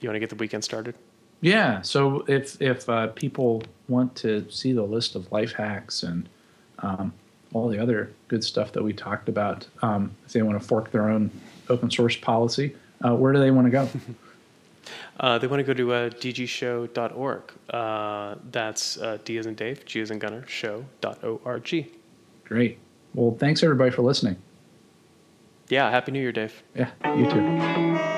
you 0.00 0.08
wanna 0.08 0.20
get 0.20 0.30
the 0.30 0.36
weekend 0.36 0.64
started? 0.64 0.94
Yeah. 1.40 1.82
So 1.82 2.24
if 2.28 2.60
if 2.60 2.88
uh, 2.88 3.08
people 3.08 3.62
want 3.88 4.14
to 4.16 4.48
see 4.50 4.72
the 4.72 4.82
list 4.82 5.14
of 5.14 5.30
life 5.32 5.52
hacks 5.52 6.02
and 6.02 6.28
um, 6.80 7.12
all 7.52 7.68
the 7.68 7.78
other 7.78 8.12
good 8.28 8.44
stuff 8.44 8.72
that 8.72 8.82
we 8.82 8.92
talked 8.92 9.28
about, 9.28 9.66
um, 9.82 10.14
if 10.26 10.32
they 10.32 10.42
want 10.42 10.60
to 10.60 10.66
fork 10.66 10.90
their 10.90 11.08
own 11.08 11.30
open 11.68 11.90
source 11.90 12.16
policy, 12.16 12.74
uh, 13.04 13.14
where 13.14 13.32
do 13.32 13.38
they 13.38 13.50
want 13.50 13.66
to 13.66 13.70
go? 13.70 13.88
Uh, 15.18 15.38
they 15.38 15.46
want 15.46 15.60
to 15.60 15.64
go 15.64 15.74
to 15.74 15.92
uh, 15.92 16.10
dgshow.org. 16.10 17.42
Uh, 17.68 18.34
that's 18.50 18.96
uh, 18.98 19.18
D 19.24 19.38
as 19.38 19.46
in 19.46 19.54
Dave, 19.54 19.84
G 19.84 20.00
as 20.00 20.10
in 20.10 20.18
Gunnar, 20.18 20.46
show.org. 20.46 21.86
Great. 22.44 22.78
Well, 23.14 23.36
thanks 23.38 23.62
everybody 23.62 23.90
for 23.90 24.02
listening. 24.02 24.36
Yeah, 25.68 25.90
Happy 25.90 26.10
New 26.12 26.20
Year, 26.20 26.32
Dave. 26.32 26.62
Yeah, 26.74 26.90
you 27.16 27.30
too. 27.30 28.09